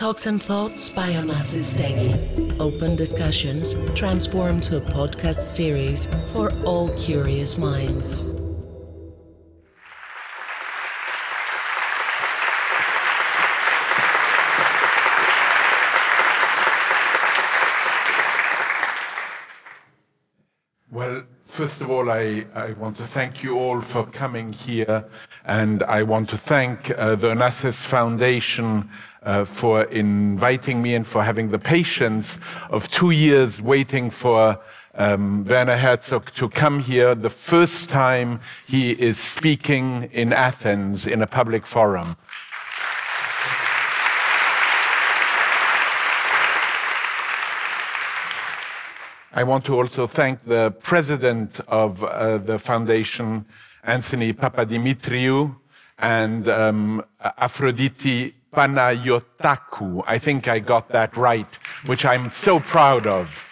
Talks 0.00 0.24
and 0.24 0.40
Thoughts 0.40 0.88
by 0.88 1.12
Onassis 1.12 1.60
Stegi. 1.60 2.14
Open 2.58 2.96
discussions 2.96 3.76
transformed 3.94 4.62
to 4.62 4.78
a 4.78 4.80
podcast 4.80 5.42
series 5.42 6.06
for 6.28 6.50
all 6.64 6.88
curious 6.94 7.58
minds. 7.58 8.34
Well, 20.90 21.24
first 21.44 21.82
of 21.82 21.90
all, 21.90 22.08
I, 22.10 22.46
I 22.54 22.72
want 22.72 22.96
to 22.96 23.06
thank 23.06 23.42
you 23.42 23.58
all 23.58 23.82
for 23.82 24.06
coming 24.06 24.54
here, 24.54 25.04
and 25.44 25.82
I 25.82 26.04
want 26.04 26.30
to 26.30 26.38
thank 26.38 26.90
uh, 26.90 27.16
the 27.16 27.34
Onassis 27.34 27.74
Foundation 27.74 28.88
uh, 29.22 29.44
for 29.44 29.84
inviting 29.84 30.82
me 30.82 30.94
and 30.94 31.06
for 31.06 31.22
having 31.22 31.50
the 31.50 31.58
patience 31.58 32.38
of 32.70 32.88
two 32.90 33.10
years 33.10 33.60
waiting 33.60 34.10
for 34.10 34.58
um, 34.94 35.44
Werner 35.44 35.76
Herzog 35.76 36.32
to 36.34 36.48
come 36.48 36.80
here 36.80 37.14
the 37.14 37.30
first 37.30 37.88
time 37.88 38.40
he 38.66 38.90
is 38.92 39.18
speaking 39.18 40.08
in 40.12 40.32
Athens 40.32 41.06
in 41.06 41.22
a 41.22 41.26
public 41.26 41.66
forum. 41.66 42.16
I 49.32 49.44
want 49.44 49.64
to 49.66 49.76
also 49.76 50.08
thank 50.08 50.44
the 50.44 50.72
president 50.72 51.60
of 51.68 52.02
uh, 52.02 52.38
the 52.38 52.58
foundation, 52.58 53.44
Anthony 53.84 54.32
Papadimitriou, 54.32 55.54
and 55.98 56.48
um, 56.48 57.04
Aphrodite 57.20 58.34
Panayotakou. 58.52 60.02
I 60.06 60.18
think 60.18 60.48
I 60.48 60.58
got 60.58 60.88
that 60.90 61.16
right, 61.16 61.58
which 61.86 62.04
I'm 62.04 62.30
so 62.30 62.60
proud 62.60 63.06
of. 63.06 63.46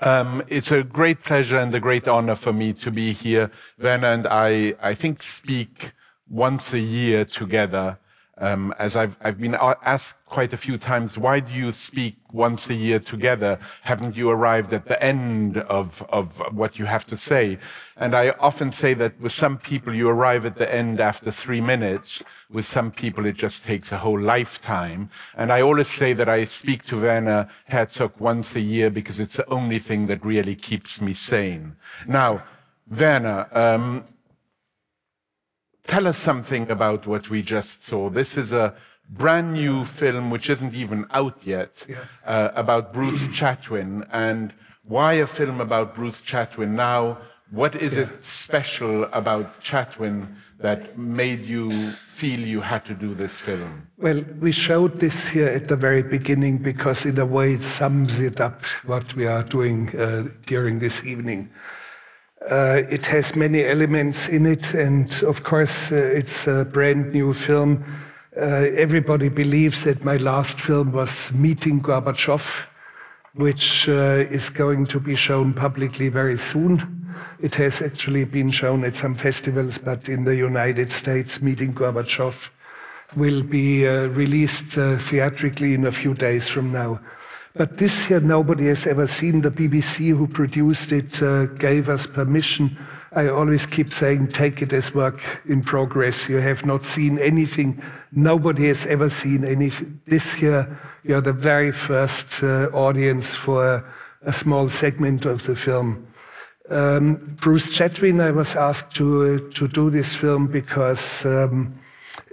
Um, 0.00 0.42
it's 0.48 0.70
a 0.70 0.82
great 0.82 1.22
pleasure 1.22 1.56
and 1.58 1.74
a 1.74 1.80
great 1.80 2.06
honor 2.06 2.34
for 2.34 2.52
me 2.52 2.72
to 2.74 2.90
be 2.90 3.12
here. 3.12 3.50
Werner 3.78 4.08
and 4.08 4.26
I, 4.26 4.74
I 4.82 4.94
think, 4.94 5.22
speak 5.22 5.92
once 6.28 6.72
a 6.72 6.78
year 6.78 7.24
together 7.24 7.98
um, 8.38 8.74
as 8.78 8.96
I've, 8.96 9.16
I've 9.22 9.40
been 9.40 9.54
asked 9.54 10.16
quite 10.26 10.52
a 10.52 10.58
few 10.58 10.76
times, 10.76 11.16
why 11.16 11.40
do 11.40 11.54
you 11.54 11.72
speak 11.72 12.16
once 12.32 12.68
a 12.68 12.74
year 12.74 12.98
together? 12.98 13.58
Haven't 13.82 14.14
you 14.14 14.28
arrived 14.28 14.74
at 14.74 14.86
the 14.86 15.02
end 15.02 15.56
of, 15.58 16.04
of 16.10 16.38
what 16.52 16.78
you 16.78 16.84
have 16.84 17.06
to 17.06 17.16
say? 17.16 17.58
And 17.96 18.14
I 18.14 18.30
often 18.38 18.72
say 18.72 18.92
that 18.94 19.18
with 19.18 19.32
some 19.32 19.56
people, 19.56 19.94
you 19.94 20.08
arrive 20.08 20.44
at 20.44 20.56
the 20.56 20.72
end 20.72 21.00
after 21.00 21.30
three 21.30 21.62
minutes. 21.62 22.22
With 22.50 22.66
some 22.66 22.90
people, 22.90 23.24
it 23.24 23.36
just 23.36 23.64
takes 23.64 23.90
a 23.90 23.98
whole 23.98 24.20
lifetime. 24.20 25.08
And 25.34 25.50
I 25.50 25.62
always 25.62 25.88
say 25.88 26.12
that 26.12 26.28
I 26.28 26.44
speak 26.44 26.84
to 26.86 27.00
Werner 27.00 27.48
Herzog 27.66 28.12
once 28.18 28.54
a 28.54 28.60
year 28.60 28.90
because 28.90 29.18
it's 29.18 29.36
the 29.36 29.48
only 29.48 29.78
thing 29.78 30.08
that 30.08 30.24
really 30.24 30.56
keeps 30.56 31.00
me 31.00 31.14
sane. 31.14 31.76
Now, 32.06 32.42
Werner, 32.90 33.48
um, 33.52 34.04
tell 35.86 36.06
us 36.06 36.18
something 36.18 36.70
about 36.70 37.06
what 37.06 37.30
we 37.30 37.42
just 37.42 37.84
saw. 37.84 38.10
This 38.10 38.36
is 38.36 38.52
a 38.52 38.74
brand 39.08 39.52
new 39.52 39.84
film 39.84 40.30
which 40.30 40.50
isn't 40.50 40.74
even 40.74 41.06
out 41.10 41.46
yet 41.46 41.84
yeah. 41.88 42.04
uh, 42.24 42.50
about 42.54 42.92
Bruce 42.92 43.26
Chatwin. 43.38 44.06
And 44.12 44.52
why 44.84 45.14
a 45.14 45.26
film 45.26 45.60
about 45.60 45.94
Bruce 45.94 46.20
Chatwin 46.20 46.70
now? 46.70 47.18
What 47.50 47.76
is 47.76 47.94
yeah. 47.94 48.02
it 48.02 48.24
special 48.24 49.04
about 49.12 49.62
Chatwin 49.62 50.34
that 50.58 50.98
made 50.98 51.42
you 51.42 51.92
feel 52.08 52.40
you 52.40 52.60
had 52.60 52.84
to 52.86 52.94
do 52.94 53.14
this 53.14 53.36
film? 53.36 53.86
Well, 53.98 54.24
we 54.40 54.52
showed 54.52 54.98
this 55.00 55.28
here 55.28 55.48
at 55.48 55.68
the 55.68 55.76
very 55.76 56.02
beginning 56.02 56.58
because, 56.58 57.04
in 57.04 57.18
a 57.18 57.26
way, 57.26 57.52
it 57.52 57.62
sums 57.62 58.18
it 58.18 58.40
up 58.40 58.64
what 58.84 59.14
we 59.14 59.26
are 59.26 59.42
doing 59.42 59.96
uh, 59.96 60.24
during 60.46 60.80
this 60.80 61.04
evening. 61.04 61.50
Uh, 62.42 62.82
it 62.90 63.06
has 63.06 63.34
many 63.34 63.64
elements 63.64 64.28
in 64.28 64.46
it, 64.46 64.74
and 64.74 65.10
of 65.22 65.42
course, 65.42 65.90
uh, 65.90 65.96
it's 65.96 66.46
a 66.46 66.64
brand 66.64 67.12
new 67.12 67.32
film. 67.32 67.82
Uh, 68.36 68.68
everybody 68.76 69.30
believes 69.30 69.84
that 69.84 70.04
my 70.04 70.18
last 70.18 70.60
film 70.60 70.92
was 70.92 71.32
Meeting 71.32 71.80
Gorbachev, 71.80 72.66
which 73.34 73.88
uh, 73.88 74.26
is 74.30 74.50
going 74.50 74.86
to 74.86 75.00
be 75.00 75.16
shown 75.16 75.54
publicly 75.54 76.10
very 76.10 76.36
soon. 76.36 77.06
It 77.40 77.54
has 77.54 77.80
actually 77.80 78.24
been 78.24 78.50
shown 78.50 78.84
at 78.84 78.94
some 78.94 79.14
festivals, 79.14 79.78
but 79.78 80.08
in 80.08 80.24
the 80.24 80.36
United 80.36 80.90
States, 80.90 81.40
Meeting 81.40 81.72
Gorbachev 81.72 82.50
will 83.16 83.42
be 83.42 83.88
uh, 83.88 84.08
released 84.08 84.76
uh, 84.76 84.98
theatrically 84.98 85.72
in 85.72 85.86
a 85.86 85.92
few 85.92 86.12
days 86.12 86.46
from 86.48 86.70
now. 86.70 87.00
But 87.56 87.78
this 87.78 88.02
here, 88.02 88.20
nobody 88.20 88.66
has 88.66 88.86
ever 88.86 89.06
seen. 89.06 89.40
The 89.40 89.50
BBC, 89.50 90.08
who 90.08 90.26
produced 90.26 90.92
it, 90.92 91.22
uh, 91.22 91.46
gave 91.46 91.88
us 91.88 92.06
permission. 92.06 92.76
I 93.12 93.28
always 93.28 93.64
keep 93.64 93.88
saying, 93.88 94.28
take 94.28 94.60
it 94.60 94.74
as 94.74 94.94
work 94.94 95.22
in 95.46 95.62
progress. 95.62 96.28
You 96.28 96.36
have 96.36 96.66
not 96.66 96.82
seen 96.82 97.18
anything. 97.18 97.82
Nobody 98.12 98.68
has 98.68 98.84
ever 98.84 99.08
seen 99.08 99.42
anything. 99.42 99.98
This 100.06 100.34
here, 100.34 100.78
you're 101.02 101.22
the 101.22 101.32
very 101.32 101.72
first 101.72 102.42
uh, 102.42 102.66
audience 102.74 103.34
for 103.34 103.82
a 104.20 104.32
small 104.32 104.68
segment 104.68 105.24
of 105.24 105.44
the 105.44 105.56
film. 105.56 106.06
Um, 106.68 107.36
Bruce 107.40 107.68
Chatwin, 107.68 108.20
I 108.20 108.32
was 108.32 108.54
asked 108.54 108.94
to, 108.96 109.40
uh, 109.48 109.54
to 109.54 109.66
do 109.66 109.88
this 109.88 110.14
film 110.14 110.48
because 110.48 111.24
um, 111.24 111.80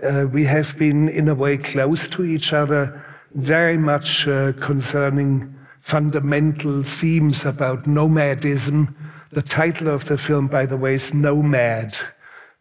uh, 0.03 0.25
we 0.29 0.43
have 0.43 0.77
been, 0.77 1.07
in 1.07 1.29
a 1.29 1.35
way, 1.35 1.57
close 1.57 2.09
to 2.09 2.25
each 2.25 2.51
other 2.51 3.01
very 3.33 3.77
much 3.77 4.27
uh, 4.27 4.53
concerning 4.53 5.53
fundamental 5.81 6.83
themes 6.83 7.45
about 7.45 7.87
nomadism. 7.87 8.95
The 9.31 9.41
title 9.41 9.89
of 9.89 10.05
the 10.05 10.17
film, 10.17 10.47
by 10.47 10.65
the 10.65 10.77
way, 10.77 10.93
is 10.93 11.13
Nomad, 11.13 11.97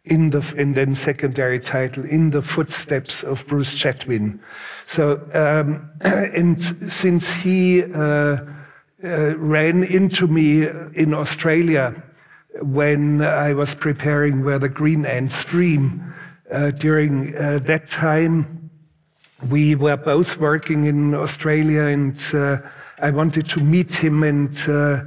in 0.05 0.31
the 0.31 0.43
and 0.57 0.75
then 0.75 0.95
secondary 0.95 1.61
title, 1.61 2.05
In 2.05 2.31
the 2.31 2.43
Footsteps 2.43 3.23
of 3.23 3.47
Bruce 3.47 3.75
Chatwin. 3.75 4.41
So, 4.85 5.21
um, 5.35 5.91
and 6.01 6.61
since 6.91 7.31
he 7.31 7.85
uh, 7.85 8.39
uh, 9.05 9.37
ran 9.37 9.85
into 9.85 10.27
me 10.27 10.67
in 10.95 11.15
Australia 11.15 12.03
when 12.61 13.23
I 13.23 13.53
was 13.53 13.75
preparing 13.75 14.45
Where 14.45 14.59
the 14.59 14.69
Green 14.69 15.07
Ants 15.07 15.45
Dream, 15.45 16.13
uh, 16.51 16.71
during 16.71 17.37
uh, 17.37 17.61
that 17.63 17.89
time, 17.89 18.62
we 19.49 19.75
were 19.75 19.97
both 19.97 20.39
working 20.39 20.87
in 20.87 21.15
Australia, 21.15 21.83
and 21.83 22.17
uh, 22.33 22.59
I 22.99 23.11
wanted 23.11 23.49
to 23.51 23.61
meet 23.61 23.95
him 23.95 24.23
and 24.23 24.57
uh, 24.69 25.03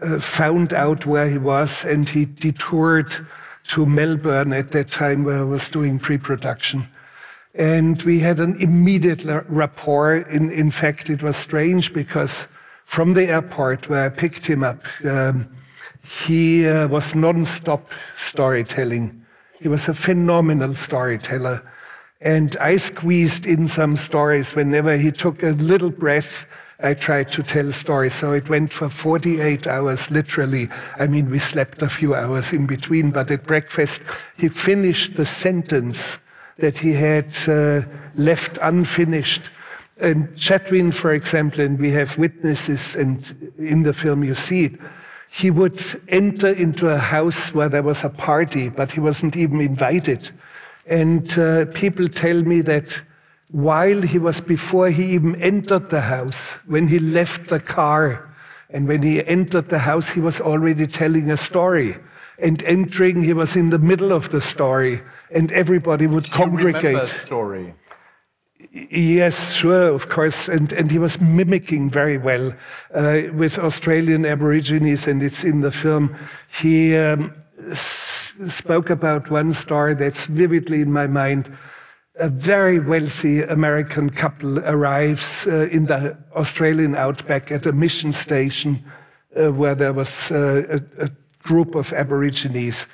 uh, 0.00 0.18
found 0.20 0.72
out 0.72 1.06
where 1.06 1.28
he 1.28 1.38
was, 1.38 1.84
and 1.84 2.08
he 2.08 2.26
detoured 2.26 3.26
to 3.68 3.86
Melbourne 3.86 4.52
at 4.52 4.72
that 4.72 4.88
time 4.88 5.24
where 5.24 5.40
I 5.40 5.44
was 5.44 5.68
doing 5.68 5.98
pre-production. 5.98 6.88
And 7.54 8.00
we 8.02 8.20
had 8.20 8.40
an 8.40 8.60
immediate 8.60 9.24
rapport. 9.24 10.16
In, 10.16 10.50
in 10.50 10.70
fact, 10.70 11.10
it 11.10 11.22
was 11.22 11.36
strange 11.36 11.92
because 11.92 12.46
from 12.84 13.14
the 13.14 13.24
airport 13.24 13.88
where 13.88 14.06
I 14.06 14.08
picked 14.08 14.46
him 14.46 14.62
up, 14.62 14.84
um, 15.04 15.48
he 16.02 16.66
uh, 16.66 16.88
was 16.88 17.14
non-stop 17.14 17.90
storytelling. 18.16 19.24
He 19.60 19.68
was 19.68 19.88
a 19.88 19.94
phenomenal 19.94 20.72
storyteller. 20.72 21.62
And 22.20 22.56
I 22.56 22.76
squeezed 22.78 23.46
in 23.46 23.68
some 23.68 23.94
stories 23.94 24.54
whenever 24.54 24.96
he 24.96 25.12
took 25.12 25.42
a 25.42 25.52
little 25.52 25.90
breath. 25.90 26.46
I 26.80 26.94
tried 26.94 27.30
to 27.32 27.42
tell 27.42 27.70
stories. 27.70 28.14
So 28.14 28.32
it 28.32 28.48
went 28.48 28.72
for 28.72 28.88
48 28.88 29.66
hours, 29.66 30.10
literally. 30.10 30.68
I 30.98 31.06
mean, 31.06 31.30
we 31.30 31.38
slept 31.38 31.82
a 31.82 31.88
few 31.88 32.14
hours 32.14 32.52
in 32.52 32.66
between, 32.66 33.10
but 33.10 33.30
at 33.30 33.46
breakfast, 33.46 34.00
he 34.36 34.48
finished 34.48 35.16
the 35.16 35.26
sentence 35.26 36.18
that 36.58 36.78
he 36.78 36.92
had 36.92 37.34
uh, 37.48 37.82
left 38.16 38.58
unfinished. 38.62 39.42
And 40.00 40.28
Chatwin, 40.36 40.92
for 40.92 41.12
example, 41.12 41.60
and 41.60 41.78
we 41.78 41.90
have 41.92 42.18
witnesses, 42.18 42.94
and 42.94 43.52
in 43.58 43.82
the 43.82 43.94
film 43.94 44.22
you 44.22 44.34
see 44.34 44.66
it, 44.66 44.72
he 45.30 45.50
would 45.50 45.80
enter 46.08 46.48
into 46.48 46.88
a 46.88 46.98
house 46.98 47.52
where 47.52 47.68
there 47.68 47.82
was 47.82 48.02
a 48.02 48.08
party, 48.08 48.68
but 48.68 48.92
he 48.92 49.00
wasn't 49.00 49.36
even 49.36 49.60
invited. 49.60 50.30
And 50.88 51.38
uh, 51.38 51.66
people 51.66 52.08
tell 52.08 52.42
me 52.42 52.62
that 52.62 53.00
while 53.50 54.02
he 54.02 54.18
was, 54.18 54.40
before 54.40 54.90
he 54.90 55.12
even 55.12 55.40
entered 55.40 55.90
the 55.90 56.00
house, 56.00 56.50
when 56.66 56.88
he 56.88 56.98
left 56.98 57.48
the 57.48 57.60
car, 57.60 58.28
and 58.70 58.88
when 58.88 59.02
he 59.02 59.24
entered 59.26 59.68
the 59.68 59.78
house, 59.78 60.08
he 60.08 60.20
was 60.20 60.40
already 60.40 60.86
telling 60.86 61.30
a 61.30 61.36
story. 61.36 61.96
And 62.38 62.62
entering, 62.62 63.22
he 63.22 63.32
was 63.32 63.56
in 63.56 63.70
the 63.70 63.78
middle 63.78 64.12
of 64.12 64.30
the 64.30 64.40
story, 64.40 65.00
and 65.30 65.50
everybody 65.52 66.06
would 66.06 66.24
Do 66.24 66.30
congregate. 66.30 66.92
You 66.92 67.06
story? 67.06 67.74
Yes, 68.70 69.52
sure, 69.54 69.88
of 69.88 70.08
course. 70.08 70.48
And, 70.48 70.72
and 70.72 70.90
he 70.90 70.98
was 70.98 71.20
mimicking 71.20 71.90
very 71.90 72.18
well 72.18 72.52
uh, 72.94 73.22
with 73.32 73.58
Australian 73.58 74.24
Aborigines, 74.24 75.06
and 75.06 75.22
it's 75.22 75.44
in 75.44 75.60
the 75.60 75.72
film. 75.72 76.16
He 76.60 76.96
um, 76.96 77.34
spoke 78.46 78.90
about 78.90 79.30
one 79.30 79.52
story 79.52 79.94
that's 79.94 80.26
vividly 80.26 80.80
in 80.80 80.92
my 80.92 81.06
mind. 81.06 81.56
a 82.18 82.28
very 82.28 82.78
wealthy 82.78 83.42
American 83.42 84.10
couple 84.10 84.58
arrives 84.60 85.46
uh, 85.46 85.68
in 85.68 85.86
the 85.86 86.16
Australian 86.34 86.96
outback 86.96 87.52
at 87.52 87.66
a 87.66 87.72
mission 87.72 88.12
station 88.12 88.84
uh, 89.38 89.52
where 89.52 89.74
there 89.74 89.92
was 89.92 90.30
uh, 90.30 90.80
a, 90.98 91.04
a, 91.04 91.10
group 91.42 91.74
of 91.74 91.92
Aborigines. 91.92 92.84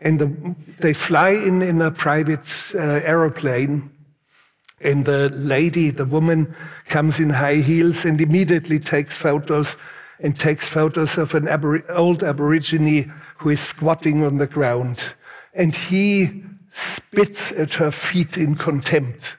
And 0.00 0.18
the, 0.18 0.54
they 0.80 0.94
fly 0.94 1.30
in 1.30 1.62
in 1.62 1.82
a 1.82 1.90
private 1.90 2.48
uh, 2.74 2.78
aeroplane. 3.04 3.90
And 4.80 5.04
the 5.04 5.28
lady, 5.28 5.90
the 5.90 6.06
woman, 6.06 6.56
comes 6.88 7.20
in 7.20 7.30
high 7.30 7.60
heels 7.60 8.04
and 8.06 8.20
immediately 8.20 8.78
takes 8.78 9.16
photos 9.16 9.76
and 10.20 10.34
takes 10.34 10.68
photos 10.68 11.18
of 11.18 11.34
an 11.34 11.48
old 11.90 12.22
Aborigine 12.22 13.12
who 13.40 13.48
is 13.48 13.60
squatting 13.60 14.22
on 14.22 14.36
the 14.36 14.46
ground. 14.46 15.02
And 15.54 15.74
he 15.74 16.44
spits 16.68 17.50
at 17.52 17.74
her 17.74 17.90
feet 17.90 18.36
in 18.36 18.54
contempt. 18.54 19.36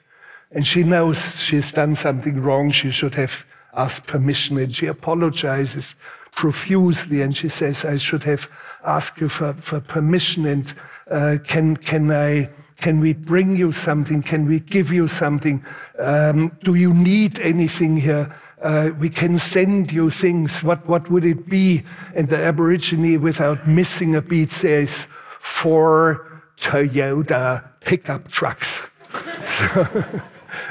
And 0.50 0.66
she 0.66 0.82
knows 0.82 1.40
she's 1.40 1.70
done 1.70 1.94
something 1.94 2.42
wrong. 2.42 2.72
She 2.72 2.90
should 2.90 3.14
have 3.14 3.44
asked 3.74 4.08
permission. 4.08 4.58
And 4.58 4.74
she 4.74 4.86
apologizes 4.86 5.94
profusely. 6.32 7.22
And 7.22 7.36
she 7.36 7.48
says, 7.48 7.84
I 7.84 7.96
should 7.96 8.24
have 8.24 8.48
asked 8.84 9.20
you 9.20 9.28
for, 9.28 9.54
for 9.54 9.80
permission. 9.80 10.46
And 10.46 10.74
uh, 11.08 11.36
can, 11.44 11.76
can, 11.76 12.10
I, 12.10 12.50
can 12.78 12.98
we 12.98 13.12
bring 13.12 13.56
you 13.56 13.70
something? 13.70 14.20
Can 14.20 14.46
we 14.46 14.58
give 14.58 14.92
you 14.92 15.06
something? 15.06 15.64
Um, 16.00 16.58
do 16.64 16.74
you 16.74 16.92
need 16.92 17.38
anything 17.38 17.98
here? 17.98 18.34
Uh, 18.62 18.90
we 18.98 19.08
can 19.08 19.38
send 19.38 19.90
you 19.90 20.08
things. 20.08 20.62
What, 20.62 20.86
what 20.86 21.10
would 21.10 21.24
it 21.24 21.48
be? 21.48 21.82
And 22.14 22.28
the 22.28 22.36
Aborigine, 22.36 23.20
without 23.20 23.66
missing 23.66 24.14
a 24.14 24.22
beat, 24.22 24.50
says, 24.50 25.06
for 25.40 26.42
Toyota 26.56 27.68
pickup 27.80 28.28
trucks. 28.30 28.80
so, 29.44 30.04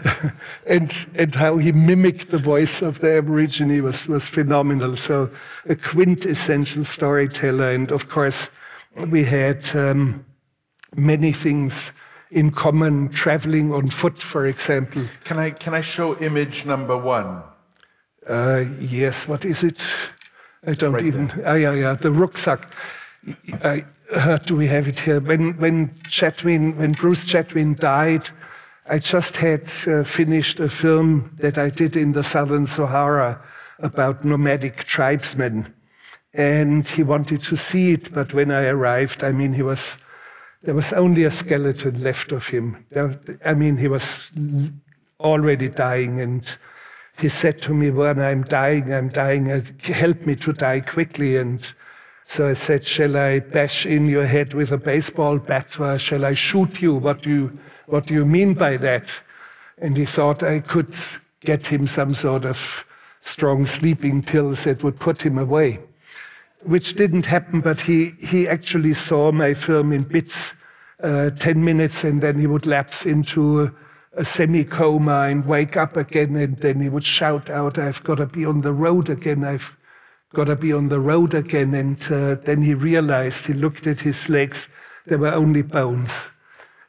and, 0.65 1.07
and 1.15 1.35
how 1.35 1.57
he 1.57 1.73
mimicked 1.73 2.31
the 2.31 2.37
voice 2.37 2.81
of 2.81 2.99
the 2.99 3.17
Aborigine 3.17 3.83
was, 3.83 4.07
was 4.07 4.25
phenomenal. 4.25 4.95
So, 4.95 5.29
a 5.67 5.75
quintessential 5.75 6.85
storyteller. 6.85 7.71
And 7.71 7.91
of 7.91 8.07
course, 8.07 8.49
we 8.95 9.25
had 9.25 9.75
um, 9.75 10.25
many 10.95 11.33
things 11.33 11.91
in 12.31 12.51
common, 12.51 13.09
traveling 13.09 13.73
on 13.73 13.89
foot, 13.89 14.21
for 14.21 14.45
example. 14.45 15.03
Can 15.25 15.37
I, 15.37 15.49
can 15.49 15.73
I 15.73 15.81
show 15.81 16.17
image 16.19 16.65
number 16.65 16.97
one? 16.97 17.43
Uh, 18.27 18.65
yes, 18.79 19.27
what 19.27 19.45
is 19.45 19.63
it? 19.63 19.81
I 20.65 20.73
don't 20.73 20.93
right 20.93 21.05
even. 21.05 21.31
Ah, 21.45 21.53
yeah, 21.53 21.73
yeah, 21.73 21.93
the 21.93 22.11
rucksack. 22.11 22.73
I, 23.63 23.85
uh, 24.13 24.37
do 24.37 24.55
we 24.55 24.67
have 24.67 24.87
it 24.87 24.99
here? 24.99 25.19
When, 25.19 25.57
when 25.57 25.89
Chatwin, 26.07 26.75
when 26.77 26.91
Bruce 26.91 27.25
Chatwin 27.25 27.79
died, 27.79 28.29
I 28.87 28.99
just 28.99 29.37
had 29.37 29.71
uh, 29.87 30.03
finished 30.03 30.59
a 30.59 30.69
film 30.69 31.35
that 31.39 31.57
I 31.57 31.69
did 31.69 31.95
in 31.95 32.11
the 32.11 32.23
Southern 32.23 32.65
Sahara 32.65 33.41
about 33.79 34.25
nomadic 34.25 34.83
tribesmen. 34.83 35.73
And 36.33 36.87
he 36.87 37.03
wanted 37.03 37.43
to 37.43 37.55
see 37.55 37.93
it, 37.93 38.13
but 38.13 38.33
when 38.33 38.51
I 38.51 38.65
arrived, 38.65 39.23
I 39.23 39.31
mean, 39.31 39.53
he 39.53 39.63
was, 39.63 39.97
there 40.63 40.75
was 40.75 40.93
only 40.93 41.23
a 41.23 41.31
skeleton 41.31 42.01
left 42.01 42.31
of 42.31 42.47
him. 42.47 42.85
I 43.43 43.53
mean, 43.53 43.77
he 43.77 43.87
was 43.87 44.31
already 45.19 45.69
dying, 45.69 46.21
and 46.21 46.57
he 47.21 47.29
said 47.29 47.61
to 47.61 47.73
me, 47.73 47.91
When 47.91 48.19
I'm 48.19 48.43
dying, 48.43 48.93
I'm 48.93 49.09
dying, 49.09 49.51
uh, 49.51 49.61
help 49.83 50.25
me 50.25 50.35
to 50.37 50.53
die 50.53 50.79
quickly. 50.79 51.37
And 51.37 51.65
so 52.23 52.47
I 52.47 52.53
said, 52.53 52.85
Shall 52.85 53.15
I 53.15 53.39
bash 53.39 53.85
in 53.85 54.07
your 54.07 54.25
head 54.25 54.53
with 54.53 54.71
a 54.71 54.77
baseball 54.77 55.37
bat 55.37 55.79
or 55.79 55.99
shall 55.99 56.25
I 56.25 56.33
shoot 56.33 56.81
you? 56.81 56.95
What 56.95 57.21
do 57.21 57.29
you, 57.29 57.59
what 57.85 58.07
do 58.07 58.13
you 58.13 58.25
mean 58.25 58.55
by 58.55 58.77
that? 58.77 59.11
And 59.77 59.95
he 59.95 60.05
thought 60.05 60.43
I 60.43 60.59
could 60.59 60.93
get 61.41 61.67
him 61.67 61.85
some 61.85 62.13
sort 62.13 62.45
of 62.45 62.85
strong 63.19 63.65
sleeping 63.65 64.23
pills 64.23 64.63
that 64.63 64.83
would 64.83 64.99
put 64.99 65.21
him 65.21 65.37
away, 65.37 65.79
which 66.63 66.95
didn't 66.95 67.25
happen, 67.27 67.61
but 67.61 67.81
he, 67.81 68.11
he 68.19 68.47
actually 68.47 68.93
saw 68.93 69.31
my 69.31 69.53
film 69.53 69.91
in 69.91 70.03
bits, 70.03 70.51
uh, 71.03 71.29
10 71.31 71.63
minutes, 71.63 72.03
and 72.03 72.21
then 72.21 72.39
he 72.39 72.47
would 72.47 72.65
lapse 72.65 73.05
into 73.05 73.71
a 74.13 74.25
semi 74.25 74.63
coma 74.63 75.21
and 75.21 75.45
wake 75.45 75.77
up 75.77 75.95
again, 75.95 76.35
and 76.35 76.57
then 76.57 76.81
he 76.81 76.89
would 76.89 77.05
shout 77.05 77.49
out, 77.49 77.77
I've 77.77 78.03
got 78.03 78.15
to 78.15 78.25
be 78.25 78.45
on 78.45 78.61
the 78.61 78.73
road 78.73 79.09
again. 79.09 79.43
I've 79.43 79.75
got 80.33 80.45
to 80.45 80.55
be 80.55 80.73
on 80.73 80.89
the 80.89 80.99
road 80.99 81.33
again. 81.33 81.73
And 81.73 82.01
uh, 82.11 82.35
then 82.35 82.61
he 82.61 82.73
realized, 82.73 83.45
he 83.45 83.53
looked 83.53 83.87
at 83.87 84.01
his 84.01 84.29
legs, 84.29 84.67
there 85.05 85.17
were 85.17 85.33
only 85.33 85.61
bones. 85.61 86.21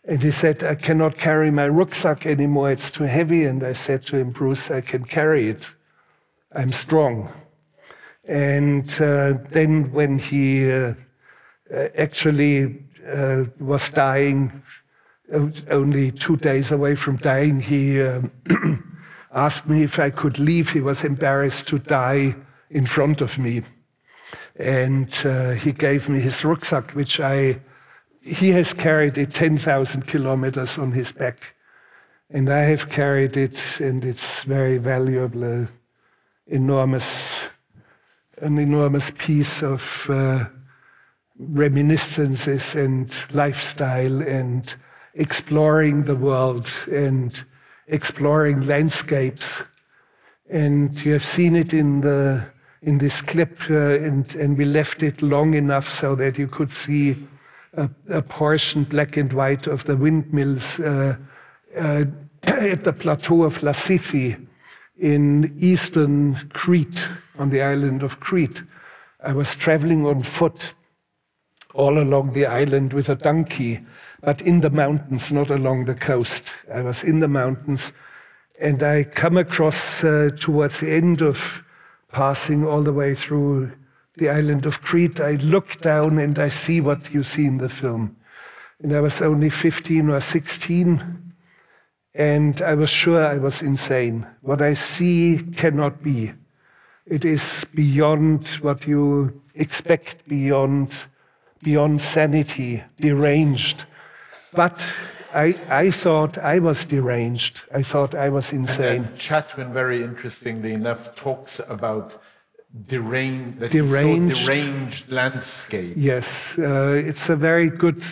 And 0.05 0.23
he 0.23 0.33
said, 0.33 0.65
I 0.65 0.75
cannot 0.75 1.17
carry 1.17 1.51
my 1.51 1.69
rucksack 1.69 2.27
anymore, 2.27 2.73
it's 2.73 2.91
too 2.91 3.05
heavy. 3.05 3.45
And 3.45 3.63
I 3.63 3.73
said 3.73 4.05
to 4.07 4.17
him, 4.17 4.31
Bruce, 4.31 4.71
I 4.71 4.81
can 4.81 5.05
carry 5.05 5.49
it. 5.49 5.71
I'm 6.55 6.73
strong. 6.73 7.33
And 8.25 8.89
uh, 9.01 9.35
then 9.51 9.93
when 9.93 10.19
he 10.19 10.71
uh, 10.71 10.95
actually 11.97 12.85
uh, 13.09 13.45
was 13.59 13.91
dying, 13.91 14.63
only 15.71 16.11
two 16.11 16.37
days 16.37 16.71
away 16.71 16.95
from 16.95 17.17
dying, 17.17 17.61
he 17.61 18.03
um, 18.03 18.31
asked 19.33 19.69
me 19.69 19.83
if 19.83 19.99
I 19.99 20.11
could 20.11 20.39
leave. 20.39 20.71
He 20.71 20.81
was 20.81 21.05
embarrassed 21.05 21.67
to 21.69 21.79
die 21.79 22.37
in 22.71 22.87
front 22.87 23.21
of 23.21 23.39
me. 23.39 23.63
And 24.57 25.13
uh, 25.25 25.53
he 25.53 25.73
gave 25.73 26.09
me 26.09 26.21
his 26.21 26.45
rucksack, 26.45 26.93
which 26.93 27.21
I, 27.21 27.61
he 28.21 28.51
has 28.51 28.73
carried 28.73 29.17
it 29.19 29.31
10,000 29.31 30.07
kilometers 30.07 30.79
on 30.79 30.93
his 30.93 31.13
back. 31.13 31.55
And 32.31 32.51
I 32.51 32.61
have 32.61 32.89
carried 32.89 33.37
it, 33.37 33.61
and 33.79 34.05
it's 34.05 34.43
very 34.45 34.79
valuable, 34.79 35.63
uh, 35.63 35.67
enormous, 36.47 37.41
an 38.39 38.59
enormous 38.59 39.11
piece 39.19 39.63
of 39.63 40.07
uh, 40.09 40.45
reminiscences 41.39 42.75
and 42.75 43.15
lifestyle 43.33 44.23
and 44.23 44.75
exploring 45.15 46.05
the 46.05 46.17
world 46.17 46.73
and 46.91 47.45
exploring 47.87 48.67
landscapes. 48.67 49.63
And 50.51 51.01
you 51.05 51.13
have 51.13 51.25
seen 51.25 51.57
it 51.57 51.73
in 51.73 52.01
the 52.01 52.47
in 52.83 52.99
this 52.99 53.21
clip, 53.21 53.59
uh, 53.71 53.75
and, 53.75 54.35
and, 54.35 54.59
we 54.59 54.65
left 54.65 55.05
it 55.05 55.23
long 55.23 55.55
enough 55.55 55.89
so 55.89 56.17
that 56.17 56.37
you 56.37 56.49
could 56.49 56.69
see 56.69 57.17
a, 57.75 57.89
a 58.09 58.21
portion, 58.21 58.83
black 58.83 59.17
and 59.17 59.33
white, 59.33 59.69
of 59.69 59.85
the 59.85 59.97
windmills 59.97 60.81
uh, 60.81 61.17
uh, 61.79 62.05
at 62.43 62.83
the 62.83 62.93
plateau 62.93 63.45
of 63.45 63.59
Lassithi 63.59 64.47
in 64.99 65.55
eastern 65.59 66.35
Crete, 66.53 67.09
on 67.39 67.51
the 67.51 67.63
island 67.63 68.03
of 68.03 68.19
Crete. 68.19 68.63
I 69.23 69.33
was 69.33 69.55
traveling 69.55 70.05
on 70.05 70.23
foot 70.23 70.75
all 71.75 71.99
along 71.99 72.33
the 72.33 72.47
island 72.47 72.93
with 72.93 73.09
a 73.09 73.15
donkey, 73.15 73.81
but 74.23 74.41
in 74.41 74.61
the 74.61 74.71
mountains, 74.71 75.31
not 75.31 75.51
along 75.51 75.85
the 75.85 75.95
coast. 75.95 76.45
I 76.73 76.81
was 76.81 77.03
in 77.03 77.21
the 77.21 77.29
mountains, 77.29 77.93
and 78.61 78.83
I 78.83 79.05
come 79.05 79.37
across 79.37 80.03
uh, 80.03 80.31
towards 80.39 80.81
the 80.81 80.91
end 80.91 81.21
of 81.21 81.65
passing 82.13 82.67
all 82.67 82.83
the 82.83 82.93
way 82.93 83.15
through 83.15 83.73
the 84.17 84.29
island 84.29 84.67
of 84.67 84.83
Crete, 84.83 85.21
I 85.21 85.33
look 85.33 85.81
down 85.81 86.19
and 86.19 86.39
I 86.39 86.49
see 86.49 86.81
what 86.81 87.13
you 87.15 87.23
see 87.23 87.47
in 87.47 87.59
the 87.59 87.69
film. 87.69 88.17
And 88.83 88.95
I 88.95 89.01
was 89.01 89.23
only 89.23 89.49
15 89.49 90.11
or 90.11 90.21
16, 90.21 91.33
and 92.15 92.61
I 92.61 92.75
was 92.75 92.91
sure 92.91 93.25
I 93.25 93.39
was 93.39 93.63
insane. 93.63 94.27
What 94.43 94.61
I 94.61 94.75
see 94.75 95.39
cannot 95.57 96.03
be. 96.03 96.33
It 97.07 97.25
is 97.25 97.65
beyond 97.75 98.49
what 98.61 98.87
you 98.87 99.41
expect, 99.55 100.29
beyond, 100.29 100.93
beyond 101.63 102.01
sanity, 102.01 102.83
deranged. 103.01 103.87
But 104.53 104.85
I, 105.33 105.59
I 105.69 105.91
thought 105.91 106.37
I 106.39 106.59
was 106.59 106.85
deranged. 106.85 107.63
I 107.75 107.83
thought 107.83 108.15
I 108.15 108.29
was 108.29 108.53
insane. 108.53 109.05
And 109.05 109.19
Chatwin, 109.19 109.73
very 109.73 110.03
interestingly 110.03 110.75
enough, 110.75 111.15
talks 111.17 111.61
about 111.69 112.21
deranged, 112.87 113.71
deranged, 113.71 114.45
deranged 114.45 115.11
landscape. 115.11 115.95
Yes, 115.97 116.59
uh, 116.59 117.03
it's 117.05 117.31
a 117.31 117.37
very 117.37 117.71
good 117.71 118.03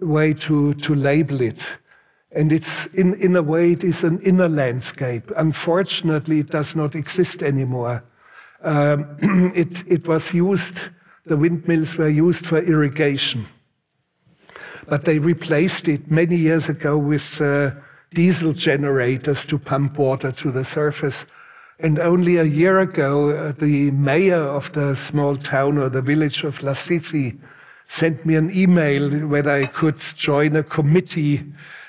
way 0.00 0.32
to, 0.34 0.74
to 0.74 0.94
label 0.94 1.40
it. 1.42 1.66
And 2.32 2.52
it's 2.52 2.86
in, 2.86 3.14
in 3.14 3.36
a 3.36 3.42
way, 3.42 3.72
it 3.72 3.84
is 3.84 4.02
an 4.02 4.20
inner 4.20 4.48
landscape. 4.48 5.30
Unfortunately, 5.36 6.40
it 6.40 6.50
does 6.50 6.74
not 6.74 6.94
exist 6.94 7.42
anymore. 7.42 8.04
Um, 8.62 9.16
it, 9.54 9.82
it 9.86 10.08
was 10.08 10.32
used, 10.32 10.80
the 11.26 11.36
windmills 11.36 11.96
were 11.96 12.08
used 12.08 12.46
for 12.46 12.58
irrigation 12.58 13.46
but 14.88 15.04
they 15.04 15.18
replaced 15.18 15.86
it 15.86 16.10
many 16.10 16.36
years 16.36 16.68
ago 16.68 16.96
with 16.96 17.40
uh, 17.40 17.70
diesel 18.14 18.52
generators 18.52 19.44
to 19.46 19.58
pump 19.58 19.98
water 19.98 20.32
to 20.32 20.50
the 20.50 20.64
surface. 20.64 21.26
And 21.78 21.98
only 21.98 22.38
a 22.38 22.44
year 22.44 22.80
ago, 22.80 23.30
uh, 23.30 23.52
the 23.52 23.90
mayor 23.92 24.42
of 24.42 24.72
the 24.72 24.96
small 24.96 25.36
town 25.36 25.78
or 25.78 25.88
the 25.88 26.02
village 26.02 26.42
of 26.42 26.58
Lassithi 26.58 27.38
sent 27.86 28.24
me 28.26 28.34
an 28.34 28.50
email 28.54 29.26
whether 29.26 29.50
I 29.50 29.66
could 29.66 29.98
join 29.98 30.56
a 30.56 30.62
committee 30.62 31.44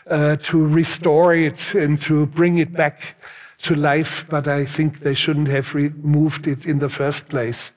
uh, 0.08 0.36
to 0.38 0.66
restore 0.66 1.34
it 1.34 1.74
and 1.74 2.02
to 2.02 2.26
bring 2.28 2.58
it 2.58 2.74
back 2.74 3.16
to 3.60 3.76
life, 3.76 4.26
but 4.30 4.48
I 4.48 4.66
think 4.66 5.02
they 5.02 5.14
shouldn't 5.14 5.50
have 5.50 5.74
removed 5.74 6.48
it 6.48 6.66
in 6.66 6.80
the 6.80 6.90
first 6.90 7.28
place. 7.28 7.72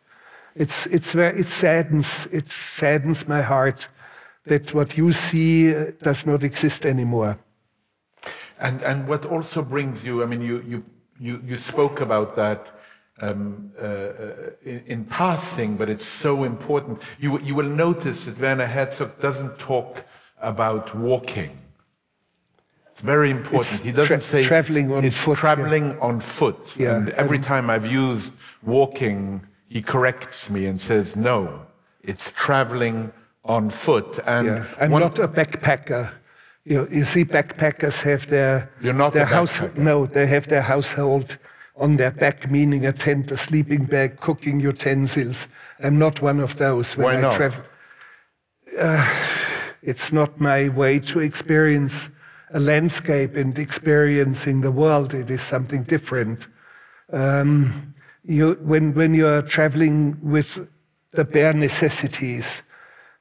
It's, 0.55 0.87
it's 0.87 1.15
it 1.15 1.49
saddens, 1.49 2.27
it 2.31 2.49
saddens 2.49 3.27
my 3.27 3.43
heart 3.43 3.89
that 4.45 4.75
what 4.75 4.97
you 4.97 5.13
see 5.13 5.75
uh, 5.75 5.93
does 6.03 6.27
not 6.27 6.43
exist 6.43 6.85
anymore. 6.85 7.39
And, 8.59 8.83
and 8.83 9.09
what 9.09 9.25
also 9.27 9.63
brings 9.63 10.05
you, 10.05 10.23
I 10.23 10.27
mean, 10.27 10.43
you, 10.43 10.65
you, 10.67 10.85
you, 11.19 11.43
you 11.45 11.57
spoke 11.57 12.01
about 12.01 12.37
that 12.37 12.67
um, 13.21 13.73
uh, 13.81 13.85
uh, 13.85 14.33
in, 14.65 14.83
in, 14.87 15.05
passing, 15.05 15.77
but 15.77 15.89
it's 15.89 16.07
so 16.07 16.45
important. 16.45 17.03
You, 17.21 17.39
you 17.41 17.55
will 17.55 17.69
notice 17.69 18.25
that 18.25 18.39
Werner 18.39 18.67
Herzog 18.67 19.21
doesn't 19.21 19.59
talk 19.59 20.05
about 20.41 20.95
walking. 20.97 21.59
It's 22.91 23.01
very 23.01 23.31
important. 23.31 23.75
It's 23.75 23.81
he 23.81 23.93
doesn't 23.93 24.23
say 24.23 24.45
traveling 24.45 24.93
on 24.93 25.05
it's 25.05 25.17
foot. 25.17 25.39
Traveling 25.39 25.91
yeah. 25.91 25.99
on 26.01 26.21
foot. 26.21 26.59
Yeah. 26.77 26.97
And 26.97 27.11
every 27.11 27.39
time 27.39 27.71
I've 27.71 27.87
used 27.87 28.35
walking, 28.63 29.43
he 29.69 29.83
corrects 29.83 30.51
me 30.51 30.67
and 30.67 30.81
says, 30.81 31.17
no, 31.17 31.67
it's 32.03 32.31
traveling 32.33 33.13
on 33.45 33.71
foot. 33.71 34.19
And 34.27 34.47
yeah. 34.47 34.67
I'm 34.81 34.91
not 34.91 35.19
a 35.19 35.29
backpacker. 35.29 36.13
You, 36.65 36.87
you 36.91 37.05
see, 37.05 37.25
backpackers 37.25 38.01
have 38.03 38.29
their 38.29 38.71
You're 38.81 38.93
not 38.93 39.13
their 39.13 39.27
house. 39.27 39.61
No, 39.77 40.07
they 40.07 40.27
have 40.27 40.47
their 40.49 40.63
household 40.63 41.37
on 41.77 41.97
their 41.97 42.13
back, 42.13 42.51
meaning 42.51 42.87
a 42.87 42.93
tent, 42.93 43.31
a 43.31 43.37
sleeping 43.37 43.85
bag, 43.85 44.21
cooking 44.21 44.61
utensils. 44.61 45.49
I'm 45.83 45.99
not 45.99 46.23
one 46.23 46.39
of 46.39 46.57
those 46.57 46.97
when 46.97 47.07
Why 47.07 47.17
I 47.17 47.21
not? 47.21 47.37
travel. 47.37 47.65
Uh, 48.79 49.15
it's 49.83 50.13
not 50.13 50.41
my 50.41 50.69
way 50.69 51.01
to 51.01 51.19
experience 51.19 52.09
a 52.55 52.61
landscape 52.61 53.35
and 53.35 53.59
experiencing 53.59 54.61
the 54.61 54.71
world. 54.71 55.15
It 55.15 55.31
is 55.31 55.43
something 55.43 55.83
different. 55.83 56.47
Um, 57.13 57.95
you, 58.25 58.53
when, 58.63 58.95
when 58.95 59.15
you 59.15 59.27
are 59.27 59.43
traveling 59.43 60.19
with 60.23 60.69
the 61.13 61.25
bare 61.25 61.53
necessities, 61.53 62.63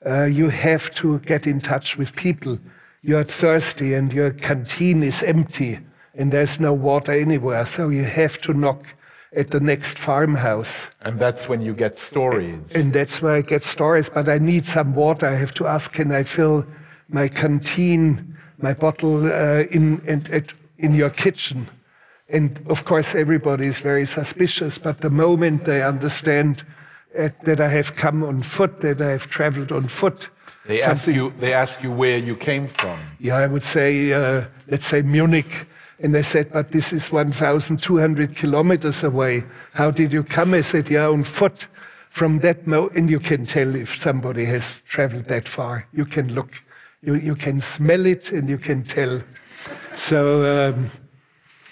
uh, 0.06 0.24
you 0.24 0.50
have 0.50 0.94
to 0.96 1.20
get 1.20 1.48
in 1.48 1.60
touch 1.60 1.98
with 1.98 2.16
people. 2.16 2.60
You're 3.04 3.24
thirsty 3.24 3.94
and 3.94 4.12
your 4.14 4.32
canteen 4.32 5.04
is 5.04 5.24
empty 5.24 5.80
and 6.16 6.32
there's 6.32 6.60
no 6.60 6.74
water 6.74 7.12
anywhere, 7.12 7.66
so 7.66 7.90
you 7.90 8.04
have 8.04 8.40
to 8.42 8.54
knock 8.54 8.86
at 9.34 9.52
the 9.52 9.60
next 9.60 9.98
farmhouse. 9.98 10.88
and 11.02 11.20
that's 11.20 11.48
when 11.48 11.62
you 11.62 11.74
get 11.74 11.98
stories. 11.98 12.60
And 12.76 12.92
that's 12.92 13.22
where 13.22 13.36
I 13.36 13.42
get 13.42 13.64
stories, 13.64 14.10
but 14.10 14.28
I 14.28 14.38
need 14.38 14.66
some 14.66 14.94
water. 14.94 15.26
I 15.26 15.36
have 15.36 15.54
to 15.56 15.68
ask, 15.68 15.94
can 15.94 16.12
I 16.12 16.24
fill 16.24 16.66
my 17.08 17.30
canteen, 17.30 18.38
my 18.58 18.74
bottle 18.74 19.26
uh, 19.26 19.64
in, 19.72 20.02
in, 20.06 20.46
in 20.78 20.94
your 20.94 21.10
kitchen? 21.10 21.70
And 22.28 22.60
of 22.70 22.84
course, 22.84 23.16
everybody 23.16 23.68
is 23.68 23.80
very 23.80 24.06
suspicious, 24.06 24.78
but 24.78 25.00
the 25.00 25.10
moment 25.10 25.66
they 25.66 25.82
understand 25.82 26.64
uh, 27.18 27.30
that 27.44 27.60
I 27.60 27.70
have 27.70 27.96
come 27.96 28.24
on 28.24 28.42
foot, 28.42 28.82
that 28.82 29.02
I 29.02 29.12
have 29.12 29.28
traveled 29.28 29.72
on 29.72 29.88
foot, 29.88 30.30
They 30.68 30.82
ask 30.82 31.08
you. 31.08 31.34
They 31.40 31.54
ask 31.54 31.84
you 31.84 31.92
where 31.92 32.18
you 32.18 32.36
came 32.36 32.68
from. 32.68 33.00
yeah, 33.20 33.36
I 33.38 33.48
would 33.48 33.64
say, 33.64 34.14
uh, 34.14 34.46
let's 34.68 34.86
say 34.86 35.02
Munich. 35.02 35.68
And 36.04 36.16
they 36.16 36.24
said, 36.24 36.52
but 36.52 36.72
this 36.72 36.92
is 36.94 37.12
1,200 37.12 38.36
kilometers 38.36 39.04
away. 39.04 39.44
How 39.74 39.92
did 39.92 40.12
you 40.12 40.24
come? 40.24 40.56
I 40.56 40.62
said, 40.62 40.90
yeah, 40.90 41.08
on 41.08 41.24
foot. 41.24 41.68
From 42.10 42.40
that 42.40 42.68
mo, 42.68 42.90
and 42.96 43.10
you 43.10 43.20
can 43.20 43.46
tell 43.46 43.74
if 43.76 43.98
somebody 43.98 44.44
has 44.46 44.82
traveled 44.82 45.26
that 45.26 45.48
far. 45.48 45.88
You 45.94 46.06
can 46.06 46.34
look, 46.34 46.62
you, 47.02 47.16
you 47.16 47.36
can 47.36 47.60
smell 47.60 48.06
it, 48.06 48.32
and 48.32 48.50
you 48.50 48.58
can 48.58 48.84
tell. 48.84 49.22
So, 49.96 50.72
um, 50.74 50.90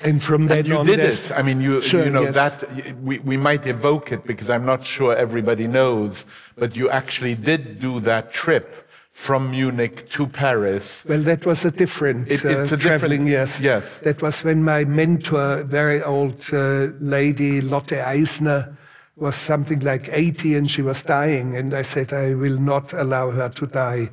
and 0.01 0.23
from 0.23 0.47
that 0.47 0.65
you 0.65 0.77
on, 0.77 0.85
did 0.85 0.99
it. 0.99 1.31
I 1.31 1.41
mean, 1.41 1.61
you, 1.61 1.81
Sure, 1.81 2.03
you 2.05 2.09
know 2.09 2.23
yes. 2.23 2.35
that 2.35 2.97
we, 3.01 3.19
we 3.19 3.37
might 3.37 3.65
evoke 3.67 4.11
it 4.11 4.25
because 4.25 4.49
I'm 4.49 4.65
not 4.65 4.85
sure 4.85 5.15
everybody 5.15 5.67
knows, 5.67 6.25
but 6.57 6.75
you 6.75 6.89
actually 6.89 7.35
did 7.35 7.79
do 7.79 7.99
that 8.01 8.33
trip 8.33 8.87
from 9.11 9.51
Munich 9.51 10.09
to 10.11 10.27
Paris. 10.27 11.03
Well, 11.07 11.21
that 11.23 11.45
was 11.45 11.65
a 11.65 11.71
different 11.71 12.29
It- 12.31 12.45
uh, 12.45 12.59
it's 12.61 12.71
a 12.71 12.77
different- 12.77 13.27
yes. 13.27 13.59
yes. 13.59 13.99
That 13.99 14.21
was 14.21 14.43
when 14.43 14.63
my 14.63 14.85
mentor, 14.85 15.63
very 15.63 16.01
old 16.01 16.45
uh, 16.53 16.87
lady, 17.01 17.59
Lotte 17.59 17.93
Eisner, 17.93 18.77
was 19.17 19.35
something 19.35 19.81
like 19.81 20.07
80 20.09 20.55
and 20.55 20.71
she 20.71 20.81
was 20.81 21.01
dying. 21.03 21.57
And 21.57 21.73
I 21.73 21.81
said, 21.81 22.13
I 22.13 22.33
will 22.35 22.57
not 22.57 22.93
allow 22.93 23.31
her 23.31 23.49
to 23.49 23.67
die. 23.67 24.09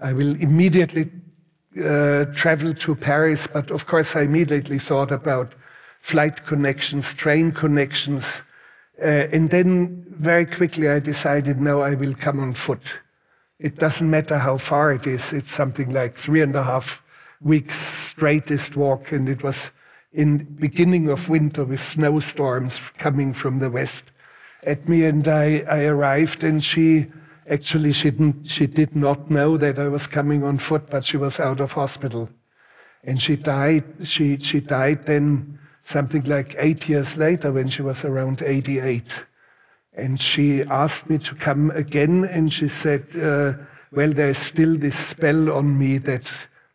I 0.00 0.14
will 0.14 0.34
immediately 0.40 1.10
uh, 1.76 2.24
travel 2.34 2.74
to 2.74 2.94
Paris. 2.94 3.46
But 3.46 3.70
of 3.70 3.86
course, 3.86 4.16
I 4.16 4.22
immediately 4.22 4.78
thought 4.78 5.12
about 5.12 5.54
flight 6.00 6.46
connections, 6.46 7.14
train 7.14 7.52
connections. 7.52 8.42
Uh, 9.00 9.28
and 9.32 9.50
then 9.50 10.04
very 10.10 10.46
quickly 10.46 10.88
I 10.88 10.98
decided, 10.98 11.60
no, 11.60 11.80
I 11.82 11.94
will 11.94 12.14
come 12.14 12.40
on 12.40 12.54
foot. 12.54 12.98
It 13.58 13.76
doesn't 13.76 14.08
matter 14.08 14.38
how 14.38 14.58
far 14.58 14.92
it 14.92 15.06
is. 15.06 15.32
It's 15.32 15.50
something 15.50 15.92
like 15.92 16.16
three 16.16 16.42
and 16.42 16.54
a 16.54 16.62
half 16.62 17.02
weeks 17.40 17.76
straightest 17.78 18.76
walk, 18.76 19.12
and 19.12 19.28
it 19.28 19.42
was 19.42 19.70
in 20.12 20.38
beginning 20.38 21.08
of 21.08 21.28
winter 21.28 21.64
with 21.64 21.80
snowstorms 21.80 22.80
coming 22.98 23.32
from 23.32 23.58
the 23.58 23.70
west 23.70 24.10
at 24.64 24.88
me. 24.88 25.04
And 25.04 25.26
I, 25.28 25.64
I 25.68 25.84
arrived, 25.84 26.42
and 26.42 26.62
she 26.62 27.06
actually 27.50 27.92
she 27.92 28.10
didn't 28.10 28.46
she 28.46 28.66
did 28.66 28.94
not 28.94 29.30
know 29.30 29.56
that 29.56 29.78
I 29.78 29.88
was 29.88 30.06
coming 30.06 30.44
on 30.44 30.58
foot, 30.58 30.90
but 30.90 31.04
she 31.04 31.16
was 31.16 31.40
out 31.40 31.60
of 31.60 31.72
hospital, 31.72 32.28
and 33.04 33.20
she 33.20 33.36
died. 33.36 33.84
She 34.04 34.38
she 34.38 34.60
died 34.60 35.06
then 35.06 35.58
something 35.80 36.24
like 36.24 36.54
eight 36.58 36.88
years 36.88 37.16
later 37.16 37.50
when 37.52 37.68
she 37.68 37.82
was 37.82 38.04
around 38.04 38.42
88. 38.42 39.24
And 39.94 40.20
she 40.20 40.62
asked 40.64 41.08
me 41.08 41.18
to 41.18 41.34
come 41.34 41.70
again, 41.70 42.24
and 42.24 42.52
she 42.52 42.68
said, 42.68 43.04
uh, 43.16 43.54
Well, 43.90 44.12
there's 44.12 44.38
still 44.38 44.76
this 44.76 44.96
spell 44.96 45.50
on 45.50 45.78
me 45.78 45.98
that 45.98 46.30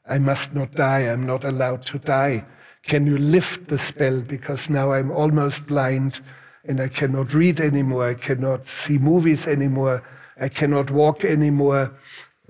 I 0.09 0.17
must 0.17 0.53
not 0.53 0.71
die, 0.73 1.01
I'm 1.01 1.25
not 1.25 1.45
allowed 1.45 1.85
to 1.87 1.99
die. 1.99 2.45
Can 2.83 3.05
you 3.05 3.17
lift 3.17 3.67
the 3.67 3.77
spell? 3.77 4.19
Because 4.19 4.69
now 4.69 4.91
I'm 4.91 5.11
almost 5.11 5.65
blind 5.67 6.19
and 6.65 6.81
I 6.81 6.87
cannot 6.87 7.33
read 7.33 7.59
anymore, 7.59 8.09
I 8.09 8.13
cannot 8.13 8.67
see 8.67 8.97
movies 8.97 9.47
anymore, 9.47 10.01
I 10.43 10.49
cannot 10.49 10.91
walk 10.91 11.23
anymore. 11.23 11.93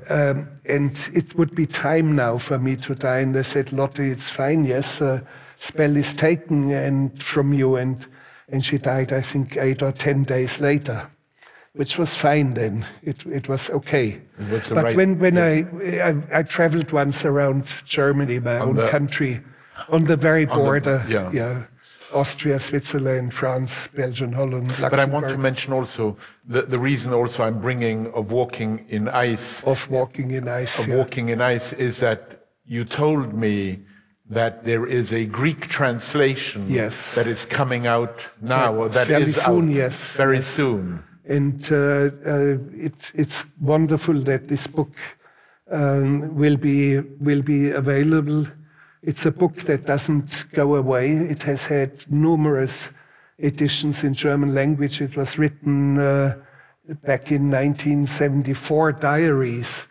Um, 0.10 0.50
and 0.66 1.10
it 1.14 1.36
would 1.38 1.54
be 1.54 1.68
time 1.68 2.16
now 2.16 2.40
for 2.40 2.58
me 2.58 2.76
to 2.78 2.96
die. 2.96 3.20
And 3.20 3.38
I 3.38 3.44
said, 3.44 3.72
Lotte, 3.72 4.00
it's 4.00 4.30
fine. 4.30 4.66
Yes, 4.66 5.00
uh, 5.00 5.22
spell 5.56 5.96
is 5.96 6.14
taken 6.16 6.72
and 6.72 7.22
from 7.22 7.54
you. 7.54 7.76
And, 7.76 8.06
and 8.50 8.66
she 8.66 8.80
died, 8.80 9.14
I 9.14 9.22
think, 9.22 9.58
eight 9.58 9.84
or 9.84 9.92
ten 9.92 10.24
days 10.24 10.60
later, 10.60 11.08
which 11.74 11.98
was 12.00 12.16
fine 12.16 12.56
then. 12.56 12.86
It, 13.04 13.24
it 13.28 13.48
was 13.48 13.70
okay. 13.70 14.22
The 14.40 14.72
but 14.74 14.84
right- 14.86 14.96
when, 14.98 15.20
when 15.20 15.38
I, 15.38 15.54
I, 16.10 16.40
I 16.40 16.44
traveled 16.44 16.92
once 16.92 17.24
around 17.24 17.66
Germany, 17.86 18.40
my 18.40 18.58
own 18.58 18.76
the- 18.76 18.90
country, 18.90 19.42
on 19.90 20.06
the 20.06 20.18
very 20.18 20.46
border, 20.46 21.06
yeah. 21.32 21.66
Austria, 22.14 22.60
Switzerland, 22.60 23.34
France, 23.34 23.88
Belgium, 23.88 24.32
Holland, 24.34 24.68
Luxembourg. 24.70 24.92
But 24.92 25.00
I 25.00 25.06
want 25.06 25.28
to 25.30 25.38
mention 25.38 25.74
also 25.74 26.18
the, 26.48 26.62
the 26.64 26.80
reason 26.80 27.14
also 27.14 27.44
I'm 27.44 27.60
bringing 27.60 28.12
of 28.14 28.32
walking 28.32 28.86
in 28.90 29.08
ice 29.10 29.64
of 29.64 29.90
walking 29.90 30.32
in 30.32 30.48
ice. 30.48 30.80
of 30.80 30.88
yeah. 30.88 30.96
walking 30.98 31.30
in 31.30 31.42
ice 31.42 31.74
is 31.74 32.00
that 32.00 32.22
you 32.66 32.86
told 32.86 33.34
me 33.34 33.80
that 34.30 34.64
there 34.66 34.86
is 34.86 35.12
a 35.14 35.26
Greek 35.26 35.68
translation 35.68 36.66
Yes. 36.70 37.16
that 37.16 37.28
is 37.28 37.46
coming 37.46 37.86
out 37.88 38.16
now, 38.42 38.74
or 38.74 38.90
that 38.90 39.08
Fairly 39.08 39.26
is 39.26 39.36
soon, 39.36 39.68
out 39.70 39.74
yes. 39.76 39.96
very 40.16 40.38
Yes. 40.38 40.48
soon. 40.48 41.04
And 41.26 41.62
uh, 41.72 41.76
uh, 41.76 42.58
it's 42.88 43.12
it's 43.16 43.46
wonderful 43.62 44.18
that 44.24 44.48
this 44.48 44.68
book 44.68 44.92
um, 45.72 46.36
will 46.36 46.58
be 46.58 47.00
will 47.28 47.42
be 47.42 47.72
available. 47.72 48.48
It's 49.06 49.26
a 49.26 49.32
book 49.32 49.64
that 49.64 49.86
doesn't 49.86 50.46
go 50.54 50.76
away. 50.76 51.12
It 51.12 51.44
has 51.44 51.66
had 51.66 52.10
numerous 52.10 52.88
editions 53.38 54.02
in 54.02 54.14
German 54.14 54.56
language. 54.56 55.02
It 55.02 55.18
was 55.18 55.38
written 55.38 56.00
uh, 56.00 56.38
back 57.04 57.30
in 57.30 57.52
1974, 57.52 58.94
diaries, 58.94 59.82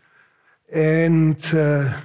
and 0.73 1.37
uh, 1.54 2.00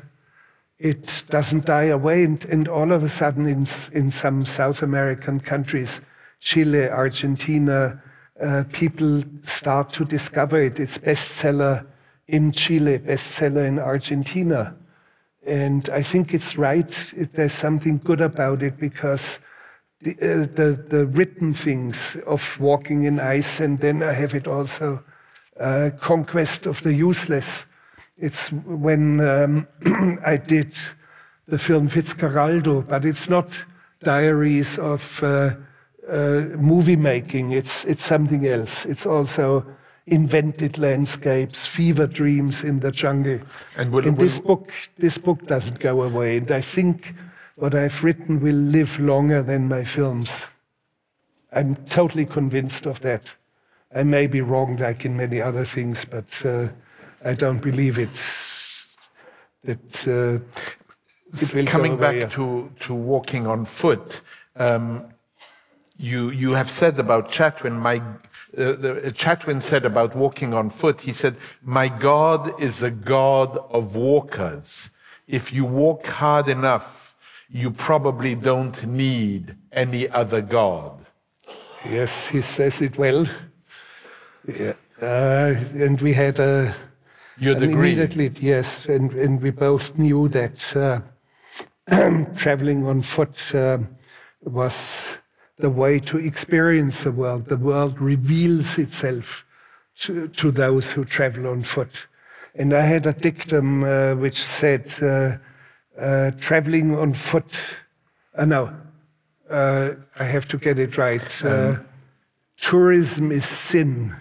it 0.79 1.23
doesn't 1.29 1.63
die 1.63 1.85
away. 1.85 2.25
And, 2.25 2.43
and 2.43 2.67
all 2.67 2.91
of 2.91 3.03
a 3.03 3.09
sudden, 3.09 3.47
in, 3.47 3.65
in 3.93 4.11
some 4.11 4.43
South 4.43 4.81
American 4.81 5.39
countries, 5.39 6.01
Chile, 6.41 6.89
Argentina, 6.89 8.03
uh, 8.43 8.65
people 8.73 9.23
start 9.43 9.93
to 9.93 10.03
discover 10.03 10.61
it. 10.61 10.77
It's 10.77 10.97
bestseller 10.97 11.87
in 12.27 12.51
Chile, 12.51 12.99
bestseller 12.99 13.65
in 13.65 13.79
Argentina. 13.79 14.75
And 15.47 15.89
I 15.89 16.03
think 16.03 16.33
it's 16.33 16.57
right. 16.57 17.13
It, 17.15 17.33
there's 17.33 17.53
something 17.53 18.01
good 18.03 18.19
about 18.19 18.61
it 18.61 18.77
because 18.77 19.39
the, 20.01 20.11
uh, 20.15 20.45
the, 20.53 20.85
the 20.89 21.05
written 21.05 21.53
things 21.53 22.17
of 22.27 22.59
walking 22.59 23.05
in 23.05 23.19
ice, 23.19 23.61
and 23.61 23.79
then 23.79 24.03
I 24.03 24.11
have 24.11 24.35
it 24.35 24.45
also 24.45 25.03
uh, 25.57 25.91
conquest 26.01 26.65
of 26.65 26.83
the 26.83 26.93
useless. 26.93 27.63
It's 28.17 28.51
when 28.51 29.21
um, 29.21 29.67
I 30.25 30.35
did 30.35 30.75
the 31.47 31.57
film 31.57 31.87
Fitzcarraldo, 31.87 32.85
but 32.85 33.05
it's 33.05 33.29
not 33.29 33.65
diaries 34.03 34.77
of 34.77 35.23
uh, 35.23 35.51
uh, 36.09 36.41
movie 36.57 36.97
making. 36.97 37.53
It's, 37.53 37.85
it's 37.85 38.03
something 38.03 38.45
else. 38.45 38.85
It's 38.85 39.05
also 39.05 39.65
invented 40.07 40.77
landscapes, 40.77 41.65
fever 41.65 42.07
dreams 42.07 42.63
in 42.63 42.79
the 42.79 42.91
jungle. 42.91 43.39
And, 43.75 43.91
will, 43.91 44.07
and 44.07 44.17
this 44.17 44.39
book, 44.39 44.71
this 44.97 45.17
book 45.17 45.45
doesn't 45.45 45.79
go 45.79 46.01
away. 46.01 46.37
And 46.37 46.51
I 46.51 46.61
think 46.61 47.13
what 47.55 47.75
I've 47.75 48.03
written 48.03 48.39
will 48.39 48.55
live 48.55 48.99
longer 48.99 49.41
than 49.43 49.67
my 49.67 49.83
films. 49.83 50.43
I'm 51.51 51.75
totally 51.85 52.25
convinced 52.25 52.85
of 52.85 53.01
that. 53.01 53.35
I 53.95 54.03
may 54.03 54.27
be 54.27 54.41
wrong, 54.41 54.77
like 54.77 55.05
in 55.05 55.17
many 55.17 55.41
other 55.41 55.65
things, 55.65 56.05
but 56.05 56.45
uh, 56.45 56.67
I 57.23 57.33
don't 57.33 57.59
believe 57.59 57.97
it. 57.97 58.21
That 59.63 60.07
uh, 60.07 60.39
it 61.41 61.53
will 61.53 61.65
coming 61.65 61.97
back 61.97 62.31
to, 62.31 62.71
to 62.81 62.93
walking 62.93 63.47
on 63.47 63.65
foot. 63.65 64.21
Um, 64.55 65.05
you 65.97 66.29
you 66.29 66.51
have 66.51 66.69
said 66.69 66.99
about 66.99 67.31
Chatwin, 67.31 67.73
my 67.73 68.01
uh, 68.57 68.73
the, 68.73 69.13
Chatwin 69.15 69.61
said 69.61 69.85
about 69.85 70.15
walking 70.15 70.53
on 70.53 70.69
foot. 70.69 71.01
He 71.01 71.13
said, 71.13 71.37
"My 71.61 71.87
God 71.87 72.59
is 72.59 72.81
a 72.81 72.89
God 72.89 73.57
of 73.69 73.95
walkers. 73.95 74.89
If 75.27 75.53
you 75.53 75.63
walk 75.65 76.07
hard 76.07 76.49
enough, 76.49 77.15
you 77.49 77.69
probably 77.71 78.33
don't 78.33 78.85
need 78.85 79.55
any 79.71 80.09
other 80.09 80.41
God." 80.41 81.05
Yes, 81.85 82.27
he 82.27 82.41
says 82.41 82.81
it 82.81 82.97
well. 82.97 83.25
Yeah. 84.47 84.73
Uh, 85.01 85.53
and 85.75 86.01
we 86.01 86.13
had 86.13 86.39
a. 86.39 86.75
You'd? 87.37 87.61
Immediately, 87.61 88.31
yes, 88.39 88.85
and, 88.87 89.11
and 89.13 89.39
we 89.39 89.51
both 89.51 89.95
knew 89.95 90.27
that 90.29 90.75
uh, 90.75 91.01
traveling 92.35 92.87
on 92.87 93.03
foot 93.03 93.53
uh, 93.53 93.77
was 94.41 95.03
the 95.57 95.69
way 95.69 95.99
to 95.99 96.17
experience 96.17 97.03
the 97.03 97.11
world. 97.11 97.45
The 97.45 97.57
world 97.57 97.99
reveals 97.99 98.77
itself 98.77 99.45
to, 100.01 100.27
to 100.27 100.51
those 100.51 100.91
who 100.91 101.03
travel 101.03 101.47
on 101.47 101.63
foot. 101.63 102.07
And 102.55 102.73
I 102.73 102.81
had 102.81 103.05
a 103.05 103.13
dictum 103.13 103.83
uh, 103.83 104.15
which 104.15 104.43
said, 104.43 104.93
uh, 105.01 105.37
uh, 105.99 106.31
traveling 106.39 106.95
on 106.95 107.13
foot, 107.13 107.57
uh, 108.35 108.45
no, 108.45 108.73
uh, 109.49 109.91
I 110.19 110.23
have 110.23 110.47
to 110.49 110.57
get 110.57 110.77
it 110.77 110.97
right. 110.97 111.45
Um. 111.45 111.85
tourism 112.59 113.31
is 113.31 113.45
sin, 113.45 114.15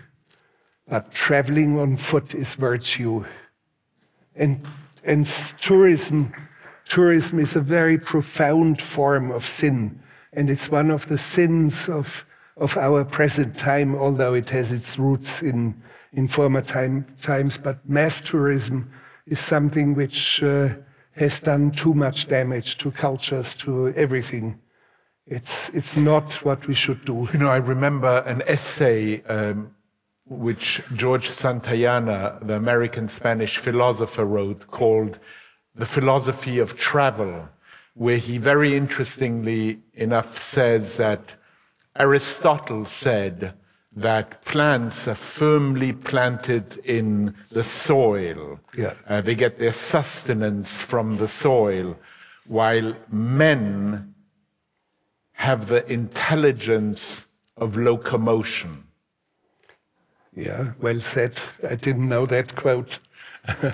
but 0.89 1.11
traveling 1.13 1.79
on 1.79 1.97
foot 1.97 2.35
is 2.35 2.55
virtue. 2.55 3.25
And, 4.35 4.67
and 5.05 5.27
tourism, 5.61 6.35
tourism 6.87 7.39
is 7.39 7.57
a 7.57 7.61
very 7.61 7.99
profound 7.99 8.81
form 8.81 9.31
of 9.33 9.47
sin 9.47 10.03
and 10.37 10.51
it's 10.51 10.71
one 10.71 10.91
of 10.91 11.09
the 11.09 11.17
sins 11.17 11.89
of, 11.89 12.27
of 12.59 12.77
our 12.77 13.05
present 13.05 13.57
time, 13.57 13.97
although 13.97 14.35
it 14.35 14.51
has 14.51 14.71
its 14.71 14.99
roots 14.99 15.41
in, 15.41 15.83
in 16.13 16.29
former 16.29 16.61
time, 16.61 17.07
times. 17.23 17.57
But 17.57 17.89
mass 17.89 18.21
tourism 18.21 18.91
is 19.27 19.41
something 19.41 19.95
which 19.95 20.43
uh, 20.43 20.69
has 21.13 21.41
done 21.41 21.71
too 21.71 21.95
much 21.95 22.29
damage 22.29 22.77
to 22.79 22.91
cultures, 22.91 23.55
to 23.57 23.89
everything. 23.95 24.61
It's, 25.27 25.71
it's 25.71 25.97
not 25.97 26.45
what 26.45 26.69
we 26.69 26.75
should 26.75 27.05
do. 27.07 27.29
You 27.33 27.39
know, 27.39 27.49
I 27.49 27.57
remember 27.57 28.19
an 28.27 28.43
essay 28.47 29.23
um, 29.23 29.75
which 30.27 30.83
George 30.93 31.31
Santayana, 31.31 32.47
the 32.47 32.55
American 32.55 33.09
Spanish 33.09 33.57
philosopher, 33.57 34.27
wrote 34.27 34.71
called 34.71 35.19
The 35.75 35.87
Philosophy 35.87 36.59
of 36.59 36.77
Travel 36.77 37.49
where 37.97 38.19
he 38.19 38.37
very 38.37 38.77
interestingly 38.77 39.81
enough 39.95 40.39
says 40.39 40.99
that 40.99 41.33
Aristotle 41.99 42.85
said 42.85 43.55
that 43.91 44.45
plants 44.45 45.09
are 45.09 45.15
firmly 45.15 45.95
planted 45.95 46.77
in 46.85 47.35
the 47.51 47.65
soil. 47.65 48.61
Yeah. 48.77 48.93
Uh, 49.09 49.23
they 49.23 49.35
get 49.35 49.59
their 49.59 49.73
sustenance 49.73 50.73
from 50.75 51.17
the 51.17 51.27
soil, 51.27 51.97
while 52.47 52.95
men 53.11 54.15
have 55.33 55.69
the 55.69 55.91
intelligence 55.91 57.27
of 57.57 57.79
locomotion. 57.79 58.85
Yeah, 60.35 60.73
well 60.83 61.01
said. 61.01 61.41
I 61.67 61.77
didn't 61.77 62.11
know 62.11 62.27
that 62.27 62.57
quote. 62.57 62.99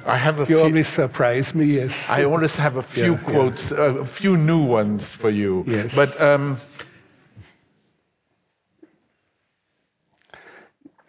I 0.07 0.17
have 0.17 0.39
a 0.39 0.43
you 0.43 0.47
few, 0.47 0.61
always 0.61 0.89
surprise 0.89 1.55
me, 1.55 1.65
yes. 1.65 2.09
I 2.09 2.25
always 2.25 2.57
have 2.57 2.77
a 2.77 2.83
few 2.83 3.13
yeah, 3.15 3.19
quotes, 3.19 3.71
yeah. 3.71 3.79
Uh, 3.79 3.95
a 3.95 4.07
few 4.07 4.37
new 4.37 4.63
ones 4.63 5.11
for 5.13 5.31
you. 5.31 5.65
Yes. 5.67 5.95
But 5.95 6.21
um, 6.21 6.61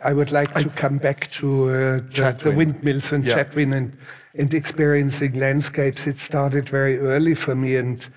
I 0.04 0.14
would 0.14 0.32
like 0.32 0.54
to 0.56 0.70
come 0.70 0.98
back 0.98 1.32
to 1.32 1.70
uh, 1.70 1.72
the, 2.14 2.38
the, 2.42 2.52
windmills 2.52 3.12
and 3.12 3.26
yeah. 3.26 3.36
Chatwin 3.36 3.74
and, 3.74 3.98
and 4.34 4.54
experiencing 4.54 5.34
landscapes. 5.34 6.08
It 6.08 6.18
started 6.18 6.70
very 6.70 7.00
early 7.00 7.36
for 7.36 7.56
me. 7.56 7.78
And 7.78 8.08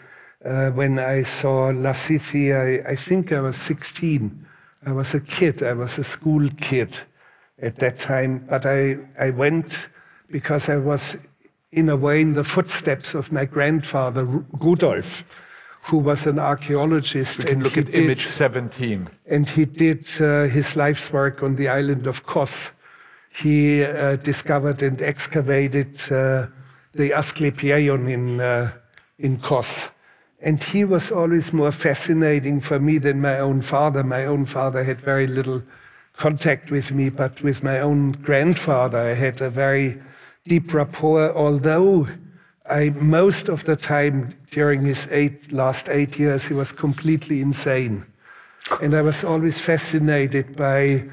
uh, 0.44 0.70
when 0.70 0.98
I 0.98 1.22
saw 1.22 1.72
Lassithi, 1.72 2.54
I, 2.54 2.90
I 2.90 2.96
think 2.96 3.32
I 3.32 3.40
was 3.40 3.56
16. 3.56 4.46
I 4.84 4.92
was 4.92 5.14
a 5.14 5.20
kid. 5.20 5.62
I 5.62 5.72
was 5.72 5.98
a 5.98 6.04
school 6.04 6.48
kid 6.60 6.98
at 7.60 7.76
that 7.76 7.96
time. 7.96 8.46
But 8.48 8.66
I, 8.66 8.98
I 9.18 9.30
went 9.30 9.88
because 10.30 10.68
I 10.68 10.76
was, 10.76 11.16
in 11.72 11.88
a 11.88 11.96
way, 11.96 12.20
in 12.20 12.34
the 12.34 12.44
footsteps 12.44 13.14
of 13.14 13.32
my 13.32 13.44
grandfather, 13.44 14.24
Rudolf, 14.24 15.24
who 15.84 15.98
was 15.98 16.26
an 16.26 16.38
archaeologist. 16.38 17.40
and 17.40 17.62
look 17.62 17.76
at 17.76 17.86
did, 17.86 18.04
image 18.04 18.26
17. 18.26 19.08
And 19.26 19.48
he 19.48 19.64
did 19.64 20.08
uh, 20.20 20.44
his 20.44 20.76
life's 20.76 21.12
work 21.12 21.42
on 21.42 21.56
the 21.56 21.68
island 21.68 22.06
of 22.06 22.26
Kos. 22.26 22.70
He 23.30 23.84
uh, 23.84 24.16
discovered 24.16 24.82
and 24.82 25.00
excavated 25.00 26.00
uh, 26.10 26.46
the 26.92 27.10
Asklepieion 27.10 28.10
in, 28.10 28.40
uh, 28.40 28.72
in 29.18 29.38
Kos. 29.38 29.88
And 30.40 30.62
he 30.62 30.84
was 30.84 31.10
always 31.10 31.52
more 31.52 31.72
fascinating 31.72 32.60
for 32.60 32.78
me 32.78 32.98
than 32.98 33.20
my 33.20 33.38
own 33.38 33.62
father. 33.62 34.02
My 34.02 34.26
own 34.26 34.44
father 34.44 34.84
had 34.84 35.00
very 35.00 35.26
little 35.26 35.62
contact 36.16 36.70
with 36.70 36.90
me, 36.92 37.10
but 37.10 37.42
with 37.42 37.62
my 37.62 37.80
own 37.80 38.12
grandfather, 38.12 38.98
I 38.98 39.14
had 39.14 39.40
a 39.40 39.50
very 39.50 40.00
deep 40.46 40.72
rapport, 40.72 41.34
although 41.36 42.08
I, 42.68 42.90
most 42.90 43.48
of 43.48 43.64
the 43.64 43.76
time 43.76 44.34
during 44.50 44.82
his 44.82 45.06
eight, 45.10 45.52
last 45.52 45.88
eight 45.88 46.18
years, 46.18 46.44
he 46.44 46.54
was 46.54 46.72
completely 46.72 47.40
insane. 47.40 48.06
And 48.82 48.94
I 48.94 49.02
was 49.02 49.22
always 49.22 49.60
fascinated 49.60 50.56
by 50.56 51.04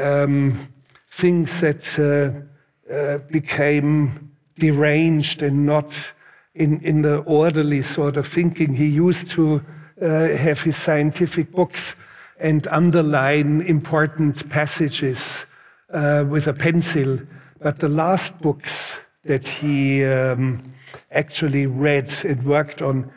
um, 0.00 0.68
things 1.10 1.60
that 1.60 1.98
uh, 1.98 2.92
uh, 2.92 3.18
became 3.30 4.30
deranged 4.58 5.42
and 5.42 5.66
not 5.66 6.12
in, 6.54 6.80
in 6.82 7.02
the 7.02 7.18
orderly 7.18 7.82
sort 7.82 8.16
of 8.16 8.28
thinking. 8.28 8.74
He 8.74 8.86
used 8.86 9.30
to 9.30 9.64
uh, 10.00 10.06
have 10.36 10.60
his 10.60 10.76
scientific 10.76 11.50
books 11.50 11.96
and 12.42 12.66
underline 12.66 13.62
important 13.62 14.48
passages 14.50 15.46
uh, 15.94 16.24
with 16.28 16.46
a 16.46 16.52
pencil 16.52 17.18
but 17.62 17.78
the 17.78 17.88
last 17.88 18.36
books 18.40 18.92
that 19.24 19.46
he 19.46 20.04
um, 20.04 20.74
actually 21.12 21.66
read 21.66 22.12
and 22.24 22.44
worked 22.44 22.82
on, 22.82 23.10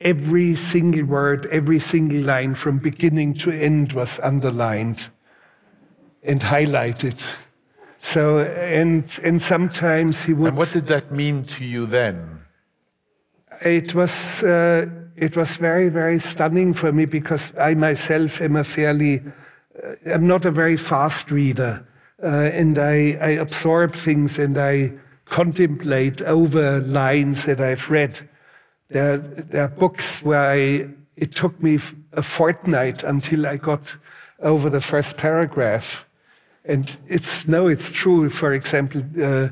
every 0.00 0.56
single 0.56 1.04
word, 1.04 1.46
every 1.46 1.78
single 1.78 2.20
line 2.20 2.56
from 2.56 2.78
beginning 2.78 3.34
to 3.34 3.52
end 3.52 3.92
was 3.92 4.18
underlined 4.20 5.08
and 6.24 6.40
highlighted. 6.40 7.22
So, 7.98 8.40
and, 8.40 9.06
and 9.22 9.40
sometimes 9.40 10.22
he 10.22 10.32
would. 10.32 10.48
And 10.48 10.56
what 10.56 10.72
did 10.72 10.88
that 10.88 11.12
mean 11.12 11.44
to 11.44 11.64
you 11.64 11.86
then? 11.86 12.40
It 13.64 13.94
was, 13.94 14.42
uh, 14.42 14.86
it 15.16 15.36
was 15.36 15.56
very, 15.56 15.88
very 15.88 16.18
stunning 16.18 16.74
for 16.74 16.92
me 16.92 17.04
because 17.04 17.52
I 17.58 17.74
myself 17.74 18.40
am 18.40 18.56
a 18.56 18.64
fairly, 18.64 19.22
uh, 19.82 20.12
I'm 20.12 20.26
not 20.26 20.44
a 20.44 20.50
very 20.50 20.76
fast 20.76 21.30
reader 21.30 21.86
uh, 22.22 22.26
and 22.26 22.78
I, 22.78 23.18
I 23.20 23.28
absorb 23.30 23.94
things 23.94 24.38
and 24.38 24.58
I 24.58 24.92
contemplate 25.26 26.22
over 26.22 26.80
lines 26.80 27.44
that 27.44 27.60
I've 27.60 27.88
read. 27.88 28.28
There, 28.90 29.18
there 29.18 29.64
are 29.64 29.68
books 29.68 30.22
where 30.22 30.50
I, 30.50 30.88
it 31.16 31.34
took 31.34 31.60
me 31.62 31.78
a 32.12 32.22
fortnight 32.22 33.02
until 33.02 33.46
I 33.46 33.56
got 33.56 33.96
over 34.40 34.68
the 34.68 34.80
first 34.80 35.16
paragraph. 35.16 36.04
And 36.64 36.96
it's 37.08 37.48
no, 37.48 37.68
it's 37.68 37.90
true. 37.90 38.28
For 38.30 38.52
example, 38.52 39.02
uh, 39.20 39.48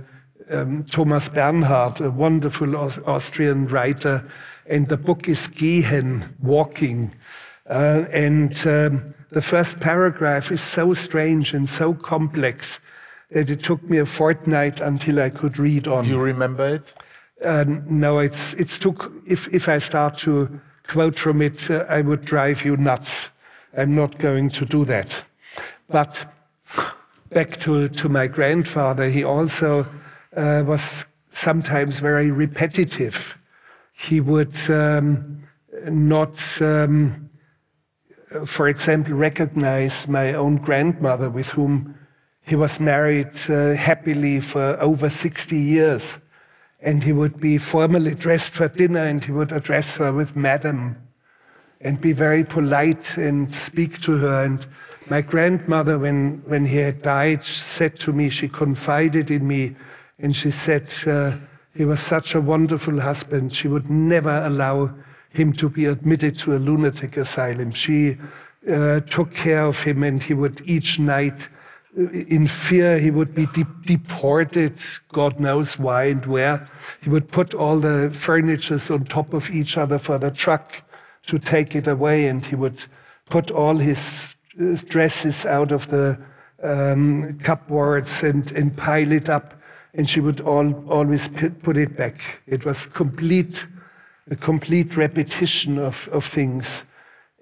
um, 0.50 0.84
Thomas 0.84 1.28
Bernhard, 1.28 2.00
a 2.00 2.10
wonderful 2.10 2.76
Austrian 2.76 3.66
writer, 3.68 4.24
and 4.66 4.88
the 4.88 4.96
book 4.96 5.28
is 5.28 5.48
Gehen, 5.48 6.28
Walking. 6.40 7.14
Uh, 7.68 8.04
and 8.12 8.54
um, 8.66 9.14
the 9.30 9.42
first 9.42 9.80
paragraph 9.80 10.50
is 10.50 10.60
so 10.60 10.92
strange 10.92 11.54
and 11.54 11.68
so 11.68 11.94
complex 11.94 12.80
that 13.30 13.48
it 13.48 13.62
took 13.62 13.82
me 13.84 13.98
a 13.98 14.06
fortnight 14.06 14.80
until 14.80 15.20
I 15.20 15.30
could 15.30 15.58
read 15.58 15.86
on. 15.86 16.04
Do 16.04 16.10
you 16.10 16.20
remember 16.20 16.68
it? 16.68 16.92
Uh, 17.44 17.64
no, 17.86 18.18
it's 18.18 18.52
it's 18.54 18.78
took. 18.78 19.12
If 19.26 19.48
if 19.48 19.68
I 19.68 19.78
start 19.78 20.18
to 20.18 20.60
quote 20.88 21.18
from 21.18 21.40
it, 21.40 21.70
uh, 21.70 21.84
I 21.88 22.02
would 22.02 22.22
drive 22.22 22.64
you 22.64 22.76
nuts. 22.76 23.28
I'm 23.76 23.94
not 23.94 24.18
going 24.18 24.50
to 24.50 24.64
do 24.64 24.84
that. 24.86 25.24
But 25.88 26.26
back 27.30 27.58
to 27.60 27.88
to 27.88 28.08
my 28.08 28.26
grandfather, 28.26 29.08
he 29.08 29.24
also 29.24 29.86
uh, 30.36 30.62
was 30.66 31.04
sometimes 31.28 31.98
very 31.98 32.30
repetitive. 32.30 33.36
He 33.92 34.20
would 34.20 34.56
um, 34.70 35.42
not. 35.84 36.40
Um, 36.60 37.30
for 38.46 38.68
example, 38.68 39.14
recognize 39.14 40.06
my 40.06 40.34
own 40.34 40.56
grandmother 40.56 41.28
with 41.28 41.48
whom 41.48 41.98
he 42.42 42.54
was 42.54 42.78
married 42.78 43.34
uh, 43.48 43.74
happily 43.74 44.40
for 44.40 44.80
over 44.80 45.10
60 45.10 45.56
years 45.56 46.18
and 46.82 47.04
he 47.04 47.12
would 47.12 47.38
be 47.40 47.58
formally 47.58 48.14
dressed 48.14 48.54
for 48.54 48.68
dinner 48.68 49.04
and 49.04 49.24
he 49.24 49.32
would 49.32 49.52
address 49.52 49.96
her 49.96 50.12
with 50.12 50.34
madam 50.34 50.96
and 51.80 52.00
be 52.00 52.12
very 52.12 52.44
polite 52.44 53.16
and 53.16 53.52
speak 53.52 54.00
to 54.02 54.16
her. 54.18 54.44
And 54.44 54.66
my 55.08 55.22
grandmother, 55.22 55.98
when, 55.98 56.42
when 56.46 56.66
he 56.66 56.76
had 56.76 57.02
died, 57.02 57.44
said 57.44 57.98
to 58.00 58.12
me, 58.12 58.28
she 58.28 58.48
confided 58.48 59.30
in 59.30 59.46
me, 59.46 59.76
and 60.22 60.35
she 60.35 60.50
said, 60.50 60.88
uh, 61.06 61.37
he 61.74 61.85
was 61.85 62.00
such 62.00 62.35
a 62.35 62.40
wonderful 62.40 63.00
husband. 63.00 63.54
She 63.54 63.68
would 63.68 63.90
never 63.90 64.44
allow 64.44 64.92
him 65.30 65.52
to 65.54 65.68
be 65.68 65.87
admitted 65.87 66.38
to 66.38 66.56
a 66.56 66.59
lunatic 66.59 67.16
asylum. 67.16 67.72
She 67.72 68.16
uh, 68.70 69.00
took 69.00 69.33
care 69.35 69.64
of 69.64 69.80
him, 69.80 70.02
and 70.02 70.22
he 70.22 70.35
would 70.35 70.62
each 70.64 70.98
night 70.98 71.48
in 71.96 72.46
fear 72.46 72.98
he 72.98 73.11
would 73.11 73.35
be 73.35 73.46
de 73.46 73.66
deported, 73.85 74.78
God 75.12 75.40
knows 75.40 75.78
why 75.78 76.04
and 76.04 76.24
where. 76.26 76.68
He 77.00 77.11
would 77.11 77.30
put 77.30 77.54
all 77.54 77.80
the 77.80 78.11
furnitures 78.12 78.90
on 78.90 79.04
top 79.04 79.35
of 79.35 79.50
each 79.50 79.76
other 79.76 79.98
for 79.98 80.18
the 80.18 80.30
truck 80.30 80.83
to 81.26 81.38
take 81.38 81.74
it 81.74 81.87
away, 81.87 82.26
and 82.26 82.44
he 82.44 82.54
would 82.54 82.85
put 83.28 83.50
all 83.50 83.76
his, 83.76 84.37
his 84.56 84.83
dresses 84.83 85.44
out 85.44 85.72
of 85.72 85.88
the 85.88 86.18
um, 86.62 87.38
cupboards 87.38 88.22
and, 88.22 88.50
and 88.52 88.76
pile 88.76 89.11
it 89.12 89.28
up, 89.28 89.60
and 89.94 90.09
she 90.09 90.20
would 90.20 90.40
all, 90.40 90.72
always 90.88 91.29
put 91.62 91.76
it 91.76 91.96
back. 91.96 92.20
It 92.46 92.64
was 92.64 92.87
complete, 92.87 93.66
a 94.31 94.37
complete 94.37 94.96
repetition 94.96 95.79
of, 95.79 96.09
of 96.12 96.24
things. 96.24 96.83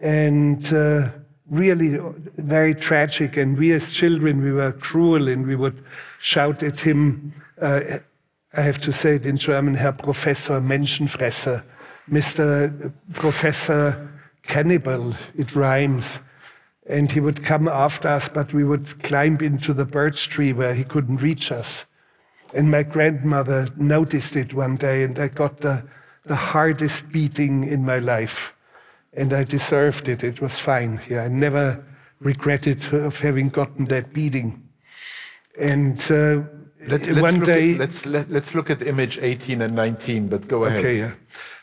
And 0.01 0.73
uh, 0.73 1.09
really 1.51 1.99
very 2.37 2.75
tragic. 2.75 3.37
And 3.37 3.57
we 3.57 3.73
as 3.73 3.91
children, 3.91 4.43
we 4.43 4.53
were 4.53 4.73
cruel 4.73 5.29
and 5.29 5.47
we 5.47 5.57
would 5.57 5.85
shout 6.21 6.63
at 6.63 6.81
him, 6.81 7.33
uh, 7.61 7.81
I 8.55 8.63
have 8.63 8.81
to 8.83 8.93
say 8.93 9.17
it 9.17 9.27
in 9.27 9.37
German, 9.37 9.75
Herr 9.75 9.93
Professor 9.93 10.61
Menschenfresser, 10.61 11.63
Mr. 12.11 12.93
Professor 13.13 14.09
Cannibal, 14.43 15.15
it 15.37 15.55
rhymes. 15.55 16.19
And 16.87 17.13
he 17.13 17.21
would 17.21 17.45
come 17.45 17.69
after 17.69 18.09
us, 18.09 18.29
but 18.29 18.55
we 18.55 18.65
would 18.65 19.03
climb 19.03 19.39
into 19.41 19.75
the 19.75 19.85
birch 19.85 20.31
tree 20.31 20.55
where 20.55 20.73
he 20.73 20.85
couldn't 20.85 21.19
reach 21.19 21.53
us. 21.53 21.85
And 22.55 22.71
my 22.71 22.83
grandmother 22.83 23.69
noticed 23.77 24.37
it 24.37 24.55
one 24.55 24.77
day, 24.77 25.03
and 25.03 25.19
I 25.19 25.29
got 25.29 25.61
the, 25.61 25.85
the 26.25 26.37
hardest 26.37 27.11
beating 27.13 27.65
in 27.65 27.85
my 27.85 27.99
life 27.99 28.55
and 29.19 29.33
I 29.33 29.45
deserved 29.45 30.09
it. 30.09 30.23
It 30.23 30.41
was 30.41 30.59
fine. 30.59 31.01
Yeah, 31.09 31.25
I 31.25 31.29
never 31.29 31.85
regretted 32.21 32.93
of 32.95 33.19
having 33.19 33.49
gotten 33.49 33.87
that 33.87 34.13
beating. 34.13 34.69
And 35.59 35.99
uh, 36.11 36.43
Let, 36.87 37.03
us 37.03 37.21
one 37.21 37.41
day, 37.41 37.73
at, 37.73 37.79
let's 37.79 38.07
let, 38.07 38.27
us 38.27 38.31
let 38.31 38.43
us 38.45 38.55
look 38.55 38.71
at 38.71 38.83
image 38.83 39.19
18 39.21 39.63
and 39.63 39.75
19. 39.75 40.29
But 40.29 40.47
go 40.47 40.65
ahead. 40.65 40.79
Okay. 40.79 40.99
Yeah. 40.99 41.15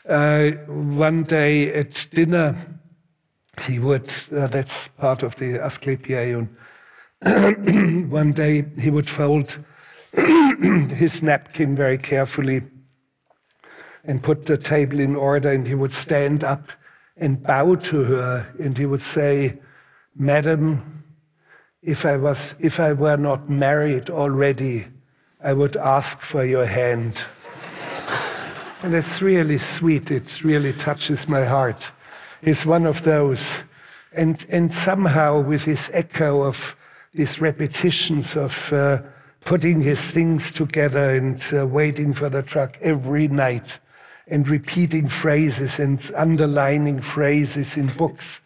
Uh, 0.08 0.50
one 0.70 1.24
day 1.24 1.72
at 1.72 2.08
dinner, 2.10 2.56
he 3.62 3.78
would. 3.78 4.12
Uh, 4.30 4.46
that's 4.48 4.88
part 4.88 5.22
of 5.22 5.36
the 5.36 5.58
Asklepieion. 5.58 6.48
one 8.10 8.32
day 8.32 8.66
he 8.78 8.90
would 8.90 9.08
fold 9.08 9.58
his 10.94 11.22
napkin 11.22 11.76
very 11.76 11.98
carefully 11.98 12.62
and 14.04 14.22
put 14.22 14.46
the 14.46 14.56
table 14.56 15.00
in 15.00 15.16
order, 15.16 15.50
and 15.50 15.66
he 15.66 15.74
would 15.74 15.92
stand 15.92 16.44
up 16.44 16.70
and 17.16 17.42
bow 17.42 17.74
to 17.74 18.04
her, 18.04 18.54
and 18.58 18.78
he 18.78 18.86
would 18.86 19.02
say, 19.02 19.58
Madam, 20.14 21.04
if 21.82 22.04
I, 22.04 22.16
was, 22.16 22.54
if 22.58 22.80
I 22.80 22.92
were 22.92 23.16
not 23.16 23.48
married 23.48 24.10
already, 24.10 24.86
I 25.42 25.52
would 25.52 25.76
ask 25.76 26.20
for 26.20 26.44
your 26.44 26.66
hand. 26.66 27.20
and 28.82 28.94
it's 28.94 29.20
really 29.20 29.58
sweet. 29.58 30.10
It 30.10 30.42
really 30.42 30.72
touches 30.72 31.28
my 31.28 31.44
heart. 31.44 31.90
He's 32.42 32.66
one 32.66 32.86
of 32.86 33.02
those. 33.02 33.56
And, 34.12 34.44
and 34.48 34.72
somehow, 34.72 35.40
with 35.40 35.64
his 35.64 35.90
echo 35.92 36.42
of 36.42 36.76
these 37.14 37.40
repetitions 37.40 38.36
of 38.36 38.72
uh, 38.72 38.98
putting 39.46 39.80
his 39.80 40.00
things 40.00 40.50
together 40.50 41.14
and 41.14 41.42
uh, 41.52 41.64
waiting 41.64 42.12
for 42.12 42.28
the 42.28 42.42
truck 42.42 42.76
every 42.82 43.28
night, 43.28 43.78
and 44.26 44.48
repeating 44.48 45.08
phrases 45.08 45.78
and 45.78 46.10
underlining 46.16 47.00
phrases 47.00 47.76
in 47.76 47.86
books, 47.96 48.40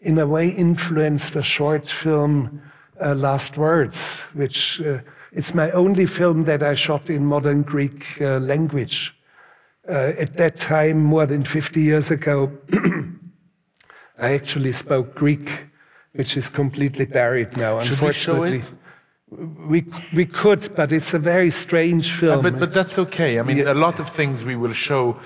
in 0.00 0.16
a 0.16 0.26
way 0.26 0.48
influenced 0.48 1.32
the 1.32 1.42
short 1.42 1.90
film 1.90 2.62
uh, 3.04 3.14
Last 3.16 3.58
Words, 3.58 4.14
which 4.32 4.80
uh, 4.80 4.98
it's 5.32 5.52
my 5.54 5.72
only 5.72 6.06
film 6.06 6.44
that 6.44 6.62
I 6.62 6.74
shot 6.74 7.10
in 7.10 7.26
modern 7.26 7.62
Greek 7.62 8.20
uh, 8.20 8.38
language. 8.38 9.12
Uh, 9.88 10.12
at 10.16 10.34
that 10.36 10.56
time, 10.56 11.02
more 11.02 11.26
than 11.26 11.44
50 11.44 11.80
years 11.80 12.12
ago, 12.12 12.52
I 14.18 14.34
actually 14.34 14.72
spoke 14.72 15.16
Greek, 15.16 15.66
which 16.12 16.36
is 16.36 16.48
completely 16.48 17.06
buried 17.06 17.56
now. 17.56 17.80
Should 17.80 17.90
unfortunately. 17.90 18.58
We, 18.58 18.64
we 19.68 19.84
we 20.12 20.26
could, 20.26 20.74
but 20.74 20.92
it's 20.92 21.14
a 21.14 21.18
very 21.18 21.50
strange 21.50 22.12
film. 22.12 22.38
Uh, 22.38 22.42
but, 22.42 22.58
but 22.58 22.74
that's 22.74 22.98
okay. 22.98 23.38
I 23.38 23.42
mean, 23.42 23.58
yeah. 23.58 23.72
a 23.72 23.74
lot 23.74 23.98
of 23.98 24.10
things 24.10 24.44
we 24.44 24.56
will 24.56 24.72
show 24.72 25.18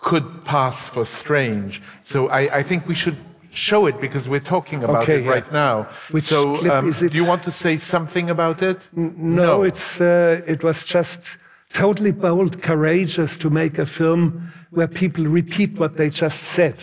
could 0.00 0.44
pass 0.44 0.88
for 0.88 1.04
strange. 1.04 1.82
So 2.02 2.28
I, 2.28 2.58
I 2.58 2.62
think 2.62 2.86
we 2.86 2.94
should 2.94 3.16
show 3.50 3.86
it 3.86 4.00
because 4.00 4.28
we're 4.28 4.40
talking 4.40 4.84
about 4.84 5.02
okay, 5.02 5.18
it 5.18 5.24
yeah. 5.24 5.30
right 5.30 5.52
now. 5.52 5.88
Which 6.10 6.24
so, 6.24 6.56
clip 6.56 6.72
um, 6.72 6.88
is 6.88 7.02
it? 7.02 7.12
do 7.12 7.18
you 7.18 7.24
want 7.24 7.42
to 7.44 7.50
say 7.50 7.76
something 7.76 8.30
about 8.30 8.62
it? 8.62 8.78
N 8.96 9.14
no, 9.16 9.44
no, 9.44 9.62
it's 9.64 10.00
uh, 10.00 10.42
it 10.46 10.62
was 10.62 10.84
just 10.84 11.36
totally 11.72 12.12
bold, 12.12 12.62
courageous 12.62 13.36
to 13.38 13.50
make 13.50 13.78
a 13.78 13.86
film 13.86 14.52
where 14.70 14.88
people 14.88 15.24
repeat 15.24 15.78
what 15.78 15.96
they 15.96 16.10
just 16.10 16.42
said. 16.42 16.76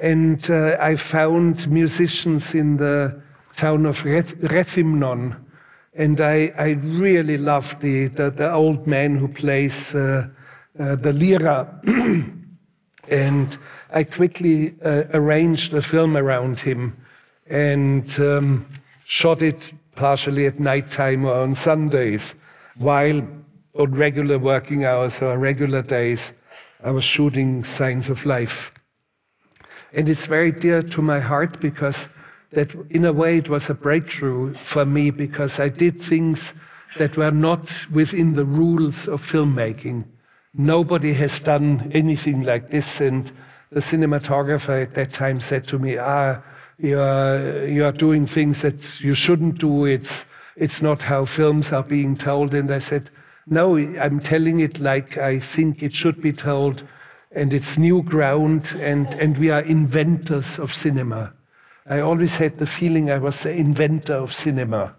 And 0.00 0.50
uh, 0.50 0.76
I 0.80 0.96
found 0.96 1.70
musicians 1.70 2.54
in 2.54 2.76
the 2.76 3.20
town 3.56 3.86
of 3.86 4.02
Rethymnon 4.02 5.36
and 5.94 6.20
I, 6.20 6.52
I 6.56 6.70
really 6.70 7.36
love 7.36 7.76
the, 7.80 8.08
the, 8.08 8.30
the, 8.30 8.50
old 8.50 8.86
man 8.86 9.16
who 9.16 9.28
plays 9.28 9.94
uh, 9.94 10.26
uh, 10.78 10.96
the 10.96 11.12
lira. 11.12 11.80
and 13.08 13.58
I 13.90 14.04
quickly 14.04 14.74
uh, 14.84 15.04
arranged 15.12 15.74
a 15.74 15.82
film 15.82 16.16
around 16.16 16.60
him 16.60 16.96
and 17.46 18.08
um, 18.18 18.66
shot 19.04 19.42
it 19.42 19.72
partially 19.94 20.46
at 20.46 20.58
night 20.58 20.88
time 20.88 21.26
or 21.26 21.34
on 21.34 21.54
Sundays, 21.54 22.34
while 22.76 23.22
on 23.78 23.92
regular 23.92 24.38
working 24.38 24.86
hours 24.86 25.20
or 25.20 25.36
regular 25.36 25.82
days, 25.82 26.32
I 26.82 26.90
was 26.90 27.04
shooting 27.04 27.62
Signs 27.62 28.08
of 28.08 28.24
Life. 28.24 28.72
And 29.92 30.08
it's 30.08 30.24
very 30.24 30.52
dear 30.52 30.82
to 30.82 31.02
my 31.02 31.20
heart 31.20 31.60
because 31.60 32.08
that 32.52 32.74
in 32.90 33.04
a 33.04 33.12
way 33.12 33.38
it 33.38 33.48
was 33.48 33.68
a 33.68 33.74
breakthrough 33.74 34.54
for 34.54 34.84
me 34.84 35.10
because 35.10 35.58
I 35.58 35.68
did 35.68 36.00
things 36.00 36.52
that 36.98 37.16
were 37.16 37.30
not 37.30 37.86
within 37.90 38.34
the 38.34 38.44
rules 38.44 39.08
of 39.08 39.22
filmmaking. 39.22 40.04
Nobody 40.54 41.14
has 41.14 41.40
done 41.40 41.90
anything 41.94 42.42
like 42.42 42.70
this. 42.70 43.00
And 43.00 43.32
the 43.70 43.80
cinematographer 43.80 44.82
at 44.82 44.94
that 44.94 45.12
time 45.12 45.38
said 45.38 45.66
to 45.68 45.78
me, 45.78 45.96
ah, 45.96 46.42
you're, 46.78 47.66
you're 47.66 47.92
doing 47.92 48.26
things 48.26 48.60
that 48.62 49.00
you 49.00 49.14
shouldn't 49.14 49.58
do. 49.58 49.86
It's, 49.86 50.26
it's 50.56 50.82
not 50.82 51.02
how 51.02 51.24
films 51.24 51.72
are 51.72 51.82
being 51.82 52.16
told. 52.16 52.52
And 52.52 52.70
I 52.72 52.80
said, 52.80 53.08
no, 53.46 53.76
I'm 53.76 54.20
telling 54.20 54.60
it 54.60 54.78
like 54.78 55.16
I 55.16 55.38
think 55.38 55.82
it 55.82 55.94
should 55.94 56.20
be 56.20 56.32
told. 56.32 56.86
And 57.34 57.54
it's 57.54 57.78
new 57.78 58.02
ground, 58.02 58.76
and, 58.78 59.06
and 59.14 59.38
we 59.38 59.48
are 59.48 59.62
inventors 59.62 60.58
of 60.58 60.74
cinema. 60.74 61.32
I 61.86 62.00
always 62.00 62.36
had 62.36 62.58
the 62.58 62.66
feeling 62.66 63.10
I 63.10 63.18
was 63.18 63.42
the 63.42 63.52
inventor 63.52 64.14
of 64.14 64.32
cinema. 64.32 64.94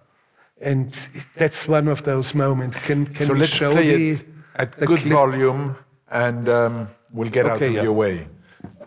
And 0.61 0.89
that's 1.35 1.67
one 1.67 1.87
of 1.87 2.03
those 2.03 2.33
moments. 2.33 2.77
Can, 2.79 3.05
can 3.07 3.27
so 3.27 3.33
let's 3.33 3.51
show 3.51 3.73
play 3.73 4.11
it 4.11 4.25
at 4.55 4.77
good 4.79 4.99
clip? 4.99 5.13
volume 5.13 5.75
and 6.09 6.47
um, 6.47 6.87
we'll 7.11 7.29
get 7.29 7.45
okay, 7.45 7.53
out 7.53 7.61
of 7.61 7.73
yeah. 7.73 7.83
your 7.83 7.93
way. 7.93 8.27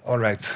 All 0.07 0.19
right. 0.19 0.49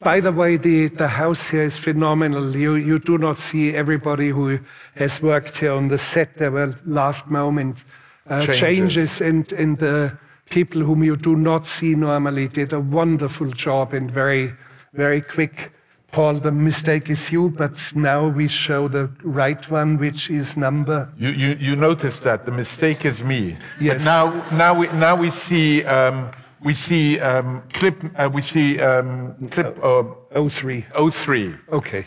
by 0.00 0.20
the 0.20 0.32
way, 0.32 0.56
the, 0.56 0.88
the 0.88 1.08
house 1.08 1.48
here 1.48 1.64
is 1.64 1.76
phenomenal. 1.76 2.56
You, 2.56 2.74
you 2.74 2.98
do 2.98 3.18
not 3.18 3.36
see 3.36 3.74
everybody 3.74 4.30
who 4.30 4.58
has 4.96 5.20
worked 5.20 5.58
here 5.58 5.72
on 5.72 5.88
the 5.88 5.98
set. 5.98 6.38
There 6.38 6.50
were 6.50 6.74
last 6.86 7.26
moment 7.26 7.84
uh, 8.28 8.46
changes. 8.46 8.60
changes, 8.60 9.20
and, 9.20 9.52
and 9.52 9.78
the 9.78 10.18
people 10.48 10.82
whom 10.82 11.04
you 11.04 11.16
do 11.16 11.36
not 11.36 11.66
see 11.66 11.94
normally 11.94 12.48
did 12.48 12.72
a 12.72 12.80
wonderful 12.80 13.50
job 13.50 13.92
and 13.92 14.10
very, 14.10 14.54
very 14.92 15.20
quick. 15.20 15.72
Paul, 16.12 16.34
the 16.34 16.50
mistake 16.50 17.08
is 17.08 17.30
you, 17.30 17.50
but 17.50 17.80
now 17.94 18.26
we 18.26 18.48
show 18.48 18.88
the 18.88 19.08
right 19.22 19.70
one, 19.70 19.96
which 19.96 20.28
is 20.28 20.56
number. 20.56 21.08
You, 21.16 21.28
you, 21.28 21.54
you 21.60 21.76
noticed 21.76 22.24
that 22.24 22.46
the 22.46 22.50
mistake 22.50 23.04
is 23.04 23.22
me. 23.22 23.56
Yes. 23.80 23.98
But 23.98 24.04
now, 24.04 24.50
now, 24.50 24.74
we, 24.74 24.88
now 24.88 25.14
we 25.14 25.30
see, 25.30 25.84
um, 25.84 26.32
we 26.64 26.74
see 26.74 27.20
um, 27.20 27.62
clip, 27.72 28.02
uh, 28.16 28.28
we 28.32 28.42
see 28.42 28.80
um, 28.80 29.36
clip 29.50 29.78
uh, 29.84 30.02
03. 30.48 30.84
03. 31.10 31.54
Okay. 31.72 32.06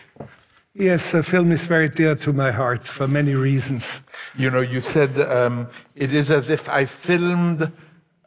Yes, 0.76 1.12
the 1.12 1.24
film 1.24 1.52
is 1.52 1.66
very 1.66 1.88
dear 1.88 2.16
to 2.16 2.34
my 2.34 2.52
heart 2.52 2.86
for 2.86 3.08
many 3.08 3.36
reasons. 3.36 4.00
You 4.36 4.50
know, 4.50 4.62
you 4.62 4.82
said 4.82 5.18
um, 5.22 5.68
it 5.96 6.14
is 6.14 6.30
as 6.32 6.50
if 6.50 6.68
I 6.68 6.86
filmed 6.86 7.72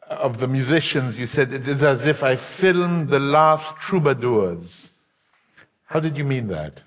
of 0.09 0.39
the 0.39 0.47
musicians, 0.47 1.17
you 1.17 1.27
said 1.27 1.53
it 1.53 1.67
is 1.67 1.83
as 1.83 2.05
if 2.05 2.23
I 2.23 2.35
filmed 2.35 3.09
the 3.09 3.19
last 3.19 3.75
troubadours. 3.77 4.91
How 5.85 5.99
did 5.99 6.17
you 6.17 6.23
mean 6.23 6.47
that? 6.47 6.81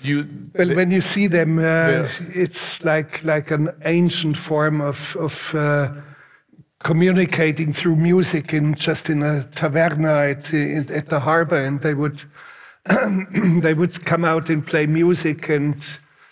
You, 0.00 0.28
well, 0.54 0.74
when 0.74 0.90
you 0.90 1.00
see 1.00 1.26
them, 1.26 1.58
uh, 1.58 1.62
yeah. 1.62 2.08
it's 2.34 2.84
like 2.84 3.24
like 3.24 3.50
an 3.50 3.70
ancient 3.84 4.36
form 4.36 4.82
of 4.82 5.16
of 5.16 5.54
uh, 5.54 5.92
communicating 6.80 7.72
through 7.72 7.96
music 7.96 8.52
in 8.52 8.74
just 8.74 9.08
in 9.08 9.22
a 9.22 9.48
taverna 9.52 10.32
at, 10.32 10.90
at 10.90 11.08
the 11.08 11.20
harbor, 11.20 11.64
and 11.64 11.80
they 11.80 11.94
would 11.94 12.24
they 13.62 13.72
would 13.72 14.04
come 14.04 14.24
out 14.24 14.50
and 14.50 14.66
play 14.66 14.86
music, 14.86 15.48
and 15.48 15.82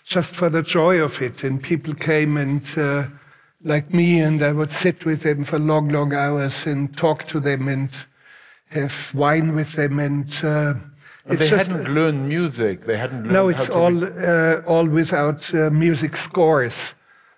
just 0.03 0.35
for 0.35 0.49
the 0.49 0.61
joy 0.61 1.01
of 1.01 1.19
it, 1.21 1.43
and 1.43 1.61
people 1.61 1.93
came 1.93 2.37
and. 2.37 2.77
Uh, 2.77 3.07
like 3.65 3.93
me, 3.93 4.21
and 4.21 4.41
I 4.41 4.51
would 4.51 4.69
sit 4.69 5.05
with 5.05 5.23
them 5.23 5.43
for 5.43 5.59
long, 5.59 5.89
long 5.89 6.13
hours 6.13 6.65
and 6.65 6.95
talk 6.95 7.27
to 7.27 7.39
them 7.39 7.67
and 7.67 7.89
have 8.67 9.11
wine 9.13 9.55
with 9.55 9.73
them. 9.73 9.99
And 9.99 10.29
uh, 10.43 10.75
they 11.25 11.35
just, 11.35 11.71
hadn't 11.71 11.93
learned 11.93 12.29
music. 12.29 12.85
They 12.85 12.95
hadn't 12.95 13.23
learned. 13.23 13.33
No, 13.33 13.49
it's 13.49 13.67
all 13.67 14.05
uh, 14.05 14.61
all 14.67 14.87
without 14.87 15.53
uh, 15.53 15.71
music 15.71 16.15
scores. 16.15 16.75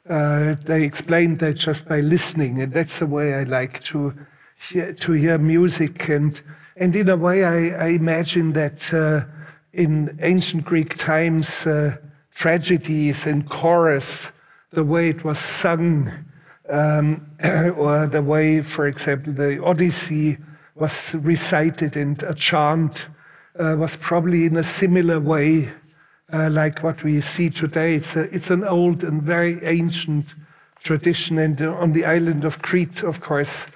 Uh, 0.07 0.55
they 0.65 0.83
explained 0.83 1.39
that 1.39 1.53
just 1.53 1.87
by 1.87 2.01
listening, 2.01 2.61
and 2.61 2.73
that's 2.73 2.99
the 2.99 3.07
way 3.07 3.33
I 3.33 3.43
like 3.43 3.83
to 3.85 4.13
hear, 4.69 4.93
to 4.93 5.11
hear 5.13 5.37
music. 5.37 6.09
And 6.09 6.39
and 6.75 6.93
in 6.93 7.07
a 7.07 7.17
way, 7.17 7.45
I, 7.45 7.85
I 7.85 7.87
imagine 7.87 8.51
that 8.53 8.93
uh, 8.93 9.25
in 9.71 10.17
ancient 10.21 10.65
Greek 10.65 10.97
times, 10.97 11.65
uh, 11.65 11.95
tragedies 12.35 13.25
and 13.25 13.49
chorus 13.49 14.29
the 14.71 14.83
way 14.83 15.09
it 15.09 15.23
was 15.23 15.39
sung, 15.39 16.11
um, 16.69 17.25
or 17.75 18.07
the 18.07 18.21
way, 18.21 18.61
for 18.61 18.87
example, 18.87 19.33
the 19.33 19.63
Odyssey 19.63 20.37
was 20.75 21.13
recited 21.15 21.95
and 21.97 22.21
a 22.23 22.33
chant 22.33 23.07
uh, 23.59 23.75
was 23.77 23.95
probably 23.95 24.45
in 24.45 24.57
a 24.57 24.63
similar 24.63 25.19
way 25.19 25.71
uh, 26.31 26.49
like 26.49 26.83
what 26.83 27.03
we 27.03 27.21
see 27.21 27.49
today. 27.49 27.95
It's, 27.95 28.15
a, 28.15 28.23
it's 28.33 28.49
an 28.49 28.63
old 28.63 29.03
and 29.03 29.21
very 29.21 29.63
ancient 29.65 30.35
tradition. 30.83 31.37
And 31.37 31.59
on 31.61 31.93
the 31.93 32.05
island 32.05 32.45
of 32.45 32.61
Crete, 32.61 33.03
of 33.03 33.21
course, 33.21 33.67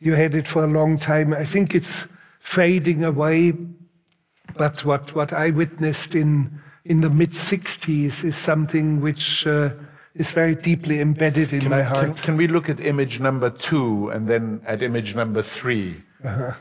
you 0.00 0.14
had 0.14 0.34
it 0.34 0.48
for 0.48 0.64
a 0.64 0.68
long 0.68 0.98
time. 0.98 1.32
I 1.32 1.44
think 1.44 1.74
it's 1.74 2.04
fading 2.40 3.04
away. 3.04 3.52
But 4.56 4.84
what, 4.84 5.14
what 5.14 5.32
I 5.32 5.50
witnessed 5.50 6.14
in, 6.14 6.60
in 6.84 7.00
the 7.00 7.10
mid 7.10 7.30
60s 7.30 8.24
is 8.24 8.36
something 8.36 9.00
which 9.00 9.46
uh, 9.46 9.70
is 10.20 10.30
very 10.30 10.54
deeply 10.54 11.00
embedded 11.00 11.52
in 11.52 11.60
can, 11.60 11.70
my 11.70 11.82
heart. 11.82 12.04
Can, 12.04 12.14
can, 12.14 12.36
we 12.36 12.46
look 12.46 12.68
at 12.68 12.78
image 12.80 13.20
number 13.20 13.50
two 13.50 14.10
and 14.10 14.28
then 14.28 14.60
at 14.66 14.82
image 14.82 15.14
number 15.14 15.42
3 15.42 16.02
uh-huh. 16.24 16.52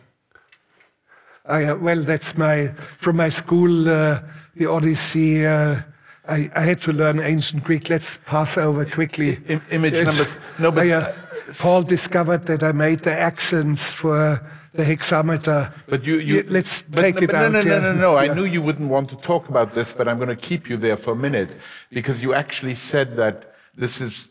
I, 1.45 1.63
uh, 1.65 1.75
well, 1.75 2.01
that's 2.03 2.37
my 2.37 2.67
from 2.97 3.17
my 3.17 3.29
school, 3.29 3.89
uh, 3.89 4.21
the 4.55 4.67
Odyssey. 4.67 5.45
Uh, 5.45 5.81
I, 6.27 6.49
I, 6.55 6.61
had 6.61 6.79
to 6.83 6.93
learn 6.93 7.19
ancient 7.19 7.63
Greek. 7.63 7.89
Let's 7.89 8.19
pass 8.25 8.55
over 8.55 8.85
quickly. 8.85 9.39
I, 9.49 9.59
image 9.71 9.95
number 10.05 10.27
no, 10.59 10.71
but 10.71 10.85
I, 10.85 10.91
uh, 10.91 11.13
Paul 11.57 11.81
discovered 11.81 12.45
that 12.45 12.61
I 12.61 12.71
made 12.71 12.99
the 12.99 13.19
accents 13.19 13.91
for 13.91 14.39
the 14.73 14.83
hexameter. 14.83 15.73
But 15.87 16.05
you, 16.05 16.19
you 16.19 16.45
let's 16.47 16.83
but, 16.83 17.01
take 17.01 17.21
it 17.21 17.31
no, 17.31 17.39
out. 17.39 17.51
No, 17.51 17.61
no, 17.61 17.73
yeah. 17.73 17.79
no, 17.79 17.93
no, 17.93 17.99
no. 17.99 18.19
Yeah. 18.19 18.31
I 18.31 18.33
knew 18.35 18.45
you 18.45 18.61
wouldn't 18.61 18.89
want 18.89 19.09
to 19.09 19.15
talk 19.15 19.49
about 19.49 19.73
this, 19.73 19.91
but 19.91 20.07
I'm 20.07 20.17
going 20.17 20.29
to 20.29 20.35
keep 20.35 20.69
you 20.69 20.77
there 20.77 20.97
for 20.97 21.11
a 21.13 21.15
minute 21.15 21.57
because 21.91 22.21
you 22.21 22.33
actually 22.33 22.75
said 22.75 23.15
that 23.17 23.48
this 23.79 24.01
is. 24.01 24.27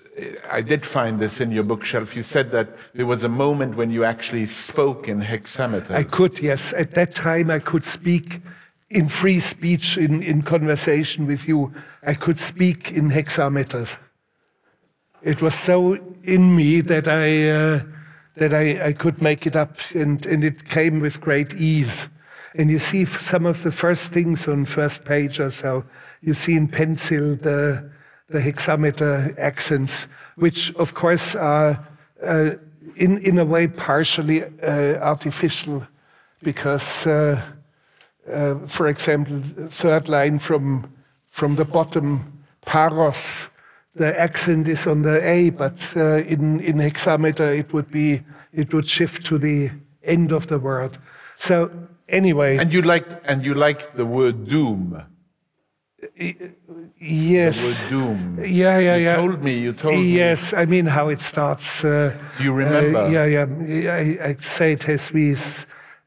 I 0.51 0.63
did 0.63 0.85
find 0.85 1.21
this 1.21 1.41
in 1.41 1.53
your 1.53 1.63
bookshelf. 1.63 2.17
You 2.17 2.25
said 2.25 2.51
that 2.51 2.69
there 2.95 3.07
was 3.07 3.23
a 3.23 3.29
moment 3.29 3.77
when 3.77 3.91
you 3.93 4.03
actually 4.05 4.47
spoke 4.47 5.07
in 5.09 5.21
hexameters. 5.21 5.93
I 5.93 6.03
could, 6.03 6.41
yes. 6.41 6.73
At 6.73 6.95
that 6.95 7.15
time, 7.15 7.51
I 7.51 7.61
could 7.61 7.85
speak 7.85 8.41
in 8.91 9.09
free 9.09 9.39
speech, 9.39 9.97
in, 9.97 10.23
in 10.23 10.43
conversation 10.43 11.27
with 11.27 11.47
you. 11.47 11.73
I 12.05 12.15
could 12.15 12.37
speak 12.37 12.91
in 12.91 13.11
hexameters. 13.11 13.97
It 15.23 15.41
was 15.41 15.55
so 15.55 15.99
in 16.25 16.57
me 16.57 16.81
that 16.83 17.07
I. 17.07 17.51
Uh, 17.51 17.81
that 18.39 18.55
I, 18.55 18.89
I 18.89 18.93
could 18.93 19.21
make 19.21 19.47
it 19.47 19.57
up, 19.57 19.79
and, 19.95 20.25
and 20.25 20.45
it 20.45 20.69
came 20.69 21.01
with 21.01 21.21
great 21.21 21.55
ease. 21.55 22.07
And 22.55 22.71
you 22.71 22.79
see 22.79 23.05
some 23.05 23.47
of 23.47 23.63
the 23.63 23.73
first 23.73 24.13
things 24.13 24.49
on 24.49 24.65
first 24.65 25.05
page 25.05 25.39
or 25.39 25.51
so. 25.51 25.85
You 26.23 26.35
see 26.35 26.55
in 26.55 26.69
pencil 26.69 27.37
the, 27.37 27.91
the 28.29 28.41
hexameter 28.41 29.35
accents, 29.38 30.07
which 30.37 30.75
of 30.77 30.95
course 30.95 31.35
are 31.35 31.87
uh, 32.25 32.51
in, 32.97 33.19
in 33.19 33.38
a 33.38 33.45
way 33.45 33.69
partially 33.69 34.45
uh, 34.45 34.99
artificial, 35.01 35.87
because, 36.43 37.07
uh, 37.07 37.41
uh 38.31 38.55
for 38.67 38.88
example, 38.88 39.41
third 39.69 40.09
line 40.09 40.38
from, 40.38 40.93
from 41.31 41.57
the 41.57 41.64
bottom, 41.64 42.45
paros, 42.64 43.47
the 43.95 44.19
accent 44.21 44.69
is 44.69 44.87
on 44.87 45.03
the 45.03 45.23
A, 45.27 45.51
but 45.51 45.93
uh, 45.97 46.19
in, 46.19 46.61
in 46.61 46.79
hexameter 46.79 47.53
it 47.53 47.73
would 47.73 47.91
be 47.91 48.23
it 48.53 48.73
would 48.73 48.88
shift 48.88 49.27
to 49.27 49.38
the 49.38 49.71
end 50.03 50.33
of 50.33 50.47
the 50.47 50.59
word. 50.59 50.99
So 51.37 51.71
anyway. 52.09 52.57
And 52.57 52.73
you 52.73 52.83
liked 52.83 53.14
and 53.25 53.45
you 53.45 53.55
liked 53.55 53.97
the 53.97 54.07
word 54.07 54.49
doom. 54.49 55.03
Yes. 57.01 57.81
Doom. 57.89 58.39
Yeah, 58.41 58.79
yeah, 58.79 58.97
you 58.97 59.05
yeah. 59.05 59.21
You 59.21 59.29
told 59.29 59.43
me. 59.43 59.59
You 59.59 59.73
told 59.73 59.95
me. 59.95 60.17
Yes, 60.17 60.53
I 60.53 60.65
mean 60.65 60.87
how 60.87 61.09
it 61.09 61.19
starts. 61.19 61.85
Uh, 61.85 62.17
you 62.41 62.53
remember? 62.53 62.99
Uh, 63.01 63.09
yeah, 63.09 63.25
yeah. 63.25 63.93
I, 63.93 64.29
I 64.29 64.37
say 64.37 64.73
it 64.73 64.89
as 64.89 65.13
we 65.13 65.35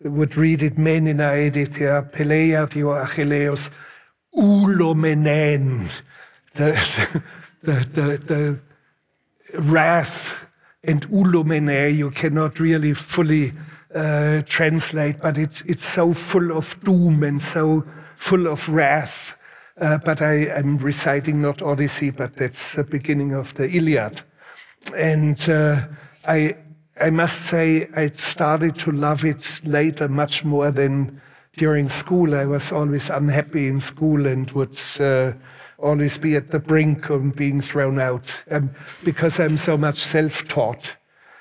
would 0.04 0.38
read 0.38 0.64
it. 0.64 0.78
Menina 0.78 1.32
edithia 1.32 2.10
Peleiatio 2.12 3.06
Achilleus 3.06 3.70
ulomenen. 4.36 5.90
The, 6.56 7.24
the, 7.64 7.74
the, 7.94 8.60
the 9.54 9.60
wrath 9.60 10.34
and 10.84 11.08
ulomene 11.10 11.96
you 11.96 12.12
cannot 12.12 12.60
really 12.60 12.94
fully 12.94 13.54
uh, 13.94 14.42
translate, 14.46 15.20
but 15.22 15.38
it, 15.38 15.62
it's 15.66 15.86
so 15.86 16.14
full 16.14 16.58
of 16.58 16.82
doom 16.84 17.24
and 17.24 17.42
so 17.42 17.84
full 18.16 18.48
of 18.48 18.68
wrath. 18.70 19.36
Uh, 19.82 19.98
but 19.98 20.22
I 20.22 20.46
am 20.46 20.78
reciting 20.78 21.42
not 21.42 21.64
Odyssey, 21.64 22.12
but 22.12 22.36
that's 22.36 22.74
the 22.74 22.84
beginning 22.84 23.34
of 23.34 23.52
the 23.56 23.68
Iliad. 23.68 24.22
And 24.96 25.50
uh, 25.50 25.88
I, 26.26 26.56
I 27.02 27.10
must 27.10 27.46
say, 27.46 27.90
I 27.96 28.12
started 28.12 28.76
to 28.76 28.92
love 28.92 29.26
it 29.26 29.60
later 29.64 30.08
much 30.08 30.46
more 30.46 30.70
than 30.70 31.20
during 31.58 31.90
school. 31.90 32.36
I 32.36 32.46
was 32.46 32.72
always 32.72 33.10
unhappy 33.10 33.68
in 33.68 33.80
school 33.80 34.28
and 34.28 34.52
would 34.52 34.80
uh, 35.00 35.34
always 35.80 36.16
be 36.16 36.36
at 36.36 36.52
the 36.52 36.60
brink 36.60 37.10
of 37.10 37.36
being 37.36 37.60
thrown 37.60 38.00
out 38.00 38.32
um, 38.52 38.70
because 39.04 39.40
I'm 39.40 39.58
so 39.58 39.78
much 39.78 39.98
self 39.98 40.48
taught. 40.48 40.96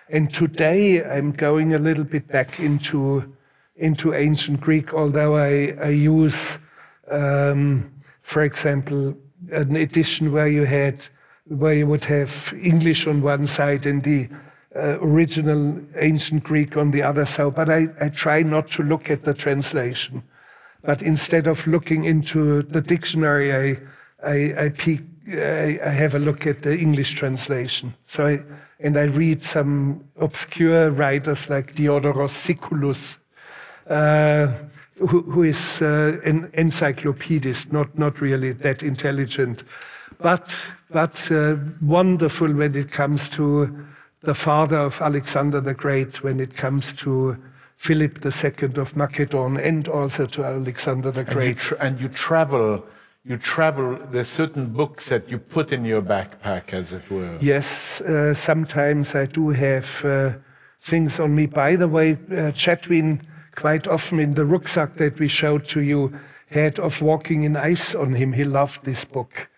And 0.08 0.32
today 0.32 1.04
I'm 1.04 1.32
going 1.32 1.74
a 1.74 1.78
little 1.78 2.04
bit 2.04 2.26
back 2.28 2.58
into, 2.58 3.36
into 3.76 4.14
ancient 4.14 4.62
Greek, 4.62 4.94
although 4.94 5.36
I, 5.36 5.76
I 5.82 5.90
use, 5.90 6.56
um, 7.10 7.99
for 8.30 8.42
example, 8.42 9.16
an 9.50 9.74
edition 9.74 10.30
where 10.30 10.46
you 10.46 10.64
had 10.64 10.96
where 11.48 11.74
you 11.74 11.86
would 11.88 12.04
have 12.04 12.54
English 12.62 13.08
on 13.08 13.22
one 13.22 13.44
side 13.44 13.84
and 13.86 14.04
the 14.04 14.28
uh, 14.76 15.00
original 15.00 15.80
ancient 15.96 16.44
Greek 16.44 16.76
on 16.76 16.92
the 16.92 17.02
other 17.02 17.24
side. 17.24 17.56
But 17.56 17.68
I, 17.68 17.88
I 18.00 18.08
try 18.08 18.42
not 18.42 18.68
to 18.72 18.84
look 18.84 19.10
at 19.10 19.24
the 19.24 19.34
translation. 19.34 20.22
But 20.84 21.02
instead 21.02 21.48
of 21.48 21.66
looking 21.66 22.04
into 22.04 22.62
the 22.62 22.80
dictionary, 22.80 23.52
I, 23.52 23.78
I, 24.24 24.64
I, 24.64 24.68
peek, 24.68 25.00
I, 25.28 25.80
I, 25.84 25.88
have 25.88 26.14
a 26.14 26.20
look 26.20 26.46
at 26.46 26.62
the 26.62 26.78
English 26.78 27.14
translation. 27.14 27.94
So 28.04 28.28
I, 28.28 28.44
and 28.78 28.96
I 28.96 29.04
read 29.04 29.42
some 29.42 30.04
obscure 30.20 30.92
writers 30.92 31.50
like 31.50 31.74
Diodorus 31.74 32.32
Siculus. 32.32 33.18
Uh, 33.88 34.52
who, 35.08 35.22
who 35.22 35.42
is 35.42 35.80
uh, 35.80 36.20
an 36.24 36.50
encyclopedist, 36.54 37.72
not, 37.72 37.98
not 37.98 38.20
really 38.20 38.52
that 38.52 38.82
intelligent, 38.82 39.64
but, 40.18 40.54
but 40.90 41.30
uh, 41.30 41.56
wonderful 41.80 42.52
when 42.52 42.74
it 42.74 42.92
comes 42.92 43.28
to 43.30 43.86
the 44.22 44.34
father 44.34 44.78
of 44.78 45.00
Alexander 45.00 45.60
the 45.60 45.74
Great, 45.74 46.22
when 46.22 46.40
it 46.40 46.54
comes 46.54 46.92
to 46.92 47.36
Philip 47.76 48.24
II 48.24 48.74
of 48.76 48.94
Macedon, 48.94 49.56
and 49.56 49.88
also 49.88 50.26
to 50.26 50.44
Alexander 50.44 51.10
the 51.10 51.20
And 51.20 51.28
you, 51.28 51.34
Great. 51.34 51.72
and 51.80 52.00
you 52.00 52.08
travel, 52.08 52.84
you 53.24 53.38
travel, 53.38 53.98
there's 54.10 54.28
certain 54.28 54.66
books 54.66 55.08
that 55.08 55.30
you 55.30 55.38
put 55.38 55.72
in 55.72 55.86
your 55.86 56.02
backpack, 56.02 56.74
as 56.74 56.92
it 56.92 57.10
were. 57.10 57.38
Yes, 57.40 58.02
uh, 58.02 58.34
sometimes 58.34 59.14
I 59.14 59.24
do 59.24 59.48
have 59.50 60.04
uh, 60.04 60.32
things 60.82 61.18
on 61.18 61.34
me. 61.34 61.46
By 61.46 61.76
the 61.76 61.88
way, 61.88 62.12
uh, 62.12 62.52
Chatwin 62.52 63.22
quite 63.54 63.86
often 63.86 64.20
in 64.20 64.34
the 64.34 64.44
rucksack 64.44 64.96
that 64.96 65.18
we 65.18 65.28
showed 65.28 65.68
to 65.68 65.80
you 65.80 66.18
had 66.50 66.78
of 66.78 67.00
walking 67.00 67.44
in 67.44 67.56
ice 67.56 67.94
on 67.94 68.14
him. 68.14 68.32
He 68.32 68.44
loved 68.44 68.84
this 68.84 69.04
book. 69.04 69.48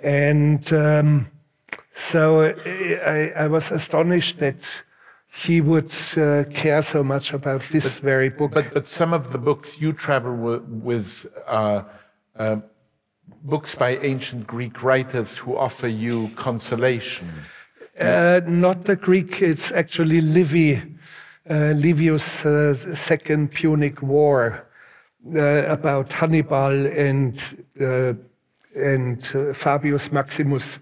And 0.00 0.72
um, 0.72 1.30
so 1.94 2.42
uh, 2.42 2.52
I, 3.06 3.32
I 3.36 3.46
was 3.48 3.70
astonished 3.70 4.38
that 4.38 4.68
he 5.44 5.60
would 5.60 5.92
uh, 6.16 6.44
care 6.50 6.82
so 6.82 7.02
much 7.04 7.32
about 7.32 7.62
this 7.70 7.98
very 7.98 8.30
book. 8.30 8.52
But, 8.52 8.72
but 8.72 8.86
some 8.86 9.12
of 9.12 9.32
the 9.32 9.38
books 9.38 9.78
you 9.78 9.92
travel 9.92 10.34
with, 10.34 10.62
with 10.62 11.26
uh, 11.46 11.82
uh, 12.36 12.56
books 13.42 13.74
by 13.74 13.96
ancient 13.98 14.46
Greek 14.46 14.82
writers 14.82 15.36
who 15.36 15.56
offer 15.56 15.88
you 15.88 16.30
consolation. 16.36 17.30
Uh, 17.98 18.40
not 18.46 18.84
the 18.84 18.96
Greek, 18.96 19.42
it's 19.42 19.72
actually 19.72 20.20
Livy, 20.20 20.82
Livius' 21.48 22.44
uh, 22.44 22.74
Second 22.94 23.52
Punic 23.52 24.02
War 24.02 24.66
uh, 25.34 25.40
about 25.66 26.12
Hannibal 26.12 26.86
and, 26.86 27.40
uh, 27.80 28.14
and 28.76 29.18
uh, 29.34 29.52
Fabius 29.52 30.10
Maximus 30.10 30.78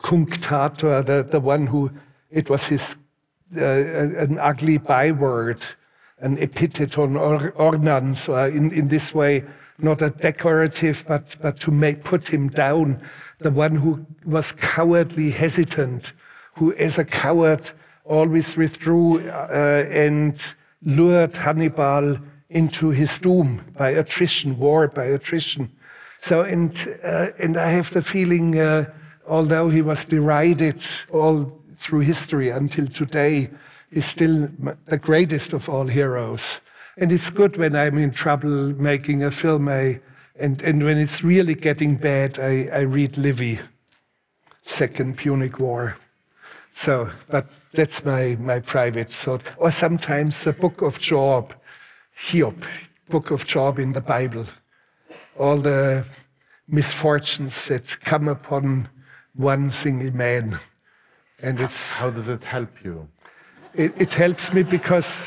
Cunctator, 0.00 1.04
the, 1.04 1.26
the 1.28 1.40
one 1.40 1.66
who, 1.66 1.90
it 2.30 2.50
was 2.50 2.64
his, 2.64 2.96
uh, 3.56 3.64
an 3.64 4.38
ugly 4.38 4.78
byword, 4.78 5.64
an 6.20 6.36
epitheton 6.36 7.18
or 7.18 7.50
ornans, 7.50 8.28
or 8.28 8.48
in, 8.48 8.72
in 8.72 8.88
this 8.88 9.14
way, 9.14 9.44
not 9.78 10.02
a 10.02 10.10
decorative, 10.10 11.04
but, 11.06 11.36
but 11.40 11.60
to 11.60 11.70
make, 11.70 12.02
put 12.02 12.28
him 12.28 12.48
down, 12.48 13.00
the 13.38 13.50
one 13.50 13.76
who 13.76 14.04
was 14.24 14.52
cowardly 14.52 15.30
hesitant, 15.30 16.12
who 16.54 16.74
as 16.74 16.98
a 16.98 17.04
coward 17.04 17.70
always 18.08 18.56
withdrew 18.56 19.28
uh, 19.28 19.84
and 19.90 20.40
lured 20.82 21.36
Hannibal 21.36 22.18
into 22.50 22.88
his 22.90 23.18
doom 23.18 23.62
by 23.76 23.90
attrition, 23.90 24.58
war 24.58 24.88
by 24.88 25.04
attrition. 25.04 25.70
So, 26.18 26.40
and, 26.40 26.72
uh, 27.04 27.28
and 27.38 27.56
I 27.56 27.68
have 27.68 27.92
the 27.92 28.02
feeling, 28.02 28.58
uh, 28.58 28.86
although 29.28 29.68
he 29.68 29.82
was 29.82 30.04
derided 30.04 30.82
all 31.12 31.60
through 31.78 32.00
history 32.00 32.50
until 32.50 32.88
today, 32.88 33.50
he's 33.92 34.06
still 34.06 34.48
the 34.86 34.98
greatest 34.98 35.52
of 35.52 35.68
all 35.68 35.86
heroes. 35.86 36.56
And 36.96 37.12
it's 37.12 37.30
good 37.30 37.56
when 37.56 37.76
I'm 37.76 37.98
in 37.98 38.10
trouble 38.10 38.72
making 38.80 39.22
a 39.22 39.30
film, 39.30 39.68
I, 39.68 40.00
and, 40.36 40.60
and 40.62 40.82
when 40.82 40.98
it's 40.98 41.22
really 41.22 41.54
getting 41.54 41.96
bad, 41.96 42.38
I, 42.38 42.68
I 42.72 42.80
read 42.80 43.16
Livy, 43.16 43.60
Second 44.62 45.18
Punic 45.18 45.60
War. 45.60 45.96
So, 46.72 47.10
but 47.28 47.46
that's 47.72 48.04
my, 48.04 48.36
my 48.40 48.60
private 48.60 49.10
thought. 49.10 49.42
Or 49.56 49.70
sometimes 49.70 50.44
the 50.44 50.52
book 50.52 50.82
of 50.82 50.98
Job, 50.98 51.54
Hiob, 52.28 52.64
book 53.08 53.30
of 53.30 53.46
Job 53.46 53.78
in 53.78 53.92
the 53.92 54.00
Bible. 54.00 54.46
All 55.38 55.58
the 55.58 56.04
misfortunes 56.66 57.66
that 57.66 58.00
come 58.00 58.28
upon 58.28 58.88
one 59.34 59.70
single 59.70 60.10
man. 60.10 60.58
And 61.40 61.60
it's, 61.60 61.92
How 61.92 62.10
does 62.10 62.28
it 62.28 62.44
help 62.44 62.70
you? 62.84 63.08
it, 63.74 63.92
it 63.96 64.14
helps 64.14 64.52
me 64.52 64.62
because, 64.62 65.24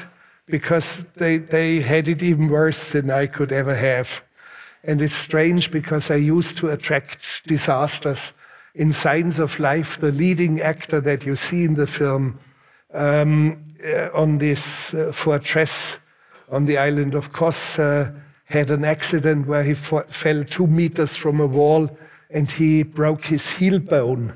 because 0.48 1.06
they, 1.16 1.38
they 1.38 1.80
had 1.80 2.08
it 2.08 2.22
even 2.22 2.50
worse 2.50 2.92
than 2.92 3.10
I 3.10 3.28
could 3.28 3.52
ever 3.52 3.76
have. 3.76 4.22
And 4.84 5.02
it's 5.02 5.16
strange 5.16 5.72
because 5.72 6.12
I 6.12 6.16
used 6.16 6.58
to 6.58 6.70
attract 6.70 7.48
disasters. 7.48 8.34
In 8.74 8.94
Signs 8.94 9.38
of 9.40 9.60
Life, 9.60 10.00
the 10.00 10.12
leading 10.12 10.62
actor 10.62 11.02
that 11.02 11.26
you 11.26 11.36
see 11.36 11.66
in 11.66 11.76
the 11.76 11.88
film 11.88 12.40
um, 12.94 13.64
uh, 13.86 14.10
on 14.14 14.38
this 14.38 14.94
uh, 14.94 15.12
fortress 15.12 15.96
on 16.50 16.66
the 16.66 16.78
island 16.78 17.16
of 17.16 17.34
Kos 17.34 17.80
uh, 17.80 18.12
had 18.46 18.70
an 18.72 18.86
accident 18.86 19.48
where 19.48 19.64
he 19.64 19.74
fell 19.74 20.44
two 20.44 20.68
meters 20.68 21.16
from 21.16 21.40
a 21.40 21.48
wall 21.48 21.90
and 22.30 22.52
he 22.52 22.84
broke 22.84 23.26
his 23.26 23.50
heel 23.50 23.80
bone, 23.80 24.34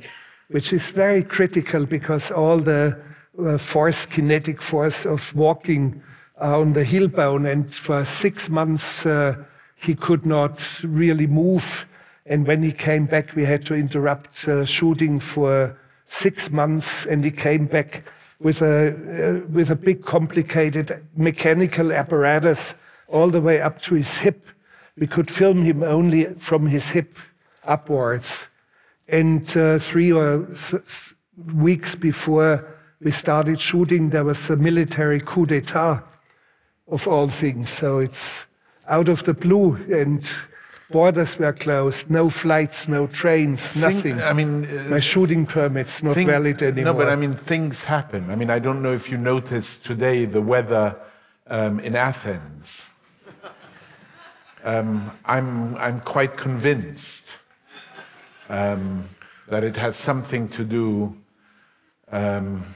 which 0.49 0.73
is 0.73 0.89
very 0.89 1.21
critical 1.21 1.85
because 1.85 2.31
all 2.31 2.59
the 2.59 2.99
uh, 3.45 3.57
force, 3.57 4.05
kinetic 4.05 4.61
force 4.61 5.05
of 5.05 5.33
walking 5.35 6.01
on 6.39 6.73
the 6.73 6.83
heel 6.83 7.07
bone. 7.07 7.45
And 7.45 7.73
for 7.73 8.03
six 8.05 8.49
months, 8.49 9.05
uh, 9.05 9.35
he 9.75 9.95
could 9.95 10.25
not 10.25 10.61
really 10.83 11.27
move. 11.27 11.85
And 12.25 12.47
when 12.47 12.63
he 12.63 12.71
came 12.71 13.05
back, 13.05 13.35
we 13.35 13.45
had 13.45 13.65
to 13.67 13.75
interrupt 13.75 14.47
uh, 14.47 14.65
shooting 14.65 15.19
for 15.19 15.77
six 16.05 16.49
months, 16.49 17.05
and 17.05 17.23
he 17.23 17.31
came 17.31 17.65
back 17.65 18.03
with 18.39 18.61
a 18.61 18.89
uh, 18.89 19.47
with 19.47 19.69
a 19.69 19.75
big, 19.75 20.03
complicated 20.03 21.05
mechanical 21.15 21.91
apparatus 21.91 22.73
all 23.07 23.29
the 23.29 23.41
way 23.41 23.61
up 23.61 23.81
to 23.83 23.95
his 23.95 24.17
hip. 24.17 24.47
We 24.97 25.07
could 25.07 25.29
film 25.29 25.63
him 25.63 25.83
only 25.83 26.25
from 26.39 26.67
his 26.67 26.89
hip 26.89 27.17
upwards. 27.63 28.39
And 29.07 29.45
uh, 29.55 29.79
three 29.79 30.11
or 30.11 30.47
weeks 31.53 31.95
before 31.95 32.75
we 33.01 33.11
started 33.11 33.59
shooting, 33.59 34.09
there 34.09 34.23
was 34.23 34.49
a 34.49 34.55
military 34.55 35.19
coup 35.19 35.45
d'état 35.45 36.03
of 36.87 37.07
all 37.07 37.29
things. 37.29 37.69
So 37.69 37.99
it's 37.99 38.45
out 38.87 39.09
of 39.09 39.23
the 39.23 39.33
blue, 39.33 39.75
and 39.91 40.27
borders 40.91 41.37
were 41.39 41.53
closed, 41.53 42.09
no 42.09 42.29
flights, 42.29 42.87
no 42.87 43.07
trains, 43.07 43.61
Think- 43.67 43.95
nothing. 43.95 44.21
I 44.21 44.33
mean, 44.33 44.65
uh, 44.65 44.83
My 44.89 44.99
shooting 44.99 45.45
permit's 45.45 46.03
not 46.03 46.15
valid 46.15 46.61
anymore. 46.61 46.93
No, 46.93 46.97
but 46.99 47.09
I 47.09 47.15
mean, 47.15 47.33
things 47.35 47.83
happen. 47.85 48.29
I 48.29 48.35
mean, 48.35 48.49
I 48.49 48.59
don't 48.59 48.81
know 48.81 48.93
if 48.93 49.09
you 49.09 49.17
noticed 49.17 49.85
today 49.85 50.25
the 50.25 50.41
weather 50.41 50.95
um, 51.47 51.79
in 51.79 51.95
Athens. 51.95 52.83
Um, 54.63 55.11
I'm, 55.25 55.75
I'm 55.75 56.01
quite 56.01 56.37
convinced 56.37 57.27
um, 58.49 59.07
that 59.47 59.63
it 59.63 59.77
has 59.77 59.95
something 59.95 60.49
to 60.49 60.63
do. 60.63 61.15
Um, 62.11 62.75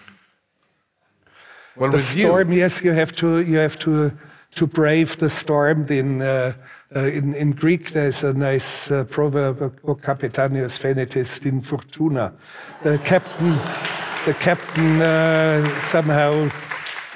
well, 1.76 1.90
the 1.92 1.98
with 1.98 2.06
storm, 2.06 2.52
you. 2.52 2.60
yes, 2.60 2.82
you 2.82 2.92
have 2.92 3.16
to 3.16 3.40
you 3.40 3.58
have 3.58 3.80
to 3.80 4.12
to 4.56 4.68
brave 4.68 5.18
the 5.18 5.30
storm. 5.30 5.88
In 5.88 6.22
uh, 6.22 6.54
uh, 6.96 7.02
in, 7.02 7.36
in 7.36 7.52
Greek, 7.52 7.92
there's 7.92 8.24
a 8.24 8.34
nice 8.34 8.90
uh, 8.92 9.04
proverb: 9.04 9.80
"O 9.84 9.96
capitanius 9.96 10.78
venetis 10.78 11.46
in 11.46 11.62
fortuna." 11.62 12.34
The 12.84 12.98
captain, 13.00 13.58
the 14.26 14.34
captain 14.34 15.02
uh, 15.02 15.80
somehow 15.82 16.50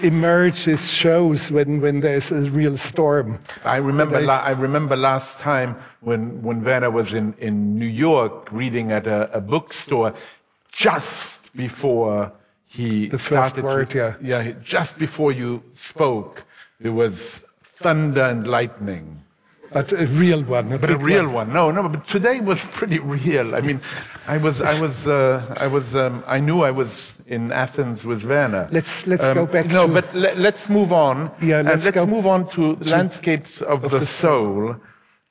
emerges, 0.01 0.89
shows 0.89 1.51
when 1.51 1.81
when 1.81 2.01
there's 2.01 2.31
a 2.31 2.41
real 2.51 2.77
storm. 2.77 3.39
I 3.63 3.77
remember, 3.77 4.17
I 4.29 4.51
remember 4.51 4.95
last 4.95 5.39
time 5.39 5.75
when, 6.01 6.41
when 6.43 6.63
Werner 6.63 6.91
was 6.91 7.13
in, 7.13 7.33
in 7.39 7.77
New 7.79 7.87
York 7.87 8.51
reading 8.51 8.91
at 8.91 9.07
a, 9.07 9.31
a 9.37 9.41
bookstore 9.41 10.13
just 10.71 11.55
before 11.55 12.31
he 12.67 13.07
The 13.07 13.17
first 13.17 13.49
started 13.49 13.63
word, 13.63 13.89
to, 13.91 14.17
yeah. 14.21 14.41
yeah, 14.41 14.51
just 14.63 14.97
before 14.97 15.31
you 15.31 15.63
spoke, 15.73 16.43
there 16.79 16.91
was 16.91 17.43
thunder 17.63 18.23
and 18.23 18.47
lightning. 18.47 19.23
But 19.73 19.91
a 19.91 20.05
real 20.07 20.41
one, 20.43 20.77
But 20.77 20.89
a 20.91 20.97
real 20.97 21.27
one. 21.29 21.51
No, 21.51 21.71
no, 21.71 21.87
but 21.89 22.07
today 22.07 22.39
was 22.39 22.63
pretty 22.77 22.99
real. 22.99 23.55
I 23.55 23.61
mean, 23.61 23.81
I 24.27 24.37
was, 24.37 24.61
I 24.61 24.79
was, 24.79 25.07
uh, 25.07 25.55
I 25.59 25.67
was, 25.67 25.95
um, 25.95 26.23
I 26.27 26.39
knew 26.39 26.61
I 26.61 26.71
was 26.71 27.13
in 27.27 27.51
Athens 27.51 28.05
with 28.05 28.23
Werner. 28.25 28.67
Let's- 28.71 29.07
let's 29.07 29.27
go 29.27 29.45
back 29.45 29.67
No, 29.67 29.87
to- 29.87 29.93
but 29.93 30.13
let, 30.15 30.37
let's 30.37 30.69
move 30.69 30.91
on. 30.93 31.31
Yeah, 31.41 31.61
let's 31.61 31.85
let's 31.85 31.95
go 31.95 32.05
move 32.05 32.27
on 32.27 32.47
to, 32.49 32.75
landscapes 32.81 33.61
of, 33.61 33.81
the, 33.81 33.99
the 33.99 34.05
soul. 34.05 34.75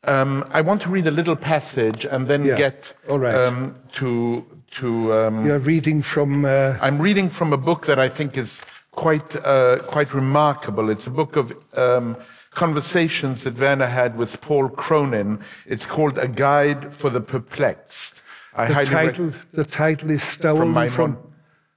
Um, 0.05 0.45
I 0.51 0.61
want 0.63 0.83
to 0.83 0.89
read 0.91 1.07
a 1.07 1.11
little 1.13 1.37
passage 1.37 2.05
and 2.05 2.27
then 2.27 2.45
Yeah, 2.45 2.57
get 2.57 2.93
all 3.09 3.19
right. 3.21 3.35
um, 3.47 3.77
to 3.93 4.45
to. 4.73 5.13
Um, 5.15 5.47
You're 5.47 5.61
reading 5.61 6.03
from. 6.03 6.45
Uh, 6.45 6.75
I'm 6.81 6.99
reading 7.01 7.31
from 7.31 7.53
a 7.53 7.57
book 7.57 7.87
that 7.87 7.99
I 8.01 8.09
think 8.09 8.37
is 8.37 8.63
quite, 8.91 9.37
uh, 9.37 9.79
quite 9.87 10.13
remarkable. 10.13 10.91
It's 10.91 11.07
a 11.07 11.11
book 11.11 11.37
of 11.37 11.53
um, 11.77 12.17
conversations 12.55 13.45
that 13.45 13.59
Werner 13.59 13.87
had 13.87 14.17
with 14.17 14.41
Paul 14.41 14.69
Cronin. 14.69 15.41
It's 15.67 15.87
called 15.87 16.19
A 16.19 16.29
Guide 16.29 16.93
for 16.93 17.11
the 17.11 17.21
Perplexed. 17.21 18.21
I 18.55 18.69
the 18.69 18.85
title, 18.85 19.33
the 19.53 19.65
title 19.65 20.11
is 20.11 20.23
stolen 20.23 20.75
From 20.75 20.91
from, 20.91 21.19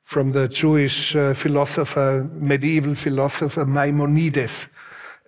from, 0.03 0.31
the 0.33 0.49
Jewish 0.49 1.15
uh, 1.15 1.33
philosopher, 1.33 2.29
medieval 2.33 2.95
philosopher 2.95 3.65
Maimonides. 3.65 4.67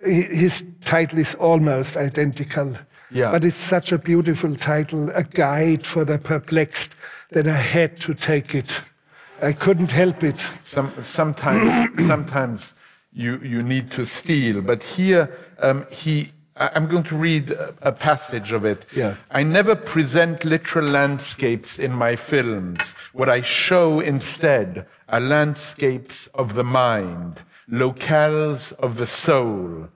His 0.02 0.62
title 0.82 1.18
is 1.18 1.34
almost 1.36 1.96
identical. 1.96 2.76
Yeah. 3.10 3.32
But 3.32 3.44
it's 3.44 3.56
such 3.56 3.92
a 3.92 3.98
beautiful 3.98 4.54
title, 4.54 5.10
a 5.14 5.22
guide 5.22 5.86
for 5.86 6.04
the 6.04 6.18
perplexed, 6.18 6.90
that 7.30 7.46
I 7.46 7.56
had 7.56 7.98
to 8.00 8.12
take 8.12 8.54
it. 8.54 8.80
I 9.40 9.52
couldn't 9.52 9.90
help 9.90 10.22
it. 10.22 10.44
Some, 10.62 10.92
sometimes, 11.00 12.06
sometimes 12.06 12.74
you, 13.18 13.38
you 13.42 13.62
need 13.62 13.90
to 13.92 14.06
steal, 14.06 14.62
but 14.62 14.82
here 14.82 15.36
um, 15.60 15.86
he. 15.90 16.32
I'm 16.60 16.88
going 16.88 17.04
to 17.04 17.16
read 17.16 17.52
a, 17.52 17.72
a 17.82 17.92
passage 17.92 18.50
of 18.50 18.64
it. 18.64 18.84
Yeah. 18.92 19.14
I 19.30 19.44
never 19.44 19.76
present 19.76 20.44
literal 20.44 20.88
landscapes 20.88 21.78
in 21.78 21.92
my 21.92 22.16
films. 22.16 22.80
What 23.12 23.28
I 23.28 23.42
show 23.42 24.00
instead 24.00 24.84
are 25.08 25.20
landscapes 25.20 26.26
of 26.34 26.56
the 26.56 26.64
mind, 26.64 27.40
locales 27.70 28.72
of 28.72 28.96
the 28.96 29.06
soul. 29.06 29.88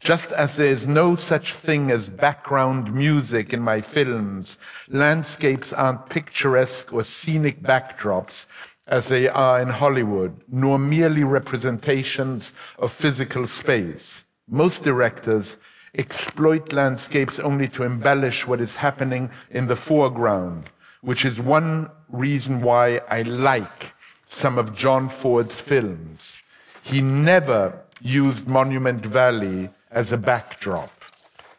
Just 0.00 0.32
as 0.32 0.56
there 0.56 0.66
is 0.66 0.88
no 0.88 1.14
such 1.14 1.54
thing 1.54 1.92
as 1.92 2.08
background 2.08 2.92
music 2.92 3.52
in 3.52 3.60
my 3.60 3.80
films, 3.80 4.58
landscapes 4.88 5.72
aren't 5.72 6.08
picturesque 6.08 6.92
or 6.92 7.04
scenic 7.04 7.62
backdrops 7.62 8.46
as 8.88 9.08
they 9.08 9.28
are 9.28 9.60
in 9.60 9.68
Hollywood, 9.68 10.40
nor 10.48 10.78
merely 10.78 11.22
representations 11.22 12.54
of 12.78 12.90
physical 12.90 13.46
space. 13.46 14.24
Most 14.48 14.82
directors 14.82 15.58
exploit 15.94 16.72
landscapes 16.72 17.38
only 17.38 17.68
to 17.68 17.84
embellish 17.84 18.46
what 18.46 18.60
is 18.60 18.76
happening 18.76 19.30
in 19.50 19.66
the 19.66 19.76
foreground, 19.76 20.70
which 21.02 21.24
is 21.24 21.38
one 21.38 21.90
reason 22.08 22.62
why 22.62 23.00
I 23.10 23.22
like 23.22 23.94
some 24.24 24.58
of 24.58 24.74
John 24.74 25.08
Ford's 25.08 25.60
films. 25.60 26.38
He 26.82 27.00
never 27.00 27.80
used 28.00 28.48
Monument 28.48 29.04
Valley 29.04 29.70
as 29.90 30.12
a 30.12 30.16
backdrop. 30.16 30.90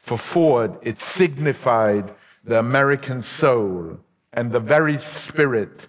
For 0.02 0.18
Ford, 0.18 0.78
it 0.82 0.98
signified 1.00 2.14
the 2.44 2.58
American 2.58 3.22
soul 3.22 4.00
and 4.34 4.52
the 4.52 4.60
very 4.60 4.98
spirit 4.98 5.88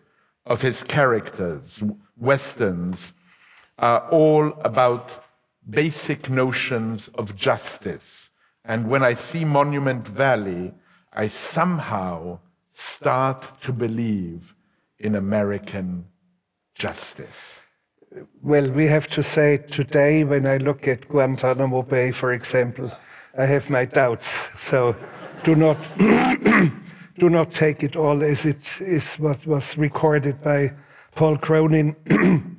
of 0.51 0.61
his 0.61 0.83
characters. 0.83 1.83
Westerns 2.19 3.15
are 3.79 4.01
all 4.11 4.53
about 4.63 5.25
basic 5.69 6.29
notions 6.29 7.09
of 7.15 7.37
justice. 7.37 8.31
And 8.65 8.91
when 8.91 9.03
I 9.03 9.15
see 9.15 9.45
Monument 9.45 10.07
Valley, 10.07 10.75
I 11.13 11.29
somehow 11.29 12.41
start 12.73 13.63
to 13.63 13.73
believe 13.73 14.55
in 14.99 15.15
American 15.15 16.07
justice. 16.75 17.61
Well, 18.43 18.71
we 18.71 18.87
have 18.89 19.07
to 19.09 19.23
say 19.23 19.59
today, 19.59 20.25
when 20.25 20.47
I 20.47 20.57
look 20.57 20.89
at 20.89 21.09
Guantanamo 21.09 21.83
Bay, 21.83 22.11
for 22.11 22.33
example, 22.33 22.91
I 23.39 23.47
have 23.47 23.71
my 23.71 23.85
doubts. 23.85 24.49
So 24.59 24.97
do 25.45 25.55
not, 25.55 25.79
do 27.19 27.29
not 27.31 27.51
take 27.51 27.83
it 27.83 27.97
all 27.97 28.23
as 28.23 28.45
it 28.45 28.81
is 28.81 29.15
what 29.17 29.47
was 29.47 29.77
recorded 29.77 30.43
by 30.43 30.71
Paul 31.15 31.37
Cronin. 31.39 31.97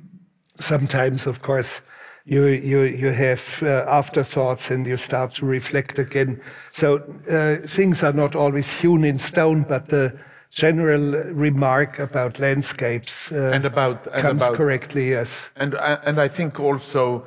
Sometimes, 0.58 1.26
of 1.26 1.42
course, 1.42 1.80
you, 2.24 2.46
you, 2.46 2.82
you 2.82 3.10
have 3.10 3.62
uh, 3.62 3.84
afterthoughts 3.88 4.70
and 4.70 4.86
you 4.86 4.96
start 4.96 5.34
to 5.34 5.46
reflect 5.46 5.98
again. 5.98 6.40
So 6.70 6.98
uh, 7.28 7.66
things 7.66 8.02
are 8.02 8.12
not 8.12 8.36
always 8.36 8.70
hewn 8.72 9.04
in 9.04 9.18
stone, 9.18 9.64
but 9.68 9.88
the 9.88 10.16
general 10.50 11.00
remark 11.32 11.98
about 11.98 12.38
landscapes 12.38 13.32
uh, 13.32 13.50
And 13.54 13.64
about- 13.64 14.06
and 14.12 14.22
comes 14.22 14.42
about- 14.42 14.56
correctly, 14.56 15.10
yes. 15.10 15.46
And, 15.56 15.74
I- 15.74 15.98
and 16.04 16.20
I 16.20 16.28
think 16.28 16.60
also 16.60 17.24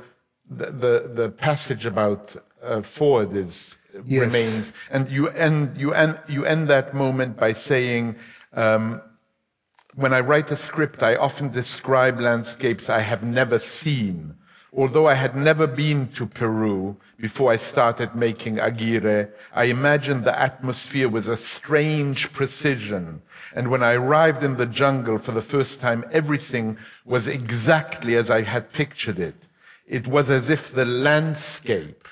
the, 0.49 0.67
the, 0.67 1.11
the 1.13 1.29
passage 1.29 1.85
about 1.85 2.35
uh, 2.63 2.81
Ford 2.81 3.35
is, 3.35 3.77
Yes. 4.05 4.21
remains. 4.21 4.73
And 4.91 5.09
you 5.09 5.29
end, 5.29 5.77
you, 5.77 5.93
end, 5.93 6.19
you 6.27 6.45
end 6.45 6.69
that 6.69 6.93
moment 6.93 7.37
by 7.37 7.53
saying, 7.53 8.15
um, 8.53 9.01
when 9.95 10.13
I 10.13 10.19
write 10.19 10.51
a 10.51 10.57
script, 10.57 11.01
I 11.03 11.15
often 11.15 11.49
describe 11.49 12.19
landscapes 12.19 12.89
I 12.89 12.99
have 12.99 13.23
never 13.23 13.59
seen. 13.59 14.35
Although 14.77 15.07
I 15.07 15.13
had 15.13 15.37
never 15.37 15.67
been 15.67 16.09
to 16.15 16.25
Peru 16.25 16.97
before 17.17 17.49
I 17.49 17.55
started 17.55 18.13
making 18.13 18.59
Aguirre, 18.59 19.29
I 19.53 19.65
imagined 19.65 20.25
the 20.25 20.37
atmosphere 20.37 21.07
with 21.07 21.29
a 21.29 21.37
strange 21.37 22.33
precision. 22.33 23.21
And 23.55 23.69
when 23.69 23.81
I 23.81 23.93
arrived 23.93 24.43
in 24.43 24.57
the 24.57 24.65
jungle 24.65 25.17
for 25.17 25.31
the 25.31 25.41
first 25.41 25.79
time, 25.79 26.03
everything 26.11 26.77
was 27.05 27.25
exactly 27.25 28.17
as 28.17 28.29
I 28.29 28.41
had 28.41 28.73
pictured 28.73 29.17
it. 29.17 29.35
It 29.87 30.07
was 30.07 30.29
as 30.29 30.49
if 30.49 30.73
the 30.73 30.85
landscape 30.85 32.04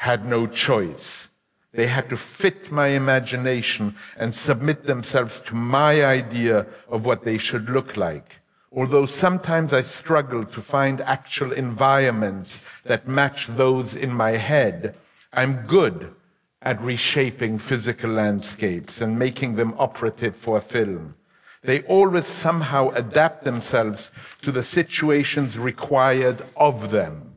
had 0.00 0.24
no 0.24 0.46
choice. 0.46 1.28
They 1.72 1.86
had 1.86 2.08
to 2.08 2.16
fit 2.16 2.72
my 2.72 2.88
imagination 2.88 3.96
and 4.16 4.34
submit 4.34 4.84
themselves 4.84 5.42
to 5.42 5.54
my 5.54 6.02
idea 6.02 6.64
of 6.88 7.04
what 7.04 7.22
they 7.24 7.36
should 7.36 7.68
look 7.68 7.98
like. 7.98 8.40
Although 8.72 9.04
sometimes 9.04 9.74
I 9.74 9.82
struggle 9.82 10.46
to 10.46 10.62
find 10.62 11.02
actual 11.02 11.52
environments 11.52 12.60
that 12.84 13.06
match 13.06 13.46
those 13.46 13.94
in 13.94 14.10
my 14.10 14.30
head, 14.30 14.94
I'm 15.34 15.66
good 15.66 16.14
at 16.62 16.80
reshaping 16.80 17.58
physical 17.58 18.10
landscapes 18.10 19.02
and 19.02 19.18
making 19.18 19.56
them 19.56 19.74
operative 19.78 20.34
for 20.34 20.56
a 20.56 20.62
film. 20.62 21.14
They 21.62 21.82
always 21.82 22.24
somehow 22.26 22.88
adapt 22.94 23.44
themselves 23.44 24.12
to 24.40 24.50
the 24.50 24.62
situations 24.62 25.58
required 25.58 26.42
of 26.56 26.90
them. 26.90 27.29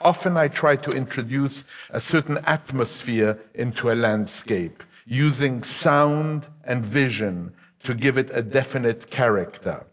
Often 0.00 0.36
I 0.36 0.48
try 0.48 0.76
to 0.76 0.90
introduce 0.90 1.64
a 1.90 2.00
certain 2.00 2.38
atmosphere 2.44 3.38
into 3.54 3.90
a 3.90 3.94
landscape, 3.94 4.82
using 5.06 5.62
sound 5.62 6.46
and 6.64 6.84
vision 6.84 7.52
to 7.84 7.94
give 7.94 8.18
it 8.18 8.30
a 8.32 8.42
definite 8.42 9.10
character. 9.10 9.84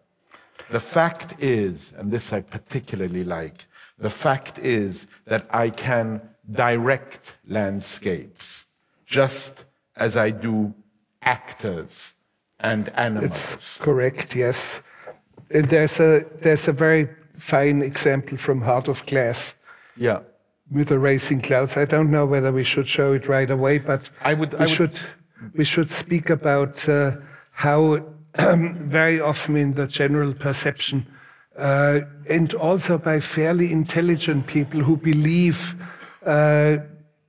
The 0.69 0.79
fact 0.79 1.41
is, 1.41 1.93
and 1.97 2.11
this 2.11 2.33
I 2.33 2.41
particularly 2.41 3.23
like, 3.23 3.65
the 3.97 4.09
fact 4.09 4.59
is 4.59 5.07
that 5.25 5.47
I 5.49 5.69
can 5.69 6.21
direct 6.51 7.35
landscapes 7.47 8.65
just 9.05 9.65
as 9.95 10.17
I 10.17 10.31
do 10.31 10.73
actors 11.21 12.13
and 12.59 12.89
animals. 12.89 13.53
It's 13.53 13.77
correct, 13.77 14.35
yes. 14.35 14.79
There's 15.49 15.99
a 15.99 16.25
there's 16.41 16.67
a 16.67 16.73
very 16.73 17.07
fine 17.37 17.81
example 17.81 18.37
from 18.37 18.61
Heart 18.61 18.87
of 18.87 19.05
Glass 19.05 19.53
yeah. 19.95 20.19
with 20.71 20.87
the 20.89 20.99
racing 20.99 21.41
clouds. 21.41 21.77
I 21.77 21.85
don't 21.85 22.09
know 22.11 22.25
whether 22.25 22.51
we 22.51 22.63
should 22.63 22.87
show 22.87 23.13
it 23.13 23.27
right 23.27 23.49
away, 23.51 23.79
but 23.79 24.09
I 24.21 24.33
would- 24.33 24.53
we 24.53 24.59
I 24.59 24.61
would- 24.61 24.69
should 24.69 24.99
we 25.53 25.63
should 25.63 25.89
speak 25.89 26.29
about 26.29 26.87
uh, 26.89 27.11
how 27.51 28.03
very 28.35 29.19
often 29.19 29.55
in 29.57 29.73
the 29.73 29.85
general 29.87 30.33
perception 30.33 31.05
uh, 31.57 31.99
and 32.29 32.53
also 32.55 32.97
by 32.97 33.19
fairly 33.19 33.71
intelligent 33.71 34.47
people 34.47 34.79
who 34.81 34.97
believe 34.97 35.75
uh, 36.25 36.77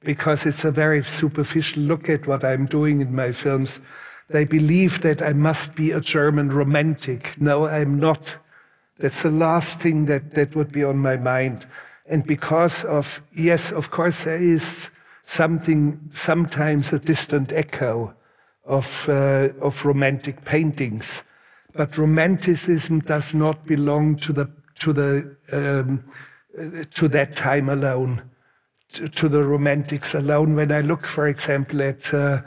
because 0.00 0.46
it's 0.46 0.64
a 0.64 0.70
very 0.70 1.02
superficial 1.04 1.82
look 1.82 2.08
at 2.08 2.26
what 2.26 2.44
I'm 2.44 2.66
doing 2.66 3.00
in 3.00 3.14
my 3.14 3.32
films. 3.32 3.80
They 4.30 4.44
believe 4.44 5.02
that 5.02 5.20
I 5.20 5.32
must 5.32 5.74
be 5.74 5.90
a 5.92 6.00
German 6.00 6.50
romantic. 6.50 7.34
No, 7.40 7.66
I'm 7.66 7.98
not. 8.00 8.36
That's 8.98 9.22
the 9.22 9.30
last 9.30 9.78
thing 9.80 10.06
that, 10.06 10.34
that 10.34 10.56
would 10.56 10.72
be 10.72 10.82
on 10.84 10.96
my 10.98 11.16
mind. 11.16 11.66
And 12.08 12.24
because 12.24 12.84
of, 12.84 13.20
yes, 13.34 13.72
of 13.72 13.90
course, 13.90 14.24
there 14.24 14.40
is 14.40 14.90
something, 15.22 16.00
sometimes 16.10 16.92
a 16.92 16.98
distant 16.98 17.52
echo 17.52 18.14
of, 18.64 19.08
uh, 19.08 19.48
of 19.60 19.84
romantic 19.84 20.44
paintings. 20.44 21.22
But 21.74 21.98
romanticism 21.98 23.00
does 23.00 23.34
not 23.34 23.66
belong 23.66 24.16
to, 24.16 24.32
the, 24.32 24.50
to, 24.80 24.92
the, 24.92 25.36
um, 25.52 26.04
to 26.94 27.08
that 27.08 27.34
time 27.34 27.68
alone 27.68 28.22
to, 28.92 29.08
to 29.08 29.28
the 29.28 29.42
romantics 29.42 30.14
alone. 30.14 30.54
When 30.54 30.72
I 30.72 30.80
look, 30.80 31.06
for 31.06 31.26
example, 31.26 31.82
at 31.82 32.12
uh, 32.12 32.42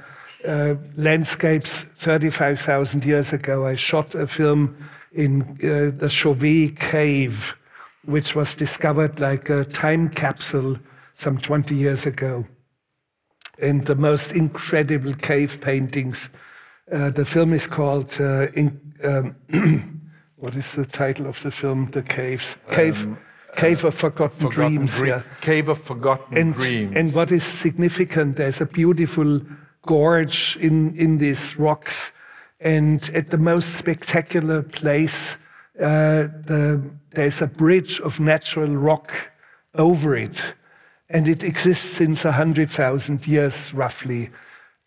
uh, 0.47 0.75
landscapes 0.95 1.83
35,000 1.97 3.05
years 3.05 3.33
ago, 3.33 3.67
I 3.67 3.75
shot 3.75 4.15
a 4.15 4.27
film 4.27 4.89
in 5.11 5.41
uh, 5.41 5.91
the 5.97 6.09
Chauvet 6.09 6.79
Cave, 6.79 7.55
which 8.05 8.35
was 8.35 8.53
discovered 8.53 9.19
like 9.19 9.49
a 9.49 9.65
time 9.65 10.09
capsule 10.09 10.77
some 11.13 11.37
20 11.37 11.75
years 11.75 12.05
ago. 12.05 12.45
And 13.61 13.85
the 13.85 13.95
most 13.95 14.31
incredible 14.31 15.13
cave 15.15 15.59
paintings. 15.61 16.29
Uh, 16.91 17.09
the 17.09 17.25
film 17.25 17.53
is 17.53 17.67
called, 17.67 18.15
uh, 18.19 18.47
in, 18.53 18.79
um, 19.03 19.35
what 20.37 20.55
is 20.55 20.73
the 20.73 20.85
title 20.85 21.27
of 21.27 21.41
the 21.43 21.51
film? 21.51 21.91
The 21.91 22.01
Caves. 22.01 22.55
Cave, 22.71 23.05
Cave 23.57 23.83
of 23.83 23.93
Forgotten, 23.95 24.45
Um, 24.45 24.51
Forgotten 24.51 24.75
Dreams. 24.75 24.95
Dream- 24.95 25.07
yeah 25.09 25.21
Cave 25.41 25.67
of 25.69 25.81
Forgotten 25.81 26.37
and, 26.37 26.55
Dreams. 26.55 26.93
and 26.95 27.13
what 27.13 27.31
is 27.31 27.43
significant, 27.43 28.37
there's 28.37 28.61
a 28.61 28.65
beautiful 28.65 29.41
gorge 29.85 30.57
in, 30.61 30.95
in 30.95 31.17
these 31.17 31.57
rocks. 31.59 32.11
And 32.61 33.09
at 33.13 33.29
the 33.29 33.37
most 33.37 33.75
spectacular 33.75 34.61
place, 34.63 35.35
uh, 35.79 36.27
the, 36.47 36.81
there's 37.11 37.41
a 37.41 37.47
bridge 37.47 37.99
of 38.01 38.19
natural 38.19 38.75
rock 38.75 39.11
over 39.75 40.15
it. 40.15 40.41
and 41.09 41.27
it 41.27 41.43
exists 41.43 41.89
since 41.89 42.23
100,000 42.23 43.27
years 43.27 43.73
roughly. 43.73 44.29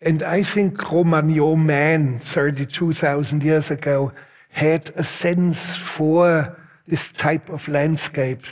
And 0.01 0.23
I 0.23 0.43
think 0.43 0.77
Cro-Magnon 0.77 1.65
man 1.65 2.19
32,000 2.19 3.43
years 3.43 3.69
ago 3.69 4.11
had 4.49 4.91
a 4.95 5.03
sense 5.03 5.75
for 5.75 6.57
this 6.87 7.11
type 7.11 7.49
of 7.49 7.67
landscape, 7.67 8.43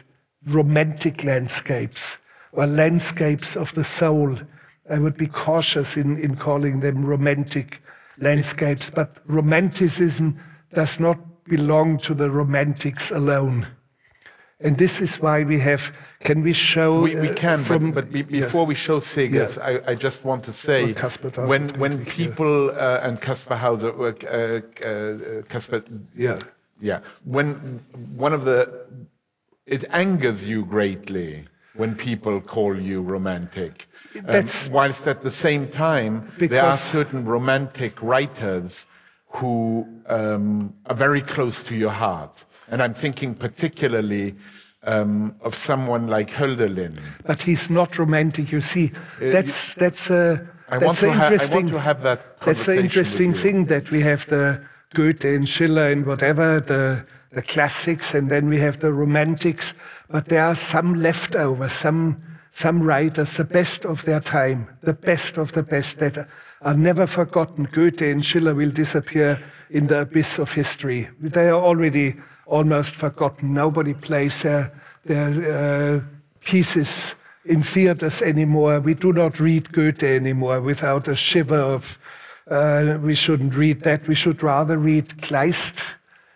romantic 0.48 1.24
landscapes, 1.24 2.18
or 2.52 2.68
landscapes 2.68 3.56
of 3.56 3.74
the 3.74 3.84
soul. 3.84 4.38
I 4.90 4.98
would 4.98 5.16
be 5.16 5.28
cautious 5.28 5.96
in, 5.96 6.18
in 6.18 6.36
calling 6.36 6.82
them 6.82 7.06
romantic 7.06 7.82
landscapes, 8.18 8.90
but 8.90 9.18
romanticism 9.26 10.40
does 10.74 11.00
not 11.00 11.18
belong 11.56 11.98
to 12.08 12.14
the 12.22 12.30
romantics 12.42 13.12
alone. 13.12 13.68
And 14.64 14.78
this 14.78 15.02
is 15.02 15.20
why 15.26 15.38
we 15.44 15.58
have. 15.70 15.84
Can 16.28 16.44
we 16.44 16.54
show? 16.54 16.90
We, 17.02 17.16
we 17.16 17.30
uh, 17.30 17.44
can, 17.46 17.60
from, 17.70 17.92
but, 17.92 18.06
but 18.06 18.14
be, 18.14 18.22
before 18.22 18.64
yeah. 18.64 18.72
we 18.72 18.76
show 18.76 18.98
Segers, 19.00 19.54
Yeah. 19.58 19.70
I, 19.70 19.92
I 19.92 19.96
just 19.96 20.20
want 20.30 20.42
to 20.50 20.54
say 20.54 20.80
when 21.52 21.64
when 21.84 21.94
people 22.06 22.70
uh, 22.70 23.06
and 23.06 23.14
Kaspar 23.26 23.58
Hauser, 23.64 23.92
uh, 24.00 24.06
uh, 24.06 24.90
uh, 24.90 25.42
Kaspar, 25.52 25.80
yeah, 26.26 26.40
yeah, 26.90 27.00
when 27.36 27.48
one 28.26 28.34
of 28.38 28.42
the 28.50 28.60
it 29.66 29.84
angers 30.04 30.42
you 30.52 30.60
greatly 30.76 31.32
when 31.82 31.96
people 31.96 32.36
call 32.54 32.74
you 32.90 33.02
romantic. 33.16 33.74
Um, 34.16 34.26
That's- 34.34 34.70
whilst 34.78 35.04
at 35.08 35.20
the 35.28 35.36
same 35.46 35.64
time 35.88 36.14
there 36.38 36.66
are 36.70 36.78
certain 36.78 37.22
romantic 37.36 37.94
writers 38.10 38.86
who 39.32 39.86
um, 40.08 40.74
are 40.86 40.96
very 40.96 41.22
close 41.22 41.64
to 41.64 41.76
your 41.76 41.92
heart, 41.92 42.46
and 42.70 42.82
I'm 42.82 42.94
thinking 42.94 43.36
particularly 43.36 44.36
um, 44.84 45.36
of 45.42 45.56
someone 45.56 46.08
like 46.08 46.30
Hölderlin. 46.30 46.98
but 47.26 47.42
he's 47.42 47.70
not 47.70 47.98
romantic. 47.98 48.52
You 48.52 48.62
see, 48.62 48.92
that's 49.20 49.74
that's 49.76 50.10
a 50.10 50.48
I 50.70 50.78
that's 50.78 50.86
want, 50.86 50.98
to 51.00 51.06
an 51.12 51.18
ha- 51.18 51.24
I 51.24 51.26
interesting. 51.28 51.56
want 51.56 51.70
to 51.70 51.80
have 51.80 52.04
that. 52.04 52.40
That's 52.42 52.68
an 52.68 52.80
interesting 52.80 53.34
thing 53.34 53.66
that 53.66 53.92
we 53.92 54.02
have 54.02 54.26
the 54.28 54.62
Goethe 54.94 55.26
and 55.26 55.48
Schiller 55.48 55.88
and 55.88 56.06
whatever, 56.06 56.60
the, 56.60 57.06
the 57.32 57.42
classics, 57.42 58.14
and 58.14 58.30
then 58.30 58.50
we 58.50 58.60
have 58.60 58.80
the 58.80 58.92
romantics. 58.92 59.74
But 60.10 60.26
there 60.26 60.46
are 60.46 60.56
some 60.56 60.96
leftovers, 60.96 61.72
some, 61.72 62.22
some 62.52 62.84
writers, 62.84 63.38
the 63.38 63.46
best 63.46 63.86
of 63.86 64.04
their 64.04 64.20
time, 64.20 64.68
the 64.82 64.94
best 64.94 65.38
of 65.38 65.54
the 65.54 65.64
best 65.64 66.00
that 66.00 66.28
are 66.62 66.74
never 66.74 67.08
forgotten. 67.08 67.66
Goethe 67.66 68.02
and 68.02 68.26
Schiller 68.26 68.54
will 68.54 68.72
disappear 68.72 69.42
in 69.70 69.88
the 69.88 70.02
abyss 70.02 70.38
of 70.38 70.52
history. 70.52 71.10
They 71.20 71.48
are 71.48 71.62
already 71.62 72.16
almost 72.46 72.96
forgotten. 72.96 73.54
Nobody 73.54 73.94
plays 73.94 74.44
their, 74.44 74.72
their 75.06 75.96
uh, 75.96 76.02
pieces 76.42 77.16
in 77.46 77.64
theaters 77.64 78.22
anymore. 78.22 78.80
We 78.80 78.94
do 78.94 79.14
not 79.14 79.40
read 79.40 79.72
Goethe 79.72 80.04
anymore 80.04 80.62
without 80.62 81.08
a 81.08 81.16
shiver 81.16 81.56
of, 81.60 81.98
uh, 82.50 82.98
we 83.02 83.16
shouldn't 83.16 83.56
read 83.56 83.82
that. 83.82 84.08
We 84.08 84.16
should 84.16 84.44
rather 84.44 84.78
read 84.78 85.10
Kleist, 85.22 85.82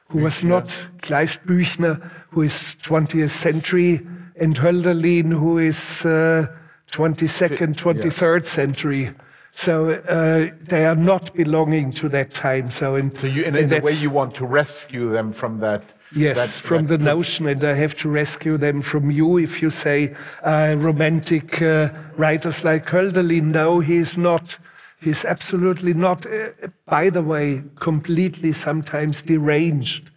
who 0.10 0.20
was 0.20 0.44
not 0.44 0.68
Kleist 1.02 1.46
Büchner, 1.46 2.12
who 2.30 2.44
is 2.44 2.76
20th 2.82 3.32
century, 3.32 4.06
and 4.40 4.56
Hölderlin, 4.56 5.32
who 5.32 5.58
is 5.58 6.06
uh, 6.06 6.48
22nd, 6.92 7.76
23rd 7.76 8.46
century. 8.46 9.12
So 9.58 9.92
uh, 9.92 10.54
they 10.68 10.86
are 10.86 10.98
not 10.98 11.34
belonging 11.34 11.92
to 11.94 12.10
that 12.10 12.32
time. 12.32 12.70
So 12.70 12.96
in, 12.98 13.16
So 13.16 13.26
you, 13.26 13.44
in, 13.44 13.56
in 13.56 13.72
a 13.72 13.80
way, 13.80 13.94
you 13.94 14.10
want 14.10 14.36
to 14.36 14.46
rescue 14.46 15.10
them 15.12 15.32
from 15.32 15.60
that. 15.62 15.82
Yes, 16.14 16.36
that- 16.36 16.50
from 16.68 16.88
that 16.88 16.98
the 16.98 17.04
notion, 17.04 17.48
and 17.48 17.64
I 17.64 17.74
have 17.74 17.96
to 17.98 18.10
rescue 18.10 18.58
them 18.58 18.82
from 18.82 19.10
you 19.12 19.38
if 19.38 19.62
you 19.62 19.70
say 19.70 20.14
uh, 20.44 20.76
romantic 20.78 21.62
uh, 21.62 21.90
writers 22.18 22.66
like 22.66 22.86
Hölderlin. 22.88 23.46
No, 23.54 23.80
he's 23.80 24.18
not. 24.18 24.58
He's 25.00 25.24
absolutely 25.24 25.94
not. 25.94 26.26
Uh, 26.26 26.50
by 26.86 27.10
the 27.10 27.24
way, 27.24 27.64
completely 27.80 28.52
sometimes 28.52 29.22
deranged, 29.22 30.12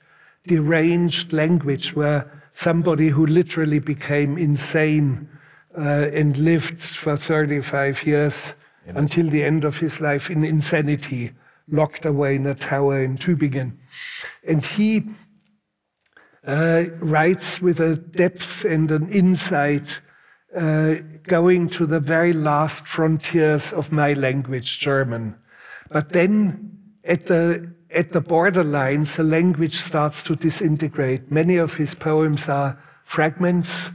deranged 0.49 1.33
language 1.33 1.95
where 1.95 2.27
somebody 2.51 3.09
who 3.11 3.25
literally 3.25 3.79
became 3.79 4.37
insane 4.37 5.29
uh, 5.79 6.11
and 6.13 6.37
lived 6.37 6.81
for 6.83 7.17
35 7.17 8.05
years 8.05 8.53
until 8.97 9.29
the 9.29 9.45
end 9.45 9.65
of 9.65 9.77
his 9.79 10.01
life 10.01 10.31
in 10.31 10.45
insanity, 10.45 11.33
locked 11.71 12.05
away 12.05 12.37
in 12.37 12.47
a 12.47 12.55
tower 12.55 13.03
in 13.03 13.19
Tübingen. 13.19 13.77
And 14.47 14.65
he 14.65 15.05
uh, 16.47 16.85
writes 17.01 17.61
with 17.61 17.81
a 17.81 17.97
depth 17.97 18.65
and 18.65 18.91
an 18.91 19.09
insight 19.11 20.01
uh, 20.57 20.95
going 21.25 21.69
to 21.69 21.87
the 21.87 22.01
very 22.01 22.33
last 22.33 22.87
frontiers 22.87 23.73
of 23.73 23.93
my 23.93 24.15
language, 24.15 24.81
German. 24.81 25.35
But 25.91 26.13
then 26.13 26.79
at 27.05 27.27
the, 27.27 27.71
at 27.91 28.13
the 28.13 28.23
borderlines, 28.23 29.17
the 29.17 29.25
language 29.25 29.77
starts 29.77 30.23
to 30.23 30.37
disintegrate. 30.37 31.31
Many 31.31 31.57
of 31.57 31.75
his 31.75 31.95
poems 31.95 32.49
are 32.49 32.83
fragments 33.05 33.91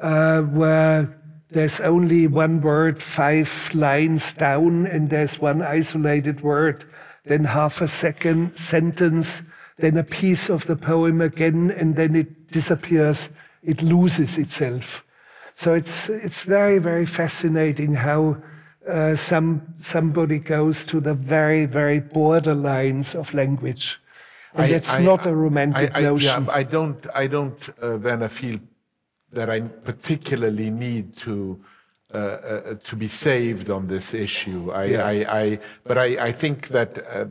uh, 0.00 0.42
where 0.42 1.17
there's 1.50 1.80
only 1.80 2.26
one 2.26 2.60
word, 2.60 3.02
five 3.02 3.70
lines 3.72 4.32
down, 4.34 4.86
and 4.86 5.10
there's 5.10 5.38
one 5.40 5.62
isolated 5.62 6.42
word, 6.42 6.84
then 7.24 7.44
half 7.44 7.80
a 7.80 7.88
second 7.88 8.54
sentence, 8.54 9.42
then 9.78 9.96
a 9.96 10.04
piece 10.04 10.48
of 10.50 10.66
the 10.66 10.76
poem 10.76 11.20
again, 11.20 11.70
and 11.70 11.96
then 11.96 12.14
it 12.16 12.50
disappears, 12.50 13.28
it 13.62 13.82
loses 13.82 14.36
itself. 14.36 15.04
So 15.52 15.74
it's, 15.74 16.08
it's 16.08 16.42
very, 16.42 16.78
very 16.78 17.06
fascinating 17.06 17.94
how 17.94 18.36
uh, 18.88 19.14
some, 19.14 19.62
somebody 19.80 20.38
goes 20.38 20.84
to 20.84 21.00
the 21.00 21.14
very, 21.14 21.66
very 21.66 22.00
borderlines 22.00 23.14
of 23.14 23.34
language. 23.34 23.98
And 24.54 24.64
I- 24.64 24.72
that's 24.72 24.90
I- 24.90 25.02
not 25.02 25.26
a 25.26 25.34
romantic 25.34 25.92
I, 25.94 26.00
I, 26.00 26.02
notion. 26.02 26.44
Yeah, 26.44 26.52
I 26.52 26.62
don't, 26.62 27.06
I 27.14 27.26
don't, 27.26 27.68
uh, 27.82 27.98
Werner, 28.02 28.28
feel 28.28 28.58
that 29.32 29.50
I 29.50 29.60
particularly 29.60 30.70
need 30.70 31.16
to 31.18 31.60
uh, 32.14 32.16
uh, 32.16 32.74
to 32.84 32.96
be 32.96 33.06
saved 33.06 33.68
on 33.68 33.86
this 33.86 34.14
issue. 34.14 34.70
I, 34.72 34.84
Yeah. 34.84 35.04
I, 35.04 35.40
I, 35.40 35.58
but 35.84 35.98
I, 35.98 36.28
I 36.28 36.32
think 36.32 36.68
that 36.68 36.96
uh, 37.06 37.26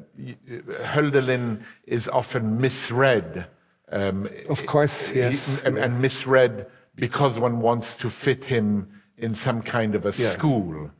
Hölderlin 0.93 1.63
is 1.87 2.07
often 2.07 2.61
misread. 2.61 3.47
Um, 3.91 4.29
Of 4.47 4.67
course, 4.67 5.09
yes. 5.09 5.59
and, 5.65 5.79
and 5.79 5.99
misread 5.99 6.67
because 6.95 7.39
one 7.39 7.59
wants 7.59 7.97
to 7.97 8.09
fit 8.09 8.45
him 8.45 8.87
in 9.17 9.33
some 9.33 9.63
kind 9.63 9.95
of 9.95 10.05
a 10.05 10.13
Yeah. 10.15 10.29
school. 10.29 10.91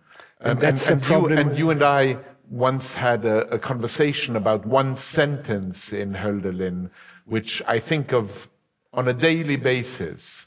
And 0.41 0.60
that's 0.60 0.88
a 0.89 0.93
and, 0.93 1.02
you, 1.02 1.08
problem. 1.08 1.38
and 1.38 1.58
you 1.58 1.70
and 1.70 1.84
I 1.84 2.18
once 2.50 2.93
had 2.93 3.26
a, 3.26 3.48
a 3.54 3.60
conversation 3.60 4.36
about 4.36 4.66
one 4.66 4.95
sentence 4.95 5.93
in 5.93 6.14
Hölderlin, 6.14 6.89
which 7.26 7.62
I 7.68 7.78
think 7.80 8.12
of 8.12 8.48
on 8.91 9.08
a 9.08 9.14
daily 9.14 9.58
basis, 9.58 10.47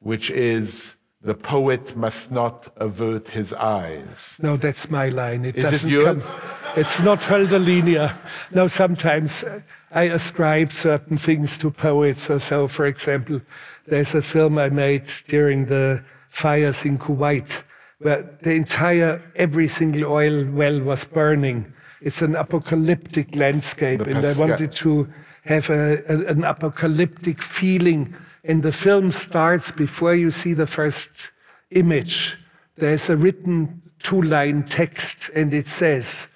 which 0.00 0.30
is 0.30 0.96
the 1.22 1.34
poet 1.34 1.96
must 1.96 2.30
not 2.30 2.72
avert 2.76 3.28
his 3.28 3.52
eyes. 3.52 4.38
No, 4.40 4.56
that's 4.56 4.88
my 4.90 5.08
line. 5.08 5.44
It 5.44 5.56
Is 5.56 5.64
it 5.64 5.70
doesn't 5.70 5.90
yours? 5.90 6.22
come. 6.22 6.40
It's 6.76 7.00
not 7.00 7.20
Hölderlinia. 7.22 8.16
No, 8.52 8.68
sometimes 8.68 9.42
I 9.90 10.02
ascribe 10.04 10.72
certain 10.72 11.18
things 11.18 11.58
to 11.58 11.70
poets 11.70 12.30
or 12.30 12.38
so. 12.38 12.68
For 12.68 12.86
example, 12.86 13.40
there's 13.86 14.14
a 14.14 14.22
film 14.22 14.58
I 14.58 14.68
made 14.68 15.04
during 15.26 15.66
the 15.66 16.04
fires 16.28 16.84
in 16.84 16.98
Kuwait, 16.98 17.62
where 17.98 18.38
the 18.42 18.52
entire, 18.52 19.20
every 19.36 19.68
single 19.68 20.04
oil 20.12 20.44
well 20.44 20.80
was 20.80 21.04
burning. 21.04 21.72
It's 22.02 22.20
an 22.22 22.36
apocalyptic 22.36 23.34
landscape, 23.34 24.00
The 24.00 24.10
and 24.10 24.24
I 24.26 24.34
wanted 24.34 24.70
to 24.72 25.08
have 25.46 25.70
a, 25.70 25.96
a- 26.12 26.26
an 26.30 26.44
apocalyptic 26.44 27.42
feeling. 27.42 28.14
And 28.46 28.62
the 28.62 28.72
film 28.72 29.10
starts 29.10 29.72
before 29.72 30.14
you 30.14 30.30
see 30.30 30.54
the 30.54 30.68
first 30.68 31.30
image. 31.70 32.38
There's 32.76 33.10
a 33.10 33.16
written 33.16 33.82
two 33.98 34.22
line 34.22 34.62
text, 34.62 35.30
and 35.34 35.52
it 35.52 35.66
says, 35.66 36.28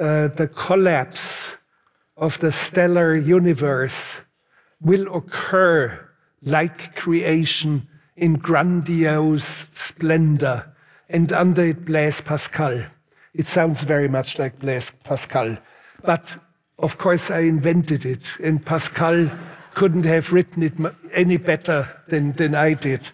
uh, 0.00 0.28
The 0.28 0.48
collapse 0.48 1.48
of 2.16 2.38
the 2.38 2.50
stellar 2.50 3.14
universe 3.14 4.14
will 4.80 5.14
occur 5.14 6.08
like 6.42 6.96
creation 6.96 7.88
in 8.16 8.34
grandiose 8.34 9.66
splendor. 9.72 10.72
And 11.10 11.30
under 11.30 11.66
it, 11.66 11.84
Blaise 11.84 12.22
Pascal. 12.22 12.84
It 13.34 13.46
sounds 13.46 13.82
very 13.82 14.08
much 14.08 14.38
like 14.38 14.58
Blaise 14.60 14.92
Pascal. 15.02 15.58
But 16.02 16.38
of 16.78 16.96
course, 16.96 17.30
I 17.30 17.40
invented 17.40 18.06
it, 18.06 18.28
and 18.42 18.64
Pascal 18.64 19.30
couldn't 19.74 20.04
have 20.04 20.32
written 20.32 20.62
it 20.62 20.72
any 21.12 21.36
better 21.36 21.88
than, 22.08 22.32
than 22.32 22.54
I 22.54 22.74
did. 22.74 23.10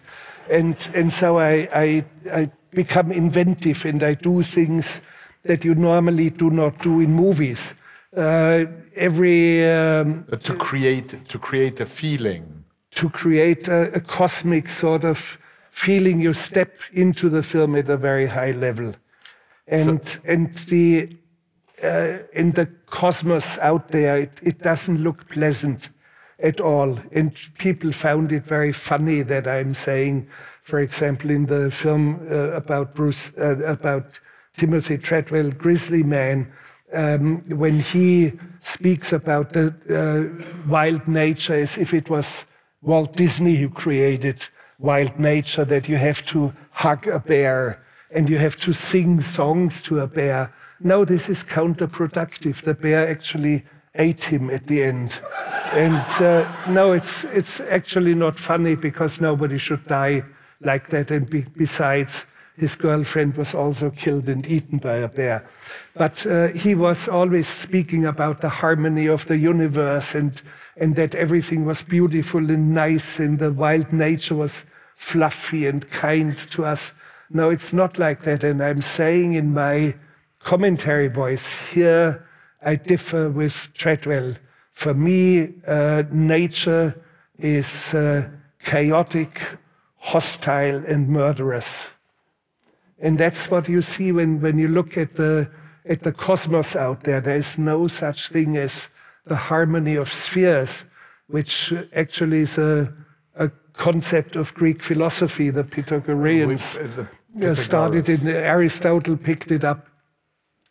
And, 0.49 0.75
and 0.93 1.11
so 1.11 1.39
I, 1.39 1.69
I, 1.73 2.05
I 2.31 2.51
become 2.71 3.11
inventive 3.11 3.85
and 3.85 4.03
I 4.03 4.13
do 4.15 4.43
things 4.43 5.01
that 5.43 5.63
you 5.65 5.75
normally 5.75 6.29
do 6.29 6.49
not 6.49 6.81
do 6.81 6.99
in 7.01 7.13
movies. 7.13 7.73
Uh, 8.15 8.65
every 8.95 9.65
um, 9.65 10.25
Uh, 10.31 10.35
to 10.37 10.55
create 10.55 11.27
to 11.29 11.39
create 11.39 11.79
a 11.79 11.85
feeling. 11.85 12.43
to 12.91 13.09
create 13.09 13.67
a, 13.67 13.93
a 13.93 13.99
cosmic 14.01 14.69
sort 14.69 15.03
of 15.05 15.37
feeling 15.71 16.19
you 16.21 16.33
step 16.33 16.73
into 16.93 17.29
the 17.29 17.41
film 17.41 17.75
at 17.75 17.89
a 17.89 17.97
very 17.97 18.27
high 18.27 18.51
level. 18.51 18.93
And, 19.67 20.05
so, 20.05 20.19
and 20.25 20.53
the, 20.67 21.15
uh, 21.81 22.17
in 22.33 22.51
the 22.51 22.67
cosmos 22.87 23.57
out 23.59 23.87
there, 23.87 24.17
it, 24.17 24.31
it 24.43 24.61
doesn't 24.61 25.01
look 25.01 25.29
pleasant 25.29 25.89
at 26.41 26.59
all. 26.59 26.99
And 27.11 27.33
people 27.57 27.91
found 27.91 28.31
it 28.31 28.43
very 28.45 28.73
funny 28.73 29.21
that 29.23 29.47
I'm 29.47 29.73
saying, 29.73 30.27
for 30.63 30.79
example, 30.79 31.29
in 31.29 31.45
the 31.45 31.71
film 31.71 32.27
uh, 32.29 32.51
about 32.51 32.95
Bruce, 32.95 33.31
uh, 33.37 33.57
about 33.65 34.19
Timothy 34.57 34.97
Treadwell, 34.97 35.51
Grizzly 35.51 36.03
Man, 36.03 36.51
um, 36.93 37.41
when 37.57 37.79
he 37.79 38.33
speaks 38.59 39.13
about 39.13 39.53
the 39.53 39.73
uh, 39.89 40.69
wild 40.69 41.07
nature 41.07 41.53
as 41.53 41.77
if 41.77 41.93
it 41.93 42.09
was 42.09 42.43
Walt 42.81 43.15
Disney 43.15 43.55
who 43.55 43.69
created 43.69 44.45
wild 44.79 45.17
nature, 45.19 45.63
that 45.65 45.87
you 45.87 45.95
have 45.97 46.25
to 46.27 46.53
hug 46.71 47.07
a 47.07 47.19
bear 47.19 47.83
and 48.11 48.29
you 48.29 48.37
have 48.37 48.57
to 48.57 48.73
sing 48.73 49.21
songs 49.21 49.81
to 49.83 49.99
a 50.01 50.07
bear. 50.07 50.53
No, 50.81 51.05
this 51.05 51.29
is 51.29 51.43
counterproductive. 51.43 52.63
The 52.63 52.73
bear 52.73 53.07
actually 53.07 53.63
ate 53.95 54.23
him 54.23 54.49
at 54.49 54.67
the 54.67 54.83
end. 54.83 55.19
And 55.73 56.05
uh, 56.21 56.51
no, 56.69 56.91
it's, 56.91 57.23
it's 57.25 57.59
actually 57.59 58.13
not 58.13 58.39
funny 58.39 58.75
because 58.75 59.21
nobody 59.21 59.57
should 59.57 59.85
die 59.87 60.23
like 60.61 60.89
that. 60.89 61.11
And 61.11 61.29
be, 61.29 61.45
besides, 61.55 62.25
his 62.57 62.75
girlfriend 62.75 63.37
was 63.37 63.53
also 63.53 63.89
killed 63.89 64.27
and 64.27 64.45
eaten 64.47 64.77
by 64.77 64.97
a 64.97 65.07
bear. 65.07 65.49
But 65.95 66.25
uh, 66.25 66.49
he 66.49 66.75
was 66.75 67.07
always 67.07 67.47
speaking 67.47 68.05
about 68.05 68.41
the 68.41 68.49
harmony 68.49 69.07
of 69.07 69.25
the 69.27 69.37
universe 69.37 70.13
and, 70.13 70.41
and 70.77 70.95
that 70.95 71.15
everything 71.15 71.65
was 71.65 71.81
beautiful 71.81 72.49
and 72.49 72.73
nice 72.73 73.19
and 73.19 73.39
the 73.39 73.51
wild 73.51 73.91
nature 73.91 74.35
was 74.35 74.65
fluffy 74.95 75.65
and 75.65 75.89
kind 75.89 76.37
to 76.51 76.65
us. 76.65 76.91
No, 77.29 77.49
it's 77.49 77.73
not 77.73 77.97
like 77.97 78.23
that. 78.23 78.43
And 78.43 78.61
I'm 78.61 78.81
saying 78.81 79.33
in 79.33 79.53
my 79.53 79.95
commentary 80.39 81.07
voice 81.07 81.47
here, 81.71 82.27
I 82.61 82.75
differ 82.75 83.29
with 83.29 83.69
Treadwell. 83.73 84.35
For 84.73 84.93
me, 84.93 85.53
uh, 85.67 86.03
nature 86.11 86.95
is 87.37 87.93
uh, 87.93 88.29
chaotic, 88.63 89.41
hostile, 89.97 90.83
and 90.87 91.09
murderous. 91.09 91.85
And 92.99 93.17
that's 93.17 93.49
what 93.49 93.67
you 93.67 93.81
see 93.81 94.11
when, 94.11 94.41
when 94.41 94.59
you 94.59 94.67
look 94.67 94.97
at 94.97 95.15
the, 95.15 95.49
at 95.85 96.03
the 96.03 96.11
cosmos 96.11 96.75
out 96.75 97.03
there. 97.03 97.19
There 97.19 97.35
is 97.35 97.57
no 97.57 97.87
such 97.87 98.29
thing 98.29 98.57
as 98.57 98.87
the 99.25 99.35
harmony 99.35 99.95
of 99.95 100.13
spheres, 100.13 100.83
which 101.27 101.73
actually 101.95 102.41
is 102.41 102.57
a, 102.57 102.93
a 103.35 103.49
concept 103.73 104.35
of 104.35 104.53
Greek 104.53 104.83
philosophy. 104.83 105.49
The 105.49 105.63
Pythagoreans 105.63 106.77
uh, 106.77 107.55
started 107.55 108.07
in 108.07 108.27
Aristotle, 108.27 109.17
picked 109.17 109.51
it 109.51 109.63
up 109.63 109.87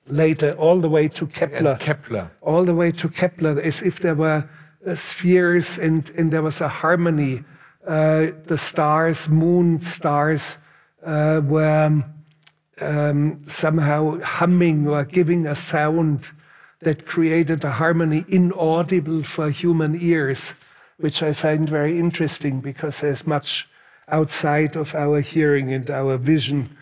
later, 0.07 0.53
all 0.53 0.81
the 0.81 0.89
way 0.89 1.09
to 1.09 1.27
Kepler. 1.27 1.71
And 1.71 1.81
Kepler. 1.81 2.31
All 2.41 2.65
the 2.65 2.75
way 2.75 2.93
to 2.93 3.09
Kepler, 3.09 3.61
as 3.61 3.83
if 3.83 4.01
there 4.01 4.15
were 4.15 4.49
uh, 4.87 4.95
spheres 4.95 5.79
and, 5.79 6.11
and 6.11 6.33
there 6.33 6.43
was 6.43 6.61
a 6.61 6.69
harmony. 6.69 7.45
Uh, 7.87 8.29
the 8.47 8.59
stars, 8.59 9.29
moon 9.29 9.79
stars, 9.79 10.57
uh, 11.05 11.41
were 11.45 12.03
um, 12.81 13.45
somehow 13.45 14.21
humming 14.21 14.89
or 14.89 15.05
giving 15.05 15.47
a 15.47 15.55
sound 15.55 16.31
that 16.81 17.07
created 17.07 17.63
a 17.65 17.71
harmony 17.71 18.25
inaudible 18.29 19.23
for 19.23 19.51
human 19.51 20.01
ears, 20.01 20.55
which 20.99 21.23
I 21.23 21.33
find 21.33 21.69
very 21.69 21.99
interesting 21.99 22.61
because 22.61 23.01
there's 23.01 23.27
much 23.27 23.69
outside 24.09 24.77
of 24.77 24.95
our 24.95 25.21
hearing 25.21 25.73
and 25.73 25.91
our 25.91 26.17
vision. 26.17 26.77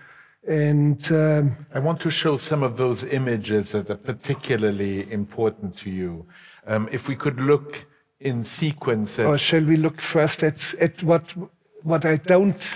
And 0.49 1.12
um, 1.12 1.66
I 1.74 1.78
want 1.78 2.01
to 2.01 2.11
show 2.11 2.38
some 2.38 2.62
of 2.62 2.76
those 2.78 3.05
images 3.05 3.72
that 3.72 3.90
are 3.90 3.96
particularly 3.96 5.11
important 5.12 5.76
to 5.78 5.90
you. 5.90 6.26
Um, 6.66 6.88
if 6.90 7.07
we 7.07 7.16
could 7.16 7.38
look 7.40 7.86
in 8.20 8.42
sequence. 8.42 9.18
or 9.18 9.38
shall 9.38 9.62
we 9.62 9.76
look 9.76 10.01
first 10.01 10.42
at, 10.42 10.74
at 10.80 11.03
what, 11.03 11.34
what 11.82 12.05
I 12.05 12.16
don't 12.16 12.68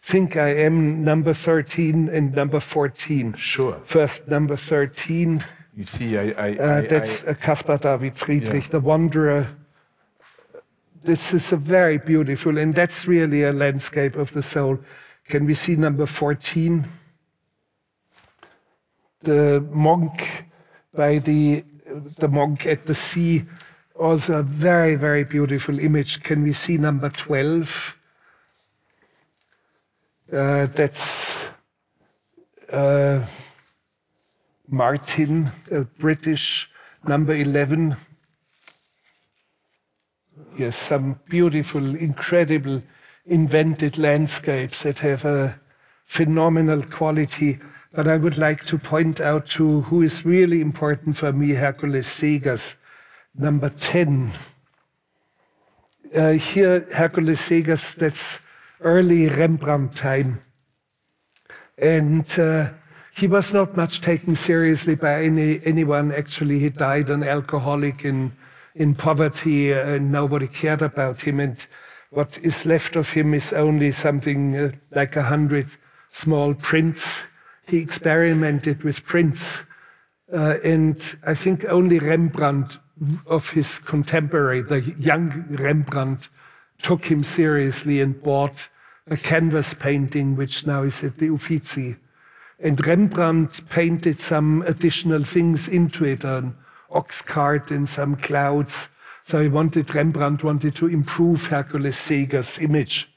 think 0.00 0.36
I 0.36 0.54
am 0.54 1.04
number 1.04 1.34
13 1.34 2.08
and 2.08 2.34
number 2.34 2.60
14. 2.60 3.34
Sure. 3.34 3.80
First, 3.84 4.28
number 4.28 4.56
13. 4.56 5.44
You 5.76 5.84
see, 5.84 6.18
I. 6.18 6.30
I, 6.30 6.56
uh, 6.56 6.82
that's 6.82 7.24
I, 7.24 7.34
Caspar 7.34 7.78
David 7.78 8.16
Friedrich, 8.16 8.64
yeah. 8.64 8.70
the 8.70 8.80
wanderer. 8.80 9.46
This 11.04 11.32
is 11.32 11.52
a 11.52 11.56
very 11.56 11.98
beautiful, 11.98 12.58
and 12.58 12.74
that's 12.74 13.06
really 13.06 13.44
a 13.44 13.52
landscape 13.52 14.16
of 14.16 14.32
the 14.32 14.42
soul. 14.42 14.78
Can 15.28 15.46
we 15.46 15.54
see 15.54 15.76
number 15.76 16.06
14? 16.06 16.88
The 19.22 19.66
monk 19.70 20.44
by 20.94 21.18
the, 21.18 21.64
the 22.18 22.28
monk 22.28 22.66
at 22.66 22.86
the 22.86 22.94
sea, 22.94 23.44
also 23.94 24.34
a 24.34 24.42
very, 24.42 24.94
very 24.94 25.24
beautiful 25.24 25.78
image. 25.78 26.22
Can 26.22 26.42
we 26.42 26.52
see 26.52 26.78
number 26.78 27.08
12? 27.08 27.94
Uh, 30.32 30.66
that's 30.66 31.34
uh, 32.72 33.24
Martin, 34.68 35.50
a 35.70 35.80
British 35.80 36.68
number 37.06 37.34
11. 37.34 37.96
Yes, 40.58 40.76
some 40.76 41.18
beautiful, 41.28 41.96
incredible, 41.96 42.82
invented 43.26 43.96
landscapes 43.96 44.82
that 44.82 44.98
have 44.98 45.24
a 45.24 45.58
phenomenal 46.04 46.82
quality. 46.82 47.58
But 47.92 48.06
I 48.06 48.18
would 48.18 48.36
like 48.36 48.66
to 48.66 48.78
point 48.78 49.20
out 49.20 49.46
to 49.56 49.82
who 49.82 50.02
is 50.02 50.24
really 50.24 50.60
important 50.60 51.16
for 51.16 51.32
me, 51.32 51.52
Hercules 51.52 52.06
Segers, 52.06 52.74
number 53.34 53.70
10. 53.70 54.32
Uh, 56.14 56.32
here, 56.32 56.86
Hercules 56.94 57.40
Segers, 57.40 57.94
that's 57.94 58.40
early 58.80 59.28
Rembrandt 59.28 59.96
time. 59.96 60.42
And 61.78 62.26
uh, 62.38 62.70
he 63.14 63.26
was 63.26 63.52
not 63.52 63.76
much 63.76 64.00
taken 64.00 64.36
seriously 64.36 64.94
by 64.94 65.24
any, 65.24 65.60
anyone. 65.64 66.12
Actually, 66.12 66.58
he 66.58 66.68
died 66.68 67.08
an 67.08 67.24
alcoholic 67.24 68.04
in, 68.04 68.32
in 68.74 68.94
poverty, 68.94 69.72
uh, 69.72 69.78
and 69.78 70.12
nobody 70.12 70.46
cared 70.46 70.82
about 70.82 71.22
him. 71.22 71.40
And 71.40 71.56
what 72.10 72.38
is 72.42 72.66
left 72.66 72.96
of 72.96 73.10
him 73.10 73.32
is 73.32 73.52
only 73.52 73.92
something 73.92 74.56
uh, 74.56 74.72
like 74.90 75.16
a 75.16 75.24
hundred 75.24 75.68
small 76.08 76.52
prints. 76.54 77.20
He 77.68 77.78
experimented 77.78 78.82
with 78.82 79.04
prints. 79.04 79.58
Uh, 80.32 80.56
and 80.64 81.16
I 81.24 81.34
think 81.34 81.64
only 81.66 81.98
Rembrandt 81.98 82.78
of 83.26 83.50
his 83.50 83.78
contemporary, 83.78 84.62
the 84.62 84.80
young 84.98 85.44
Rembrandt, 85.50 86.28
took 86.82 87.04
him 87.04 87.22
seriously 87.22 88.00
and 88.00 88.22
bought 88.22 88.68
a 89.06 89.16
canvas 89.16 89.74
painting, 89.74 90.36
which 90.36 90.66
now 90.66 90.82
is 90.82 91.02
at 91.02 91.18
the 91.18 91.28
Uffizi. 91.28 91.96
And 92.58 92.84
Rembrandt 92.84 93.68
painted 93.68 94.18
some 94.18 94.62
additional 94.62 95.24
things 95.24 95.68
into 95.68 96.04
it, 96.04 96.24
an 96.24 96.56
ox 96.90 97.22
cart 97.22 97.70
and 97.70 97.88
some 97.88 98.16
clouds. 98.16 98.88
So 99.22 99.40
he 99.40 99.48
wanted, 99.48 99.94
Rembrandt 99.94 100.42
wanted 100.42 100.74
to 100.76 100.86
improve 100.86 101.46
Hercules 101.46 101.96
Seger's 101.96 102.58
image. 102.58 103.08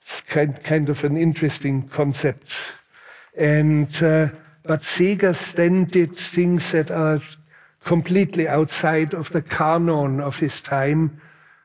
It's 0.00 0.22
kind, 0.22 0.62
kind 0.64 0.88
of 0.88 1.04
an 1.04 1.16
interesting 1.16 1.88
concept. 1.88 2.52
And, 3.36 3.88
uh, 4.02 4.28
but 4.64 4.80
Segers 4.80 5.52
then 5.52 5.84
did 5.84 6.16
things 6.16 6.72
that 6.72 6.90
are 6.90 7.20
completely 7.84 8.46
outside 8.46 9.14
of 9.14 9.30
the 9.30 9.42
canon 9.42 10.20
of 10.20 10.36
his 10.36 10.60
time 10.60 11.20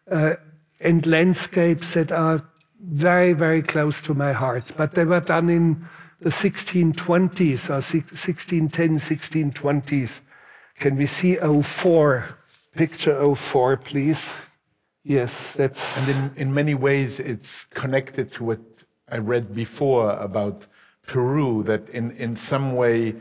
uh, 0.10 0.36
and 0.80 1.06
landscapes 1.06 1.94
that 1.94 2.12
are 2.12 2.44
very, 2.80 3.34
very 3.34 3.62
close 3.62 4.02
to 4.02 4.14
my 4.14 4.34
heart. 4.34 4.72
But 4.78 4.94
they 4.94 5.06
were 5.06 5.20
done 5.20 5.50
in 5.50 5.88
the 6.22 6.30
1620s 6.30 7.70
or 7.70 7.82
1610, 7.82 8.96
1620s. 8.96 10.22
Can 10.80 10.96
we 10.98 11.06
see 11.06 11.36
04? 11.36 12.38
Picture 12.76 13.36
04, 13.36 13.78
please. 13.78 14.34
Yes, 15.04 15.54
that's. 15.54 15.98
And 15.98 16.10
in, 16.36 16.48
in 16.48 16.54
many 16.54 16.74
ways, 16.74 17.20
it's 17.20 17.66
connected 17.66 18.34
to 18.34 18.44
what 18.44 18.60
I 19.08 19.18
read 19.18 19.54
before 19.54 20.12
about 20.12 20.66
Peru, 21.08 21.64
that 21.64 21.90
in, 21.90 22.12
in 22.12 22.36
some 22.36 22.76
way, 22.76 23.16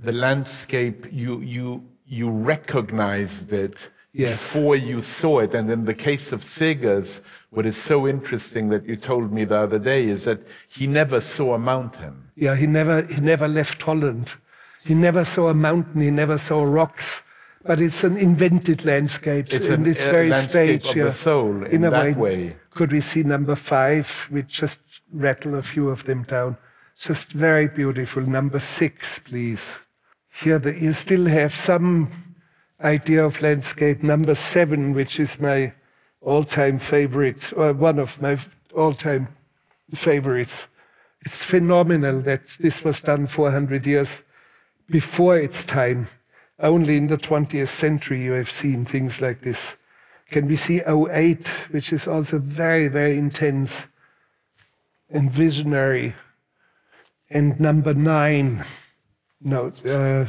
the 0.00 0.12
landscape, 0.12 1.06
you, 1.10 1.40
you, 1.40 1.84
you 2.06 2.30
recognized 2.30 3.52
it 3.52 3.90
yes. 4.12 4.32
before 4.32 4.76
you 4.76 5.00
saw 5.00 5.40
it. 5.40 5.54
And 5.54 5.70
in 5.70 5.84
the 5.84 5.94
case 5.94 6.32
of 6.32 6.44
Segers, 6.44 7.20
what 7.50 7.66
is 7.66 7.76
so 7.76 8.08
interesting 8.08 8.68
that 8.70 8.86
you 8.86 8.96
told 8.96 9.32
me 9.32 9.44
the 9.44 9.58
other 9.58 9.78
day 9.78 10.08
is 10.08 10.24
that 10.24 10.40
he 10.68 10.86
never 10.86 11.20
saw 11.20 11.54
a 11.54 11.58
mountain. 11.58 12.30
Yeah, 12.34 12.56
he 12.56 12.66
never, 12.66 13.02
he 13.02 13.20
never 13.20 13.46
left 13.48 13.82
Holland. 13.82 14.34
He 14.84 14.94
never 14.94 15.24
saw 15.24 15.48
a 15.48 15.54
mountain, 15.54 16.00
he 16.00 16.10
never 16.10 16.38
saw 16.38 16.64
rocks. 16.64 17.22
But 17.64 17.80
it's 17.80 18.02
an 18.02 18.16
invented 18.16 18.84
landscape, 18.84 19.52
it's 19.52 19.68
an, 19.68 19.86
it's 19.86 20.04
uh, 20.04 20.10
very 20.10 20.28
landscape 20.30 20.82
stage. 20.82 20.90
Of 20.90 20.96
yeah. 20.96 21.04
the 21.04 21.12
soul 21.12 21.64
in, 21.64 21.72
in 21.72 21.84
a 21.84 21.90
way. 21.90 22.12
way. 22.12 22.56
Could 22.70 22.90
we 22.90 23.00
see 23.00 23.22
number 23.22 23.54
five? 23.54 24.26
We 24.32 24.42
just 24.42 24.80
rattle 25.12 25.54
a 25.54 25.62
few 25.62 25.88
of 25.88 26.02
them 26.04 26.24
down. 26.24 26.56
Just 27.02 27.32
very 27.32 27.66
beautiful. 27.66 28.22
Number 28.22 28.60
six, 28.60 29.18
please. 29.18 29.74
Here 30.40 30.60
the, 30.60 30.80
you 30.80 30.92
still 30.92 31.26
have 31.26 31.52
some 31.52 32.36
idea 32.80 33.26
of 33.26 33.42
landscape. 33.42 34.04
Number 34.04 34.36
seven, 34.36 34.92
which 34.92 35.18
is 35.18 35.40
my 35.40 35.72
all-time 36.20 36.78
favorite, 36.78 37.52
or 37.56 37.72
one 37.72 37.98
of 37.98 38.22
my 38.22 38.38
all-time 38.76 39.26
favorites. 39.92 40.68
It's 41.22 41.34
phenomenal 41.34 42.20
that 42.20 42.46
this 42.60 42.84
was 42.84 43.00
done 43.00 43.26
400 43.26 43.84
years 43.84 44.22
before 44.88 45.36
its 45.36 45.64
time. 45.64 46.06
Only 46.60 46.96
in 46.98 47.08
the 47.08 47.18
20th 47.18 47.66
century 47.66 48.22
you 48.22 48.32
have 48.34 48.50
seen 48.50 48.84
things 48.84 49.20
like 49.20 49.40
this. 49.40 49.74
Can 50.30 50.46
we 50.46 50.54
see 50.54 50.80
08, 50.82 51.48
which 51.72 51.92
is 51.92 52.06
also 52.06 52.38
very, 52.38 52.86
very 52.86 53.18
intense 53.18 53.86
and 55.10 55.32
visionary. 55.32 56.14
And 57.34 57.58
number 57.58 57.94
nine, 57.94 58.62
no, 59.40 59.72
uh, 59.86 60.26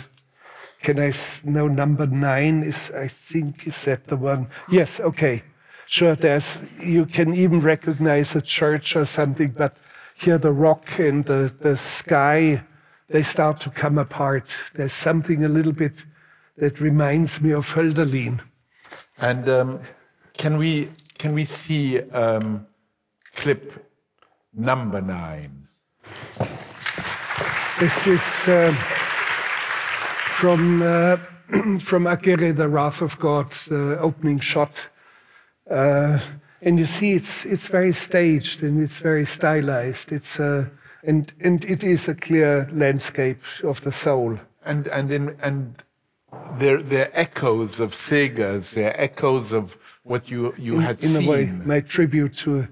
can 0.81 0.99
I, 0.99 1.13
no, 1.43 1.67
number 1.67 2.07
nine 2.07 2.63
is, 2.63 2.91
I 2.91 3.09
think, 3.09 3.67
is 3.67 3.83
that 3.83 4.07
the 4.07 4.15
one? 4.15 4.47
Yes, 4.69 4.99
okay. 5.01 5.43
Sure, 5.85 6.15
there's, 6.15 6.57
you 6.79 7.05
can 7.05 7.35
even 7.35 7.59
recognize 7.59 8.35
a 8.35 8.41
church 8.41 8.95
or 8.95 9.05
something, 9.05 9.49
but 9.51 9.75
here 10.15 10.37
the 10.37 10.53
rock 10.53 10.97
and 10.97 11.25
the, 11.25 11.53
the 11.59 11.75
sky, 11.75 12.63
they 13.09 13.21
start 13.21 13.59
to 13.61 13.69
come 13.69 13.97
apart. 13.97 14.55
There's 14.73 14.93
something 14.93 15.43
a 15.43 15.49
little 15.49 15.73
bit 15.73 16.05
that 16.57 16.79
reminds 16.79 17.41
me 17.41 17.51
of 17.51 17.67
Hölderlin. 17.67 18.39
And 19.17 19.49
um, 19.49 19.79
can 20.37 20.57
we 20.57 20.89
can 21.17 21.33
we 21.33 21.45
see 21.45 22.01
um, 22.11 22.65
clip 23.35 23.85
number 24.53 25.01
nine? 25.01 25.67
This 27.79 28.05
is 28.05 28.47
uh, 28.47 28.71
from 30.37 30.83
uh, 30.83 31.17
from 31.79 32.05
Aguirre, 32.05 32.51
the 32.53 32.69
Wrath 32.69 33.01
of 33.01 33.17
God, 33.17 33.49
the 33.67 33.97
opening 33.99 34.39
shot. 34.39 34.87
Uh, 35.69 36.19
and 36.61 36.77
you 36.77 36.85
see, 36.85 37.13
it's 37.13 37.45
it's 37.45 37.67
very 37.67 37.91
staged 37.91 38.61
and 38.61 38.81
it's 38.81 38.99
very 38.99 39.25
stylized. 39.25 40.11
It's 40.11 40.39
uh, 40.39 40.65
and 41.03 41.33
and 41.39 41.65
it 41.65 41.83
is 41.83 42.07
a 42.07 42.13
clear 42.13 42.69
landscape 42.71 43.41
of 43.63 43.81
the 43.81 43.91
soul. 43.91 44.39
And 44.63 44.87
and 44.87 45.11
in 45.11 45.35
and 45.41 45.83
they're, 46.57 46.81
they're 46.81 47.11
echoes 47.13 47.79
of 47.79 47.95
Segers, 47.95 48.75
they're 48.75 48.99
echoes 48.99 49.51
of 49.51 49.77
what 50.03 50.29
you, 50.29 50.53
you 50.57 50.75
in, 50.75 50.81
had 50.81 51.03
in 51.03 51.09
seen. 51.09 51.27
a 51.27 51.29
way, 51.29 51.45
my 51.45 51.79
tribute 51.79 52.37
to 52.37 52.67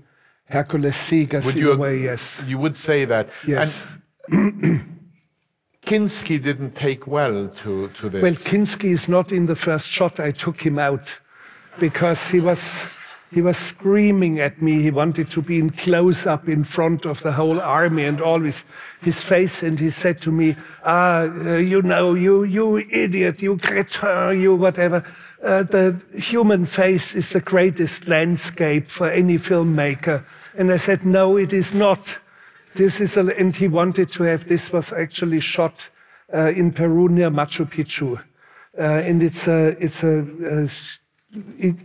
Hercules 0.45 1.11
would 1.11 1.55
in 1.55 1.57
you, 1.57 1.71
a 1.71 1.77
way, 1.77 1.97
yes. 1.97 2.39
You 2.45 2.57
would 2.57 2.77
say 2.77 3.05
that. 3.05 3.29
Yes. 3.47 3.83
And 3.83 4.00
Kinski 5.85 6.41
didn't 6.41 6.75
take 6.75 7.05
well 7.07 7.49
to, 7.49 7.89
to 7.89 8.09
this. 8.09 8.21
Well, 8.21 8.33
Kinski 8.33 8.91
is 8.91 9.07
not 9.07 9.31
in 9.31 9.47
the 9.47 9.55
first 9.55 9.87
shot. 9.87 10.19
I 10.19 10.31
took 10.31 10.61
him 10.61 10.79
out 10.79 11.19
because 11.79 12.27
he 12.27 12.39
was 12.39 12.83
he 13.31 13.41
was 13.41 13.57
screaming 13.57 14.41
at 14.41 14.61
me. 14.61 14.81
He 14.81 14.91
wanted 14.91 15.31
to 15.31 15.41
be 15.41 15.57
in 15.57 15.69
close 15.69 16.25
up 16.25 16.49
in 16.49 16.65
front 16.65 17.05
of 17.05 17.23
the 17.23 17.31
whole 17.31 17.61
army 17.61 18.03
and 18.03 18.19
always 18.19 18.65
his 19.01 19.21
face. 19.21 19.63
And 19.63 19.79
he 19.79 19.89
said 19.89 20.21
to 20.23 20.31
me, 20.31 20.57
Ah, 20.83 21.21
uh, 21.21 21.55
you 21.55 21.81
know, 21.81 22.13
you, 22.13 22.43
you 22.43 22.77
idiot, 22.77 23.41
you 23.41 23.57
cretin, 23.57 24.41
you 24.41 24.53
whatever. 24.55 25.05
Uh, 25.41 25.63
the 25.63 25.99
human 26.13 26.65
face 26.65 27.15
is 27.15 27.29
the 27.29 27.39
greatest 27.39 28.05
landscape 28.05 28.87
for 28.87 29.09
any 29.09 29.37
filmmaker. 29.37 30.25
And 30.57 30.69
I 30.69 30.77
said, 30.77 31.05
No, 31.05 31.37
it 31.37 31.53
is 31.53 31.73
not. 31.73 32.17
This 32.75 33.01
is 33.01 33.17
a, 33.17 33.21
and 33.37 33.55
he 33.55 33.67
wanted 33.67 34.11
to 34.13 34.23
have, 34.23 34.47
this 34.47 34.71
was 34.71 34.93
actually 34.93 35.41
shot 35.41 35.89
uh, 36.33 36.47
in 36.47 36.71
Peru 36.71 37.09
near 37.09 37.29
Machu 37.29 37.69
Picchu. 37.69 38.17
Uh, 38.77 38.81
and 38.81 39.21
it's 39.21 39.47
a, 39.47 39.75
it's 39.83 40.03
a, 40.03 40.19
a 40.49 40.69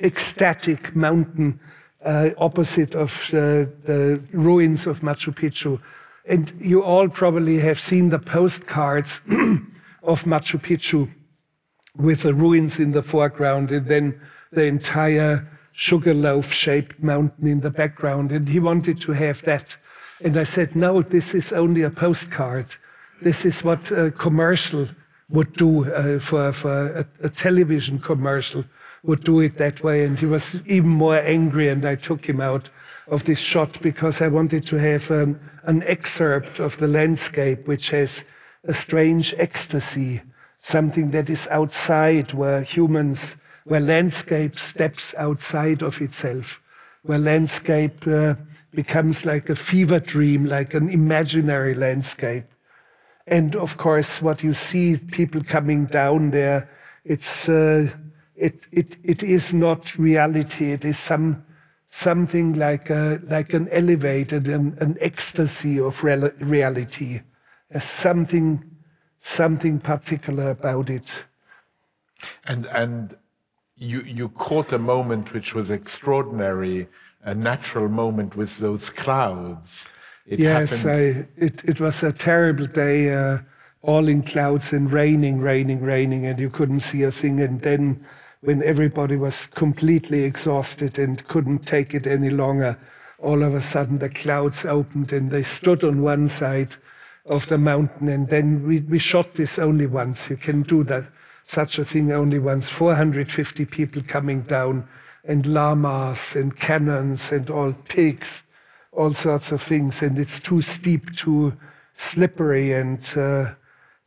ecstatic 0.04 0.94
mountain 0.94 1.58
uh, 2.04 2.30
opposite 2.38 2.94
of 2.94 3.12
the, 3.32 3.70
the, 3.84 4.20
ruins 4.32 4.86
of 4.86 5.00
Machu 5.00 5.34
Picchu. 5.34 5.80
And 6.24 6.52
you 6.60 6.82
all 6.82 7.08
probably 7.08 7.58
have 7.60 7.80
seen 7.80 8.10
the 8.10 8.18
postcards 8.18 9.20
of 10.02 10.22
Machu 10.24 10.60
Picchu 10.60 11.12
with 11.96 12.22
the 12.22 12.34
ruins 12.34 12.78
in 12.78 12.92
the 12.92 13.02
foreground 13.02 13.72
and 13.72 13.86
then 13.86 14.20
the 14.52 14.64
entire 14.64 15.48
sugarloaf 15.72 16.52
shaped 16.52 17.02
mountain 17.02 17.48
in 17.48 17.60
the 17.60 17.70
background. 17.70 18.30
And 18.30 18.48
he 18.48 18.60
wanted 18.60 19.00
to 19.00 19.12
have 19.12 19.42
that. 19.42 19.76
And 20.22 20.36
I 20.36 20.44
said, 20.44 20.74
no, 20.74 21.02
this 21.02 21.34
is 21.34 21.52
only 21.52 21.82
a 21.82 21.90
postcard. 21.90 22.76
This 23.22 23.44
is 23.44 23.62
what 23.62 23.90
a 23.90 24.10
commercial 24.10 24.88
would 25.28 25.52
do 25.54 25.90
uh, 25.92 26.18
for, 26.20 26.52
for 26.52 26.86
a, 26.88 27.06
a 27.22 27.28
television 27.28 27.98
commercial 27.98 28.64
would 29.02 29.24
do 29.24 29.40
it 29.40 29.58
that 29.58 29.82
way. 29.82 30.04
And 30.04 30.18
he 30.18 30.26
was 30.26 30.56
even 30.66 30.88
more 30.88 31.18
angry, 31.18 31.68
and 31.68 31.84
I 31.84 31.96
took 31.96 32.26
him 32.26 32.40
out 32.40 32.70
of 33.08 33.24
this 33.24 33.38
shot 33.38 33.80
because 33.82 34.20
I 34.20 34.28
wanted 34.28 34.66
to 34.66 34.76
have 34.76 35.10
um, 35.10 35.38
an 35.64 35.82
excerpt 35.84 36.58
of 36.58 36.76
the 36.78 36.88
landscape 36.88 37.68
which 37.68 37.90
has 37.90 38.24
a 38.64 38.72
strange 38.72 39.34
ecstasy, 39.38 40.22
something 40.58 41.10
that 41.12 41.30
is 41.30 41.46
outside 41.48 42.32
where 42.32 42.62
humans, 42.62 43.36
where 43.64 43.80
landscape 43.80 44.58
steps 44.58 45.14
outside 45.18 45.82
of 45.82 46.00
itself, 46.00 46.60
where 47.02 47.18
landscape 47.18 48.06
uh, 48.06 48.34
becomes 48.76 49.24
like 49.24 49.50
a 49.50 49.56
fever 49.56 49.98
dream, 49.98 50.44
like 50.44 50.74
an 50.74 50.88
imaginary 50.90 51.74
landscape. 51.74 52.44
And 53.26 53.56
of 53.56 53.76
course, 53.76 54.22
what 54.22 54.44
you 54.44 54.52
see, 54.52 54.98
people 54.98 55.42
coming 55.42 55.86
down 55.86 56.30
there, 56.30 56.70
it's. 57.04 57.48
Uh, 57.48 57.88
it, 58.36 58.66
it, 58.70 58.96
it 59.02 59.22
is 59.22 59.52
not 59.52 59.96
reality. 59.96 60.72
It 60.72 60.84
is 60.84 60.98
some, 60.98 61.44
something 61.86 62.52
like, 62.52 62.90
a, 62.90 63.20
like 63.28 63.54
an 63.54 63.68
elevated, 63.70 64.46
an, 64.46 64.76
an 64.80 64.98
ecstasy 65.00 65.80
of 65.80 66.04
real, 66.04 66.30
reality. 66.40 67.22
There's 67.70 67.84
something, 67.84 68.62
something 69.18 69.80
particular 69.80 70.50
about 70.50 70.90
it. 70.90 71.10
And, 72.44 72.66
and 72.66 73.16
you, 73.76 74.02
you 74.02 74.28
caught 74.28 74.72
a 74.72 74.78
moment 74.78 75.32
which 75.32 75.54
was 75.54 75.70
extraordinary, 75.70 76.88
a 77.26 77.34
natural 77.34 77.88
moment 77.88 78.36
with 78.36 78.58
those 78.58 78.88
clouds. 78.88 79.88
It 80.26 80.38
yes, 80.38 80.84
I, 80.84 81.26
it, 81.36 81.60
it 81.64 81.80
was 81.80 82.02
a 82.02 82.12
terrible 82.12 82.66
day, 82.66 83.12
uh, 83.12 83.38
all 83.82 84.08
in 84.08 84.22
clouds 84.22 84.72
and 84.72 84.90
raining, 84.90 85.40
raining, 85.40 85.82
raining, 85.82 86.24
and 86.24 86.38
you 86.38 86.48
couldn't 86.48 86.80
see 86.80 87.02
a 87.02 87.10
thing. 87.10 87.40
And 87.40 87.60
then 87.60 88.04
when 88.40 88.62
everybody 88.62 89.16
was 89.16 89.46
completely 89.48 90.22
exhausted 90.22 90.98
and 90.98 91.26
couldn't 91.26 91.66
take 91.66 91.94
it 91.94 92.06
any 92.06 92.30
longer, 92.30 92.78
all 93.18 93.42
of 93.42 93.54
a 93.54 93.60
sudden 93.60 93.98
the 93.98 94.08
clouds 94.08 94.64
opened 94.64 95.12
and 95.12 95.30
they 95.30 95.42
stood 95.42 95.82
on 95.82 96.02
one 96.02 96.28
side 96.28 96.76
of 97.26 97.48
the 97.48 97.58
mountain. 97.58 98.08
And 98.08 98.28
then 98.28 98.64
we, 98.64 98.80
we 98.80 99.00
shot 99.00 99.34
this 99.34 99.58
only 99.58 99.86
once. 99.86 100.30
You 100.30 100.36
can 100.36 100.62
do 100.62 100.84
that, 100.84 101.06
such 101.42 101.78
a 101.78 101.84
thing 101.84 102.12
only 102.12 102.38
once. 102.38 102.68
450 102.68 103.64
people 103.64 104.02
coming 104.06 104.42
down, 104.42 104.86
and 105.26 105.46
llamas 105.46 106.34
and 106.34 106.56
cannons 106.56 107.32
and 107.32 107.50
all 107.50 107.72
pigs, 107.88 108.42
all 108.92 109.12
sorts 109.12 109.52
of 109.52 109.62
things. 109.62 110.02
And 110.02 110.18
it's 110.18 110.40
too 110.40 110.62
steep, 110.62 111.16
too 111.16 111.54
slippery, 111.94 112.72
and 112.72 113.00
uh, 113.16 113.54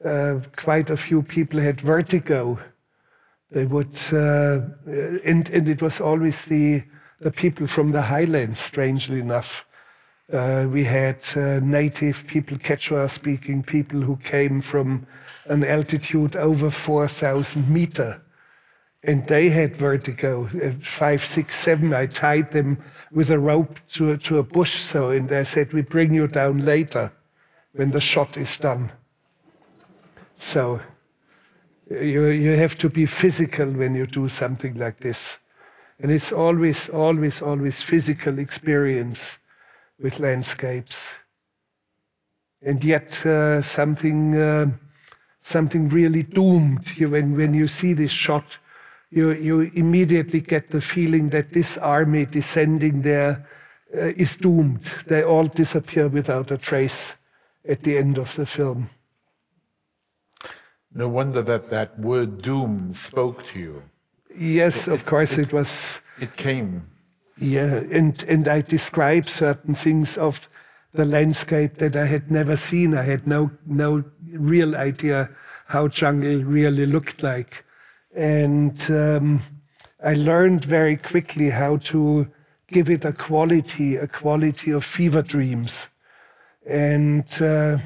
uh, 0.05 0.39
quite 0.55 0.89
a 0.89 0.97
few 0.97 1.21
people 1.21 1.59
had 1.59 1.81
vertigo 1.81 2.59
they 3.51 3.65
would, 3.65 3.97
uh, 4.13 4.59
and, 4.85 5.49
and 5.49 5.67
it 5.67 5.81
was 5.81 5.99
always 5.99 6.45
the, 6.45 6.83
the 7.19 7.31
people 7.31 7.65
from 7.65 7.91
the 7.91 8.03
highlands, 8.03 8.59
strangely 8.59 9.19
enough. 9.19 9.65
Uh, 10.31 10.67
we 10.69 10.83
had 10.83 11.23
uh, 11.35 11.59
native 11.59 12.27
people, 12.27 12.57
Quechua 12.57 13.09
speaking 13.09 13.63
people 13.63 14.01
who 14.01 14.17
came 14.17 14.61
from 14.61 15.07
an 15.45 15.63
altitude 15.63 16.35
over 16.35 16.69
4,000 16.69 17.67
meter. 17.67 18.21
And 19.03 19.25
they 19.27 19.49
had 19.49 19.77
vertigo, 19.77 20.49
uh, 20.61 20.71
five, 20.83 21.25
six, 21.25 21.55
seven. 21.55 21.93
I 21.93 22.05
tied 22.05 22.51
them 22.51 22.83
with 23.11 23.31
a 23.31 23.39
rope 23.39 23.79
to, 23.93 24.17
to 24.17 24.39
a 24.39 24.43
bush. 24.43 24.81
So, 24.81 25.11
and 25.11 25.31
I 25.31 25.43
said, 25.43 25.71
We 25.71 25.81
bring 25.81 26.13
you 26.13 26.27
down 26.27 26.59
later 26.59 27.11
when 27.71 27.91
the 27.91 28.01
shot 28.01 28.35
is 28.35 28.57
done. 28.57 28.91
So, 30.37 30.81
you, 31.89 32.27
you 32.27 32.51
have 32.57 32.77
to 32.79 32.89
be 32.89 33.05
physical 33.05 33.67
when 33.67 33.95
you 33.95 34.05
do 34.05 34.27
something 34.27 34.75
like 34.75 34.99
this. 34.99 35.37
And 35.99 36.11
it's 36.11 36.31
always, 36.31 36.89
always, 36.89 37.41
always 37.41 37.81
physical 37.81 38.37
experience 38.37 39.37
with 39.99 40.19
landscapes. 40.19 41.07
And 42.61 42.83
yet, 42.83 43.25
uh, 43.25 43.61
something, 43.61 44.35
uh, 44.35 44.71
something 45.39 45.89
really 45.89 46.23
doomed. 46.23 46.89
When, 46.99 47.35
when 47.35 47.53
you 47.53 47.67
see 47.67 47.93
this 47.93 48.11
shot, 48.11 48.57
you, 49.11 49.31
you 49.31 49.61
immediately 49.73 50.41
get 50.41 50.71
the 50.71 50.81
feeling 50.81 51.29
that 51.29 51.53
this 51.53 51.77
army 51.77 52.25
descending 52.25 53.01
there 53.01 53.47
uh, 53.95 54.13
is 54.15 54.35
doomed. 54.37 54.83
They 55.07 55.23
all 55.23 55.47
disappear 55.47 56.07
without 56.07 56.51
a 56.51 56.57
trace 56.57 57.13
at 57.67 57.83
the 57.83 57.97
end 57.97 58.17
of 58.17 58.35
the 58.35 58.45
film. 58.45 58.89
No 60.93 61.07
wonder 61.07 61.41
that 61.41 61.69
that 61.69 61.99
word 61.99 62.41
doom 62.41 62.93
spoke 62.93 63.45
to 63.47 63.59
you. 63.59 63.83
Yes, 64.35 64.87
of 64.87 65.05
course 65.05 65.37
it, 65.37 65.51
was. 65.53 65.89
It 66.19 66.35
came. 66.35 66.87
Yeah, 67.39 67.81
and, 67.91 68.21
and 68.23 68.47
I 68.47 68.61
describe 68.61 69.27
certain 69.27 69.75
things 69.75 70.17
of 70.17 70.49
the 70.93 71.05
landscape 71.05 71.77
that 71.77 71.95
I 71.95 72.05
had 72.05 72.31
never 72.31 72.57
seen. 72.57 72.95
I 72.95 73.03
had 73.03 73.27
no, 73.27 73.51
no 73.65 74.03
real 74.31 74.75
idea 74.75 75.29
how 75.67 75.87
jungle 75.87 76.43
really 76.43 76.85
looked 76.85 77.23
like. 77.23 77.63
And 78.19 78.77
um, 78.89 79.41
I 80.03 80.13
learned 80.13 80.65
very 80.65 80.97
quickly 80.97 81.51
how 81.51 81.77
to 81.77 82.27
give 82.67 82.89
it 82.89 83.05
a 83.05 83.13
quality, 83.13 83.95
a 83.95 84.07
quality 84.07 84.71
of 84.71 84.83
fever 84.83 85.21
dreams. 85.21 85.87
And 86.67 87.41
uh, 87.41 87.77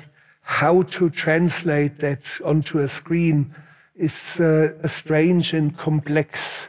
how 0.41 0.81
to 0.81 1.11
translate 1.11 1.99
that 1.99 2.23
onto 2.43 2.79
a 2.79 2.87
screen 2.87 3.53
is 3.95 4.39
uh, 4.39 4.73
a 4.81 4.89
strange 4.89 5.53
and 5.53 5.77
complex 5.77 6.65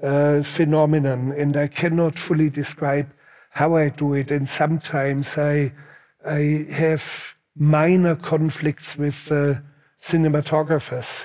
uh, 0.00 0.44
phenomenon, 0.44 1.32
and 1.36 1.56
I 1.56 1.66
cannot 1.66 2.16
fully 2.16 2.48
describe 2.48 3.10
how 3.50 3.74
I 3.74 3.88
do 3.88 4.14
it. 4.14 4.30
And 4.30 4.48
sometimes 4.48 5.36
I, 5.36 5.72
I 6.24 6.64
have 6.70 7.34
minor 7.56 8.14
conflicts 8.14 8.96
with 8.96 9.32
uh, 9.32 9.54
cinematographers 10.00 11.22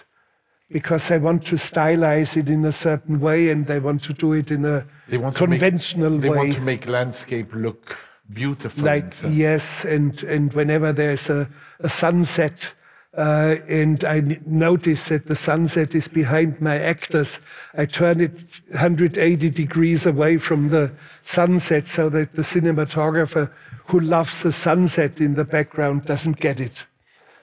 because 0.69 1.07
they 1.07 1.17
want 1.17 1.45
to 1.45 1.55
stylize 1.55 2.35
it 2.35 2.49
in 2.49 2.65
a 2.65 2.71
certain 2.71 3.19
way, 3.19 3.49
and 3.49 3.67
they 3.67 3.79
want 3.79 4.03
to 4.03 4.13
do 4.13 4.33
it 4.33 4.51
in 4.51 4.65
a 4.65 4.85
conventional 5.33 6.11
make, 6.11 6.21
they 6.21 6.29
way. 6.29 6.35
They 6.35 6.43
want 6.43 6.53
to 6.55 6.61
make 6.61 6.87
landscape 6.87 7.53
look 7.53 7.97
beautiful. 8.33 8.83
Like 8.83 9.13
yes, 9.29 9.85
and 9.85 10.21
and 10.23 10.53
whenever 10.53 10.91
there's 10.91 11.29
a, 11.29 11.47
a 11.79 11.89
sunset, 11.89 12.71
uh, 13.17 13.55
and 13.67 14.03
I 14.03 14.39
notice 14.45 15.07
that 15.09 15.27
the 15.27 15.35
sunset 15.35 15.93
is 15.93 16.07
behind 16.07 16.59
my 16.59 16.79
actors, 16.79 17.39
I 17.75 17.85
turn 17.85 18.19
it 18.19 18.33
180 18.71 19.49
degrees 19.51 20.05
away 20.05 20.37
from 20.37 20.69
the 20.69 20.93
sunset 21.21 21.85
so 21.85 22.09
that 22.09 22.35
the 22.35 22.41
cinematographer 22.41 23.51
who 23.87 23.99
loves 23.99 24.41
the 24.41 24.51
sunset 24.51 25.21
in 25.21 25.35
the 25.35 25.45
background 25.45 26.05
doesn't 26.05 26.39
get 26.39 26.59
it. 26.59 26.85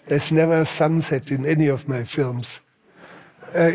There's 0.09 0.33
never 0.33 0.59
a 0.59 0.67
sunset 0.67 1.31
in 1.31 1.47
any 1.47 1.69
of 1.69 1.89
my 1.89 2.03
films. 2.03 2.61
Uh, 3.55 3.73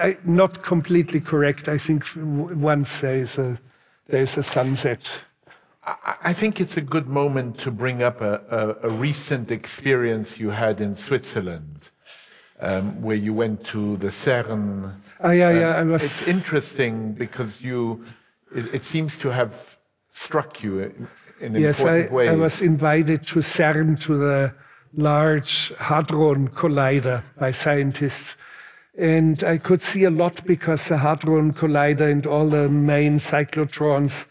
I, 0.00 0.16
not 0.24 0.62
completely 0.62 1.20
correct. 1.20 1.68
I 1.68 1.78
think 1.78 2.04
once 2.14 3.00
there's 3.00 3.38
a, 3.38 3.58
there's 4.08 4.36
a 4.36 4.42
sunset. 4.42 5.10
I 6.22 6.32
think 6.32 6.60
it's 6.60 6.76
a 6.76 6.80
good 6.80 7.06
moment 7.06 7.58
to 7.58 7.70
bring 7.70 8.02
up 8.02 8.20
a, 8.20 8.40
a, 8.82 8.88
a 8.88 8.90
recent 8.90 9.50
experience 9.50 10.38
you 10.40 10.50
had 10.50 10.80
in 10.80 10.96
Switzerland, 10.96 11.90
um, 12.60 13.00
where 13.00 13.16
you 13.16 13.32
went 13.32 13.64
to 13.66 13.96
the 13.98 14.08
CERN. 14.08 14.94
Oh, 15.20 15.30
yeah, 15.30 15.50
yeah. 15.50 15.76
I 15.76 15.84
was... 15.84 16.02
It's 16.02 16.22
interesting 16.26 17.12
because 17.12 17.62
you, 17.62 18.04
it, 18.52 18.74
it 18.74 18.84
seems 18.84 19.16
to 19.18 19.28
have 19.28 19.78
struck 20.08 20.62
you 20.62 20.80
in, 20.80 21.08
in 21.40 21.54
yes, 21.54 21.78
important 21.78 22.10
I, 22.10 22.14
ways. 22.14 22.30
I 22.30 22.34
was 22.34 22.60
invited 22.60 23.24
to 23.28 23.38
CERN, 23.38 24.00
to 24.00 24.18
the 24.18 24.54
Large 24.94 25.72
Hadron 25.78 26.48
Collider 26.48 27.22
by 27.38 27.52
scientists. 27.52 28.34
And 28.98 29.44
I 29.44 29.58
could 29.58 29.82
see 29.82 30.04
a 30.04 30.10
lot 30.10 30.44
because 30.46 30.88
the 30.88 30.98
Hadron 30.98 31.52
Collider 31.52 32.10
and 32.10 32.26
all 32.26 32.48
the 32.48 32.68
main 32.68 33.16
cyclotrons 33.16 34.24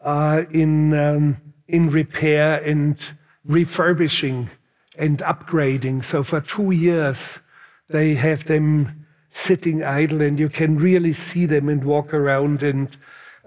are 0.00 0.40
in, 0.40 0.92
um, 0.94 1.36
in 1.68 1.90
repair 1.90 2.60
and 2.62 2.98
refurbishing 3.44 4.50
and 4.98 5.18
upgrading. 5.18 6.02
So 6.04 6.24
for 6.24 6.40
two 6.40 6.72
years, 6.72 7.38
they 7.88 8.14
have 8.14 8.46
them 8.46 9.06
sitting 9.28 9.84
idle, 9.84 10.22
and 10.22 10.38
you 10.38 10.48
can 10.48 10.78
really 10.78 11.12
see 11.12 11.46
them 11.46 11.68
and 11.68 11.84
walk 11.84 12.12
around. 12.12 12.62
And, 12.62 12.96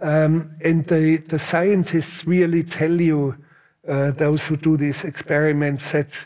um, 0.01 0.55
and 0.63 0.87
the, 0.87 1.17
the 1.17 1.39
scientists 1.39 2.25
really 2.25 2.63
tell 2.63 3.01
you, 3.01 3.35
uh, 3.87 4.11
those 4.11 4.45
who 4.45 4.55
do 4.55 4.77
these 4.77 5.03
experiments, 5.03 5.91
that 5.91 6.17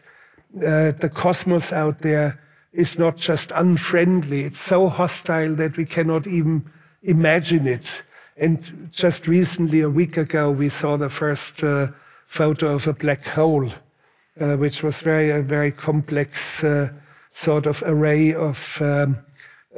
uh, 0.57 0.91
the 0.91 1.11
cosmos 1.13 1.71
out 1.71 2.01
there 2.01 2.39
is 2.75 2.99
not 2.99 3.15
just 3.15 3.51
unfriendly, 3.51 4.43
it's 4.43 4.59
so 4.59 4.89
hostile 4.89 5.55
that 5.55 5.77
we 5.77 5.85
cannot 5.85 6.27
even 6.27 6.69
imagine 7.03 7.67
it. 7.67 7.89
And 8.37 8.89
just 8.91 9.27
recently, 9.27 9.79
a 9.79 9.89
week 9.89 10.17
ago, 10.17 10.51
we 10.51 10.67
saw 10.67 10.97
the 10.97 11.09
first 11.09 11.63
uh, 11.63 11.87
photo 12.27 12.75
of 12.75 12.85
a 12.85 12.93
black 12.93 13.25
hole, 13.25 13.71
uh, 14.41 14.55
which 14.57 14.83
was 14.83 15.01
very 15.01 15.31
a 15.31 15.41
very 15.41 15.71
complex 15.71 16.63
uh, 16.63 16.89
sort 17.29 17.65
of 17.65 17.81
array 17.85 18.33
of 18.33 18.77
um, 18.81 19.17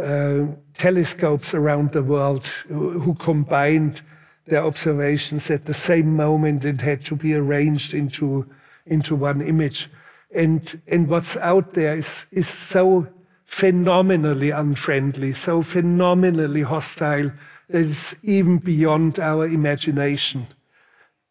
uh, 0.02 0.46
telescopes 0.74 1.54
around 1.54 1.92
the 1.92 2.04
world 2.04 2.48
who, 2.68 3.00
who, 3.00 3.14
combined 3.16 4.02
their 4.46 4.64
observations 4.64 5.50
at 5.50 5.66
the 5.66 5.74
same 5.74 6.16
moment 6.16 6.64
and 6.66 6.82
had 6.82 7.04
to 7.06 7.16
be 7.16 7.34
arranged 7.34 7.94
into 7.94 8.46
into 8.86 9.16
one 9.16 9.42
image. 9.42 9.90
And 10.34 10.82
and 10.88 11.08
what's 11.08 11.36
out 11.38 11.74
there 11.74 11.96
is 11.96 12.26
is 12.32 12.48
so 12.48 13.08
phenomenally 13.46 14.52
unfriendly, 14.52 15.34
so 15.34 15.64
phenomenally 15.64 16.62
hostile 16.62 17.32
that 17.70 17.82
is 17.82 18.16
even 18.24 18.58
beyond 18.58 19.20
our 19.20 19.46
imagination. 19.46 20.48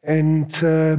And 0.03 0.53
uh, 0.63 0.97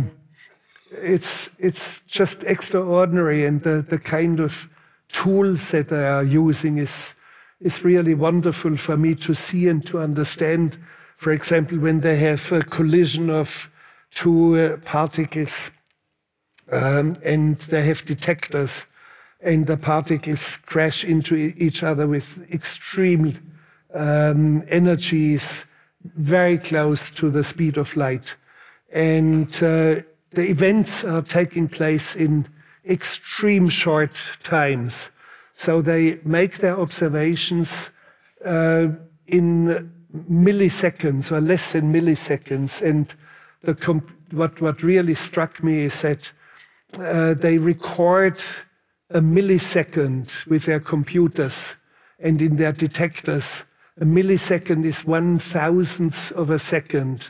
it's, 0.91 1.49
it's 1.59 2.01
just 2.07 2.43
extraordinary. 2.43 3.45
And 3.45 3.61
the, 3.63 3.85
the 3.87 3.99
kind 3.99 4.39
of 4.39 4.67
tools 5.09 5.71
that 5.71 5.89
they 5.89 6.05
are 6.05 6.23
using 6.23 6.77
is, 6.77 7.13
is 7.59 7.83
really 7.83 8.13
wonderful 8.13 8.77
for 8.77 8.97
me 8.97 9.15
to 9.15 9.33
see 9.33 9.67
and 9.67 9.85
to 9.87 9.99
understand. 9.99 10.77
For 11.17 11.31
example, 11.31 11.79
when 11.79 12.01
they 12.01 12.17
have 12.17 12.51
a 12.51 12.63
collision 12.63 13.29
of 13.29 13.69
two 14.11 14.57
uh, 14.57 14.77
particles 14.77 15.69
um, 16.71 17.17
and 17.23 17.57
they 17.59 17.83
have 17.83 18.05
detectors 18.05 18.85
and 19.41 19.67
the 19.67 19.77
particles 19.77 20.57
crash 20.57 21.03
into 21.03 21.35
each 21.57 21.83
other 21.83 22.07
with 22.07 22.39
extreme 22.51 23.37
um, 23.93 24.63
energies 24.67 25.63
very 26.15 26.57
close 26.57 27.11
to 27.11 27.29
the 27.29 27.43
speed 27.43 27.77
of 27.77 27.95
light. 27.95 28.35
And 28.91 29.49
uh, 29.55 30.01
the 30.31 30.49
events 30.49 31.03
are 31.03 31.21
taking 31.21 31.67
place 31.67 32.15
in 32.15 32.47
extreme 32.85 33.69
short 33.69 34.19
times. 34.43 35.09
So 35.53 35.81
they 35.81 36.19
make 36.23 36.59
their 36.59 36.79
observations 36.79 37.89
uh, 38.45 38.87
in 39.27 39.91
milliseconds 40.29 41.31
or 41.31 41.41
less 41.41 41.73
than 41.73 41.93
milliseconds. 41.93 42.81
And 42.81 43.13
what, 44.31 44.61
what 44.61 44.83
really 44.83 45.15
struck 45.15 45.63
me 45.63 45.83
is 45.83 46.01
that 46.01 46.31
uh, 46.99 47.33
they 47.33 47.57
record 47.57 48.41
a 49.09 49.19
millisecond 49.19 50.45
with 50.47 50.65
their 50.65 50.79
computers 50.79 51.73
and 52.19 52.41
in 52.41 52.57
their 52.57 52.71
detectors 52.71 53.61
a 53.99 54.05
millisecond 54.05 54.85
is 54.85 55.05
one 55.05 55.39
thousandth 55.39 56.31
of 56.33 56.51
a 56.51 56.59
second. 56.59 57.29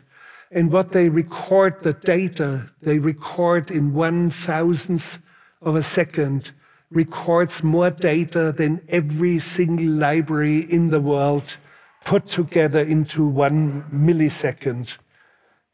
And 0.51 0.69
what 0.69 0.91
they 0.91 1.07
record, 1.07 1.81
the 1.81 1.93
data 1.93 2.69
they 2.81 2.99
record 2.99 3.71
in 3.71 3.93
one 3.93 4.31
thousandth 4.31 5.17
of 5.61 5.77
a 5.77 5.83
second, 5.83 6.51
records 6.91 7.63
more 7.63 7.89
data 7.89 8.51
than 8.51 8.81
every 8.89 9.39
single 9.39 9.93
library 9.93 10.69
in 10.69 10.89
the 10.89 10.99
world 10.99 11.55
put 12.03 12.27
together 12.27 12.81
into 12.81 13.25
one 13.25 13.83
millisecond. 13.83 14.97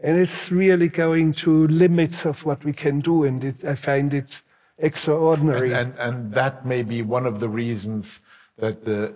And 0.04 0.20
it's 0.20 0.52
really 0.52 0.90
going 0.90 1.34
to 1.36 1.66
limits 1.68 2.26
of 2.26 2.44
what 2.44 2.64
we 2.66 2.74
can 2.74 3.00
do, 3.00 3.24
and 3.24 3.44
it, 3.44 3.64
I 3.64 3.76
find 3.76 4.14
it 4.14 4.42
extraordinary. 4.78 5.74
And, 5.74 5.94
and, 5.98 6.16
and 6.16 6.34
that 6.34 6.66
may 6.66 6.84
be 6.84 7.02
one 7.02 7.26
of 7.26 7.40
the 7.40 7.48
reasons 7.48 8.20
that 8.58 8.84
the 8.84 9.14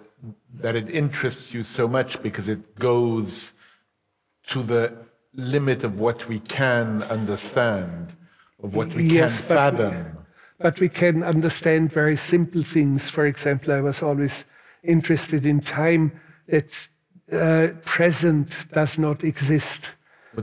that 0.61 0.75
it 0.75 0.89
interests 0.89 1.53
you 1.53 1.63
so 1.63 1.87
much 1.87 2.21
because 2.23 2.47
it 2.47 2.75
goes 2.79 3.53
to 4.47 4.63
the 4.63 4.91
limit 5.35 5.83
of 5.83 5.99
what 5.99 6.27
we 6.27 6.39
can 6.39 7.03
understand, 7.03 8.13
of 8.63 8.75
what 8.75 8.87
we 8.93 9.03
yes, 9.03 9.37
can 9.37 9.47
fathom. 9.47 10.17
But 10.59 10.79
we 10.79 10.89
can 10.89 11.21
understand 11.21 11.91
very 11.91 12.17
simple 12.17 12.63
things. 12.63 13.09
For 13.09 13.27
example, 13.27 13.73
I 13.73 13.81
was 13.81 14.01
always 14.01 14.43
interested 14.83 15.45
in 15.45 15.59
time 15.59 16.19
that 16.47 16.89
uh, 17.31 17.67
present 17.85 18.57
does 18.71 18.97
not 18.97 19.23
exist. 19.23 19.89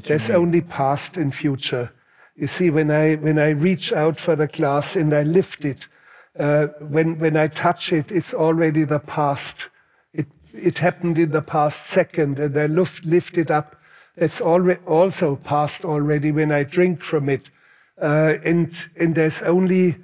There's 0.03 0.31
only 0.31 0.61
past 0.61 1.17
and 1.17 1.35
future. 1.35 1.93
You 2.37 2.47
see, 2.47 2.71
when 2.71 2.91
I 2.91 3.15
when 3.15 3.39
I 3.39 3.51
reach 3.51 3.93
out 3.93 4.19
for 4.19 4.37
the 4.37 4.49
glass 4.49 4.97
and 4.97 5.15
I 5.15 5.23
lift 5.23 5.65
it, 5.65 5.87
uh, 6.39 6.67
when, 6.81 7.19
when 7.19 7.37
I 7.37 7.47
touch 7.47 7.93
it, 7.93 8.11
it's 8.11 8.35
already 8.35 8.85
the 8.85 8.99
past. 8.99 9.69
It, 10.13 10.27
it 10.53 10.79
happened 10.79 11.19
in 11.19 11.31
the 11.31 11.43
past 11.43 11.87
second, 11.87 12.39
and 12.39 12.57
I 12.57 12.67
lift, 12.67 13.05
lift 13.05 13.39
it 13.39 13.51
up 13.51 13.77
It's 14.17 14.41
already 14.41 14.81
also 14.87 15.37
past 15.37 15.85
already 15.85 16.33
when 16.33 16.53
I 16.53 16.65
drink 16.65 17.03
from 17.03 17.29
it. 17.29 17.51
Uh, 18.01 18.35
and, 18.45 18.73
and 18.97 19.15
there's 19.15 19.43
only, 19.43 19.97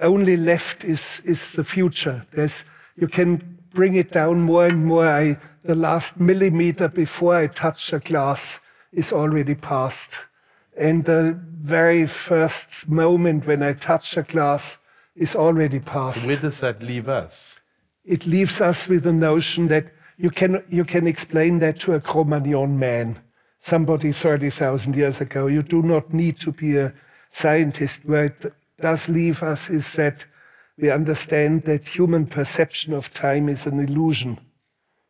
only 0.00 0.36
left 0.36 0.84
is, 0.84 1.20
is 1.24 1.52
the 1.52 1.64
future. 1.64 2.26
There's, 2.32 2.64
you 2.96 3.08
can 3.08 3.58
bring 3.72 3.94
it 3.94 4.12
down 4.12 4.42
more 4.42 4.66
and 4.66 4.84
more. 4.84 5.08
I, 5.08 5.38
the 5.64 5.74
last 5.74 6.18
millimeter 6.18 6.88
before 6.88 7.36
I 7.36 7.46
touch 7.46 7.92
a 7.92 7.98
glass 7.98 8.58
is 8.94 9.12
already 9.12 9.54
past. 9.54 10.18
And 10.76 11.04
the 11.04 11.38
very 11.62 12.06
first 12.06 12.88
moment 12.88 13.46
when 13.46 13.62
I 13.62 13.72
touch 13.74 14.16
a 14.16 14.22
glass 14.22 14.78
is 15.14 15.34
already 15.34 15.80
past. 15.80 16.22
So 16.22 16.26
where 16.26 16.36
does 16.36 16.60
that 16.60 16.82
leave 16.82 17.08
us? 17.08 17.60
It 18.04 18.26
leaves 18.26 18.60
us 18.60 18.88
with 18.88 19.04
the 19.04 19.12
notion 19.12 19.68
that 19.68 19.92
you 20.16 20.30
can, 20.30 20.62
you 20.68 20.84
can 20.84 21.06
explain 21.06 21.58
that 21.60 21.80
to 21.80 21.94
a 21.94 22.00
Cro-Magnon 22.00 22.78
man, 22.78 23.18
somebody 23.58 24.12
30,000 24.12 24.94
years 24.94 25.20
ago. 25.20 25.46
You 25.46 25.62
do 25.62 25.82
not 25.82 26.12
need 26.12 26.38
to 26.40 26.52
be 26.52 26.76
a 26.76 26.92
scientist. 27.28 28.04
Where 28.04 28.26
it 28.26 28.52
does 28.80 29.08
leave 29.08 29.42
us 29.42 29.70
is 29.70 29.92
that 29.94 30.24
we 30.78 30.90
understand 30.90 31.62
that 31.64 31.88
human 31.88 32.26
perception 32.26 32.92
of 32.92 33.12
time 33.14 33.48
is 33.48 33.66
an 33.66 33.80
illusion. 33.80 34.38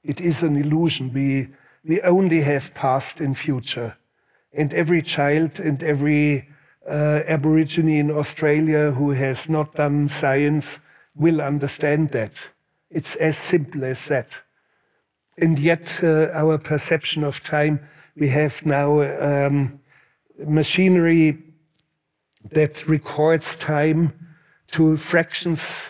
It 0.02 0.20
is 0.20 0.42
an 0.42 0.56
illusion. 0.56 1.12
We, 1.12 1.48
we 1.86 2.00
only 2.02 2.40
have 2.42 2.74
past 2.74 3.20
and 3.20 3.36
future. 3.36 3.96
And 4.52 4.72
every 4.72 5.02
child 5.02 5.60
and 5.60 5.82
every 5.82 6.48
uh, 6.88 7.20
Aborigine 7.26 7.88
in 7.88 8.10
Australia 8.10 8.92
who 8.92 9.10
has 9.10 9.48
not 9.48 9.74
done 9.74 10.08
science 10.08 10.78
will 11.14 11.40
understand 11.40 12.10
that. 12.10 12.48
It's 12.90 13.16
as 13.16 13.36
simple 13.36 13.84
as 13.84 14.06
that. 14.06 14.38
And 15.38 15.58
yet, 15.58 16.00
uh, 16.02 16.28
our 16.32 16.58
perception 16.58 17.24
of 17.24 17.40
time, 17.40 17.80
we 18.16 18.28
have 18.28 18.64
now 18.64 19.02
um, 19.20 19.80
machinery 20.38 21.42
that 22.50 22.86
records 22.86 23.56
time 23.56 24.12
to 24.68 24.96
fractions 24.96 25.82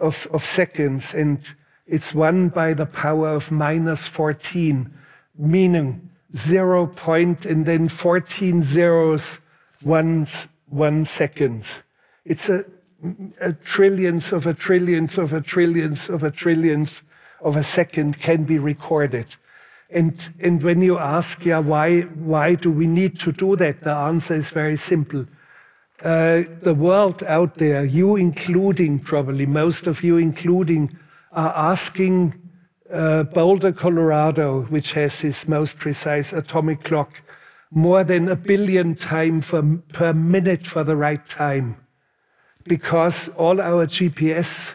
of, 0.00 0.26
of 0.32 0.44
seconds, 0.44 1.14
and 1.14 1.54
it's 1.86 2.14
one 2.14 2.48
by 2.48 2.74
the 2.74 2.86
power 2.86 3.28
of 3.28 3.50
minus 3.50 4.06
14, 4.06 4.92
meaning 5.38 6.10
zero 6.34 6.86
point 6.86 7.46
and 7.46 7.64
then 7.64 7.88
14 7.88 8.62
zeros, 8.62 9.38
one, 9.82 10.26
one 10.68 11.04
second. 11.04 11.64
It's 12.24 12.48
a, 12.48 12.64
a 13.40 13.52
trillions 13.52 14.32
of 14.32 14.46
a 14.46 14.52
trillions 14.52 15.16
of 15.16 15.32
a 15.32 15.40
trillions 15.40 16.08
of 16.08 16.22
a 16.22 16.30
trillions 16.30 17.02
of 17.40 17.56
a 17.56 17.62
second 17.62 18.18
can 18.20 18.44
be 18.44 18.58
recorded. 18.58 19.36
And, 19.90 20.34
and 20.40 20.62
when 20.62 20.82
you 20.82 20.98
ask, 20.98 21.46
yeah, 21.46 21.60
why, 21.60 22.02
why 22.02 22.56
do 22.56 22.70
we 22.70 22.86
need 22.86 23.18
to 23.20 23.32
do 23.32 23.56
that? 23.56 23.82
The 23.84 23.92
answer 23.92 24.34
is 24.34 24.50
very 24.50 24.76
simple. 24.76 25.24
Uh, 26.02 26.42
the 26.62 26.74
world 26.74 27.22
out 27.24 27.56
there, 27.56 27.84
you 27.84 28.16
including 28.16 28.98
probably, 28.98 29.46
most 29.46 29.86
of 29.86 30.02
you 30.02 30.16
including, 30.18 30.96
are 31.32 31.52
asking 31.56 32.34
uh, 32.92 33.24
Boulder, 33.24 33.72
Colorado, 33.72 34.62
which 34.62 34.92
has 34.92 35.22
its 35.24 35.46
most 35.46 35.78
precise 35.78 36.32
atomic 36.32 36.84
clock, 36.84 37.20
more 37.70 38.02
than 38.02 38.28
a 38.28 38.36
billion 38.36 38.94
times 38.94 39.50
per 39.92 40.12
minute 40.14 40.66
for 40.66 40.84
the 40.84 40.96
right 40.96 41.24
time. 41.26 41.76
Because 42.64 43.28
all 43.30 43.60
our 43.60 43.86
GPS, 43.86 44.70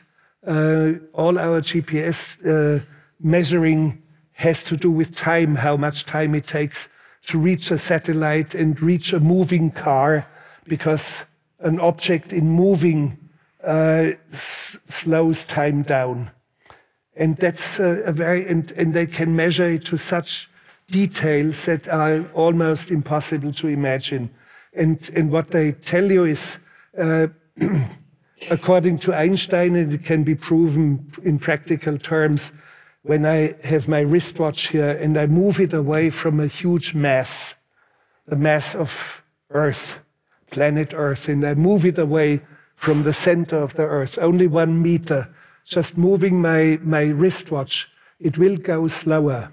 uh, 0.45 0.99
all 1.14 1.39
our 1.39 1.61
GPS 1.61 2.38
uh, 2.45 2.84
measuring 3.20 4.01
has 4.34 4.64
to 4.64 4.78
do 4.78 4.91
with 4.91 5.16
time, 5.16 5.55
how 5.55 5.78
much 5.78 6.05
time 6.05 6.36
it 6.36 6.47
takes 6.47 6.88
to 7.28 7.39
reach 7.39 7.72
a 7.72 7.78
satellite 7.78 8.53
and 8.53 8.82
reach 8.82 9.14
a 9.14 9.20
moving 9.20 9.72
car, 9.72 10.28
because 10.68 11.24
an 11.59 11.80
object 11.80 12.34
in 12.34 12.49
moving 12.49 13.18
uh, 13.64 14.11
slows 14.30 15.45
time 15.45 15.82
down. 15.84 16.30
And 17.16 17.38
that's 17.38 17.80
a, 17.80 18.11
very, 18.11 18.47
and, 18.47 18.72
and 18.72 18.93
they 18.93 19.05
can 19.05 19.36
measure 19.36 19.70
it 19.72 19.86
to 19.86 19.97
such 19.97 20.49
details 20.88 21.66
that 21.66 21.88
are 21.88 22.26
almost 22.34 22.91
impossible 22.91 23.53
to 23.53 23.68
imagine. 23.68 24.30
And, 24.74 25.09
and 25.16 25.32
what 25.32 25.51
they 25.51 25.74
tell 25.74 26.11
you 26.11 26.26
is, 26.26 26.57
uh, 26.99 27.28
according 28.49 28.99
to 28.99 29.14
Einstein, 29.14 29.76
and 29.76 29.93
it 29.93 30.03
can 30.03 30.24
be 30.24 30.36
proven 30.36 31.11
in 31.24 31.39
practical 31.39 31.97
terms, 31.97 32.51
when 33.03 33.26
I 33.26 33.55
have 33.64 33.88
my 33.88 33.99
wristwatch 33.99 34.70
here 34.70 34.91
and 34.91 35.18
I 35.18 35.28
move 35.28 35.59
it 35.59 35.74
away 35.74 36.09
from 36.09 36.39
a 36.39 36.47
huge 36.47 36.93
mass, 36.93 37.53
the 38.26 38.38
mass 38.38 38.74
of 38.74 39.22
Earth, 39.49 39.99
planet 40.51 40.93
Earth, 40.95 41.28
and 41.28 41.45
I 41.45 41.53
move 41.53 41.86
it 41.86 41.99
away 41.99 42.41
from 42.76 43.03
the 43.03 43.14
center 43.14 43.57
of 43.57 43.74
the 43.76 43.84
Earth, 43.84 44.18
only 44.18 44.47
one 44.47 44.82
meter, 44.82 45.34
just 45.66 45.97
moving 45.97 46.41
my, 46.41 46.80
my 46.82 47.03
wristwatch, 47.03 47.89
it 48.20 48.38
will 48.38 48.57
go 48.57 48.88
slower. 48.88 49.51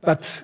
But 0.00 0.42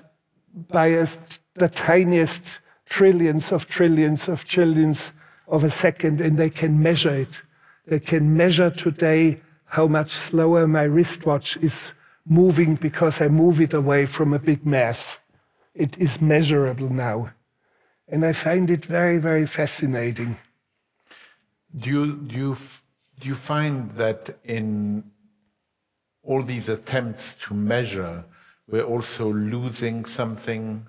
by 0.69 0.87
a, 0.87 1.07
the 1.55 1.69
tiniest 1.69 2.59
trillions 2.85 3.51
of 3.51 3.67
trillions 3.67 4.27
of 4.27 4.45
trillions 4.45 5.11
of 5.47 5.63
a 5.63 5.69
second, 5.69 6.21
and 6.21 6.37
they 6.37 6.49
can 6.49 6.81
measure 6.81 7.13
it. 7.13 7.41
They 7.87 7.99
can 7.99 8.35
measure 8.35 8.69
today 8.69 9.41
how 9.65 9.87
much 9.87 10.11
slower 10.11 10.67
my 10.67 10.83
wristwatch 10.83 11.57
is 11.57 11.93
moving 12.25 12.75
because 12.75 13.21
I 13.21 13.27
move 13.27 13.59
it 13.61 13.73
away 13.73 14.05
from 14.05 14.33
a 14.33 14.39
big 14.39 14.65
mass. 14.65 15.19
It 15.73 15.97
is 15.97 16.21
measurable 16.21 16.89
now. 16.89 17.31
And 18.07 18.25
I 18.25 18.33
find 18.33 18.69
it 18.69 18.85
very, 18.85 19.17
very 19.17 19.47
fascinating. 19.47 20.37
Do 21.77 21.89
you, 21.89 22.15
do 22.17 22.35
you 22.35 22.57
do 23.21 23.29
you 23.29 23.35
find 23.35 23.91
that 23.91 24.39
in 24.43 25.03
all 26.23 26.43
these 26.43 26.69
attempts 26.69 27.37
to 27.37 27.53
measure, 27.53 28.25
we're 28.67 28.83
also 28.83 29.31
losing 29.31 30.05
something 30.05 30.85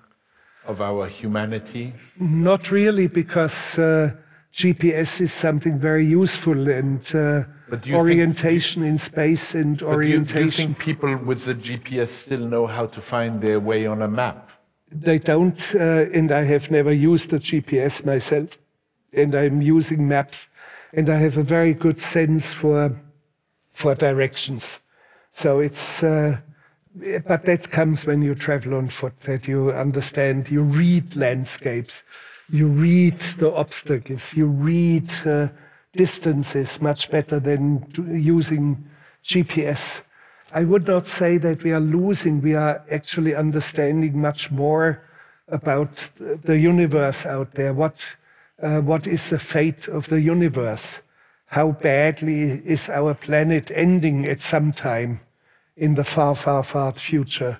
of 0.65 0.81
our 0.81 1.07
humanity? 1.07 1.93
Not 2.19 2.71
really, 2.71 3.07
because 3.07 3.77
uh, 3.77 4.11
GPS 4.51 5.21
is 5.21 5.31
something 5.31 5.77
very 5.79 6.05
useful 6.05 6.69
and 6.69 7.03
uh, 7.15 7.43
orientation 7.91 8.81
think, 8.81 8.91
in 8.91 8.97
space 8.97 9.53
and 9.53 9.81
orientation. 9.81 10.35
Do 10.35 10.39
you, 10.39 10.39
do 10.39 10.45
you 10.45 10.51
think 10.51 10.79
people 10.79 11.15
with 11.17 11.45
the 11.45 11.55
GPS 11.55 12.09
still 12.09 12.47
know 12.47 12.65
how 12.65 12.87
to 12.87 13.01
find 13.01 13.41
their 13.41 13.59
way 13.59 13.85
on 13.85 14.01
a 14.01 14.07
map? 14.07 14.49
They 14.91 15.19
don't, 15.19 15.61
uh, 15.75 16.05
and 16.13 16.31
I 16.31 16.43
have 16.43 16.69
never 16.69 16.93
used 16.93 17.33
a 17.33 17.39
GPS 17.39 18.05
myself, 18.05 18.57
and 19.11 19.33
I'm 19.35 19.61
using 19.61 20.07
maps 20.07 20.47
and 20.93 21.09
I 21.09 21.17
have 21.17 21.37
a 21.37 21.43
very 21.43 21.73
good 21.73 21.97
sense 21.97 22.47
for 22.47 22.95
for 23.73 23.95
directions. 23.95 24.79
So 25.31 25.59
it's, 25.59 26.03
uh, 26.03 26.37
but 27.25 27.45
that 27.45 27.71
comes 27.71 28.05
when 28.05 28.21
you 28.21 28.35
travel 28.35 28.75
on 28.75 28.87
foot. 28.89 29.19
That 29.21 29.47
you 29.47 29.71
understand, 29.71 30.51
you 30.51 30.61
read 30.61 31.15
landscapes, 31.15 32.03
you 32.49 32.67
read 32.67 33.17
the 33.39 33.51
obstacles, 33.51 34.33
you 34.35 34.45
read 34.45 35.11
uh, 35.25 35.47
distances 35.93 36.79
much 36.79 37.09
better 37.09 37.39
than 37.39 37.87
using 37.97 38.87
GPS. 39.23 40.01
I 40.51 40.63
would 40.63 40.85
not 40.85 41.07
say 41.07 41.39
that 41.39 41.63
we 41.63 41.71
are 41.71 41.79
losing. 41.79 42.41
We 42.41 42.53
are 42.53 42.83
actually 42.91 43.33
understanding 43.33 44.21
much 44.21 44.51
more 44.51 45.01
about 45.47 46.09
the 46.19 46.59
universe 46.59 47.25
out 47.25 47.55
there. 47.55 47.73
What 47.73 48.05
uh, 48.63 48.79
what 48.79 49.05
is 49.05 49.29
the 49.29 49.39
fate 49.39 49.87
of 49.87 50.07
the 50.07 50.21
universe? 50.21 50.99
How 51.47 51.71
badly 51.71 52.61
is 52.65 52.89
our 52.89 53.13
planet 53.13 53.69
ending 53.75 54.25
at 54.25 54.39
some 54.39 54.71
time 54.71 55.19
in 55.75 55.95
the 55.95 56.03
far, 56.03 56.35
far, 56.35 56.63
far 56.63 56.93
future? 56.93 57.59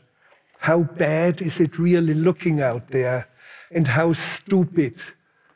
How 0.59 0.79
bad 0.79 1.41
is 1.41 1.59
it 1.59 1.77
really 1.77 2.13
looking 2.13 2.61
out 2.61 2.89
there? 2.89 3.27
And 3.69 3.87
how 3.87 4.13
stupid 4.13 4.95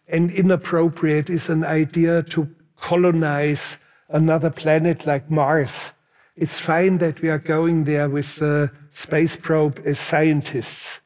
and 0.08 0.32
inappropriate 0.32 1.30
is 1.30 1.50
an 1.50 1.64
idea 1.64 2.24
to 2.24 2.50
colonize 2.80 3.78
another 4.10 4.50
planet 4.50 5.08
like 5.08 5.32
Mars? 5.32 5.92
It's 6.36 6.60
fine 6.60 6.98
that 7.00 7.22
we 7.22 7.30
are 7.30 7.40
going 7.40 7.86
there 7.86 8.10
with 8.10 8.36
the 8.36 8.70
space 8.90 9.36
probe 9.36 9.82
as 9.86 9.98
scientists. 9.98 11.00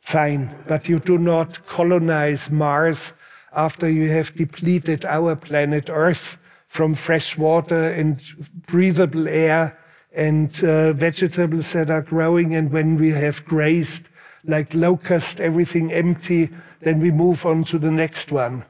Fine. 0.00 0.54
But 0.68 0.88
you 0.88 0.98
do 0.98 1.18
not 1.18 1.66
colonize 1.66 2.50
Mars 2.50 3.12
after 3.54 3.88
you 3.88 4.10
have 4.10 4.34
depleted 4.34 5.04
our 5.04 5.36
planet 5.36 5.88
Earth 5.90 6.38
from 6.68 6.94
fresh 6.94 7.36
water 7.38 7.90
and 7.90 8.20
breathable 8.66 9.26
air 9.28 9.78
and 10.12 10.62
uh, 10.62 10.92
vegetables 10.92 11.72
that 11.72 11.90
are 11.90 12.02
growing. 12.02 12.54
And 12.54 12.70
when 12.70 12.96
we 12.96 13.10
have 13.10 13.44
grazed 13.44 14.02
like 14.44 14.74
locust, 14.74 15.40
everything 15.40 15.92
empty, 15.92 16.50
then 16.80 17.00
we 17.00 17.10
move 17.10 17.44
on 17.46 17.64
to 17.64 17.78
the 17.78 17.90
next 17.90 18.30
one. 18.30 18.64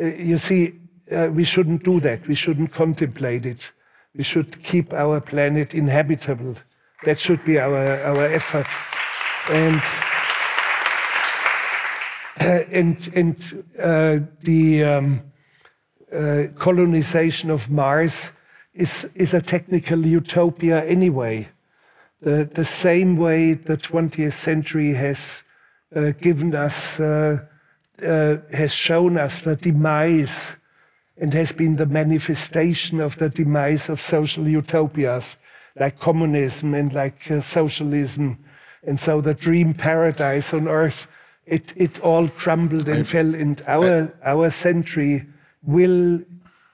Uh, 0.00 0.06
you 0.06 0.38
see, 0.38 0.74
uh, 1.10 1.28
we 1.32 1.44
shouldn't 1.44 1.84
do 1.84 2.00
that. 2.00 2.26
We 2.26 2.34
shouldn't 2.34 2.72
contemplate 2.72 3.46
it. 3.46 3.72
We 4.14 4.24
should 4.24 4.62
keep 4.62 4.92
our 4.92 5.20
planet 5.20 5.74
inhabitable. 5.74 6.56
That 7.04 7.18
should 7.18 7.44
be 7.44 7.58
our, 7.58 8.00
our 8.04 8.24
effort. 8.26 8.66
And 9.50 9.82
and 12.72 13.10
and 13.14 13.64
uh, 13.78 14.18
the 14.40 14.84
um, 14.84 15.22
uh, 16.12 16.44
colonization 16.56 17.50
of 17.50 17.70
Mars 17.70 18.28
is, 18.74 19.06
is 19.14 19.34
a 19.34 19.40
technical 19.40 20.06
utopia 20.06 20.84
anyway. 20.84 21.48
The, 22.20 22.48
the 22.52 22.64
same 22.64 23.16
way 23.16 23.54
the 23.54 23.76
20th 23.76 24.32
century 24.32 24.94
has 24.94 25.42
uh, 25.94 26.12
given 26.20 26.54
us, 26.54 27.00
uh, 27.00 27.38
uh, 28.02 28.36
has 28.52 28.72
shown 28.72 29.18
us 29.18 29.42
the 29.42 29.56
demise 29.56 30.52
and 31.16 31.32
has 31.34 31.52
been 31.52 31.76
the 31.76 31.86
manifestation 31.86 33.00
of 33.00 33.16
the 33.18 33.28
demise 33.28 33.88
of 33.88 34.00
social 34.00 34.48
utopias 34.48 35.36
like 35.78 35.98
communism 35.98 36.74
and 36.74 36.92
like 36.92 37.30
uh, 37.30 37.40
socialism. 37.40 38.38
And 38.84 38.98
so 38.98 39.20
the 39.20 39.34
dream 39.34 39.74
paradise 39.74 40.52
on 40.52 40.68
earth, 40.68 41.06
it, 41.46 41.72
it 41.76 42.00
all 42.00 42.28
crumbled 42.28 42.88
and 42.88 43.00
I, 43.00 43.02
fell. 43.02 43.34
And 43.34 43.62
our, 43.66 44.12
I, 44.24 44.30
our 44.30 44.50
century 44.50 45.26
will 45.62 46.20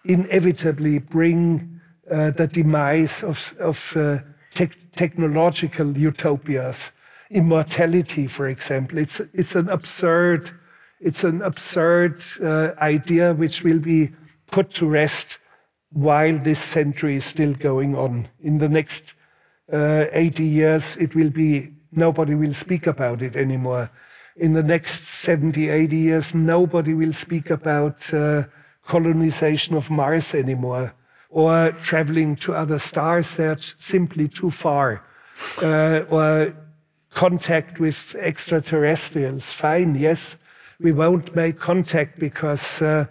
inevitably 0.05 0.99
bring 0.99 1.81
uh, 2.11 2.31
the 2.31 2.47
demise 2.47 3.23
of, 3.23 3.55
of 3.59 3.97
uh, 3.97 4.19
te 4.55 4.69
technological 4.97 5.97
utopias. 5.97 6.91
Immortality, 7.31 8.27
for 8.27 8.49
example, 8.49 8.99
it's, 8.99 9.21
it's 9.35 9.55
an 9.55 9.69
absurd, 9.69 10.51
it's 11.01 11.23
an 11.25 11.43
absurd 11.43 12.23
uh, 12.43 12.71
idea 12.81 13.35
which 13.35 13.63
will 13.63 13.79
be 13.79 14.11
put 14.51 14.71
to 14.75 14.89
rest 14.89 15.39
while 15.93 16.39
this 16.39 16.59
century 16.59 17.17
is 17.17 17.25
still 17.25 17.55
going 17.55 17.95
on. 17.95 18.29
In 18.41 18.59
the 18.59 18.69
next 18.69 19.15
uh, 19.73 20.07
80 20.13 20.45
years, 20.45 20.97
it 20.97 21.15
will 21.15 21.31
be 21.31 21.73
nobody 21.93 22.35
will 22.35 22.55
speak 22.55 22.87
about 22.87 23.23
it 23.23 23.37
anymore. 23.37 23.91
In 24.39 24.53
the 24.53 24.63
next 24.63 25.05
70, 25.05 25.69
80 25.69 25.97
years, 25.97 26.35
nobody 26.35 26.95
will 26.95 27.13
speak 27.13 27.51
about 27.51 28.13
uh, 28.15 28.45
colonization 28.87 29.75
of 29.75 29.91
Mars 29.91 30.35
anymore 30.35 30.95
or 31.31 31.73
traveling 31.83 32.37
to 32.37 32.55
other 32.55 32.79
stars. 32.79 33.35
They're 33.35 33.59
simply 33.59 34.29
too 34.29 34.51
far. 34.51 35.05
Uh, 35.61 36.01
or 36.09 36.55
contact 37.11 37.81
with 37.81 38.15
extraterrestrials. 38.19 39.53
Fine, 39.53 39.97
yes, 39.97 40.37
we 40.81 40.93
won't 40.93 41.35
make 41.35 41.59
contact 41.59 42.19
because 42.19 42.81
uh, 42.81 43.07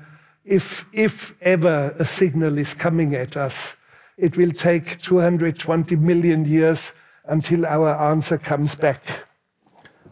if, 0.46 0.86
if 0.94 1.34
ever 1.42 1.94
a 2.00 2.06
signal 2.06 2.58
is 2.58 2.74
coming 2.74 3.16
at 3.16 3.36
us, 3.36 3.74
it 4.18 4.38
will 4.38 4.52
take 4.52 5.02
220 5.02 5.96
million 5.98 6.46
years 6.46 6.92
until 7.26 7.66
our 7.66 7.94
answer 8.10 8.38
comes 8.38 8.76
back. 8.76 9.27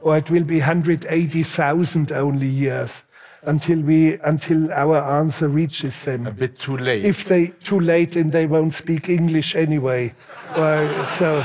Or 0.05 0.15
it 0.15 0.29
will 0.29 0.43
be 0.43 0.59
180,000 0.59 2.11
only 2.11 2.45
years 2.45 3.01
until 3.41 3.81
we 3.81 4.19
until 4.19 4.71
our 4.71 4.97
answer 5.19 5.47
reaches 5.47 6.05
them. 6.05 6.27
A 6.27 6.31
bit 6.31 6.59
too 6.59 6.77
late. 6.77 7.03
If 7.03 7.25
they 7.25 7.47
too 7.63 7.79
late 7.79 8.15
and 8.15 8.31
they 8.31 8.45
won't 8.45 8.75
speak 8.75 9.09
English 9.09 9.55
anyway. 9.55 10.13
Uh, 10.49 11.05
so 11.07 11.43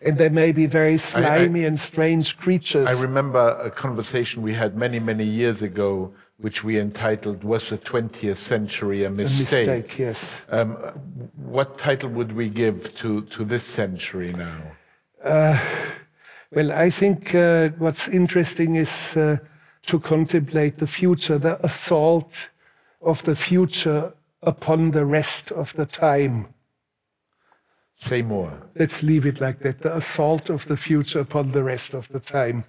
and 0.00 0.16
they 0.16 0.30
may 0.30 0.52
be 0.52 0.64
very 0.64 0.96
slimy 0.96 1.60
I, 1.60 1.64
I, 1.64 1.66
and 1.66 1.78
strange 1.78 2.38
creatures. 2.38 2.86
I 2.88 2.98
remember 3.02 3.58
a 3.62 3.70
conversation 3.70 4.40
we 4.40 4.54
had 4.54 4.74
many, 4.74 4.98
many 4.98 5.24
years 5.24 5.60
ago 5.60 6.14
which 6.38 6.64
we 6.64 6.80
entitled 6.80 7.44
Was 7.44 7.68
the 7.68 7.76
20th 7.76 8.38
Century 8.38 9.04
a 9.04 9.10
Mistake? 9.10 9.68
A 9.68 9.70
mistake, 9.70 9.98
yes. 9.98 10.34
Um, 10.48 10.70
what 11.36 11.76
title 11.76 12.08
would 12.08 12.32
we 12.32 12.48
give 12.48 12.94
to, 12.96 13.20
to 13.26 13.44
this 13.44 13.64
century 13.64 14.32
now? 14.32 14.62
Uh, 15.22 15.60
well, 16.54 16.70
I 16.72 16.90
think 16.90 17.34
uh, 17.34 17.70
what's 17.78 18.08
interesting 18.08 18.76
is 18.76 19.16
uh, 19.16 19.38
to 19.86 19.98
contemplate 19.98 20.78
the 20.78 20.86
future, 20.86 21.38
the 21.38 21.64
assault 21.64 22.48
of 23.00 23.22
the 23.22 23.34
future 23.34 24.12
upon 24.42 24.90
the 24.90 25.04
rest 25.06 25.50
of 25.50 25.72
the 25.74 25.86
time. 25.86 26.52
Say 27.96 28.22
more. 28.22 28.52
Let's 28.76 29.02
leave 29.02 29.26
it 29.26 29.40
like 29.40 29.60
that 29.60 29.80
the 29.80 29.96
assault 29.96 30.50
of 30.50 30.66
the 30.66 30.76
future 30.76 31.20
upon 31.20 31.52
the 31.52 31.62
rest 31.62 31.94
of 31.94 32.08
the 32.08 32.20
time. 32.20 32.64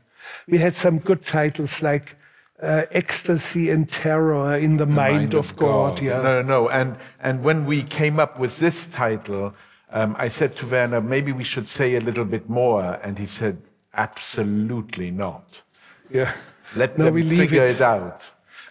We 0.48 0.60
had 0.60 0.76
some 0.76 1.00
good 1.00 1.22
titles 1.22 1.82
like 1.82 2.16
uh, 2.62 2.84
ecstasy 2.92 3.70
and 3.70 3.90
terror 3.90 4.56
in 4.56 4.78
the, 4.78 4.86
the 4.86 4.92
mind, 4.92 5.16
mind, 5.16 5.34
of, 5.34 5.52
of 5.52 5.56
God. 5.58 5.98
God. 5.98 6.04
Yeah. 6.04 6.22
No, 6.22 6.42
no, 6.42 6.70
and 6.70 6.96
and 7.20 7.44
when 7.44 7.66
we 7.66 7.84
came 7.84 8.20
up 8.20 8.40
with 8.40 8.60
this 8.60 8.88
title, 8.88 9.54
um, 9.92 10.16
I 10.18 10.30
said 10.30 10.56
to 10.58 10.68
Werner, 10.68 11.02
maybe 11.02 11.32
we 11.32 11.44
should 11.44 11.68
say 11.68 11.96
a 11.96 12.02
little 12.02 12.26
bit 12.26 12.50
more, 12.50 13.00
and 13.04 13.20
he 13.20 13.26
said, 13.26 13.58
absolutely 13.94 15.12
not. 15.12 15.62
Yeah. 16.10 16.34
Let 16.76 16.98
no, 16.98 17.06
them 17.06 17.16
figure 17.28 17.64
it. 17.64 17.72
it 17.72 17.82
out. 17.82 18.22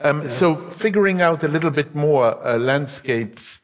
Um, 0.00 0.22
yeah. 0.22 0.28
So, 0.28 0.70
figuring 0.70 1.22
out 1.22 1.44
a 1.44 1.48
little 1.48 1.70
bit 1.70 1.94
more 1.94 2.44
uh, 2.46 2.58
landscapes 2.58 3.60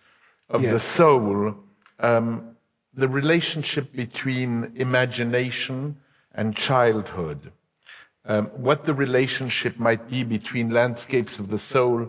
of 0.48 0.62
yes. 0.62 0.72
the 0.72 0.80
soul, 0.80 1.54
um, 1.98 2.56
the 2.94 3.09
relationship 3.09 3.92
between 3.92 4.72
imagination 4.76 5.96
and 6.34 6.56
childhood 6.56 7.50
um, 8.28 8.46
what 8.48 8.84
the 8.84 8.94
relationship 8.94 9.78
might 9.78 10.09
be 10.09 10.22
between 10.22 10.70
landscapes 10.70 11.38
of 11.38 11.48
the 11.48 11.59
soul 11.59 12.09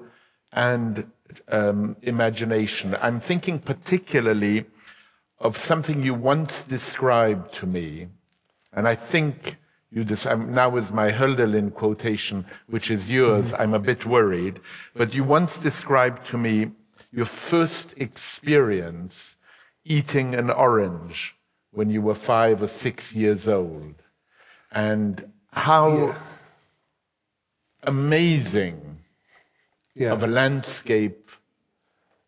and 0.51 1.09
um, 1.49 1.95
imagination. 2.01 2.95
I'm 3.01 3.19
thinking 3.21 3.59
particularly 3.59 4.65
of 5.39 5.57
something 5.57 6.03
you 6.03 6.13
once 6.13 6.63
described 6.63 7.53
to 7.55 7.65
me, 7.65 8.07
and 8.73 8.87
I 8.87 8.95
think 8.95 9.57
you 9.91 10.03
des- 10.03 10.35
now 10.35 10.69
with 10.69 10.91
my 10.91 11.11
Hölderlin 11.11 11.73
quotation, 11.73 12.45
which 12.67 12.91
is 12.91 13.09
yours, 13.09 13.51
mm-hmm. 13.51 13.61
I'm 13.61 13.73
a 13.73 13.79
bit 13.79 14.05
worried, 14.05 14.59
but 14.93 15.13
you 15.13 15.23
once 15.23 15.57
described 15.57 16.27
to 16.27 16.37
me 16.37 16.71
your 17.11 17.25
first 17.25 17.93
experience 17.97 19.35
eating 19.83 20.35
an 20.35 20.51
orange 20.51 21.35
when 21.71 21.89
you 21.89 22.01
were 22.01 22.15
five 22.15 22.61
or 22.61 22.67
six 22.67 23.13
years 23.13 23.47
old. 23.47 23.95
And 24.71 25.31
how 25.51 25.89
yeah. 25.89 26.15
amazing 27.83 28.99
yeah. 29.95 30.11
of 30.11 30.21
a 30.21 30.27
landscape 30.27 31.31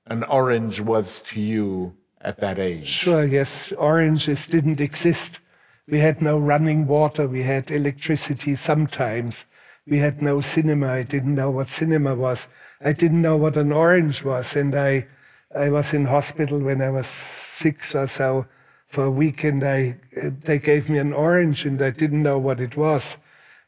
an 0.07 0.23
orange 0.23 0.81
was 0.81 1.21
to 1.21 1.39
you 1.39 1.95
at 2.21 2.39
that 2.39 2.59
age. 2.59 2.87
Sure, 2.87 3.23
yes. 3.23 3.71
Oranges 3.73 4.47
didn't 4.47 4.81
exist. 4.81 5.39
We 5.87 5.99
had 5.99 6.21
no 6.21 6.37
running 6.37 6.87
water, 6.87 7.27
we 7.27 7.43
had 7.43 7.71
electricity 7.71 8.55
sometimes. 8.55 9.45
We 9.87 9.97
had 9.97 10.21
no 10.21 10.41
cinema. 10.41 10.91
I 10.91 11.03
didn't 11.03 11.35
know 11.35 11.49
what 11.49 11.67
cinema 11.67 12.13
was. 12.13 12.47
I 12.83 12.93
didn't 12.93 13.21
know 13.21 13.35
what 13.35 13.57
an 13.57 13.71
orange 13.71 14.23
was. 14.23 14.55
And 14.55 14.75
I, 14.75 15.07
I 15.55 15.69
was 15.69 15.93
in 15.93 16.05
hospital 16.05 16.59
when 16.59 16.81
I 16.81 16.89
was 16.89 17.07
six 17.07 17.95
or 17.95 18.07
so 18.07 18.45
for 18.87 19.05
a 19.05 19.11
week 19.11 19.43
and 19.43 19.63
I, 19.63 19.97
they 20.13 20.59
gave 20.59 20.87
me 20.89 20.99
an 20.99 21.13
orange 21.13 21.65
and 21.65 21.81
I 21.81 21.89
didn't 21.89 22.21
know 22.21 22.37
what 22.37 22.59
it 22.59 22.77
was. 22.77 23.17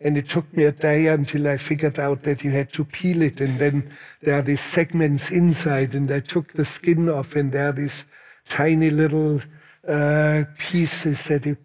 And 0.02 0.18
it 0.18 0.30
took 0.30 0.52
me 0.56 0.66
a 0.66 0.72
day 0.72 1.08
until 1.08 1.48
I 1.48 1.58
figured 1.58 1.98
out 1.98 2.24
that 2.24 2.44
you 2.44 2.52
had 2.52 2.74
to 2.74 2.84
peel 2.86 3.22
it. 3.22 3.40
And 3.42 3.58
then 3.58 3.92
there 4.22 4.38
are 4.38 4.42
these 4.42 4.62
segments 4.62 5.32
inside 5.32 5.96
and 5.96 6.12
I 6.12 6.20
took 6.20 6.54
the 6.54 6.66
skin 6.66 7.10
off 7.10 7.36
and 7.36 7.52
there 7.52 7.70
are 7.70 7.74
these 7.74 8.06
tiny 8.48 8.90
little 8.90 9.42
uh, 9.88 10.44
pieces 10.58 11.28
that, 11.28 11.46
you, 11.46 11.58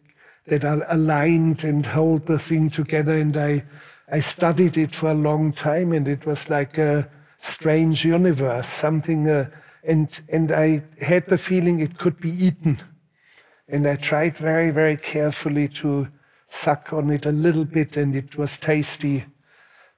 that 0.48 0.64
are 0.64 0.84
aligned 0.88 1.64
and 1.64 1.84
hold 1.86 2.26
the 2.26 2.38
thing 2.38 2.70
together. 2.70 3.16
And 3.16 3.36
I, 3.36 3.64
I 4.10 4.20
studied 4.20 4.76
it 4.76 4.94
for 4.94 5.10
a 5.10 5.14
long 5.14 5.52
time 5.52 5.92
and 5.92 6.08
it 6.08 6.26
was 6.26 6.50
like 6.50 6.78
a 6.78 7.08
strange 7.38 8.04
universe, 8.04 8.66
something, 8.66 9.28
uh, 9.28 9.48
and, 9.84 10.20
and 10.30 10.52
I 10.52 10.82
had 11.00 11.26
the 11.26 11.38
feeling 11.38 11.80
it 11.80 11.98
could 11.98 12.18
be 12.20 12.30
eaten. 12.30 12.78
And 13.68 13.86
I 13.86 13.96
tried 13.96 14.36
very, 14.36 14.70
very 14.70 14.96
carefully 14.96 15.68
to 15.68 16.08
suck 16.46 16.92
on 16.92 17.10
it 17.10 17.26
a 17.26 17.32
little 17.32 17.64
bit, 17.64 17.96
and 17.96 18.16
it 18.16 18.36
was 18.36 18.56
tasty. 18.56 19.26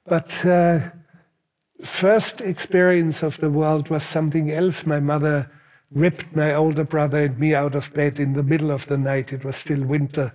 But 0.05 0.45
uh, 0.45 0.81
first 1.85 2.41
experience 2.41 3.23
of 3.23 3.39
the 3.39 3.51
world 3.51 3.89
was 3.89 4.03
something 4.03 4.51
else. 4.51 4.85
My 4.85 5.01
mother 5.01 5.51
ripped 5.93 6.35
my 6.35 6.55
older 6.55 6.85
brother 6.85 7.25
and 7.25 7.39
me 7.39 7.55
out 7.55 7.75
of 7.75 7.93
bed 7.93 8.21
in 8.21 8.35
the 8.35 8.43
middle 8.43 8.71
of 8.71 8.87
the 8.87 8.99
night. 8.99 9.33
It 9.33 9.45
was 9.45 9.57
still 9.57 9.83
winter. 9.83 10.33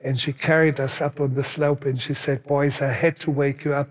And 0.00 0.18
she 0.18 0.32
carried 0.32 0.78
us 0.78 1.00
up 1.00 1.20
on 1.20 1.34
the 1.34 1.42
slope 1.42 1.84
and 1.84 2.00
she 2.00 2.14
said, 2.14 2.44
Boys, 2.44 2.80
I 2.80 2.88
had 2.88 3.18
to 3.20 3.30
wake 3.30 3.64
you 3.64 3.74
up. 3.74 3.90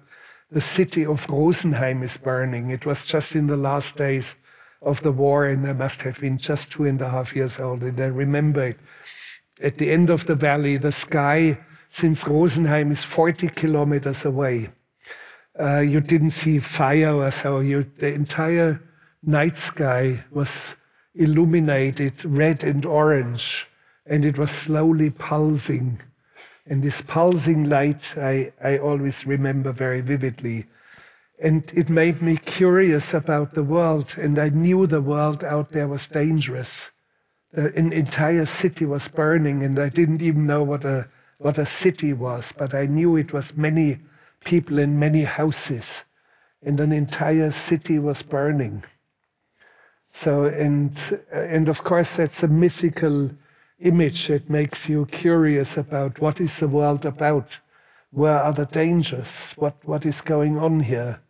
The 0.49 0.61
city 0.61 1.05
of 1.05 1.27
Rosenheim 1.27 2.03
is 2.03 2.15
burning. 2.15 2.69
It 2.69 2.85
was 2.85 3.03
just 3.03 3.35
in 3.35 3.47
the 3.47 3.57
last 3.57 3.97
days 3.97 4.35
of 4.81 5.01
the 5.01 5.11
war, 5.11 5.45
and 5.45 5.67
I 5.67 5.73
must 5.73 6.01
have 6.03 6.21
been 6.21 6.37
just 6.37 6.71
two 6.71 6.85
and 6.85 7.01
a 7.01 7.09
half 7.09 7.35
years 7.35 7.59
old. 7.59 7.83
And 7.83 7.99
I 7.99 8.05
remember 8.05 8.67
it. 8.67 8.79
At 9.61 9.77
the 9.77 9.91
end 9.91 10.09
of 10.09 10.25
the 10.25 10.35
valley, 10.35 10.77
the 10.77 10.91
sky, 10.91 11.57
since 11.89 12.23
Rosenheim 12.23 12.91
is 12.91 13.03
40 13.03 13.49
kilometers 13.49 14.23
away, 14.23 14.69
uh, 15.59 15.79
you 15.79 15.99
didn't 15.99 16.31
see 16.31 16.59
fire 16.59 17.13
or 17.13 17.31
so. 17.31 17.59
You, 17.59 17.85
the 17.97 18.13
entire 18.13 18.79
night 19.23 19.57
sky 19.57 20.23
was 20.31 20.73
illuminated 21.17 22.23
red 22.25 22.63
and 22.63 22.85
orange, 22.85 23.67
and 24.05 24.23
it 24.25 24.37
was 24.37 24.51
slowly 24.51 25.09
pulsing. 25.09 26.01
And 26.65 26.83
this 26.83 27.01
pulsing 27.01 27.69
light, 27.69 28.17
I, 28.17 28.51
I 28.63 28.77
always 28.77 29.25
remember 29.25 29.71
very 29.71 30.01
vividly. 30.01 30.65
And 31.41 31.71
it 31.73 31.89
made 31.89 32.21
me 32.21 32.37
curious 32.37 33.13
about 33.13 33.53
the 33.53 33.63
world. 33.63 34.15
And 34.17 34.39
I 34.39 34.49
knew 34.49 34.87
the 34.87 35.01
world 35.01 35.43
out 35.43 35.71
there 35.71 35.87
was 35.87 36.07
dangerous. 36.07 36.87
an 37.53 37.93
entire 37.93 38.45
city 38.45 38.85
was 38.85 39.07
burning, 39.07 39.63
and 39.63 39.79
I 39.79 39.89
didn't 39.89 40.21
even 40.21 40.45
know 40.45 40.63
what 40.63 40.85
a, 40.85 41.07
what 41.39 41.57
a 41.57 41.65
city 41.65 42.13
was, 42.13 42.51
but 42.51 42.73
I 42.73 42.85
knew 42.85 43.15
it 43.15 43.33
was 43.33 43.55
many 43.55 43.99
people 44.43 44.79
in 44.79 44.99
many 44.99 45.23
houses, 45.23 46.01
and 46.61 46.79
an 46.79 46.91
entire 46.91 47.51
city 47.51 47.99
was 47.99 48.21
burning. 48.21 48.83
So, 50.09 50.45
and, 50.45 50.97
uh, 51.33 51.39
and 51.39 51.69
of 51.69 51.83
course, 51.83 52.15
that's 52.15 52.43
a 52.43 52.47
mythical 52.47 53.31
image 53.79 54.29
It 54.29 54.49
makes 54.49 54.89
you 54.89 55.05
curious 55.05 55.77
about 55.77 56.19
what 56.19 56.41
is 56.41 56.59
the 56.59 56.67
world 56.67 57.05
about? 57.05 57.59
Where 58.11 58.41
are 58.41 58.53
the 58.53 58.65
dangers? 58.65 59.53
What, 59.55 59.75
what 59.85 60.05
is 60.05 60.21
going 60.21 60.57
on 60.57 60.79
here? 60.79 61.21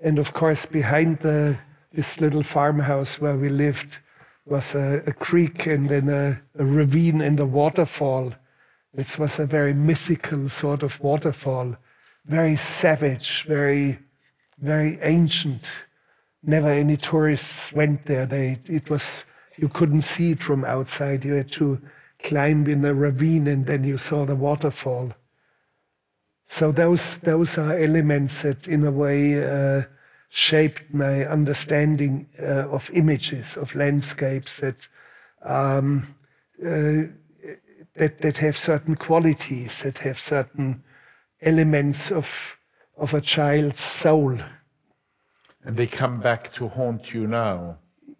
And 0.00 0.18
of 0.18 0.32
course, 0.32 0.66
behind 0.66 1.20
the, 1.20 1.58
this 1.92 2.20
little 2.20 2.42
farmhouse 2.42 3.20
where 3.20 3.36
we 3.36 3.48
lived 3.48 3.98
was 4.44 4.74
a, 4.74 5.02
a 5.06 5.12
creek 5.12 5.66
and 5.66 5.88
then 5.88 6.08
a, 6.08 6.42
a 6.58 6.64
ravine 6.64 7.20
and 7.20 7.40
a 7.40 7.46
waterfall. 7.46 8.34
It 8.94 9.18
was 9.18 9.38
a 9.38 9.46
very 9.46 9.74
mythical 9.74 10.48
sort 10.48 10.82
of 10.82 11.00
waterfall, 11.00 11.76
very 12.26 12.56
savage, 12.56 13.44
very, 13.46 13.98
very 14.58 14.98
ancient. 15.02 15.70
Never 16.42 16.68
any 16.68 16.96
tourists 16.96 17.72
went 17.72 18.06
there. 18.06 18.26
They, 18.26 18.60
it 18.66 18.88
was 18.90 19.24
you 19.56 19.68
couldn't 19.68 20.02
see 20.02 20.32
it 20.32 20.42
from 20.42 20.64
outside. 20.64 21.24
You 21.24 21.34
had 21.34 21.50
to 21.52 21.80
climb 22.22 22.66
in 22.66 22.84
a 22.84 22.94
ravine 22.94 23.46
and 23.48 23.66
then 23.66 23.84
you 23.84 23.98
saw 23.98 24.24
the 24.24 24.36
waterfall. 24.36 25.12
So 26.46 26.72
those, 26.72 27.18
those 27.18 27.58
are 27.58 27.76
elements 27.76 28.42
that, 28.42 28.66
in 28.66 28.84
a 28.86 28.90
way, 28.90 29.44
uh, 29.44 29.82
shaped 30.30 30.82
my 30.92 31.26
understanding 31.26 32.28
uh, 32.40 32.68
of 32.68 32.90
images, 32.92 33.56
of 33.56 33.74
landscapes 33.74 34.60
that, 34.60 34.88
um, 35.42 36.14
uh, 36.64 37.12
that, 37.94 38.20
that 38.20 38.38
have 38.38 38.56
certain 38.56 38.94
qualities, 38.94 39.82
that 39.82 39.98
have 39.98 40.20
certain 40.20 40.82
elements 41.42 42.10
of, 42.10 42.56
of 42.96 43.12
a 43.12 43.20
child's 43.20 43.80
soul. 43.80 44.38
And 45.68 45.76
they 45.76 45.86
come 45.86 46.18
back 46.18 46.52
to 46.54 46.66
haunt 46.66 47.14
you 47.14 47.28
now 47.28 47.78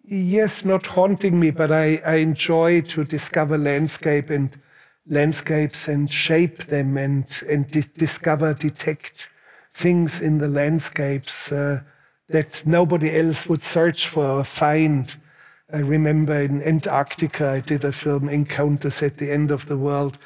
yes, 0.09 0.65
not 0.65 0.85
haunting 0.85 1.39
me, 1.39 1.51
but 1.51 1.71
I, 1.71 2.01
I 2.05 2.15
enjoy 2.15 2.81
to 2.81 3.03
discover 3.03 3.57
landscape 3.57 4.29
and 4.29 4.49
landscapes 5.07 5.87
and 5.87 6.11
shape 6.11 6.67
them 6.67 6.97
and, 6.97 7.25
and 7.47 7.69
di 7.69 7.83
discover, 7.97 8.53
detect 8.53 9.29
things 9.73 10.19
in 10.19 10.39
the 10.39 10.47
landscapes 10.47 11.51
uh, 11.51 11.81
that 12.27 12.65
nobody 12.65 13.15
else 13.17 13.47
would 13.47 13.61
search 13.61 14.07
for 14.07 14.25
or 14.25 14.43
find. 14.43 15.15
I 15.71 15.77
remember 15.77 16.41
in 16.41 16.63
Antarctica, 16.63 17.49
I 17.49 17.59
did 17.59 17.83
a 17.83 17.91
film, 17.91 18.27
Encounters 18.27 19.03
at 19.03 19.17
the 19.17 19.31
End 19.31 19.51
of 19.51 19.67
the 19.67 19.77
World, 19.77 20.17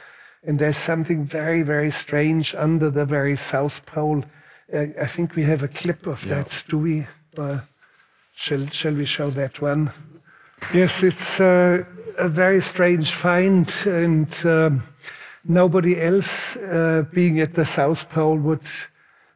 and 0.44 0.60
there's 0.60 0.78
something 0.78 1.26
very, 1.26 1.62
very 1.62 1.92
strange 1.92 2.56
under 2.56 2.90
the 2.90 3.06
very 3.06 3.36
South 3.36 3.86
Pole. 3.86 4.24
I, 4.72 4.94
I 5.02 5.08
think 5.08 5.36
we 5.36 5.44
have 5.44 5.64
a 5.64 5.68
clip 5.68 6.06
of 6.06 6.24
yeah. 6.26 6.36
that. 6.36 6.64
Do 6.68 6.78
we? 6.78 7.08
Uh, 7.38 7.62
Shall, 8.36 8.68
shall 8.68 8.94
we 8.94 9.06
show 9.06 9.30
that 9.32 9.62
one? 9.62 9.92
Yes, 10.74 11.04
it's 11.04 11.40
uh, 11.40 11.84
a 12.18 12.28
very 12.28 12.62
strange 12.62 13.14
find, 13.14 13.72
and 13.86 14.34
um, 14.46 14.84
nobody 15.46 16.02
else 16.02 16.56
uh, 16.56 17.06
being 17.14 17.40
at 17.40 17.54
the 17.54 17.66
South 17.66 18.10
Pole 18.10 18.38
would 18.38 18.66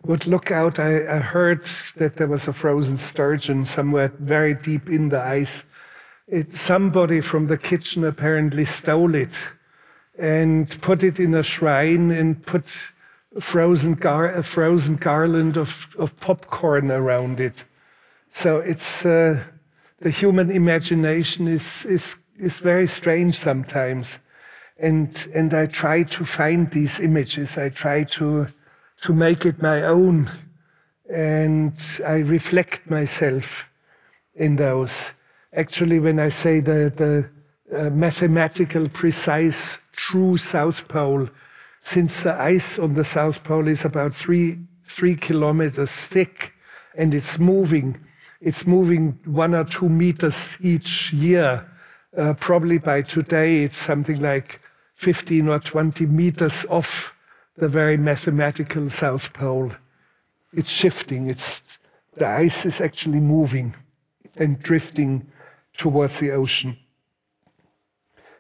would 0.03 0.25
look 0.25 0.51
out. 0.51 0.79
I, 0.79 1.17
I, 1.17 1.19
heard 1.19 1.65
that 1.97 2.15
there 2.15 2.27
was 2.27 2.47
a 2.47 2.53
frozen 2.53 2.97
sturgeon 2.97 3.65
somewhere 3.65 4.11
very 4.19 4.53
deep 4.53 4.89
in 4.89 5.09
the 5.09 5.21
ice. 5.21 5.63
It, 6.27 6.55
somebody 6.55 7.19
from 7.21 7.47
the 7.47 7.57
kitchen 7.57 8.03
apparently 8.03 8.63
stole 8.63 9.15
it 9.15 9.37
and 10.17 10.69
put 10.81 11.03
it 11.03 11.19
in 11.19 11.33
a 11.33 11.43
shrine 11.43 12.11
and 12.11 12.41
put 12.45 12.77
frozen, 13.39 13.93
gar, 13.93 14.31
a 14.31 14.43
frozen 14.43 14.95
garland 14.95 15.57
of, 15.57 15.87
of 15.97 16.17
popcorn 16.19 16.91
around 16.91 17.39
it. 17.39 17.63
So 18.29 18.57
it's 18.57 19.05
uh, 19.05 19.43
the 19.99 20.09
human 20.09 20.51
imagination 20.51 21.47
is, 21.47 21.85
is, 21.85 22.15
is 22.39 22.59
very 22.59 22.87
strange 22.87 23.37
sometimes. 23.37 24.19
And, 24.79 25.27
and 25.33 25.53
I 25.53 25.65
try 25.65 26.03
to 26.03 26.25
find 26.25 26.69
these 26.69 26.99
images. 26.99 27.57
I 27.57 27.69
try 27.69 28.03
to, 28.03 28.47
to 29.01 29.13
make 29.13 29.45
it 29.45 29.61
my 29.61 29.81
own. 29.81 30.29
And 31.11 31.73
I 32.05 32.17
reflect 32.17 32.89
myself 32.89 33.65
in 34.35 34.57
those. 34.57 35.09
Actually, 35.55 35.99
when 35.99 36.19
I 36.19 36.29
say 36.29 36.59
the, 36.59 36.93
the 36.95 37.29
uh, 37.75 37.89
mathematical, 37.89 38.87
precise, 38.89 39.79
true 39.93 40.37
South 40.37 40.87
Pole, 40.87 41.27
since 41.87 42.23
the 42.23 42.33
ice 42.33 42.77
on 42.77 42.95
the 42.95 43.05
South 43.05 43.45
Pole 43.45 43.69
is 43.69 43.85
about 43.85 44.13
three, 44.13 44.59
three 44.83 45.15
kilometers 45.15 45.89
thick 45.89 46.51
and 46.97 47.13
it's 47.13 47.39
moving, 47.39 47.97
it's 48.41 48.67
moving 48.67 49.17
one 49.23 49.55
or 49.55 49.63
two 49.63 49.87
meters 49.87 50.57
each 50.59 51.13
year. 51.13 51.65
Uh, 52.17 52.33
probably 52.33 52.77
by 52.77 53.01
today, 53.01 53.63
it's 53.63 53.77
something 53.77 54.19
like 54.19 54.59
15 54.95 55.47
or 55.47 55.59
20 55.59 56.05
meters 56.07 56.65
off 56.69 57.13
the 57.55 57.69
very 57.69 57.95
mathematical 57.95 58.89
South 58.89 59.31
Pole. 59.31 59.71
It's 60.51 60.69
shifting. 60.69 61.29
It's, 61.29 61.61
the 62.17 62.27
ice 62.27 62.65
is 62.65 62.81
actually 62.81 63.21
moving 63.21 63.73
and 64.35 64.59
drifting 64.59 65.25
towards 65.77 66.19
the 66.19 66.31
ocean. 66.31 66.77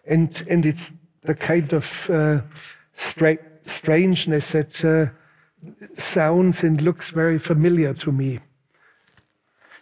And, 0.05 0.43
and 0.49 0.65
it's 0.65 0.91
the 1.21 1.33
kind 1.33 1.71
of 1.71 2.09
uh, 2.09 2.41
stra 2.97 3.37
strangeness 3.63 4.51
that 4.51 4.83
uh, 4.83 5.07
sounds 5.93 6.63
and 6.63 6.81
looks 6.81 7.09
very 7.09 7.39
familiar 7.39 7.93
to 7.93 8.11
me 8.11 8.39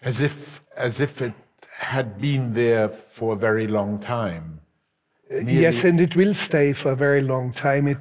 as 0.06 0.22
if 0.22 0.62
as 0.78 1.00
if 1.02 1.22
it 1.22 1.34
had 1.72 2.22
been 2.22 2.54
there 2.54 2.88
for 2.88 3.34
a 3.34 3.36
very 3.36 3.68
long 3.68 4.00
time. 4.00 4.62
Nearly. 5.30 5.62
Yes, 5.62 5.84
and 5.84 6.00
it 6.00 6.16
will 6.16 6.34
stay 6.34 6.72
for 6.74 6.92
a 6.92 6.96
very 6.96 7.22
long 7.22 7.52
time. 7.52 7.88
It, 7.88 7.98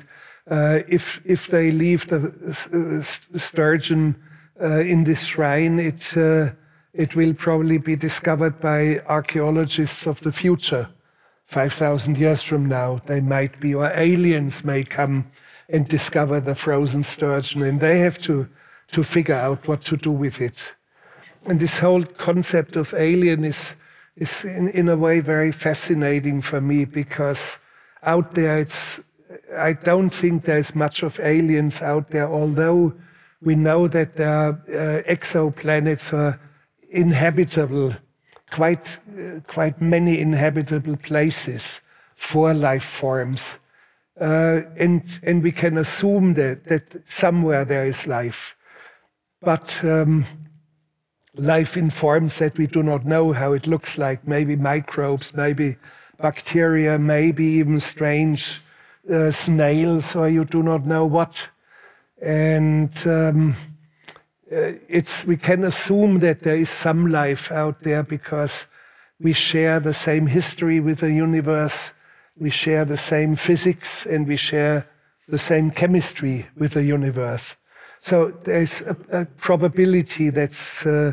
uh, 0.51 0.81
if 0.87 1.21
if 1.25 1.49
they 1.49 1.73
leave 1.73 2.07
the 2.09 2.21
uh, 2.23 3.39
sturgeon 3.39 4.15
uh, 4.61 4.81
in 4.81 5.05
this 5.05 5.23
shrine, 5.25 5.81
it 5.81 6.17
uh, 6.17 6.51
it 6.93 7.17
will 7.17 7.35
probably 7.35 7.79
be 7.79 7.97
discovered 7.97 8.61
by 8.61 9.01
archaeologists 9.09 10.07
of 10.07 10.21
the 10.21 10.33
future. 10.33 10.89
Five 11.55 11.75
thousand 11.75 12.19
years 12.19 12.43
from 12.43 12.67
now, 12.67 13.01
they 13.07 13.21
might 13.21 13.61
be, 13.61 13.77
or 13.77 13.87
aliens 13.95 14.65
may 14.65 14.83
come 14.83 15.31
and 15.69 15.87
discover 15.87 16.41
the 16.41 16.57
frozen 16.57 17.05
sturgeon, 17.05 17.63
and 17.63 17.79
they 17.81 18.01
have 18.01 18.19
to 18.23 18.49
to 18.91 19.05
figure 19.05 19.37
out 19.37 19.69
what 19.69 19.85
to 19.85 19.97
do 19.97 20.11
with 20.11 20.41
it. 20.41 20.75
And 21.47 21.61
this 21.61 21.79
whole 21.79 22.05
concept 22.05 22.75
of 22.75 22.93
alien 22.93 23.45
is, 23.45 23.77
is 24.17 24.45
in, 24.45 24.69
in 24.71 24.89
a 24.89 24.97
way 24.97 25.21
very 25.21 25.53
fascinating 25.53 26.43
for 26.43 26.61
me 26.61 26.87
because 26.87 27.57
out 28.03 28.35
there 28.35 28.59
it's 28.59 28.99
I 29.57 29.75
don't 29.75 30.11
think 30.11 30.47
there's 30.47 30.75
much 30.75 31.05
of 31.05 31.21
aliens 31.21 31.81
out 31.81 32.11
there, 32.11 32.29
although 32.29 32.93
we 33.41 33.55
know 33.55 33.87
that 33.87 34.17
there 34.17 34.37
are 34.37 34.51
uh, 34.69 35.03
exoplanets 35.09 36.13
or 36.13 36.41
inhabitable, 36.91 37.95
quite, 38.55 38.99
uh, 39.19 39.41
quite 39.49 39.81
many 39.81 40.21
inhabitable 40.21 40.97
places 40.97 41.81
for 42.15 42.55
life 42.55 42.85
forms. 42.85 43.55
Uh, 44.21 44.61
and, 44.77 45.03
and 45.25 45.43
we 45.43 45.51
can 45.51 45.77
assume 45.77 46.35
that, 46.35 46.65
that 46.67 46.85
somewhere 47.05 47.65
there 47.65 47.85
is 47.85 48.07
life. 48.07 48.55
But 49.41 49.83
um, 49.83 50.25
life 51.35 51.77
in 51.77 51.91
forms 51.91 52.39
that 52.39 52.57
we 52.57 52.69
do 52.69 52.85
not 52.85 53.05
know 53.05 53.33
how 53.33 53.55
it 53.55 53.67
looks 53.67 53.99
like, 53.99 54.25
maybe 54.25 54.55
microbes, 54.55 55.35
maybe 55.35 55.77
bacteria, 56.23 56.97
maybe 56.97 57.45
even 57.45 57.81
strange 57.81 58.63
uh, 59.13 59.33
snails, 59.33 60.15
or 60.15 60.29
you 60.29 60.45
do 60.45 60.63
not 60.63 60.87
know 60.87 61.05
what. 61.05 61.49
And 62.23 62.95
um, 63.05 63.57
it's, 64.89 65.25
we 65.25 65.37
can 65.37 65.65
assume 65.65 66.21
that 66.21 66.43
there 66.43 66.57
is 66.57 66.71
some 66.71 67.07
life 67.07 67.51
out 67.51 67.83
there 67.83 68.03
because 68.03 68.67
we 69.21 69.33
share 69.33 69.81
the 69.81 69.95
same 69.95 70.27
history 70.27 70.81
with 70.81 70.99
the 70.99 71.13
universe, 71.13 71.91
we 72.39 72.51
share 72.51 72.85
the 72.85 72.97
same 72.97 73.37
physics, 73.37 74.07
and 74.07 74.27
we 74.27 74.37
share 74.37 74.89
the 75.29 75.39
same 75.39 75.71
chemistry 75.71 76.47
with 76.57 76.73
the 76.73 76.85
universe. 76.85 77.57
So 77.99 78.33
there's 78.45 78.83
a, 78.83 78.97
a 79.11 79.25
probability 79.25 80.31
that's 80.31 80.85
uh, 80.85 81.13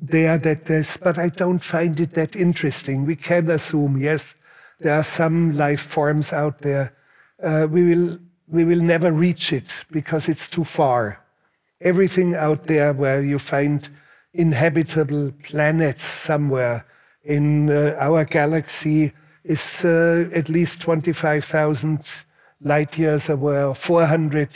there 0.00 0.38
that 0.38 0.66
there's, 0.66 0.96
but 0.96 1.18
I 1.18 1.28
don't 1.28 1.62
find 1.62 1.98
it 2.00 2.14
that 2.14 2.34
interesting. 2.34 3.06
We 3.06 3.16
can 3.16 3.50
assume, 3.50 4.00
yes, 4.00 4.34
there 4.80 4.96
are 4.96 5.04
some 5.04 5.56
life 5.56 5.80
forms 5.82 6.32
out 6.32 6.60
there. 6.62 6.94
Uh, 7.42 7.66
we 7.70 7.82
will 7.84 8.18
we 8.48 8.64
will 8.64 8.82
never 8.82 9.12
reach 9.12 9.52
it 9.52 9.74
because 9.90 10.28
it's 10.28 10.48
too 10.48 10.64
far. 10.64 11.21
Everything 11.82 12.34
out 12.34 12.66
there 12.66 12.92
where 12.92 13.22
you 13.22 13.38
find 13.38 13.88
inhabitable 14.32 15.32
planets 15.44 16.04
somewhere 16.04 16.86
in 17.24 17.70
uh, 17.70 17.96
our 17.98 18.24
galaxy 18.24 19.12
is 19.44 19.84
uh, 19.84 20.28
at 20.34 20.48
least 20.48 20.80
25,000 20.80 22.00
light 22.60 22.96
years 22.96 23.28
away, 23.28 23.62
or 23.62 23.74
400 23.74 24.48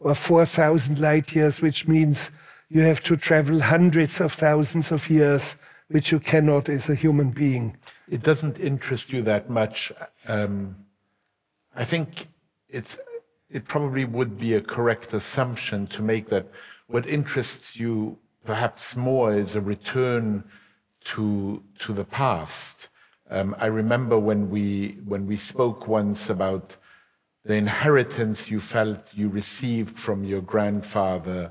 or 0.00 0.14
4,000 0.14 0.98
light 0.98 1.34
years, 1.34 1.60
which 1.60 1.86
means 1.86 2.30
you 2.68 2.80
have 2.82 3.02
to 3.02 3.16
travel 3.16 3.60
hundreds 3.60 4.20
of 4.20 4.32
thousands 4.32 4.90
of 4.90 5.08
years, 5.08 5.56
which 5.88 6.10
you 6.10 6.18
cannot 6.18 6.68
as 6.68 6.88
a 6.88 6.94
human 6.94 7.30
being. 7.30 7.76
It 8.08 8.22
doesn't 8.22 8.58
interest 8.58 9.12
you 9.12 9.22
that 9.22 9.48
much. 9.48 9.92
Um, 10.26 10.76
I 11.76 11.84
think 11.84 12.28
it's, 12.68 12.98
it 13.50 13.66
probably 13.66 14.04
would 14.04 14.38
be 14.38 14.54
a 14.54 14.60
correct 14.60 15.12
assumption 15.12 15.86
to 15.88 16.02
make 16.02 16.28
that 16.30 16.46
what 16.92 17.08
interests 17.08 17.76
you 17.76 18.18
perhaps 18.44 18.96
more 18.96 19.34
is 19.34 19.56
a 19.56 19.60
return 19.60 20.44
to, 21.04 21.62
to 21.78 21.92
the 21.92 22.04
past. 22.04 22.88
Um, 23.30 23.56
I 23.58 23.66
remember 23.66 24.18
when 24.18 24.50
we, 24.50 24.98
when 25.06 25.26
we 25.26 25.36
spoke 25.36 25.88
once 25.88 26.28
about 26.28 26.76
the 27.44 27.54
inheritance 27.54 28.50
you 28.50 28.60
felt 28.60 29.10
you 29.14 29.28
received 29.28 29.98
from 29.98 30.22
your 30.22 30.42
grandfather, 30.42 31.50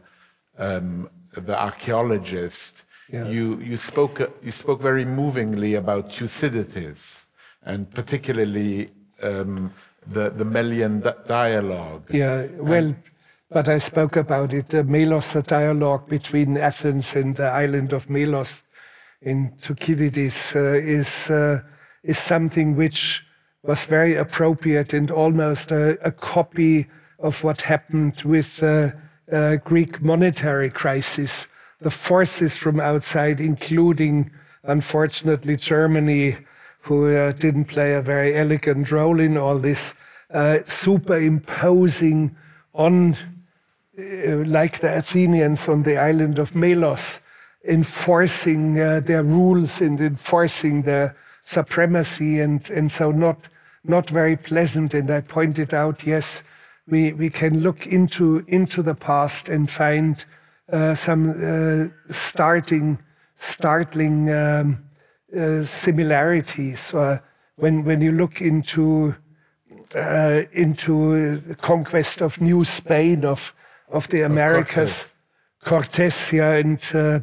um, 0.57 1.09
the 1.34 1.59
archaeologist. 1.59 2.84
Yeah. 3.09 3.27
You, 3.27 3.59
you, 3.59 3.77
spoke, 3.77 4.22
you 4.43 4.51
spoke 4.51 4.80
very 4.80 5.05
movingly 5.05 5.73
about 5.73 6.13
Thucydides 6.13 7.26
and 7.63 7.89
particularly 7.91 8.91
um, 9.23 9.73
the, 10.07 10.30
the 10.30 10.45
Melian 10.45 11.03
dialogue. 11.27 12.03
Yeah, 12.09 12.47
well, 12.57 12.85
and, 12.85 12.95
but 13.52 13.68
I 13.68 13.80
spoke 13.80 14.15
about 14.15 14.53
it, 14.53 14.69
the 14.69 14.84
Melos 14.84 15.34
dialogue 15.34 16.07
between 16.07 16.56
Athens 16.56 17.14
and 17.14 17.36
the 17.36 17.48
island 17.48 17.91
of 17.91 18.10
Melos 18.10 18.64
in 19.22 19.52
Thucydides 19.60 20.53
uh, 20.56 20.73
is, 20.73 21.30
uh, 21.30 21.61
is 22.02 22.18
something 22.18 22.78
which 22.78 23.23
was 23.64 23.84
very 23.84 24.15
appropriate 24.15 24.94
and 24.94 25.11
almost 25.11 25.69
a, 25.72 25.99
a 26.06 26.11
copy 26.11 26.88
of 27.19 27.44
what 27.44 27.61
happened 27.61 28.22
with 28.23 28.57
the 28.57 28.95
uh, 29.32 29.57
Greek 29.57 30.02
monetary 30.02 30.69
crisis. 30.69 31.45
The 31.82 31.91
forces 31.91 32.56
from 32.56 32.80
outside, 32.80 33.41
including, 33.41 34.32
unfortunately, 34.64 35.57
Germany, 35.57 36.38
who 36.80 37.14
uh, 37.14 37.34
didn't 37.34 37.65
play 37.65 37.95
a 37.95 38.02
very 38.02 38.36
elegant 38.36 38.91
role 38.91 39.19
in 39.19 39.38
all 39.38 39.60
this, 39.60 39.94
uh, 40.34 40.60
superimposing 40.64 42.36
on, 42.73 43.14
uh, 43.14 43.18
like 43.97 44.80
the 44.80 44.97
Athenians 44.97 45.68
on 45.68 45.84
the 45.84 45.97
island 45.97 46.39
of 46.39 46.55
Melos, 46.55 47.19
enforcing 47.68 48.80
uh, 48.80 49.01
their 49.01 49.23
rules 49.23 49.81
and 49.81 49.99
enforcing 49.99 50.84
their 50.84 51.15
supremacy, 51.41 52.39
and, 52.39 52.69
and 52.69 52.91
so 52.91 53.11
not, 53.11 53.47
not 53.84 54.09
very 54.09 54.38
pleasant. 54.38 54.93
And 54.93 55.11
I 55.11 55.22
pointed 55.22 55.73
out, 55.73 56.05
yes, 56.05 56.41
we, 56.88 57.13
we 57.13 57.30
can 57.30 57.61
look 57.61 57.85
into, 57.88 58.43
into 58.47 58.81
the 58.81 58.95
past 58.95 59.49
and 59.49 59.69
find 59.69 60.23
uh, 60.72 60.95
some 60.95 61.31
uh, 61.31 62.13
starting, 62.13 62.99
startling 63.35 64.31
um, 64.31 64.84
uh, 65.38 65.63
similarities. 65.63 66.93
when, 67.57 67.84
when 67.84 68.01
you 68.01 68.11
look 68.11 68.41
into, 68.41 69.15
uh, 69.95 70.41
into 70.53 71.39
the 71.41 71.55
conquest 71.55 72.22
of 72.22 72.39
New 72.39 72.63
Spain, 72.63 73.26
of, 73.26 73.53
of 73.91 74.07
the 74.09 74.22
Americas, 74.22 75.05
Cortes, 75.63 76.31
yeah, 76.31 76.53
and 76.53 76.81
uh, 76.93 77.19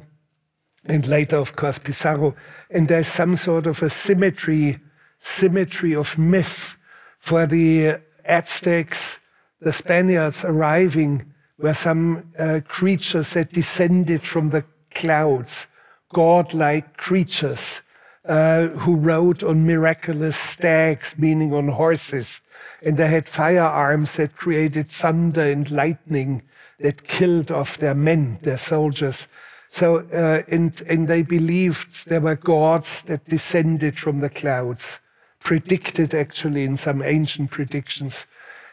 and 0.84 1.06
later, 1.06 1.36
of 1.36 1.56
course, 1.56 1.78
Pizarro. 1.78 2.34
And 2.70 2.88
there's 2.88 3.08
some 3.08 3.36
sort 3.36 3.66
of 3.66 3.82
a 3.82 3.90
symmetry, 3.90 4.78
symmetry 5.18 5.94
of 5.94 6.16
myth 6.16 6.76
for 7.18 7.46
the 7.46 7.98
Aztecs, 8.24 9.16
the 9.60 9.72
Spaniards 9.72 10.44
arriving 10.44 11.32
were 11.58 11.74
some 11.74 12.32
uh, 12.38 12.60
creatures 12.68 13.32
that 13.32 13.52
descended 13.52 14.22
from 14.22 14.50
the 14.50 14.64
clouds, 14.92 15.66
godlike 16.12 16.96
creatures 16.96 17.80
uh, 18.26 18.68
who 18.68 18.94
rode 18.94 19.42
on 19.42 19.66
miraculous 19.66 20.36
stags, 20.36 21.14
meaning 21.18 21.52
on 21.52 21.68
horses. 21.68 22.40
And 22.82 22.96
they 22.96 23.08
had 23.08 23.28
firearms 23.28 24.16
that 24.16 24.36
created 24.36 24.88
thunder 24.88 25.42
and 25.42 25.70
lightning 25.70 26.42
that 26.78 27.04
killed 27.04 27.50
off 27.50 27.78
their 27.78 27.94
men, 27.94 28.38
their 28.42 28.58
soldiers. 28.58 29.26
So, 29.68 30.06
uh, 30.12 30.42
and, 30.48 30.80
and 30.82 31.08
they 31.08 31.22
believed 31.22 32.08
there 32.08 32.20
were 32.20 32.36
gods 32.36 33.02
that 33.02 33.28
descended 33.28 33.98
from 33.98 34.20
the 34.20 34.30
clouds, 34.30 34.98
predicted 35.40 36.14
actually 36.14 36.64
in 36.64 36.76
some 36.76 37.02
ancient 37.02 37.50
predictions. 37.50 38.26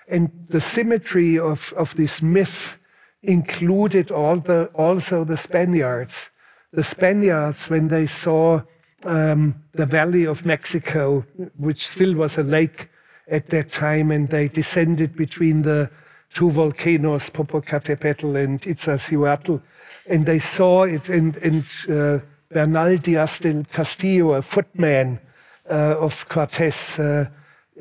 And 0.07 0.32
the 0.49 0.61
symmetry 0.61 1.38
of, 1.40 1.73
of 1.76 1.95
this 1.95 2.22
myth 2.22 2.77
included 3.23 4.11
all 4.11 4.38
the, 4.38 4.65
also 4.73 5.23
the 5.23 5.38
Spaniards. 5.38 6.30
The 6.72 6.84
Spaniards, 6.84 7.69
when 7.69 7.88
they 7.88 8.06
saw 8.06 8.61
um, 9.03 9.64
the 9.73 9.86
Valley 9.86 10.26
of 10.26 10.45
Mexico, 10.45 11.26
which 11.57 11.88
still 11.88 12.14
was 12.14 12.38
a 12.38 12.44
lake 12.44 12.90
at 13.27 13.49
that 13.49 13.69
time, 13.69 14.11
and 14.11 14.30
they 14.30 14.47
descended 14.47 15.15
between 15.15 15.64
the 15.64 15.89
two 16.34 16.52
volcanoes, 16.52 17.30
Popocatépetl 17.30 18.43
and 18.43 18.61
Iztaccíhuatl, 18.61 19.61
and 20.07 20.26
they 20.26 20.39
saw 20.39 20.84
it, 20.84 21.10
and, 21.10 21.38
and 21.38 21.64
uh, 21.89 22.19
Bernal 22.52 22.97
Diaz 22.97 23.39
del 23.39 23.64
Castillo, 23.72 24.34
a 24.34 24.41
footman 24.41 25.19
uh, 25.69 25.97
of 25.97 26.27
Cortes, 26.30 26.99
uh, 26.99 27.26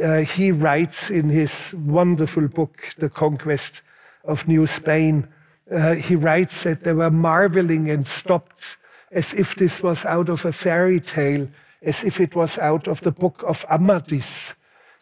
uh, 0.03 0.19
he 0.19 0.51
writes 0.51 1.11
in 1.11 1.29
his 1.29 1.75
wonderful 1.75 2.49
book, 2.49 2.95
The 2.99 3.09
Conquest 3.09 3.83
of 4.25 4.49
New 4.49 4.67
Spain, 4.67 5.29
uh, 5.71 5.95
he 5.95 6.17
writes 6.17 6.65
that 6.65 6.85
they 6.85 6.93
were 6.93 7.11
marveling 7.11 7.91
and 7.91 8.07
stopped 8.07 8.77
as 9.13 9.33
if 9.33 9.55
this 9.55 9.83
was 9.83 10.05
out 10.05 10.29
of 10.29 10.45
a 10.45 10.53
fairy 10.53 11.01
tale, 11.01 11.49
as 11.83 12.03
if 12.03 12.21
it 12.21 12.35
was 12.35 12.59
out 12.59 12.89
of 12.89 13.01
the 13.03 13.13
book 13.13 13.43
of 13.47 13.65
Amadis, 13.71 14.55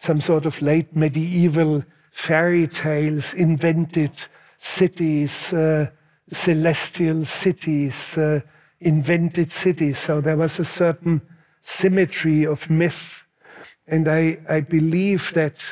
some 0.02 0.18
sort 0.18 0.46
of 0.46 0.60
late 0.60 0.96
medieval 0.96 1.84
fairy 2.10 2.66
tales, 2.66 3.32
invented 3.34 4.10
cities, 4.56 5.52
uh, 5.52 5.88
celestial 6.32 7.24
cities, 7.24 8.18
uh, 8.18 8.40
invented 8.80 9.52
cities. 9.52 10.00
So 10.00 10.20
there 10.20 10.36
was 10.36 10.58
a 10.58 10.64
certain 10.64 11.22
symmetry 11.60 12.44
of 12.44 12.68
myth. 12.68 13.22
And 13.86 14.08
I, 14.08 14.38
I 14.48 14.58
believe 14.58 15.30
that 15.34 15.64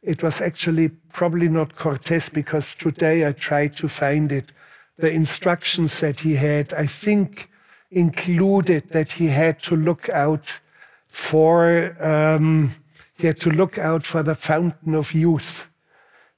it 0.00 0.22
was 0.22 0.40
actually 0.40 0.90
probably 1.12 1.48
not 1.48 1.74
Cortes 1.74 2.28
because 2.28 2.76
today 2.76 3.26
I 3.26 3.32
tried 3.32 3.76
to 3.78 3.88
find 3.88 4.30
it. 4.30 4.52
The 4.96 5.10
instructions 5.10 5.98
that 5.98 6.20
he 6.20 6.36
had, 6.36 6.72
I 6.72 6.86
think, 6.86 7.50
included 7.90 8.90
that 8.90 9.10
he 9.10 9.26
had 9.26 9.60
to 9.64 9.74
look 9.74 10.08
out 10.10 10.60
for 11.08 11.96
um, 12.00 12.76
he 13.18 13.26
had 13.26 13.40
to 13.40 13.50
look 13.50 13.78
out 13.78 14.04
for 14.04 14.22
the 14.22 14.34
fountain 14.34 14.94
of 14.94 15.12
youth 15.12 15.68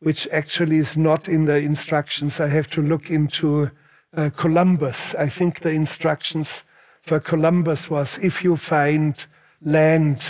which 0.05 0.29
actually 0.31 0.77
is 0.77 0.99
not 0.99 1.29
in 1.29 1.47
the 1.47 1.57
instructions. 1.57 2.39
I 2.39 2.49
have 2.49 2.69
to 2.71 2.83
look 2.83 3.11
into 3.11 3.71
uh, 4.15 4.29
Columbus. 4.37 5.15
I 5.15 5.31
think 5.31 5.61
the 5.61 5.71
instructions 5.71 6.63
for 7.01 7.19
Columbus 7.19 7.89
was 7.89 8.19
if 8.21 8.45
you 8.45 8.57
find 8.57 9.25
land, 9.63 10.23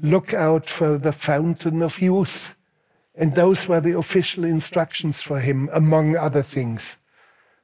look 0.00 0.34
out 0.34 0.68
for 0.68 0.98
the 0.98 1.12
fountain 1.12 1.82
of 1.82 2.00
youth. 2.00 2.54
And 3.14 3.36
those 3.36 3.68
were 3.68 3.80
the 3.80 3.96
official 3.96 4.42
instructions 4.42 5.22
for 5.22 5.38
him, 5.38 5.70
among 5.72 6.16
other 6.16 6.42
things. 6.42 6.96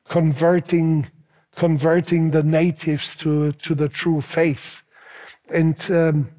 Converting, 0.08 1.08
converting 1.56 2.30
the 2.30 2.44
natives 2.44 3.16
to, 3.16 3.50
to 3.52 3.74
the 3.74 3.88
true 3.88 4.20
faith. 4.20 4.82
And 5.52 5.90
um, 5.90 6.30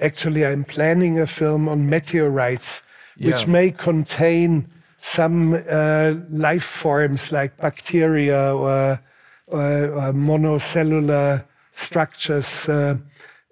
actually, 0.00 0.46
I'm 0.46 0.64
planning 0.64 1.20
a 1.20 1.26
film 1.26 1.68
on 1.68 1.88
meteorites 1.88 2.82
which 3.18 3.42
yeah. 3.42 3.46
may 3.46 3.70
contain 3.70 4.70
some 4.98 5.54
uh, 5.68 6.14
life 6.30 6.64
forms 6.64 7.32
like 7.32 7.56
bacteria 7.56 8.54
or, 8.54 9.00
or, 9.46 9.92
or 9.92 10.12
monocellular 10.12 11.44
structures. 11.72 12.68
Uh, 12.68 12.96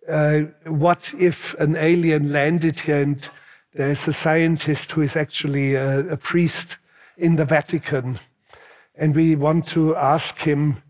uh, 0.08 0.40
what 0.66 1.12
if 1.18 1.54
an 1.54 1.76
alien 1.76 2.32
landed 2.32 2.78
here 2.80 3.02
and 3.02 3.28
there's 3.74 4.06
a 4.08 4.12
scientist 4.12 4.92
who 4.92 5.02
is 5.02 5.16
actually 5.16 5.74
a, 5.74 6.08
a 6.10 6.16
priest 6.16 6.78
in 7.18 7.36
the 7.36 7.44
Vatican, 7.44 8.18
and 8.94 9.14
we 9.14 9.34
want 9.34 9.66
to 9.68 9.96
ask 9.96 10.38
him 10.38 10.82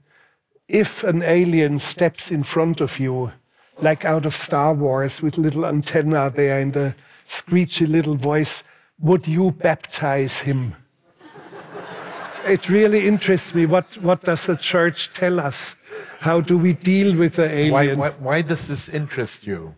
if 0.68 1.02
an 1.02 1.22
alien 1.22 1.78
steps 1.78 2.30
in 2.30 2.42
front 2.42 2.80
of 2.80 2.98
you, 2.98 3.32
like 3.80 4.04
out 4.04 4.26
of 4.26 4.36
Star 4.36 4.72
Wars 4.72 5.20
with 5.20 5.38
little 5.38 5.66
antenna 5.66 6.30
there 6.30 6.60
and 6.60 6.72
the 6.72 6.94
screechy 7.24 7.86
little 7.86 8.16
voice, 8.16 8.62
would 9.00 9.26
you 9.26 9.50
baptize 9.50 10.38
him? 10.38 10.74
it 12.46 12.68
really 12.68 13.06
interests 13.06 13.54
me. 13.54 13.66
What, 13.66 13.96
what 13.98 14.24
does 14.24 14.46
the 14.46 14.56
church 14.56 15.10
tell 15.10 15.40
us? 15.40 15.74
How 16.20 16.40
do 16.40 16.56
we 16.56 16.72
deal 16.72 17.16
with 17.16 17.36
the 17.36 17.48
alien? 17.48 17.98
Why, 17.98 18.10
why, 18.10 18.16
why 18.18 18.42
does 18.42 18.68
this 18.68 18.88
interest 18.88 19.46
you? 19.46 19.74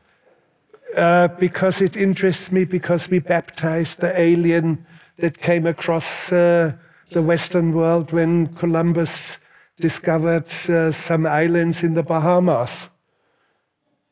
Uh, 0.97 1.29
because 1.29 1.81
it 1.81 1.97
interests 1.97 2.51
me 2.51 2.65
because 2.65 3.09
we 3.09 3.19
baptized 3.19 4.01
the 4.01 4.19
alien 4.19 4.87
that 5.19 5.39
came 5.39 5.67
across 5.67 6.33
uh, 6.33 6.73
the 7.13 7.23
Western 7.23 7.73
world 7.73 8.13
when 8.13 8.55
Columbus 8.55 9.37
discovered 9.81 10.49
uh, 10.69 10.91
some 10.93 11.27
islands 11.27 11.83
in 11.83 11.95
the 11.95 12.03
Bahamas. 12.03 12.89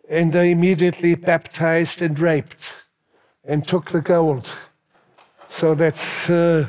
And 0.09 0.33
they 0.33 0.51
immediately 0.51 1.15
baptized 1.15 2.01
and 2.01 2.19
raped 2.19 2.73
and 3.45 3.66
took 3.66 3.91
the 3.91 4.01
gold. 4.01 4.55
So 5.49 5.74
that's 5.74 6.28
uh, 6.28 6.69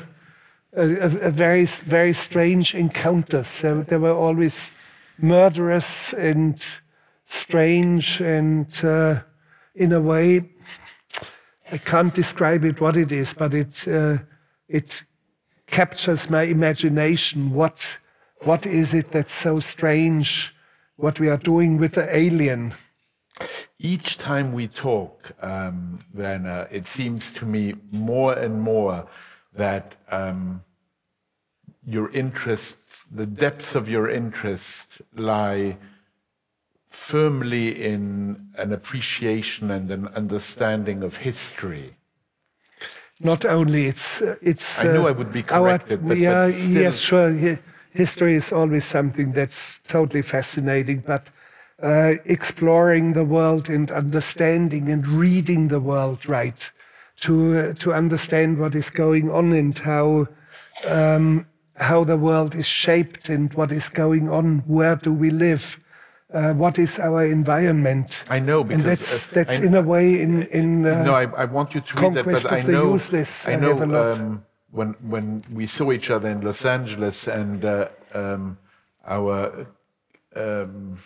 a, 0.76 0.84
a, 0.84 1.32
very, 1.32 1.66
very 1.66 2.14
strange 2.14 2.74
encounter. 2.76 3.44
So 3.44 3.84
there 3.84 4.00
were 4.00 4.14
always 4.14 4.72
murderous 5.18 6.14
and 6.14 6.64
strange 7.26 8.22
and 8.22 8.68
uh, 8.84 9.22
in 9.76 9.94
a 9.94 10.02
way, 10.02 10.50
I 11.72 11.78
can't 11.78 12.14
describe 12.14 12.64
it 12.64 12.82
what 12.82 12.98
it 12.98 13.12
is, 13.12 13.34
but 13.34 13.54
it, 13.54 13.88
uh, 13.88 14.18
it 14.68 15.04
captures 15.68 16.30
my 16.30 16.44
imagination. 16.44 17.52
What, 17.52 17.86
what 18.42 18.66
is 18.66 18.94
it 18.94 19.12
that's 19.12 19.34
so 19.34 19.60
strange, 19.60 20.56
what 20.96 21.20
we 21.20 21.30
are 21.30 21.38
doing 21.38 21.78
with 21.78 21.94
the 21.94 22.16
alien? 22.16 22.74
Each 23.80 24.18
time 24.18 24.54
we 24.54 24.68
talk, 24.68 25.32
um, 25.42 26.00
Werner, 26.14 26.68
it 26.72 26.88
seems 26.88 27.32
to 27.34 27.46
me 27.46 27.76
more 27.92 28.34
and 28.34 28.62
more 28.62 29.08
that 29.54 29.96
um, 30.10 30.64
your 31.86 32.10
interests, 32.12 33.06
the 33.12 33.26
depths 33.26 33.76
of 33.76 33.88
your 33.88 34.10
interest 34.10 35.02
lie 35.16 35.78
firmly 36.90 37.84
in 37.84 38.50
an 38.58 38.74
appreciation 38.74 39.70
and 39.72 39.92
an 39.92 40.08
understanding 40.10 41.04
of 41.04 41.18
history. 41.18 41.96
Not 43.20 43.46
only 43.46 43.88
it's 43.88 44.22
uh, 44.22 44.36
it's. 44.42 44.80
I 44.80 44.84
know 44.84 45.06
uh, 45.06 45.10
I 45.10 45.12
would 45.12 45.32
be 45.32 45.44
corrected, 45.44 46.02
our, 46.02 46.08
but, 46.10 46.18
yeah, 46.18 46.48
but 46.48 46.56
yes, 46.56 47.00
sure. 47.00 47.58
History 47.92 48.36
is 48.36 48.52
always 48.52 48.86
something 48.86 49.32
that's 49.32 49.80
totally 49.88 50.22
fascinating, 50.22 51.00
but 51.00 51.30
uh, 51.82 52.14
exploring 52.26 53.14
the 53.14 53.24
world 53.24 53.70
and 53.70 53.92
understanding 53.92 54.90
and 54.92 55.08
reading 55.08 55.68
the 55.68 55.80
world 55.80 56.28
right 56.28 56.72
to 57.22 57.58
uh, 57.58 57.74
to 57.74 57.94
understand 57.94 58.58
what 58.58 58.76
is 58.76 58.90
going 58.90 59.30
on 59.30 59.54
and 59.54 59.78
how 59.80 60.28
um, 60.86 61.46
how 61.76 62.04
the 62.04 62.18
world 62.18 62.56
is 62.56 62.66
shaped 62.66 63.30
and 63.30 63.54
what 63.54 63.72
is 63.72 63.90
going 63.90 64.30
on. 64.30 64.60
Where 64.68 64.96
do 64.96 65.14
we 65.14 65.30
live? 65.30 65.80
uh, 66.34 66.54
what 66.54 66.78
is 66.78 67.00
our 67.00 67.26
environment. 67.26 68.24
I 68.30 68.40
know 68.40 68.64
because 68.64 68.80
and 68.80 68.90
that's 68.90 69.28
uh, 69.28 69.30
that's 69.34 69.60
I, 69.60 69.64
in 69.64 69.76
a 69.76 69.82
way 69.82 70.22
in 70.22 70.44
in. 70.48 70.86
Uh, 70.86 71.04
no, 71.04 71.14
I, 71.14 71.24
I, 71.24 71.46
want 71.46 71.74
you 71.74 71.82
to 71.82 72.02
read 72.02 72.14
that, 72.16 72.26
but 72.26 72.52
I 72.52 72.62
know 72.62 72.94
useless, 72.94 73.48
I 73.48 73.56
know 73.56 73.82
um, 73.82 74.46
when 74.72 74.96
when 75.02 75.44
we 75.52 75.66
saw 75.66 75.92
each 75.92 76.10
other 76.10 76.30
in 76.30 76.42
Los 76.42 76.66
Angeles 76.66 77.28
and 77.28 77.64
uh, 77.64 77.88
um, 78.14 78.58
our 79.06 79.68
um, 80.36 81.00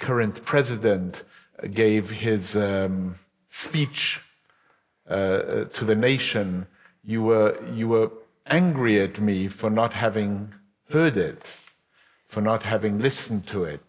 current 0.00 0.44
president 0.44 1.22
gave 1.72 2.10
his 2.10 2.56
um, 2.56 3.14
speech 3.48 4.20
uh, 5.08 5.64
to 5.76 5.84
the 5.84 5.94
nation, 5.94 6.66
you 7.04 7.22
were 7.22 7.50
you 7.74 7.86
were 7.88 8.10
angry 8.46 9.00
at 9.00 9.20
me 9.20 9.48
for 9.48 9.70
not 9.70 9.92
having 9.92 10.52
heard 10.90 11.16
it 11.16 11.44
for 12.30 12.40
not 12.40 12.62
having 12.62 13.00
listened 13.00 13.44
to 13.48 13.64
it. 13.64 13.82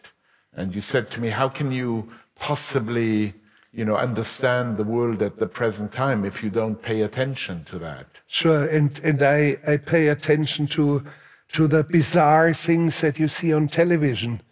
And 0.52 0.74
you 0.74 0.80
said 0.80 1.10
to 1.12 1.20
me, 1.20 1.28
How 1.30 1.48
can 1.48 1.70
you 1.70 2.12
possibly 2.34 3.34
you 3.72 3.84
know, 3.86 3.96
understand 3.96 4.76
the 4.76 4.84
world 4.84 5.22
at 5.22 5.38
the 5.38 5.46
present 5.46 5.92
time 5.92 6.24
if 6.26 6.42
you 6.42 6.50
don't 6.50 6.82
pay 6.82 7.02
attention 7.02 7.64
to 7.64 7.78
that? 7.78 8.06
Sure, 8.26 8.66
and, 8.66 8.98
and 9.02 9.22
I, 9.22 9.56
I 9.66 9.76
pay 9.78 10.08
attention 10.08 10.66
to, 10.68 11.04
to 11.52 11.68
the 11.68 11.84
bizarre 11.84 12.52
things 12.52 13.00
that 13.00 13.18
you 13.18 13.28
see 13.28 13.52
on 13.52 13.68
television. 13.68 14.42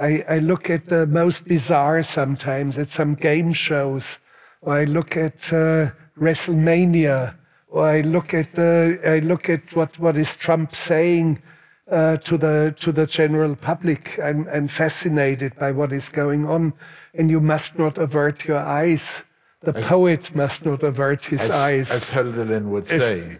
I, 0.00 0.24
I 0.28 0.38
look 0.38 0.70
at 0.70 0.88
the 0.88 1.06
most 1.06 1.44
bizarre 1.44 2.02
sometimes, 2.02 2.78
at 2.78 2.90
some 2.90 3.14
game 3.14 3.52
shows, 3.52 4.18
or 4.60 4.78
I 4.78 4.84
look 4.84 5.16
at 5.16 5.52
uh, 5.52 5.90
WrestleMania, 6.18 7.34
or 7.68 7.88
I 7.88 8.00
look 8.00 8.34
at 8.34 8.54
the 8.54 8.98
I 9.04 9.20
look 9.20 9.48
at 9.48 9.74
what, 9.74 9.98
what 9.98 10.16
is 10.16 10.34
Trump 10.34 10.74
saying 10.74 11.42
uh, 11.90 12.16
to 12.18 12.36
the 12.36 12.74
to 12.80 12.90
the 12.90 13.06
general 13.06 13.54
public. 13.54 14.18
I'm, 14.22 14.48
I'm 14.52 14.68
fascinated 14.68 15.56
by 15.56 15.70
what 15.70 15.92
is 15.92 16.08
going 16.08 16.46
on, 16.46 16.72
and 17.14 17.30
you 17.30 17.40
must 17.40 17.78
not 17.78 17.96
avert 17.96 18.44
your 18.46 18.58
eyes. 18.58 19.22
The 19.62 19.76
as, 19.76 19.86
poet 19.86 20.34
must 20.34 20.66
not 20.66 20.82
avert 20.82 21.24
his 21.24 21.40
as, 21.40 21.50
eyes, 21.50 21.90
as 21.90 22.04
Hölderlin 22.06 22.64
would 22.66 22.90
as, 22.90 23.00
say. 23.00 23.38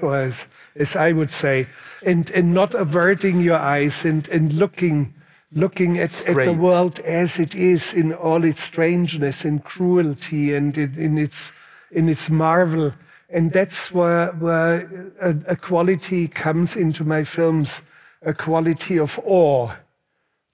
as, 0.02 0.46
as 0.76 0.96
I 0.96 1.10
would 1.10 1.30
say, 1.30 1.68
and 2.04 2.30
and 2.30 2.54
not 2.54 2.74
averting 2.74 3.40
your 3.40 3.58
eyes 3.58 4.04
and 4.04 4.28
and 4.28 4.52
looking 4.52 5.14
looking 5.52 5.98
at, 5.98 6.26
at 6.28 6.36
the 6.36 6.52
world 6.52 6.98
as 7.00 7.38
it 7.38 7.54
is 7.54 7.92
in 7.92 8.12
all 8.12 8.44
its 8.44 8.62
strangeness 8.62 9.44
and 9.44 9.64
cruelty 9.64 10.54
and 10.54 10.76
in, 10.76 10.94
in 10.98 11.18
its 11.18 11.50
in 11.90 12.08
its 12.08 12.28
marvel 12.28 12.92
and 13.30 13.52
that's 13.52 13.92
where, 13.92 14.28
where 14.32 15.12
a, 15.20 15.36
a, 15.48 15.56
quality 15.56 16.28
comes 16.28 16.76
into 16.76 17.04
my 17.04 17.24
films, 17.24 17.82
a 18.22 18.32
quality 18.32 18.98
of 18.98 19.20
awe, 19.24 19.74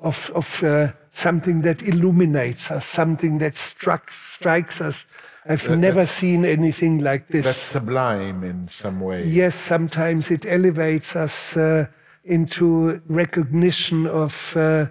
of, 0.01 0.31
of 0.35 0.65
uh, 0.65 0.89
something 1.09 1.63
that 1.63 1.83
illuminates 1.83 2.73
us, 2.73 2.85
something 2.85 3.39
that 3.39 3.55
struck, 3.55 4.11
strikes 4.11 4.81
us. 4.81 5.07
I've 5.47 5.69
that, 5.69 5.77
never 5.77 6.05
seen 6.05 6.45
anything 6.45 6.99
like 6.99 7.29
this. 7.29 7.45
That's 7.45 7.59
sublime 7.59 8.43
in 8.43 8.67
some 8.67 9.01
way. 9.01 9.25
Yes, 9.25 9.55
sometimes 9.55 10.31
it 10.33 10.45
elevates 10.45 11.15
us 11.15 11.57
uh, 11.57 11.87
into 12.25 13.01
recognition 13.07 14.07
of, 14.07 14.57
uh, 14.57 14.87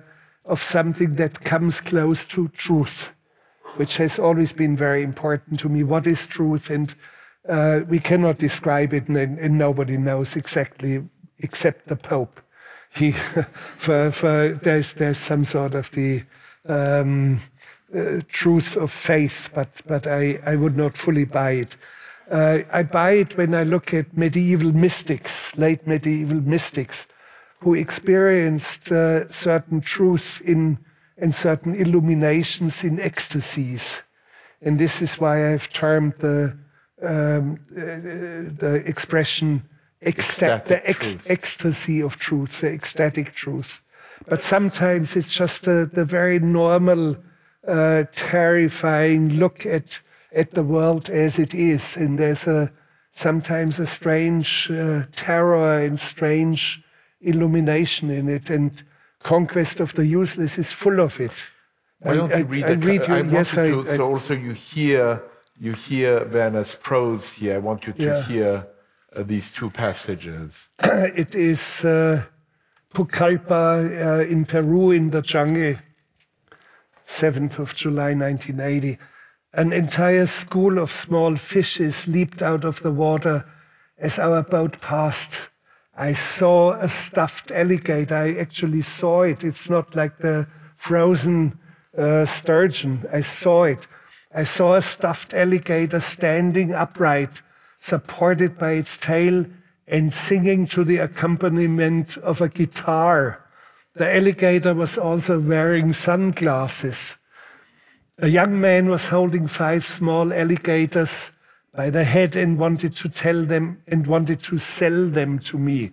of 0.45 0.61
something 0.61 1.15
that 1.15 1.43
comes 1.43 1.81
close 1.81 2.26
to 2.26 2.47
truth, 2.49 3.11
which 3.76 3.97
has 3.97 4.19
always 4.19 4.51
been 4.51 4.77
very 4.77 5.03
important 5.03 5.60
to 5.61 5.69
me. 5.69 5.84
What 5.84 6.05
is 6.05 6.27
truth? 6.27 6.69
And 6.69 6.93
uh, 7.47 7.81
we 7.88 7.99
cannot 7.99 8.38
describe 8.38 8.93
it, 8.93 9.07
and, 9.07 9.39
and, 9.39 9.57
nobody 9.57 9.97
knows 9.97 10.35
exactly 10.35 11.03
except 11.39 11.88
the 11.88 11.95
Pope. 11.95 12.39
He, 12.95 13.11
for, 13.77 14.11
for 14.11 14.60
there's 14.64 14.93
there's 14.93 15.18
some 15.18 15.43
sort 15.43 15.73
of 15.73 15.91
the 15.91 16.23
um, 16.69 17.41
uh, 17.93 18.22
truth 18.30 18.77
of 18.77 18.91
faith, 18.91 19.49
but 19.53 19.81
but 19.85 20.07
I, 20.07 20.39
I 20.45 20.55
would 20.55 20.77
not 20.77 20.95
fully 20.95 21.26
buy 21.26 21.51
it. 21.51 21.76
Uh, 22.31 22.60
I 22.72 22.84
buy 22.84 23.11
it 23.11 23.38
when 23.38 23.53
I 23.53 23.64
look 23.64 23.93
at 23.93 24.15
medieval 24.15 24.72
mystics, 24.72 25.55
late 25.57 25.85
medieval 25.85 26.39
mystics, 26.39 27.07
who 27.64 27.73
experienced 27.73 28.91
uh, 28.91 29.27
certain 29.27 29.81
truths 29.81 30.41
in 30.41 30.77
and 31.18 31.34
certain 31.34 31.76
illuminations 31.76 32.84
in 32.84 32.99
ecstasies, 32.99 34.02
and 34.61 34.80
this 34.80 35.02
is 35.02 35.19
why 35.19 35.53
I've 35.53 35.69
termed 35.69 36.14
the 36.19 36.57
um, 37.02 37.60
the 37.69 38.84
expression 38.85 39.64
ecstatic, 40.06 40.65
the 40.65 40.90
ex 40.90 41.18
ecstasy 41.27 42.02
of 42.02 42.18
truth, 42.18 42.61
the 42.61 42.72
ecstatic 42.72 43.34
truth. 43.34 43.81
But 44.27 44.41
sometimes 44.41 45.15
it's 45.15 45.34
just 45.34 45.64
the, 45.64 45.90
the 45.91 46.06
very 46.06 46.40
normal, 46.40 47.18
uh, 47.68 48.06
terrifying 48.11 49.38
look 49.38 49.65
at, 49.65 49.99
at 50.34 50.52
the 50.52 50.64
world 50.64 51.10
as 51.10 51.40
it 51.40 51.53
is. 51.53 51.95
And 51.98 52.18
there's 52.18 52.48
a, 52.48 52.72
sometimes 53.11 53.80
a 53.80 53.88
strange 53.88 54.69
uh, 54.72 55.03
terror 55.11 55.80
and 55.80 55.99
strange 55.99 56.82
illumination 57.23 58.09
in 58.09 58.29
it. 58.29 58.49
And 58.49 58.83
Conquest 59.23 59.79
of 59.79 59.93
the 59.93 60.05
Useless 60.05 60.57
is 60.57 60.71
full 60.71 60.99
of 60.99 61.19
it. 61.19 61.31
Why 61.99 62.15
don't 62.15 62.37
you 62.37 62.45
read 62.45 62.63
I, 62.65 62.67
I, 62.67 62.71
I 62.71 62.75
read 62.75 63.07
you, 63.07 63.13
I 63.13 63.21
yes, 63.21 63.51
to, 63.51 63.85
I, 63.89 63.97
so 63.97 64.11
also 64.11 64.33
you 64.33 64.51
hear 64.51 65.23
you 65.57 65.73
hear 65.73 66.25
Werner's 66.25 66.75
prose 66.75 67.33
here. 67.33 67.55
I 67.55 67.59
want 67.59 67.87
you 67.87 67.93
to 67.93 68.03
yeah. 68.03 68.23
hear 68.23 68.67
uh, 69.15 69.23
these 69.23 69.53
two 69.53 69.69
passages. 69.69 70.67
it 70.83 71.35
is 71.35 71.85
uh, 71.85 72.23
Pucallpa 72.93 74.05
uh, 74.05 74.25
in 74.25 74.45
Peru 74.45 74.91
in 74.91 75.11
the 75.11 75.21
jungle, 75.21 75.75
7th 77.07 77.59
of 77.59 77.73
July 77.75 78.13
1980. 78.13 78.97
An 79.53 79.71
entire 79.71 80.25
school 80.25 80.79
of 80.79 80.91
small 80.91 81.35
fishes 81.35 82.07
leaped 82.07 82.41
out 82.41 82.65
of 82.65 82.81
the 82.81 82.91
water 82.91 83.45
as 83.97 84.17
our 84.17 84.41
boat 84.41 84.81
passed. 84.81 85.33
I 85.95 86.13
saw 86.13 86.73
a 86.73 86.89
stuffed 86.89 87.51
alligator. 87.51 88.15
I 88.15 88.33
actually 88.33 88.81
saw 88.81 89.23
it. 89.23 89.43
It's 89.43 89.69
not 89.69 89.95
like 89.95 90.17
the 90.17 90.47
frozen 90.75 91.59
uh, 91.97 92.25
sturgeon. 92.25 93.05
I 93.11 93.21
saw 93.21 93.65
it. 93.65 93.87
I 94.33 94.43
saw 94.43 94.73
a 94.73 94.81
stuffed 94.81 95.33
alligator 95.33 95.99
standing 95.99 96.73
upright, 96.73 97.41
supported 97.79 98.57
by 98.57 98.71
its 98.71 98.97
tail 98.97 99.45
and 99.87 100.11
singing 100.11 100.65
to 100.67 100.83
the 100.83 100.97
accompaniment 100.97 102.17
of 102.17 102.41
a 102.41 102.49
guitar. 102.49 103.45
The 103.95 104.11
alligator 104.11 104.73
was 104.73 104.97
also 104.97 105.39
wearing 105.39 105.93
sunglasses. 105.93 107.15
A 108.17 108.27
young 108.27 108.59
man 108.59 108.89
was 108.89 109.07
holding 109.07 109.47
five 109.47 109.87
small 109.87 110.33
alligators 110.33 111.29
by 111.73 111.89
the 111.89 112.03
head 112.03 112.35
and 112.35 112.59
wanted 112.59 112.95
to 112.95 113.09
tell 113.09 113.45
them 113.45 113.81
and 113.87 114.05
wanted 114.05 114.41
to 114.43 114.57
sell 114.57 115.09
them 115.09 115.39
to 115.39 115.57
me. 115.57 115.91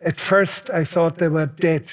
At 0.00 0.18
first, 0.18 0.70
I 0.70 0.84
thought 0.84 1.18
they 1.18 1.28
were 1.28 1.46
dead 1.46 1.92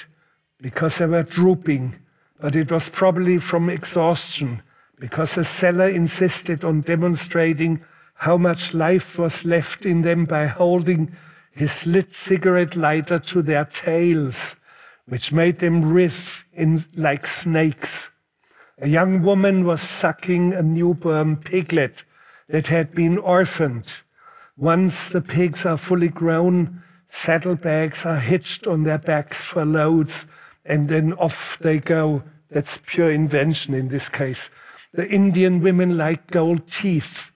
because 0.60 0.98
they 0.98 1.06
were 1.06 1.22
drooping, 1.22 1.96
but 2.40 2.56
it 2.56 2.70
was 2.70 2.88
probably 2.88 3.38
from 3.38 3.68
exhaustion 3.68 4.62
because 4.98 5.34
the 5.34 5.44
seller 5.44 5.88
insisted 5.88 6.64
on 6.64 6.80
demonstrating 6.80 7.82
how 8.14 8.38
much 8.38 8.72
life 8.72 9.18
was 9.18 9.44
left 9.44 9.84
in 9.84 10.00
them 10.00 10.24
by 10.24 10.46
holding 10.46 11.14
his 11.50 11.84
lit 11.84 12.12
cigarette 12.12 12.74
lighter 12.74 13.18
to 13.18 13.42
their 13.42 13.66
tails, 13.66 14.56
which 15.06 15.32
made 15.32 15.58
them 15.58 15.92
writhe 15.92 16.44
in 16.54 16.82
like 16.94 17.26
snakes. 17.26 18.08
A 18.78 18.88
young 18.88 19.22
woman 19.22 19.64
was 19.64 19.82
sucking 19.82 20.54
a 20.54 20.62
newborn 20.62 21.36
piglet 21.36 22.04
that 22.48 22.68
had 22.68 22.94
been 22.94 23.18
orphaned. 23.18 23.92
Once 24.56 25.08
the 25.08 25.20
pigs 25.20 25.66
are 25.66 25.76
fully 25.76 26.08
grown, 26.08 26.82
saddlebags 27.06 28.04
are 28.04 28.20
hitched 28.20 28.66
on 28.66 28.84
their 28.84 28.98
backs 28.98 29.44
for 29.44 29.64
loads, 29.64 30.26
and 30.64 30.88
then 30.88 31.12
off 31.14 31.58
they 31.60 31.78
go. 31.78 32.22
That's 32.50 32.78
pure 32.86 33.10
invention 33.10 33.74
in 33.74 33.88
this 33.88 34.08
case. 34.08 34.50
The 34.92 35.08
Indian 35.08 35.60
women 35.60 35.98
like 35.98 36.30
gold 36.30 36.70
teeth. 36.70 37.30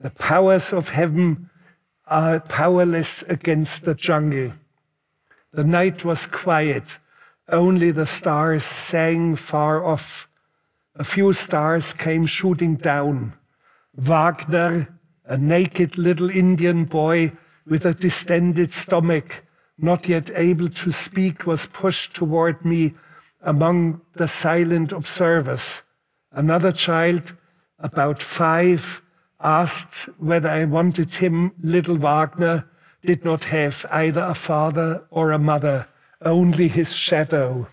The 0.00 0.10
powers 0.10 0.72
of 0.72 0.90
heaven 0.90 1.50
are 2.06 2.40
powerless 2.40 3.22
against 3.22 3.84
the 3.84 3.94
jungle. 3.94 4.52
The 5.52 5.64
night 5.64 6.04
was 6.04 6.26
quiet. 6.26 6.98
Only 7.48 7.90
the 7.90 8.06
stars 8.06 8.64
sang 8.64 9.36
far 9.36 9.84
off. 9.84 10.28
A 10.94 11.04
few 11.04 11.32
stars 11.32 11.92
came 11.92 12.26
shooting 12.26 12.76
down. 12.76 13.32
Wagner, 13.94 14.88
a 15.26 15.36
naked 15.36 15.98
little 15.98 16.30
Indian 16.30 16.84
boy 16.84 17.32
with 17.66 17.84
a 17.84 17.94
distended 17.94 18.70
stomach, 18.70 19.44
not 19.78 20.08
yet 20.08 20.30
able 20.34 20.68
to 20.68 20.90
speak, 20.90 21.46
was 21.46 21.66
pushed 21.66 22.14
toward 22.14 22.64
me 22.64 22.94
among 23.42 24.00
the 24.14 24.28
silent 24.28 24.92
observers. 24.92 25.82
Another 26.30 26.72
child, 26.72 27.34
about 27.78 28.22
five, 28.22 29.02
asked 29.40 30.08
whether 30.18 30.48
I 30.48 30.64
wanted 30.64 31.14
him, 31.14 31.52
little 31.60 31.96
Wagner, 31.96 32.64
did 33.04 33.24
not 33.24 33.44
have 33.44 33.84
either 33.90 34.22
a 34.22 34.34
father 34.34 35.04
or 35.10 35.32
a 35.32 35.38
mother, 35.38 35.88
only 36.22 36.68
his 36.68 36.92
shadow. 36.92 37.66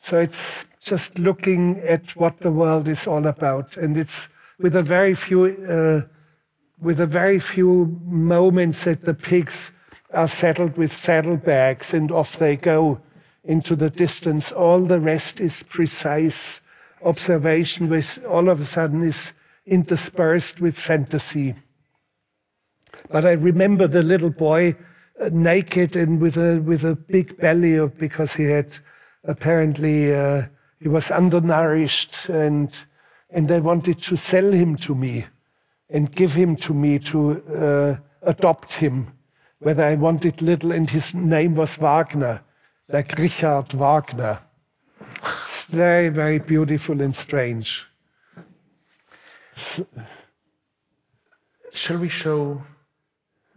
So 0.00 0.18
it's 0.20 0.64
just 0.80 1.18
looking 1.18 1.80
at 1.80 2.14
what 2.16 2.38
the 2.38 2.52
world 2.52 2.86
is 2.86 3.06
all 3.06 3.26
about. 3.26 3.76
And 3.76 3.96
it's 3.96 4.28
with 4.58 4.74
a 4.74 4.82
very 4.82 5.14
few, 5.14 5.44
uh, 5.46 6.08
with 6.80 7.00
a 7.00 7.06
very 7.06 7.38
few 7.38 7.98
moments 8.04 8.84
that 8.84 9.04
the 9.04 9.14
pigs 9.14 9.70
are 10.12 10.28
saddled 10.28 10.76
with 10.76 10.96
saddlebags 10.96 11.92
and 11.92 12.10
off 12.10 12.38
they 12.38 12.56
go 12.56 13.00
into 13.44 13.76
the 13.76 13.90
distance. 13.90 14.52
All 14.52 14.84
the 14.84 15.00
rest 15.00 15.40
is 15.40 15.62
precise 15.62 16.60
observation 17.02 17.88
which 17.88 18.18
all 18.24 18.48
of 18.48 18.60
a 18.60 18.64
sudden 18.64 19.04
is 19.04 19.32
interspersed 19.66 20.60
with 20.60 20.76
fantasy. 20.76 21.54
But 23.10 23.24
I 23.24 23.32
remember 23.32 23.86
the 23.86 24.02
little 24.02 24.30
boy 24.30 24.76
uh, 25.20 25.30
naked 25.32 25.96
and 25.96 26.20
with 26.20 26.36
a 26.36 26.58
with 26.58 26.84
a 26.84 26.94
big 26.94 27.36
belly 27.38 27.86
because 27.98 28.34
he 28.34 28.44
had 28.44 28.78
apparently 29.24 30.14
uh, 30.14 30.42
he 30.80 30.88
was 30.88 31.10
undernourished 31.10 32.28
and 32.28 32.76
and 33.30 33.48
they 33.48 33.60
wanted 33.60 34.02
to 34.02 34.16
sell 34.16 34.52
him 34.52 34.76
to 34.76 34.94
me 34.94 35.26
and 35.90 36.14
give 36.14 36.34
him 36.34 36.56
to 36.56 36.74
me 36.74 36.98
to 36.98 37.42
uh, 37.54 37.96
adopt 38.22 38.74
him. 38.74 39.12
Whether 39.60 39.84
I 39.84 39.94
wanted 39.96 40.40
little 40.40 40.72
and 40.72 40.88
his 40.88 41.14
name 41.14 41.54
was 41.56 41.76
Wagner, 41.76 42.42
like 42.88 43.18
Richard 43.18 43.72
Wagner. 43.72 44.40
It's 45.42 45.62
very, 45.62 46.08
very 46.08 46.38
beautiful 46.38 47.00
and 47.00 47.14
strange. 47.14 47.84
So, 49.56 49.86
shall 51.72 51.98
we 51.98 52.08
show 52.08 52.62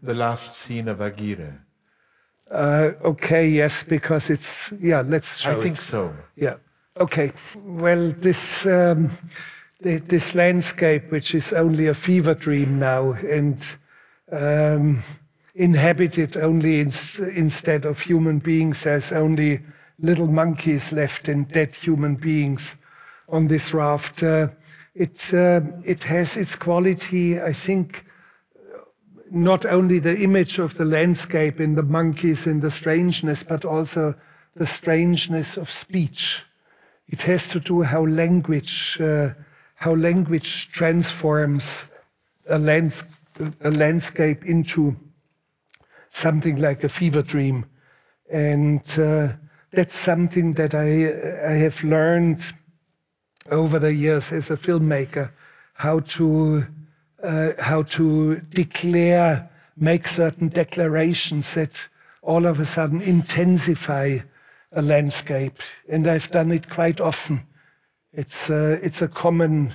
the 0.01 0.15
last 0.15 0.55
scene 0.55 0.87
of 0.87 1.01
Aguirre? 1.01 1.59
Uh, 2.49 2.91
okay, 3.03 3.47
yes, 3.47 3.83
because 3.83 4.29
it's, 4.29 4.73
yeah, 4.79 5.01
let's 5.01 5.37
show 5.37 5.51
I 5.51 5.61
think 5.61 5.77
it. 5.77 5.81
so. 5.81 6.13
Yeah. 6.35 6.55
Okay. 6.99 7.31
Well, 7.55 8.11
this, 8.11 8.65
um, 8.65 9.11
this 9.81 10.35
landscape, 10.35 11.11
which 11.11 11.33
is 11.33 11.53
only 11.53 11.87
a 11.87 11.93
fever 11.93 12.33
dream 12.33 12.79
now 12.79 13.13
and 13.13 13.63
um, 14.31 15.03
inhabited 15.55 16.37
only 16.37 16.79
in, 16.79 16.91
instead 17.33 17.85
of 17.85 17.99
human 17.99 18.39
beings 18.39 18.85
as 18.85 19.11
only 19.11 19.61
little 19.99 20.27
monkeys 20.27 20.91
left 20.91 21.27
and 21.27 21.47
dead 21.47 21.75
human 21.75 22.15
beings 22.15 22.75
on 23.29 23.47
this 23.47 23.73
raft. 23.73 24.23
Uh, 24.23 24.47
it, 24.93 25.33
uh, 25.33 25.61
it 25.83 26.03
has 26.03 26.35
its 26.35 26.55
quality, 26.55 27.41
I 27.41 27.53
think, 27.53 28.05
not 29.29 29.65
only 29.65 29.99
the 29.99 30.19
image 30.19 30.59
of 30.59 30.75
the 30.75 30.85
landscape 30.85 31.59
and 31.59 31.77
the 31.77 31.83
monkeys 31.83 32.45
and 32.45 32.61
the 32.61 32.71
strangeness, 32.71 33.43
but 33.43 33.63
also 33.63 34.15
the 34.55 34.67
strangeness 34.67 35.55
of 35.55 35.71
speech. 35.71 36.43
It 37.07 37.21
has 37.23 37.47
to 37.49 37.59
do 37.59 37.83
how 37.83 38.05
language, 38.05 38.97
uh, 38.99 39.29
how 39.81 39.95
language 39.95 40.69
transforms 40.69 41.81
a, 42.47 42.59
lands 42.59 43.03
a 43.61 43.71
landscape 43.71 44.45
into 44.45 44.95
something 46.07 46.57
like 46.57 46.83
a 46.83 46.89
fever 46.89 47.23
dream. 47.23 47.65
And 48.31 48.83
uh, 48.99 49.29
that's 49.71 49.95
something 49.95 50.53
that 50.53 50.75
I, 50.75 51.51
I 51.51 51.57
have 51.57 51.83
learned 51.83 52.53
over 53.49 53.79
the 53.79 53.91
years 53.91 54.31
as 54.31 54.51
a 54.51 54.55
filmmaker, 54.55 55.31
how 55.73 56.01
to, 56.01 56.67
uh, 57.23 57.53
how 57.57 57.81
to 57.81 58.35
declare, 58.49 59.49
make 59.77 60.07
certain 60.07 60.49
declarations 60.49 61.55
that 61.55 61.87
all 62.21 62.45
of 62.45 62.59
a 62.59 62.67
sudden 62.67 63.01
intensify 63.01 64.19
a 64.73 64.81
landscape. 64.83 65.57
And 65.89 66.05
I've 66.05 66.29
done 66.29 66.51
it 66.51 66.69
quite 66.69 67.01
often. 67.01 67.47
It's, 68.13 68.49
uh, 68.49 68.79
it's 68.81 69.01
a 69.01 69.07
common 69.07 69.73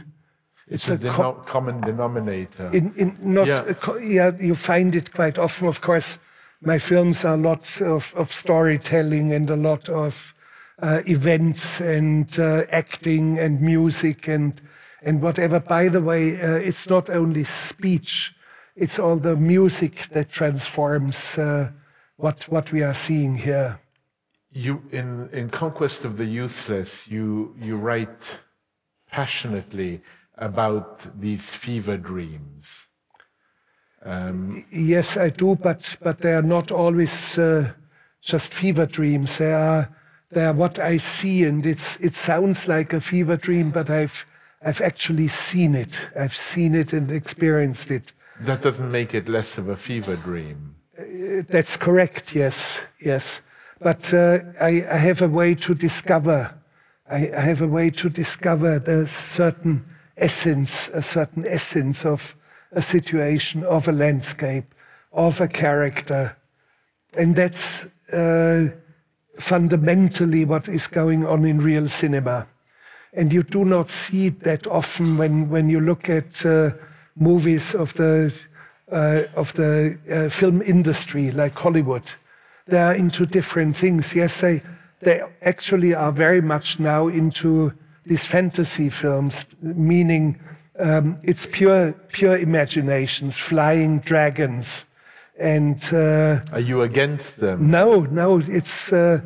it's, 0.68 0.88
it's 0.88 1.04
a, 1.04 1.08
a 1.10 1.12
co 1.12 1.32
common 1.46 1.80
denominator. 1.80 2.68
In, 2.72 2.92
in 2.96 3.16
not 3.20 3.46
yeah. 3.46 3.74
yeah. 4.00 4.32
you 4.38 4.54
find 4.56 4.96
it 4.96 5.12
quite 5.12 5.38
often. 5.38 5.68
Of 5.68 5.80
course, 5.80 6.18
my 6.60 6.78
films 6.78 7.24
are 7.24 7.34
a 7.34 7.36
lot 7.36 7.80
of, 7.80 8.12
of 8.16 8.32
storytelling 8.32 9.32
and 9.32 9.48
a 9.48 9.56
lot 9.56 9.88
of 9.88 10.34
uh, 10.82 11.02
events 11.06 11.80
and 11.80 12.38
uh, 12.38 12.64
acting 12.70 13.38
and 13.38 13.60
music 13.60 14.28
and 14.28 14.60
and 15.02 15.22
whatever. 15.22 15.60
By 15.60 15.88
the 15.88 16.00
way, 16.00 16.40
uh, 16.40 16.54
it's 16.54 16.88
not 16.88 17.08
only 17.10 17.44
speech; 17.44 18.34
it's 18.74 18.98
all 18.98 19.16
the 19.16 19.36
music 19.36 20.08
that 20.10 20.30
transforms 20.30 21.38
uh, 21.38 21.70
what 22.16 22.48
what 22.48 22.72
we 22.72 22.82
are 22.82 22.94
seeing 22.94 23.36
here. 23.36 23.78
You 24.64 24.82
in 24.90 25.28
in 25.32 25.50
Conquest 25.50 26.04
of 26.04 26.12
the 26.16 26.24
Useless, 26.46 27.08
you 27.08 27.54
you 27.66 27.76
write 27.76 28.22
passionately 29.10 30.02
about 30.38 31.20
these 31.20 31.46
fever 31.64 31.96
dreams 31.96 32.86
um, 34.06 34.64
yes, 34.70 35.16
I 35.16 35.30
do, 35.30 35.56
but 35.56 35.96
but 36.00 36.20
they 36.20 36.32
are 36.32 36.42
not 36.42 36.70
always 36.70 37.36
uh, 37.38 37.72
just 38.20 38.54
fever 38.54 38.86
dreams. 38.86 39.38
They 39.38 39.52
are 39.52 39.88
they 40.30 40.44
are 40.44 40.52
what 40.52 40.78
I 40.78 40.98
see, 40.98 41.44
and 41.44 41.66
it's 41.66 41.96
it 41.96 42.14
sounds 42.14 42.68
like 42.68 42.92
a 42.92 43.00
fever 43.00 43.36
dream, 43.36 43.70
but 43.70 43.90
I've 43.90 44.24
I've 44.62 44.80
actually 44.80 45.28
seen 45.28 45.74
it. 45.74 46.08
I've 46.18 46.36
seen 46.36 46.74
it 46.74 46.92
and 46.92 47.10
experienced 47.10 47.90
it. 47.90 48.12
That 48.40 48.62
doesn't 48.62 48.90
make 48.90 49.12
it 49.12 49.28
less 49.28 49.58
of 49.58 49.68
a 49.68 49.76
fever 49.76 50.16
dream. 50.16 50.76
Uh, 50.98 51.42
that's 51.48 51.76
correct. 51.76 52.34
Yes, 52.34 52.78
yes. 53.00 53.40
But 53.80 54.12
uh, 54.14 54.38
I, 54.60 54.86
I, 54.90 54.96
have 54.96 55.20
a 55.20 55.28
way 55.28 55.54
to 55.54 55.74
discover. 55.74 56.54
I, 57.10 57.30
I 57.36 57.40
have 57.40 57.60
a 57.60 57.66
way 57.66 57.90
to 57.90 58.08
discover 58.08 58.78
the 58.78 59.06
certain 59.06 59.84
essence, 60.16 60.88
a 60.94 61.02
certain 61.02 61.46
essence 61.46 62.04
of 62.06 62.34
a 62.72 62.80
situation, 62.80 63.64
of 63.64 63.86
a 63.86 63.92
landscape, 63.92 64.74
of 65.12 65.40
a 65.40 65.48
character. 65.48 66.36
And 67.18 67.36
that's 67.36 67.84
uh, 68.12 68.68
fundamentally 69.38 70.44
what 70.44 70.68
is 70.68 70.86
going 70.86 71.26
on 71.26 71.44
in 71.44 71.60
real 71.60 71.88
cinema. 71.88 72.46
And 73.12 73.32
you 73.32 73.42
do 73.42 73.64
not 73.64 73.88
see 73.88 74.30
that 74.30 74.66
often 74.66 75.18
when, 75.18 75.50
when 75.50 75.68
you 75.68 75.80
look 75.80 76.08
at 76.08 76.44
uh, 76.44 76.70
movies 77.14 77.74
of 77.74 77.92
the, 77.94 78.32
uh, 78.90 79.22
of 79.34 79.52
the 79.54 79.98
uh, 80.10 80.28
film 80.30 80.62
industry, 80.62 81.30
like 81.30 81.54
Hollywood. 81.54 82.10
They 82.66 82.78
are 82.78 82.94
into 82.94 83.26
different 83.26 83.76
things. 83.76 84.14
Yes, 84.14 84.40
they, 84.40 84.62
they 85.00 85.22
actually 85.42 85.94
are 85.94 86.12
very 86.12 86.40
much 86.40 86.78
now 86.80 87.08
into 87.08 87.72
these 88.04 88.26
fantasy 88.26 88.88
films, 88.88 89.46
meaning 89.60 90.40
um, 90.78 91.18
it's 91.22 91.46
pure, 91.46 91.92
pure 92.12 92.36
imaginations, 92.36 93.36
flying 93.36 94.00
dragons. 94.00 94.84
And 95.38 95.82
uh, 95.92 96.40
are 96.52 96.60
you 96.60 96.82
against 96.82 97.38
them? 97.38 97.70
No, 97.70 98.00
no. 98.00 98.38
It's 98.38 98.92
uh, 98.92 99.20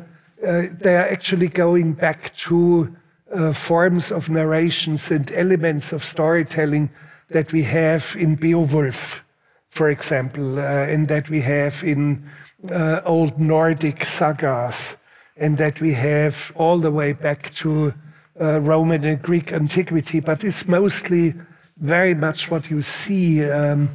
uh, 0.45 0.63
they 0.71 0.95
are 0.95 1.07
actually 1.07 1.47
going 1.47 1.93
back 1.93 2.35
to 2.35 2.95
uh, 3.33 3.53
forms 3.53 4.11
of 4.11 4.29
narrations 4.29 5.09
and 5.11 5.31
elements 5.31 5.93
of 5.93 6.03
storytelling 6.03 6.89
that 7.29 7.51
we 7.51 7.63
have 7.63 8.15
in 8.17 8.35
Beowulf, 8.35 9.23
for 9.69 9.89
example, 9.89 10.59
uh, 10.59 10.61
and 10.61 11.07
that 11.07 11.29
we 11.29 11.41
have 11.41 11.83
in 11.83 12.29
uh, 12.69 13.01
old 13.05 13.39
Nordic 13.39 14.05
sagas, 14.05 14.93
and 15.37 15.57
that 15.57 15.79
we 15.81 15.93
have 15.93 16.51
all 16.55 16.77
the 16.77 16.91
way 16.91 17.13
back 17.13 17.53
to 17.55 17.93
Roman 18.35 19.03
and 19.03 19.21
Greek 19.21 19.51
antiquity. 19.51 20.19
But 20.19 20.43
it's 20.43 20.67
mostly 20.67 21.33
very 21.77 22.15
much 22.15 22.49
what 22.51 22.69
you 22.69 22.81
see. 22.81 23.49
Um, 23.49 23.89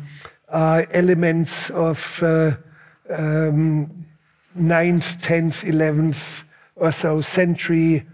are 0.48 0.86
elements 0.92 1.70
of 1.70 2.22
uh, 2.22 2.52
um, 3.10 4.06
9th, 4.56 5.20
10th, 5.20 5.64
11th 5.64 6.44
or 6.76 6.92
so 6.92 7.20
century 7.20 8.06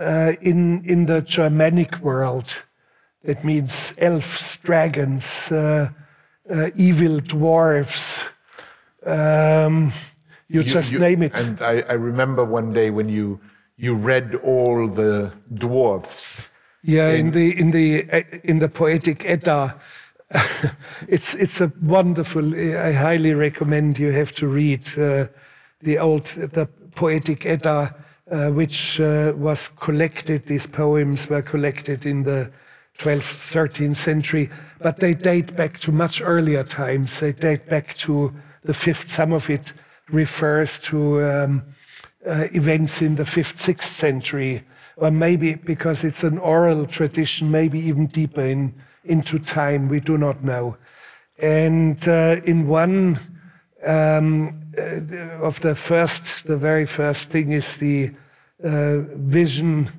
uh, 0.00 0.32
in, 0.40 0.84
in 0.84 1.06
the 1.06 1.22
Germanic 1.22 1.98
world. 1.98 2.62
That 3.24 3.44
means 3.44 3.92
elves, 3.98 4.58
dragons, 4.58 5.50
uh, 5.50 5.90
uh 6.50 6.70
evil 6.74 7.20
dwarves. 7.20 8.22
Um, 9.06 9.92
you, 10.48 10.60
you, 10.60 10.62
just 10.62 10.92
you, 10.92 10.98
name 10.98 11.22
it. 11.22 11.34
And 11.34 11.60
I, 11.60 11.80
I, 11.88 11.94
remember 11.94 12.44
one 12.44 12.72
day 12.72 12.90
when 12.90 13.08
you 13.08 13.40
you 13.76 13.94
read 13.94 14.34
all 14.44 14.88
the 14.88 15.32
dwarfs. 15.54 16.48
Yeah, 16.82 17.10
in, 17.10 17.26
in 17.26 17.30
the 17.32 17.58
in 17.58 17.70
the 17.70 18.48
in 18.48 18.58
the 18.58 18.68
poetic 18.68 19.24
Edda, 19.24 19.80
it's 21.08 21.34
it's 21.34 21.60
a 21.60 21.72
wonderful. 21.82 22.54
I 22.54 22.92
highly 22.92 23.34
recommend 23.34 23.98
you 23.98 24.12
have 24.12 24.32
to 24.32 24.46
read 24.46 24.86
uh, 24.98 25.26
the 25.80 25.98
old 25.98 26.26
the 26.26 26.68
poetic 26.94 27.46
Edda, 27.46 27.94
uh, 28.30 28.48
which 28.50 29.00
uh, 29.00 29.32
was 29.36 29.68
collected. 29.80 30.46
These 30.46 30.66
poems 30.66 31.28
were 31.28 31.42
collected 31.42 32.06
in 32.06 32.24
the 32.24 32.50
12th, 32.98 33.52
13th 33.52 33.96
century, 33.96 34.50
but 34.80 34.98
they 34.98 35.14
date 35.14 35.56
back 35.56 35.78
to 35.80 35.92
much 35.92 36.20
earlier 36.20 36.62
times. 36.62 37.20
They 37.20 37.32
date 37.32 37.68
back 37.68 37.94
to 37.98 38.32
the 38.64 38.74
fifth. 38.74 39.10
Some 39.10 39.32
of 39.32 39.50
it 39.50 39.72
refers 40.08 40.78
to 40.78 41.24
um, 41.24 41.62
uh, 42.26 42.48
events 42.52 43.00
in 43.00 43.16
the 43.16 43.26
fifth, 43.26 43.60
sixth 43.60 43.92
century, 43.92 44.64
or 44.96 45.10
maybe 45.10 45.54
because 45.54 46.04
it's 46.04 46.22
an 46.22 46.38
oral 46.38 46.86
tradition, 46.86 47.50
maybe 47.50 47.80
even 47.80 48.06
deeper 48.06 48.42
in 48.42 48.74
into 49.04 49.38
time. 49.38 49.88
We 49.88 50.00
do 50.00 50.16
not 50.16 50.44
know. 50.44 50.76
And 51.38 52.06
uh, 52.06 52.40
in 52.44 52.68
one 52.68 53.18
um, 53.84 54.62
uh, 54.78 54.82
of 55.42 55.60
the 55.60 55.74
first, 55.74 56.46
the 56.46 56.56
very 56.56 56.86
first 56.86 57.30
thing 57.30 57.52
is 57.52 57.76
the 57.76 58.12
uh, 58.62 58.98
vision 59.16 59.90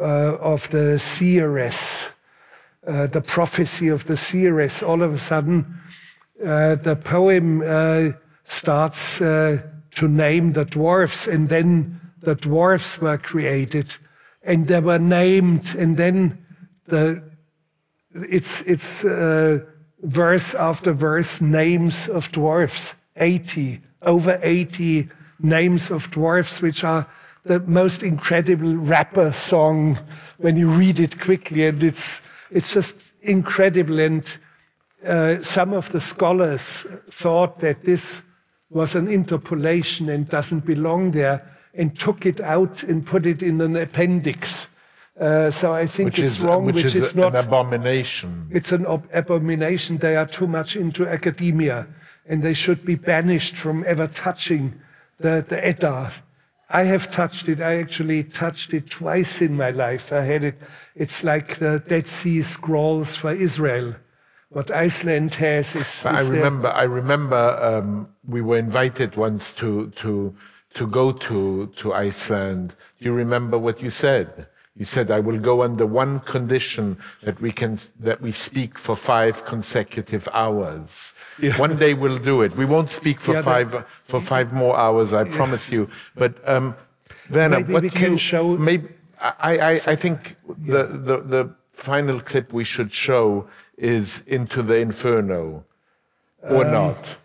uh, 0.00 0.36
of 0.36 0.68
the 0.70 0.98
seeress, 0.98 2.04
uh, 2.86 3.06
the 3.08 3.20
prophecy 3.20 3.88
of 3.88 4.04
the 4.04 4.16
seeress. 4.16 4.82
All 4.82 5.02
of 5.02 5.12
a 5.12 5.18
sudden, 5.18 5.80
Uh, 6.44 6.74
the 6.74 6.96
poem 6.96 7.62
uh, 7.62 8.16
starts 8.44 9.20
uh, 9.20 9.58
to 9.92 10.08
name 10.08 10.52
the 10.52 10.64
dwarfs, 10.64 11.26
and 11.26 11.48
then 11.48 12.00
the 12.20 12.34
dwarfs 12.34 13.00
were 13.00 13.18
created, 13.18 13.94
and 14.42 14.66
they 14.66 14.80
were 14.80 14.98
named, 14.98 15.74
and 15.78 15.96
then 15.96 16.44
the 16.86 17.22
it's, 18.24 18.62
it's 18.62 19.04
uh, 19.04 19.58
verse 20.02 20.54
after 20.54 20.92
verse 20.92 21.40
names 21.40 22.08
of 22.08 22.30
dwarfs, 22.32 22.94
80, 23.16 23.80
over 24.02 24.38
80 24.42 25.08
names 25.40 25.90
of 25.90 26.10
dwarfs, 26.10 26.62
which 26.62 26.84
are 26.84 27.06
the 27.44 27.60
most 27.60 28.02
incredible 28.02 28.74
rapper 28.76 29.30
song 29.30 29.98
when 30.38 30.56
you 30.56 30.68
read 30.68 30.98
it 30.98 31.20
quickly. 31.20 31.66
And 31.66 31.82
it's, 31.82 32.20
it's 32.50 32.72
just 32.72 33.12
incredible. 33.22 34.00
And 34.00 34.36
uh, 35.04 35.38
some 35.40 35.72
of 35.72 35.90
the 35.92 36.00
scholars 36.00 36.86
thought 37.10 37.60
that 37.60 37.84
this 37.84 38.20
was 38.70 38.94
an 38.94 39.08
interpolation 39.08 40.08
and 40.08 40.28
doesn't 40.28 40.64
belong 40.66 41.12
there 41.12 41.52
and 41.74 41.98
took 41.98 42.26
it 42.26 42.40
out 42.40 42.82
and 42.82 43.06
put 43.06 43.26
it 43.26 43.42
in 43.42 43.60
an 43.60 43.76
appendix 43.76 44.66
uh, 45.20 45.50
so 45.50 45.72
I 45.72 45.86
think 45.86 46.08
which 46.08 46.18
it's 46.18 46.32
is, 46.32 46.40
wrong. 46.40 46.66
Which, 46.66 46.76
which 46.76 46.84
is, 46.86 46.94
is, 46.94 47.14
not 47.14 47.34
an 47.34 47.46
abomination. 47.46 48.48
It's 48.50 48.70
an 48.70 48.84
abomination. 49.12 49.98
They 49.98 50.16
are 50.16 50.26
too 50.26 50.46
much 50.46 50.76
into 50.76 51.08
academia, 51.08 51.88
and 52.26 52.42
they 52.42 52.52
should 52.52 52.84
be 52.84 52.96
banished 52.96 53.56
from 53.56 53.82
ever 53.86 54.06
touching 54.08 54.78
the, 55.18 55.44
the 55.48 55.64
Edda. 55.66 56.12
I 56.68 56.82
have 56.82 57.10
touched 57.10 57.48
it. 57.48 57.62
I 57.62 57.76
actually 57.76 58.24
touched 58.24 58.74
it 58.74 58.90
twice 58.90 59.40
in 59.40 59.56
my 59.56 59.70
life. 59.70 60.12
I 60.12 60.20
had 60.20 60.44
it. 60.44 60.60
It's 60.94 61.24
like 61.24 61.60
the 61.60 61.82
Dead 61.86 62.06
Sea 62.06 62.42
Scrolls 62.42 63.16
for 63.16 63.32
Israel. 63.32 63.94
What 64.56 64.70
Iceland 64.70 65.34
has 65.34 65.74
is. 65.74 65.82
is 65.82 66.06
I 66.06 66.22
remember. 66.22 66.68
I 66.68 66.84
remember 66.84 67.42
um, 67.60 68.08
we 68.26 68.40
were 68.40 68.56
invited 68.56 69.14
once 69.14 69.52
to 69.60 69.90
to 69.96 70.34
to 70.72 70.86
go 70.86 71.12
to 71.12 71.66
to 71.80 71.92
Iceland. 71.92 72.74
Do 72.98 73.04
you 73.04 73.12
remember 73.12 73.58
what 73.58 73.82
you 73.82 73.90
said? 73.90 74.46
You 74.78 74.86
said, 74.86 75.10
I 75.10 75.20
will 75.20 75.38
go 75.38 75.62
under 75.62 75.84
one 75.84 76.20
condition 76.20 76.96
that 77.22 77.38
we 77.40 77.50
can, 77.50 77.78
that 78.00 78.20
we 78.20 78.32
speak 78.32 78.78
for 78.78 78.94
five 78.96 79.44
consecutive 79.44 80.28
hours. 80.32 81.14
Yeah. 81.38 81.58
One 81.58 81.76
day 81.78 81.92
we'll 81.94 82.18
do 82.18 82.42
it. 82.42 82.56
We 82.56 82.66
won't 82.66 82.90
speak 82.90 83.18
for 83.20 83.34
yeah, 83.34 83.42
five, 83.42 83.84
for 84.04 84.20
five 84.20 84.52
more 84.52 84.76
hours, 84.76 85.14
I 85.14 85.22
yeah. 85.22 85.34
promise 85.34 85.72
you. 85.72 85.88
But, 86.14 86.46
um, 86.46 86.74
Werner, 87.30 87.60
maybe 87.60 87.72
what 87.72 87.82
we 87.84 87.88
can 87.88 88.12
you, 88.12 88.18
show. 88.18 88.54
Maybe, 88.58 88.88
I, 89.18 89.58
I, 89.70 89.72
I 89.92 89.96
think 89.96 90.36
the, 90.46 90.82
the, 91.08 91.16
the 91.34 91.54
final 91.72 92.20
clip 92.20 92.52
we 92.52 92.64
should 92.64 92.92
show 92.92 93.48
is 93.76 94.22
Into 94.26 94.62
the 94.62 94.76
Inferno, 94.76 95.64
or 96.42 96.64
um, 96.64 96.72
not 96.72 97.18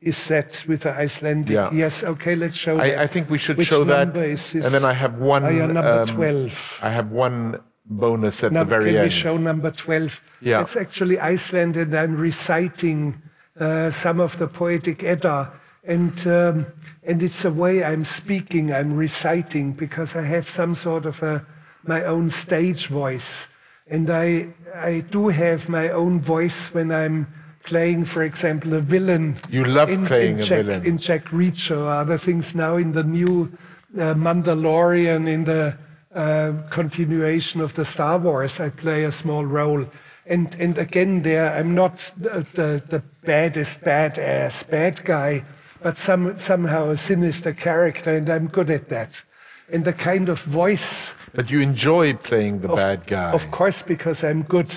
is 0.00 0.26
that 0.28 0.64
with 0.66 0.82
the 0.82 0.92
Icelandic? 0.92 1.50
Yeah. 1.50 1.70
Yes, 1.72 2.02
okay, 2.02 2.34
let's 2.34 2.56
show 2.56 2.78
I, 2.78 2.90
that. 2.90 2.98
I 2.98 3.06
think 3.06 3.30
we 3.30 3.38
should 3.38 3.56
Which 3.56 3.68
show 3.68 3.84
that. 3.84 4.16
Is 4.16 4.54
and 4.54 4.64
then 4.64 4.84
I 4.84 4.92
have 4.92 5.18
one. 5.18 5.42
Yeah, 5.44 5.66
number 5.66 6.00
um, 6.00 6.08
12. 6.08 6.80
I 6.82 6.90
have 6.90 7.10
one 7.10 7.60
bonus 7.84 8.42
at 8.42 8.52
the 8.52 8.64
very 8.64 8.86
can 8.86 8.88
end. 8.88 8.96
Can 8.96 9.02
we 9.04 9.10
show 9.10 9.36
number 9.36 9.70
12? 9.70 10.20
Yeah. 10.40 10.62
It's 10.62 10.76
actually 10.76 11.18
Iceland, 11.18 11.76
and 11.76 11.94
I'm 11.94 12.16
reciting 12.16 13.22
uh, 13.58 13.90
some 13.90 14.20
of 14.20 14.38
the 14.38 14.48
poetic 14.48 15.02
Edda. 15.02 15.52
And, 15.84 16.26
um, 16.26 16.66
and 17.04 17.22
it's 17.22 17.44
a 17.44 17.50
way 17.50 17.84
I'm 17.84 18.02
speaking, 18.02 18.72
I'm 18.72 18.96
reciting, 18.96 19.72
because 19.72 20.16
I 20.16 20.22
have 20.22 20.50
some 20.50 20.74
sort 20.74 21.06
of 21.06 21.22
a, 21.22 21.46
my 21.84 22.04
own 22.04 22.28
stage 22.30 22.88
voice. 22.88 23.46
And 23.88 24.10
I, 24.10 24.48
I 24.74 25.00
do 25.00 25.28
have 25.28 25.68
my 25.68 25.90
own 25.90 26.20
voice 26.20 26.74
when 26.74 26.90
I'm 26.90 27.26
playing, 27.64 28.04
for 28.04 28.22
example, 28.22 28.74
a 28.74 28.80
villain. 28.80 29.38
You 29.48 29.64
love 29.64 29.90
in, 29.90 30.06
playing 30.06 30.34
in 30.34 30.40
a 30.40 30.42
Jack, 30.42 30.64
villain. 30.64 30.86
In 30.86 30.98
Jack 30.98 31.24
Reacher, 31.26 31.78
or 31.78 31.90
other 31.90 32.18
things 32.18 32.54
now 32.54 32.76
in 32.76 32.92
the 32.92 33.04
new 33.04 33.52
uh, 33.96 34.14
Mandalorian, 34.14 35.28
in 35.28 35.44
the 35.44 35.76
uh, 36.14 36.52
continuation 36.70 37.60
of 37.60 37.74
the 37.74 37.84
Star 37.84 38.18
Wars, 38.18 38.58
I 38.58 38.70
play 38.70 39.04
a 39.04 39.12
small 39.12 39.44
role. 39.44 39.86
And, 40.26 40.52
and 40.56 40.76
again, 40.78 41.22
there, 41.22 41.54
I'm 41.54 41.74
not 41.74 42.12
the, 42.16 42.44
the, 42.54 42.82
the 42.88 43.02
baddest 43.24 43.82
badass 43.82 44.68
bad 44.68 45.04
guy, 45.04 45.44
but 45.80 45.96
some, 45.96 46.34
somehow 46.36 46.88
a 46.88 46.96
sinister 46.96 47.52
character, 47.52 48.16
and 48.16 48.28
I'm 48.28 48.48
good 48.48 48.70
at 48.70 48.88
that. 48.88 49.22
And 49.70 49.84
the 49.84 49.92
kind 49.92 50.28
of 50.28 50.42
voice. 50.42 51.10
But 51.36 51.50
you 51.50 51.60
enjoy 51.60 52.14
playing 52.14 52.62
the 52.62 52.70
of, 52.70 52.76
bad 52.76 53.06
guy. 53.06 53.30
Of 53.32 53.50
course, 53.50 53.82
because 53.82 54.24
I'm 54.24 54.42
good. 54.42 54.74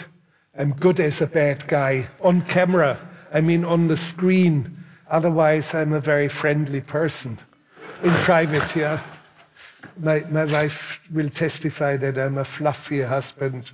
I'm 0.58 0.74
good 0.74 1.00
as 1.00 1.22
a 1.22 1.26
bad 1.26 1.66
guy 1.70 2.10
on 2.22 2.42
camera, 2.42 3.00
I 3.34 3.40
mean 3.40 3.64
on 3.64 3.88
the 3.88 3.96
screen. 3.96 4.84
Otherwise, 5.10 5.74
I'm 5.74 5.94
a 5.94 6.02
very 6.02 6.28
friendly 6.28 6.82
person. 6.82 7.40
In 8.04 8.12
private, 8.12 8.76
yeah. 8.76 9.02
My, 9.98 10.26
my 10.30 10.44
wife 10.44 11.00
will 11.12 11.30
testify 11.30 11.96
that 11.98 12.18
I'm 12.18 12.38
a 12.38 12.44
fluffy 12.44 13.04
husband. 13.04 13.72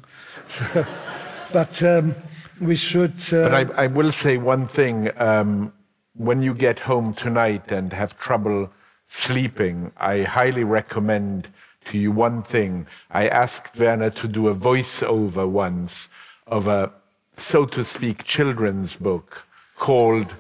but 1.51 1.81
um, 1.81 2.15
we 2.61 2.75
should. 2.75 3.17
Uh, 3.33 3.49
but 3.49 3.53
I, 3.53 3.83
I, 3.83 3.87
will 3.87 4.11
say 4.11 4.37
one 4.37 4.67
thing. 4.67 5.09
Um, 5.19 5.73
when 6.13 6.43
you 6.43 6.53
get 6.53 6.79
home 6.79 7.15
tonight 7.15 7.71
and 7.71 7.91
have 7.93 8.17
trouble 8.17 8.69
sleeping, 9.07 9.91
I 9.97 10.21
highly 10.21 10.63
recommend 10.63 11.49
to 11.85 11.97
you 11.97 12.11
one 12.11 12.43
thing. 12.43 12.87
I 13.11 13.27
asked 13.27 13.77
Werner 13.77 14.09
to 14.11 14.27
do 14.27 14.47
a 14.47 14.55
voiceover 14.55 15.47
once 15.47 16.09
of 16.47 16.67
a, 16.67 16.91
so 17.37 17.65
to 17.65 17.83
speak, 17.83 18.23
children's 18.23 18.95
book 18.95 19.43
called 19.77 20.35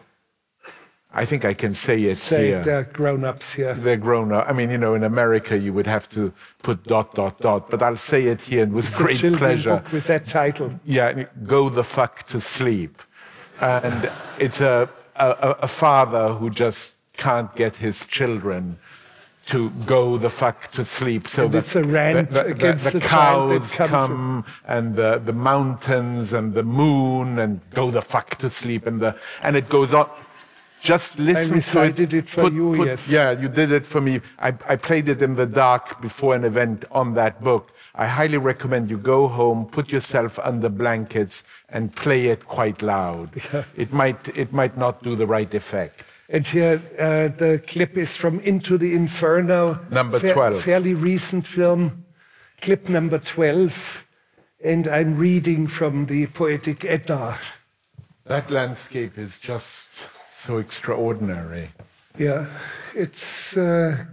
I 1.17 1.23
think 1.23 1.45
I 1.45 1.53
can 1.53 1.73
say 1.73 2.03
it 2.03 2.17
Say 2.17 2.47
here. 2.47 2.61
they're 2.61 2.83
grown-ups 2.83 3.53
here. 3.53 3.73
They're 3.73 3.95
grown 3.95 4.33
up. 4.33 4.49
I 4.49 4.51
mean, 4.51 4.69
you 4.69 4.77
know, 4.77 4.95
in 4.95 5.03
America 5.05 5.57
you 5.57 5.71
would 5.71 5.87
have 5.87 6.09
to 6.09 6.33
put 6.61 6.83
dot 6.83 7.15
dot 7.15 7.39
dot, 7.39 7.69
but 7.71 7.81
I'll 7.81 7.95
say 7.95 8.25
it 8.25 8.41
here 8.41 8.63
and 8.63 8.73
with 8.73 8.87
It's 8.87 8.97
great 8.97 9.15
a 9.15 9.19
children's 9.21 9.39
pleasure. 9.63 9.77
book 9.77 9.91
with 9.93 10.07
that 10.07 10.25
title. 10.25 10.77
Yeah, 10.83 11.23
go 11.45 11.69
the 11.69 11.85
fuck 11.85 12.27
to 12.27 12.41
sleep. 12.41 13.01
And 13.61 14.11
it's 14.39 14.59
a, 14.59 14.89
a, 15.15 15.55
a 15.61 15.67
father 15.69 16.33
who 16.33 16.49
just 16.49 16.95
can't 17.15 17.55
get 17.55 17.77
his 17.77 18.05
children 18.07 18.77
to 19.47 19.69
go 19.85 20.17
the 20.17 20.29
fuck 20.29 20.71
to 20.71 20.83
sleep. 20.83 21.27
So 21.27 21.43
And 21.45 21.53
that 21.53 21.57
it's 21.59 21.75
a 21.75 21.83
rant 21.83 22.29
the, 22.31 22.43
the- 22.43 22.45
against 22.47 22.85
the, 22.85 22.99
the 22.99 22.99
cows 23.05 23.71
come 23.71 24.45
and 24.65 24.95
the, 24.95 25.21
the 25.23 25.33
mountains 25.33 26.33
and 26.33 26.53
the 26.53 26.63
moon 26.63 27.39
and 27.39 27.61
go 27.71 27.91
the 27.91 28.01
fuck 28.01 28.37
to 28.39 28.49
sleep 28.49 28.87
and 28.87 28.99
the 28.99 29.15
and 29.41 29.55
it 29.55 29.69
goes 29.69 29.93
on. 29.93 30.09
Just 30.81 31.17
listen 31.17 31.47
to 31.49 31.55
recited 31.55 32.13
it 32.13 32.29
for 32.29 32.51
you, 32.51 32.85
yes. 32.85 33.09
Yeah, 33.09 33.31
you 33.31 33.47
did 33.47 33.71
it 33.71 33.87
for 33.87 34.01
me. 34.01 34.21
I, 34.37 34.49
I 34.67 34.75
played 34.75 35.09
it 35.09 35.19
in 35.21 35.35
the 35.35 35.47
dark 35.47 35.99
before 35.99 36.35
an 36.35 36.43
event 36.43 36.85
on 36.91 37.15
that 37.15 37.43
book. 37.43 37.71
I 37.95 38.05
highly 38.05 38.37
recommend 38.37 38.89
you 38.91 38.97
go 38.99 39.27
home, 39.27 39.65
put 39.65 39.89
yourself 39.89 40.37
under 40.39 40.69
blankets, 40.69 41.43
and 41.69 41.95
play 41.95 42.27
it 42.27 42.45
quite 42.45 42.81
loud. 42.81 43.29
It 43.75 43.93
might 43.93 44.27
it 44.37 44.53
might 44.53 44.77
not 44.77 45.01
do 45.01 45.15
the 45.15 45.25
right 45.25 45.51
effect. 45.53 46.03
And 46.27 46.45
here 46.45 46.81
uh, 46.97 47.35
the 47.37 47.61
clip 47.67 47.97
is 47.97 48.15
from 48.15 48.39
Into 48.39 48.77
the 48.77 48.95
Inferno. 48.95 49.79
Number 49.91 50.19
12. 50.19 50.63
Fairly 50.63 50.93
recent 50.93 51.45
film, 51.45 52.05
clip 52.61 52.89
number 52.89 53.19
12. 53.19 54.03
And 54.63 54.87
I'm 54.87 55.17
reading 55.17 55.67
from 55.67 56.07
the 56.07 56.25
Poetic 56.27 56.83
Edda. 56.83 57.37
That 58.25 58.49
landscape 58.49 59.19
is 59.19 59.37
just 59.37 59.89
so 60.35 60.57
extraordinary. 60.57 61.69
Yeah, 62.17 62.47
it's 62.95 63.55
uh, 63.55 64.05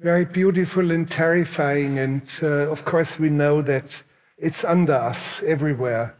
very 0.00 0.24
beautiful 0.24 0.90
and 0.90 1.10
terrifying. 1.10 1.98
And 1.98 2.22
uh, 2.42 2.70
of 2.70 2.86
course, 2.86 3.18
we 3.18 3.28
know 3.28 3.60
that 3.62 4.02
it's 4.38 4.64
under 4.64 4.94
us 4.94 5.42
everywhere, 5.42 6.16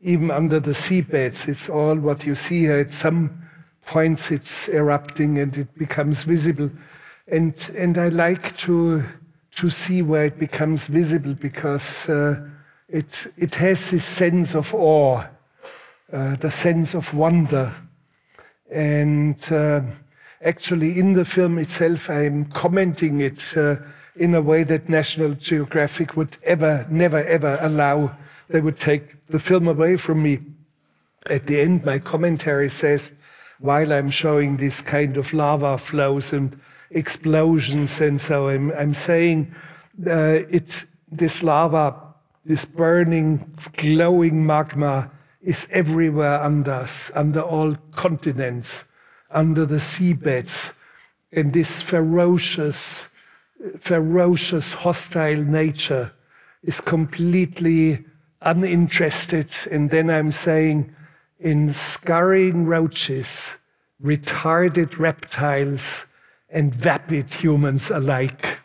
even 0.00 0.30
under 0.30 0.60
the 0.60 0.70
seabeds. 0.70 1.48
It's 1.48 1.68
all 1.68 1.96
what 1.96 2.24
you 2.24 2.36
see 2.36 2.60
here. 2.60 2.78
At 2.78 2.92
some 2.92 3.41
points, 3.86 4.30
it's 4.30 4.68
erupting 4.68 5.38
and 5.38 5.56
it 5.56 5.76
becomes 5.76 6.22
visible. 6.22 6.70
And, 7.28 7.54
and 7.76 7.98
I 7.98 8.08
like 8.08 8.56
to, 8.58 9.04
to 9.56 9.70
see 9.70 10.02
where 10.02 10.24
it 10.24 10.38
becomes 10.38 10.86
visible 10.86 11.34
because 11.34 12.08
uh, 12.08 12.40
it, 12.88 13.32
it 13.36 13.54
has 13.56 13.90
this 13.90 14.04
sense 14.04 14.54
of 14.54 14.74
awe, 14.74 15.24
uh, 16.12 16.36
the 16.36 16.50
sense 16.50 16.94
of 16.94 17.12
wonder. 17.14 17.74
And 18.70 19.52
uh, 19.52 19.82
actually, 20.42 20.98
in 20.98 21.14
the 21.14 21.24
film 21.24 21.58
itself, 21.58 22.10
I'm 22.10 22.46
commenting 22.46 23.20
it 23.20 23.56
uh, 23.56 23.76
in 24.16 24.34
a 24.34 24.42
way 24.42 24.62
that 24.64 24.88
National 24.88 25.34
Geographic 25.34 26.16
would 26.16 26.36
ever, 26.42 26.86
never, 26.90 27.22
ever 27.24 27.58
allow. 27.60 28.16
They 28.48 28.60
would 28.60 28.78
take 28.78 29.26
the 29.26 29.38
film 29.38 29.68
away 29.68 29.96
from 29.96 30.22
me. 30.22 30.40
At 31.26 31.46
the 31.46 31.60
end, 31.60 31.84
my 31.84 31.98
commentary 31.98 32.68
says, 32.68 33.12
while 33.58 33.92
I'm 33.92 34.10
showing 34.10 34.56
this 34.56 34.80
kind 34.80 35.16
of 35.16 35.32
lava 35.32 35.78
flows 35.78 36.32
and 36.32 36.58
explosions, 36.90 38.00
and 38.00 38.20
so 38.20 38.48
I'm, 38.48 38.70
I'm 38.72 38.92
saying 38.92 39.54
uh, 40.06 40.40
it, 40.50 40.84
this 41.10 41.42
lava, 41.42 41.94
this 42.44 42.64
burning, 42.64 43.54
glowing 43.76 44.44
magma 44.44 45.10
is 45.42 45.66
everywhere 45.70 46.42
under 46.42 46.72
us, 46.72 47.10
under 47.14 47.40
all 47.40 47.76
continents, 47.92 48.84
under 49.30 49.66
the 49.66 49.76
seabeds, 49.76 50.70
and 51.32 51.52
this 51.52 51.80
ferocious, 51.80 53.02
ferocious, 53.78 54.72
hostile 54.72 55.42
nature 55.42 56.12
is 56.62 56.80
completely 56.80 58.04
uninterested. 58.42 59.50
And 59.70 59.90
then 59.90 60.10
I'm 60.10 60.30
saying, 60.30 60.94
in 61.42 61.72
scurrying 61.72 62.66
roaches, 62.66 63.50
retarded 64.02 64.98
reptiles, 64.98 66.04
and 66.48 66.74
vapid 66.74 67.34
humans 67.34 67.90
alike. 67.90 68.60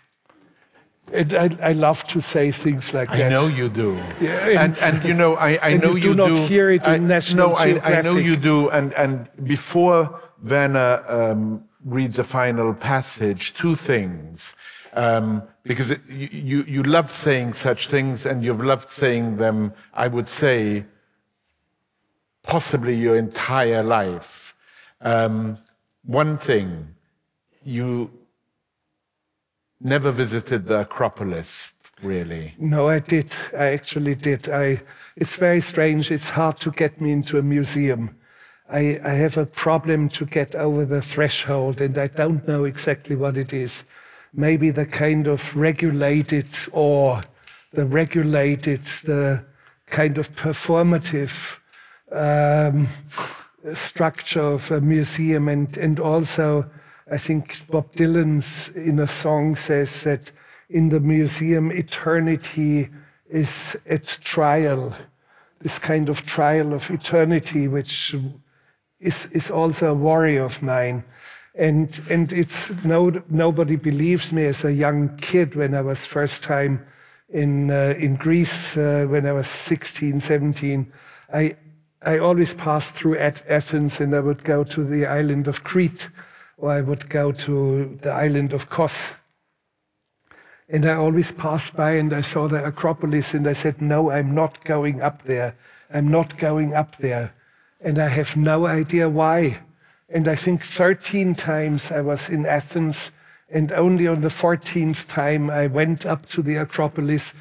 And 1.13 1.33
I, 1.33 1.57
I 1.69 1.71
love 1.71 2.03
to 2.09 2.21
say 2.21 2.51
things 2.51 2.93
like 2.93 3.09
I 3.09 3.17
that. 3.17 3.25
I 3.27 3.29
know 3.35 3.47
you 3.47 3.69
do. 3.69 3.95
Yeah, 4.19 4.47
and, 4.63 4.77
and- 4.77 4.97
and 4.97 5.03
you 5.07 5.13
know, 5.13 5.35
I, 5.35 5.51
I 5.55 5.69
and 5.69 5.83
know 5.83 5.95
you 5.95 6.13
do 6.13 6.15
not 6.15 6.37
hear 6.49 6.69
it 6.69 6.83
in 6.85 6.89
I, 6.91 6.97
National 6.97 7.49
No, 7.49 7.55
I, 7.55 7.97
I 7.97 8.01
know 8.01 8.17
you 8.17 8.35
do. 8.35 8.69
And, 8.69 8.93
and 8.93 9.27
before 9.45 10.19
Werner 10.43 11.03
um, 11.07 11.63
reads 11.85 12.17
the 12.17 12.23
final 12.25 12.73
passage, 12.73 13.53
two 13.53 13.75
things. 13.75 14.53
Um, 14.93 15.43
because 15.63 15.91
it, 15.91 16.01
you, 16.09 16.27
you, 16.31 16.63
you 16.63 16.83
love 16.83 17.13
saying 17.13 17.53
such 17.53 17.87
things, 17.87 18.25
and 18.25 18.43
you've 18.43 18.63
loved 18.63 18.89
saying 18.89 19.37
them, 19.37 19.73
I 19.93 20.07
would 20.07 20.27
say, 20.27 20.85
possibly 22.47 22.95
your 22.95 23.15
entire 23.17 23.83
life. 23.83 24.55
Um, 25.01 25.59
one 26.05 26.37
thing, 26.37 26.95
you 27.63 28.09
never 29.81 30.11
visited 30.11 30.65
the 30.65 30.79
Acropolis, 30.79 31.73
really. 32.01 32.55
No, 32.57 32.87
I 32.87 32.99
did. 32.99 33.35
I 33.53 33.65
actually 33.65 34.15
did. 34.15 34.49
I, 34.49 34.81
it's 35.17 35.35
very 35.35 35.61
strange. 35.61 36.09
It's 36.09 36.29
hard 36.29 36.57
to 36.61 36.71
get 36.71 36.99
me 37.01 37.11
into 37.11 37.37
a 37.37 37.43
museum. 37.43 38.15
I, 38.69 38.99
I 39.03 39.11
have 39.11 39.37
a 39.37 39.45
problem 39.45 40.09
to 40.09 40.25
get 40.25 40.55
over 40.55 40.85
the 40.85 41.01
threshold, 41.01 41.81
and 41.81 41.97
I 41.97 42.07
don't 42.07 42.47
know 42.47 42.63
exactly 42.63 43.15
what 43.15 43.37
it 43.37 43.53
is. 43.53 43.83
Maybe 44.33 44.71
the 44.71 44.85
kind 44.85 45.27
of 45.27 45.55
regulated 45.55 46.47
or 46.71 47.21
the 47.73 47.85
regulated, 47.85 48.83
the 49.03 49.45
kind 49.87 50.17
of 50.17 50.33
performative 50.35 51.59
um, 52.11 52.87
structure 53.73 54.41
of 54.41 54.71
a 54.71 54.81
museum, 54.81 55.47
and, 55.47 55.75
and 55.77 55.99
also 55.99 56.69
I 57.09 57.17
think 57.17 57.61
Bob 57.69 57.93
Dylan's 57.93 58.67
in 58.69 58.99
a 58.99 59.07
song 59.07 59.55
says 59.55 60.03
that 60.03 60.31
in 60.69 60.89
the 60.89 60.99
museum 60.99 61.71
eternity 61.71 62.89
is 63.29 63.77
at 63.85 64.05
trial, 64.21 64.93
this 65.61 65.79
kind 65.79 66.09
of 66.09 66.25
trial 66.25 66.73
of 66.73 66.89
eternity, 66.91 67.69
which 67.69 68.13
is, 68.99 69.27
is 69.27 69.49
also 69.49 69.91
a 69.91 69.93
worry 69.93 70.35
of 70.37 70.61
mine. 70.61 71.05
And, 71.55 71.99
and 72.09 72.33
it's 72.33 72.71
no, 72.83 73.21
nobody 73.29 73.77
believes 73.77 74.33
me 74.33 74.45
as 74.45 74.65
a 74.65 74.73
young 74.73 75.15
kid 75.17 75.55
when 75.55 75.73
I 75.73 75.81
was 75.81 76.05
first 76.05 76.43
time 76.43 76.85
in, 77.29 77.71
uh, 77.71 77.95
in 77.97 78.15
Greece, 78.15 78.75
uh, 78.75 79.05
when 79.09 79.25
I 79.25 79.31
was 79.31 79.47
16, 79.47 80.19
17. 80.19 80.91
I, 81.33 81.55
I 82.01 82.19
always 82.19 82.53
passed 82.53 82.93
through 82.93 83.17
At- 83.17 83.49
Athens 83.49 83.99
and 83.99 84.15
I 84.15 84.19
would 84.19 84.43
go 84.43 84.63
to 84.63 84.83
the 84.83 85.05
island 85.05 85.47
of 85.47 85.63
Crete 85.63 86.09
or 86.57 86.71
I 86.71 86.81
would 86.81 87.09
go 87.09 87.31
to 87.31 87.97
the 88.01 88.11
island 88.11 88.53
of 88.53 88.69
Kos. 88.69 89.09
And 90.69 90.85
I 90.85 90.93
always 90.95 91.31
passed 91.31 91.75
by 91.75 91.91
and 91.91 92.13
I 92.13 92.21
saw 92.21 92.47
the 92.47 92.63
Acropolis 92.63 93.33
and 93.33 93.47
I 93.47 93.53
said, 93.53 93.81
No, 93.81 94.11
I'm 94.11 94.35
not 94.35 94.63
going 94.63 95.01
up 95.01 95.23
there. 95.23 95.55
I'm 95.91 96.09
not 96.09 96.37
going 96.37 96.73
up 96.73 96.97
there. 96.97 97.33
And 97.79 97.97
I 97.99 98.09
have 98.09 98.35
no 98.35 98.67
idea 98.67 99.09
why. 99.09 99.59
And 100.09 100.27
I 100.27 100.35
think 100.35 100.63
13 100.63 101.35
times 101.35 101.91
I 101.91 102.01
was 102.01 102.29
in 102.29 102.45
Athens 102.45 103.11
and 103.49 103.71
only 103.71 104.07
on 104.07 104.21
the 104.21 104.29
14th 104.29 105.07
time 105.07 105.49
I 105.49 105.67
went 105.67 106.05
up 106.05 106.27
to 106.29 106.41
the 106.41 106.57
Acropolis. 106.57 107.33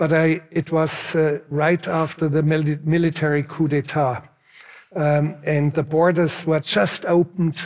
But 0.00 0.14
I, 0.14 0.40
it 0.50 0.72
was 0.72 1.14
uh, 1.14 1.40
right 1.50 1.86
after 1.86 2.26
the 2.26 2.40
mili- 2.40 2.82
military 2.86 3.42
coup 3.42 3.68
d'etat. 3.68 4.22
Um, 4.96 5.36
and 5.44 5.74
the 5.74 5.82
borders 5.82 6.46
were 6.46 6.60
just 6.60 7.04
opened, 7.04 7.60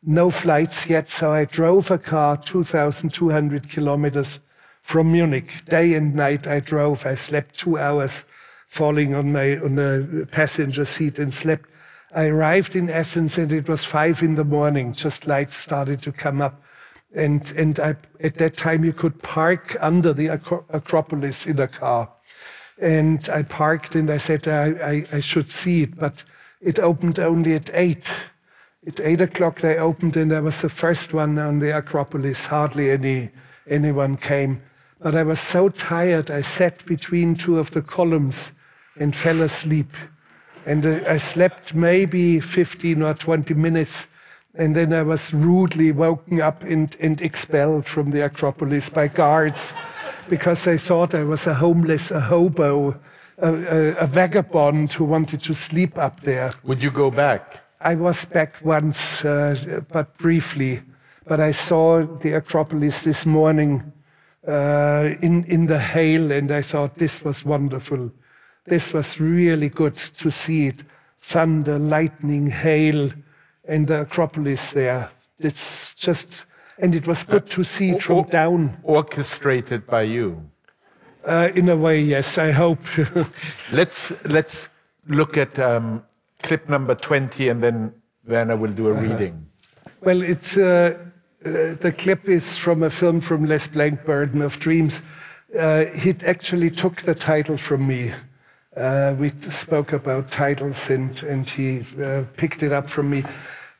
no 0.00 0.30
flights 0.30 0.86
yet. 0.86 1.08
So 1.08 1.32
I 1.32 1.44
drove 1.44 1.90
a 1.90 1.98
car 1.98 2.36
2,200 2.36 3.68
kilometers 3.68 4.38
from 4.82 5.10
Munich. 5.10 5.64
Day 5.68 5.94
and 5.94 6.14
night 6.14 6.46
I 6.46 6.60
drove. 6.60 7.04
I 7.04 7.16
slept 7.16 7.58
two 7.58 7.76
hours, 7.76 8.26
falling 8.68 9.16
on 9.16 9.32
my 9.32 9.56
on 9.56 9.74
the 9.74 10.28
passenger 10.30 10.84
seat 10.84 11.18
and 11.18 11.34
slept. 11.34 11.68
I 12.14 12.26
arrived 12.26 12.76
in 12.76 12.90
Athens 12.90 13.36
and 13.36 13.50
it 13.50 13.68
was 13.68 13.82
five 13.82 14.22
in 14.22 14.36
the 14.36 14.44
morning. 14.44 14.92
Just 14.92 15.26
lights 15.26 15.56
started 15.56 16.00
to 16.02 16.12
come 16.12 16.42
up, 16.42 16.62
and 17.14 17.52
and 17.56 17.78
I, 17.78 17.96
at 18.20 18.36
that 18.38 18.56
time 18.56 18.84
you 18.84 18.92
could 18.92 19.22
park 19.22 19.76
under 19.80 20.12
the 20.12 20.28
Acropolis 20.28 21.46
in 21.46 21.58
a 21.58 21.68
car. 21.68 22.10
And 22.80 23.28
I 23.28 23.42
parked 23.42 23.94
and 23.94 24.10
I 24.10 24.18
said 24.18 24.48
I, 24.48 24.64
I, 24.64 25.06
I 25.12 25.20
should 25.20 25.48
see 25.48 25.82
it, 25.82 25.96
but 25.96 26.24
it 26.60 26.78
opened 26.78 27.18
only 27.18 27.54
at 27.54 27.70
eight. 27.74 28.08
At 28.86 28.98
eight 29.00 29.20
o'clock 29.20 29.60
they 29.60 29.76
opened 29.76 30.16
and 30.16 30.32
I 30.32 30.40
was 30.40 30.62
the 30.62 30.68
first 30.68 31.12
one 31.12 31.38
on 31.38 31.58
the 31.58 31.76
Acropolis. 31.76 32.46
Hardly 32.46 32.90
any 32.90 33.30
anyone 33.68 34.16
came. 34.16 34.62
But 35.00 35.14
I 35.16 35.24
was 35.24 35.40
so 35.40 35.68
tired, 35.68 36.30
I 36.30 36.42
sat 36.42 36.84
between 36.86 37.34
two 37.34 37.58
of 37.58 37.72
the 37.72 37.82
columns 37.82 38.52
and 38.96 39.14
fell 39.16 39.42
asleep. 39.42 39.92
And 40.64 40.86
uh, 40.86 41.00
I 41.08 41.16
slept 41.18 41.74
maybe 41.74 42.38
15 42.38 43.02
or 43.02 43.14
20 43.14 43.54
minutes. 43.54 44.06
And 44.54 44.76
then 44.76 44.92
I 44.92 45.02
was 45.02 45.32
rudely 45.32 45.92
woken 45.92 46.40
up 46.40 46.62
and, 46.62 46.94
and 47.00 47.20
expelled 47.20 47.86
from 47.86 48.10
the 48.10 48.20
Acropolis 48.20 48.90
by 48.90 49.08
guards 49.08 49.72
because 50.28 50.64
they 50.64 50.78
thought 50.78 51.14
I 51.14 51.24
was 51.24 51.46
a 51.46 51.54
homeless, 51.54 52.10
a 52.10 52.20
hobo, 52.20 53.00
a, 53.38 53.54
a, 53.54 53.94
a 53.96 54.06
vagabond 54.06 54.92
who 54.92 55.04
wanted 55.04 55.42
to 55.44 55.54
sleep 55.54 55.96
up 55.96 56.20
there. 56.22 56.52
Would 56.64 56.82
you 56.82 56.90
go 56.90 57.10
back? 57.10 57.60
I 57.80 57.94
was 57.94 58.24
back 58.26 58.54
once, 58.62 59.24
uh, 59.24 59.80
but 59.90 60.16
briefly. 60.18 60.80
But 61.26 61.40
I 61.40 61.52
saw 61.52 62.04
the 62.04 62.32
Acropolis 62.32 63.04
this 63.04 63.24
morning 63.24 63.92
uh, 64.46 65.14
in, 65.20 65.44
in 65.44 65.66
the 65.66 65.78
hail, 65.78 66.30
and 66.30 66.52
I 66.52 66.62
thought 66.62 66.98
this 66.98 67.22
was 67.24 67.44
wonderful. 67.44 68.10
This 68.66 68.92
was 68.92 69.18
really 69.18 69.68
good 69.68 69.94
to 69.94 70.30
see 70.30 70.66
it. 70.68 70.80
Thunder, 71.20 71.78
lightning, 71.78 72.48
hail, 72.48 73.10
and 73.64 73.86
the 73.86 74.02
Acropolis 74.02 74.72
there. 74.72 75.10
It's 75.38 75.94
just, 75.94 76.44
and 76.78 76.94
it 76.94 77.06
was 77.06 77.22
good 77.22 77.48
to 77.50 77.64
see 77.64 77.90
it 77.90 78.02
from 78.02 78.24
down. 78.24 78.78
Orchestrated 78.82 79.86
by 79.86 80.02
you. 80.02 80.50
Uh, 81.24 81.50
in 81.54 81.68
a 81.68 81.76
way, 81.76 82.00
yes, 82.00 82.38
I 82.38 82.50
hope. 82.50 82.80
let's, 83.72 84.12
let's 84.24 84.68
look 85.06 85.36
at 85.36 85.58
um, 85.58 86.02
clip 86.42 86.68
number 86.68 86.94
20 86.94 87.48
and 87.48 87.62
then 87.62 87.94
Werner 88.26 88.56
will 88.56 88.72
do 88.72 88.88
a 88.88 88.92
uh-huh. 88.92 89.02
reading. 89.02 89.46
Well, 90.00 90.22
it's, 90.22 90.56
uh, 90.56 90.98
uh, 91.44 91.74
the 91.80 91.94
clip 91.96 92.28
is 92.28 92.56
from 92.56 92.82
a 92.82 92.90
film 92.90 93.20
from 93.20 93.44
Les 93.44 93.66
Blank, 93.66 94.04
Burden 94.04 94.42
of 94.42 94.58
Dreams. 94.58 95.00
Uh, 95.56 95.84
he 95.86 96.14
actually 96.24 96.70
took 96.70 97.02
the 97.02 97.14
title 97.14 97.56
from 97.56 97.86
me. 97.86 98.12
Uh, 98.76 99.14
we 99.18 99.30
spoke 99.50 99.92
about 99.92 100.28
titles 100.28 100.88
and, 100.88 101.22
and 101.24 101.48
he 101.50 101.84
uh, 102.02 102.22
picked 102.38 102.62
it 102.62 102.72
up 102.72 102.88
from 102.88 103.10
me. 103.10 103.22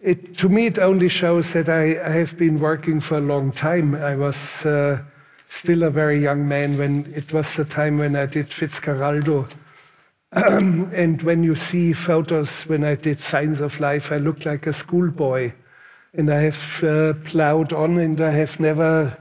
It, 0.00 0.36
to 0.38 0.48
me, 0.50 0.66
it 0.66 0.78
only 0.78 1.08
shows 1.08 1.52
that 1.52 1.68
I, 1.68 1.98
I, 2.04 2.10
have 2.10 2.36
been 2.36 2.60
working 2.60 3.00
for 3.00 3.16
a 3.16 3.20
long 3.20 3.52
time. 3.52 3.94
I 3.94 4.16
was 4.16 4.66
uh, 4.66 5.00
still 5.46 5.84
a 5.84 5.90
very 5.90 6.20
young 6.20 6.46
man 6.46 6.76
when 6.76 7.10
it 7.14 7.32
was 7.32 7.54
the 7.56 7.64
time 7.64 7.98
when 7.98 8.16
I 8.16 8.26
did 8.26 8.50
Fitzcarraldo. 8.50 9.48
and 10.32 11.22
when 11.22 11.42
you 11.42 11.54
see 11.54 11.94
photos 11.94 12.62
when 12.62 12.84
I 12.84 12.94
did 12.96 13.18
Signs 13.18 13.60
of 13.60 13.80
Life, 13.80 14.12
I 14.12 14.16
look 14.16 14.44
like 14.44 14.66
a 14.66 14.72
schoolboy. 14.74 15.52
And 16.12 16.30
I 16.30 16.40
have 16.40 16.84
uh, 16.84 17.14
plowed 17.24 17.72
on 17.72 17.96
and 17.98 18.20
I 18.20 18.30
have 18.30 18.60
never 18.60 19.16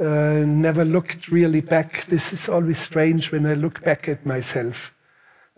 uh, 0.00 0.44
never 0.46 0.84
looked 0.84 1.28
really 1.28 1.60
back. 1.60 2.04
This 2.06 2.32
is 2.32 2.48
always 2.48 2.78
strange 2.78 3.32
when 3.32 3.46
I 3.46 3.54
look 3.54 3.82
back 3.82 4.08
at 4.08 4.26
myself. 4.26 4.92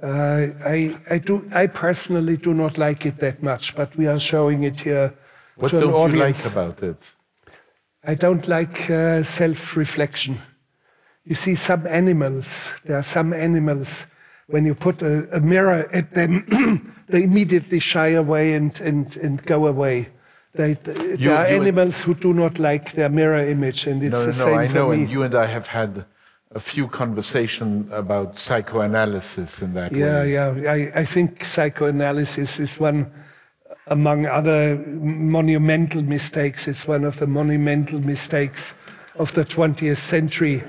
Uh, 0.02 0.47
I, 0.65 0.97
I, 1.10 1.19
do, 1.19 1.48
I 1.52 1.66
personally 1.66 2.36
do 2.36 2.55
not 2.55 2.78
like 2.78 3.05
it 3.05 3.19
that 3.19 3.43
much, 3.43 3.74
but 3.74 3.97
we 3.97 4.06
are 4.06 4.20
showing 4.20 4.62
it 4.62 4.81
here 4.81 5.12
what 5.56 5.70
to 5.70 5.78
an 5.78 5.85
audience. 5.93 6.44
What 6.44 6.55
don't 6.55 6.66
you 6.66 6.70
like 6.70 6.77
about 6.77 6.82
it? 6.85 7.02
I 8.05 8.15
don't 8.15 8.47
like 8.47 8.89
uh, 8.90 9.24
self-reflection. 9.24 10.40
You 11.24 11.35
see, 11.35 11.56
some 11.56 11.86
animals, 11.86 12.69
there 12.85 12.97
are 12.97 13.02
some 13.02 13.32
animals, 13.32 14.06
when 14.47 14.65
you 14.65 14.74
put 14.74 15.02
a, 15.02 15.28
a 15.36 15.40
mirror 15.40 15.89
at 15.93 16.12
them, 16.12 16.94
they 17.09 17.24
immediately 17.24 17.81
shy 17.81 18.09
away 18.09 18.55
and, 18.55 18.81
and, 18.81 19.16
and 19.16 19.44
go 19.44 19.66
away. 19.66 20.10
They, 20.54 20.74
they, 20.74 21.10
you, 21.10 21.16
there 21.16 21.36
are 21.36 21.46
animals 21.46 22.00
who 22.00 22.14
do 22.14 22.32
not 22.32 22.58
like 22.58 22.92
their 22.92 23.08
mirror 23.08 23.44
image, 23.46 23.86
and 23.86 24.02
it's 24.02 24.12
no, 24.12 24.20
the 24.20 24.26
no, 24.26 24.32
same 24.32 24.58
I 24.58 24.68
for 24.68 24.74
know, 24.74 24.88
me. 24.90 25.02
and 25.02 25.10
you 25.10 25.22
and 25.22 25.34
I 25.34 25.46
have 25.46 25.66
had 25.66 26.04
a 26.52 26.60
few 26.60 26.88
conversations 26.88 27.90
about 27.92 28.38
psychoanalysis 28.38 29.60
in 29.60 29.74
that 29.74 29.92
yeah, 29.92 30.20
way. 30.20 30.32
Yeah, 30.32 30.54
yeah. 30.54 30.72
I, 30.72 31.00
I 31.00 31.04
think 31.04 31.44
psychoanalysis 31.44 32.58
is 32.58 32.80
one, 32.80 33.12
among 33.88 34.26
other 34.26 34.76
monumental 34.78 36.02
mistakes, 36.02 36.66
it's 36.66 36.88
one 36.88 37.04
of 37.04 37.18
the 37.18 37.26
monumental 37.26 38.00
mistakes 38.00 38.72
of 39.16 39.32
the 39.34 39.44
20th 39.44 39.98
century. 39.98 40.64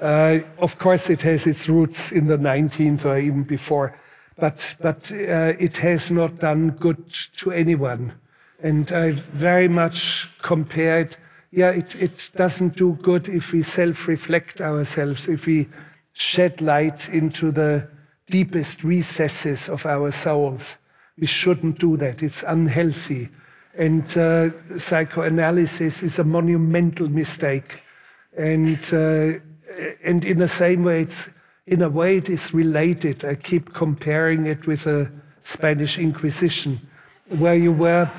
Uh, 0.00 0.40
of 0.58 0.78
course, 0.78 1.08
it 1.08 1.22
has 1.22 1.46
its 1.46 1.68
roots 1.68 2.12
in 2.12 2.26
the 2.26 2.36
19th 2.36 3.06
or 3.06 3.18
even 3.18 3.44
before, 3.44 3.98
but, 4.36 4.74
but 4.80 5.10
uh, 5.10 5.54
it 5.58 5.78
has 5.78 6.10
not 6.10 6.38
done 6.40 6.70
good 6.70 7.02
to 7.38 7.50
anyone. 7.52 8.12
And 8.64 8.90
I 8.92 9.10
very 9.10 9.68
much 9.68 10.26
compared, 10.40 11.18
yeah, 11.50 11.68
it, 11.68 11.94
it 11.96 12.30
doesn't 12.34 12.76
do 12.76 12.94
good 13.02 13.28
if 13.28 13.52
we 13.52 13.62
self 13.62 14.08
reflect 14.08 14.62
ourselves, 14.62 15.28
if 15.28 15.44
we 15.44 15.68
shed 16.14 16.62
light 16.62 17.10
into 17.10 17.52
the 17.52 17.86
deepest 18.30 18.82
recesses 18.82 19.68
of 19.68 19.84
our 19.84 20.10
souls. 20.10 20.76
We 21.18 21.26
shouldn't 21.26 21.78
do 21.78 21.98
that, 21.98 22.22
it's 22.22 22.42
unhealthy. 22.42 23.28
And 23.76 24.04
uh, 24.16 24.48
psychoanalysis 24.78 26.02
is 26.02 26.18
a 26.18 26.24
monumental 26.24 27.08
mistake. 27.10 27.82
And, 28.34 28.78
uh, 28.94 29.40
and 30.02 30.24
in 30.24 30.38
the 30.38 30.48
same 30.48 30.84
way, 30.84 31.02
it's, 31.02 31.28
in 31.66 31.82
a 31.82 31.90
way, 31.90 32.16
it 32.16 32.30
is 32.30 32.54
related. 32.54 33.26
I 33.26 33.34
keep 33.34 33.74
comparing 33.74 34.46
it 34.46 34.66
with 34.66 34.84
the 34.84 35.12
Spanish 35.40 35.98
Inquisition, 35.98 36.80
where 37.28 37.56
you 37.56 37.70
were 37.70 38.10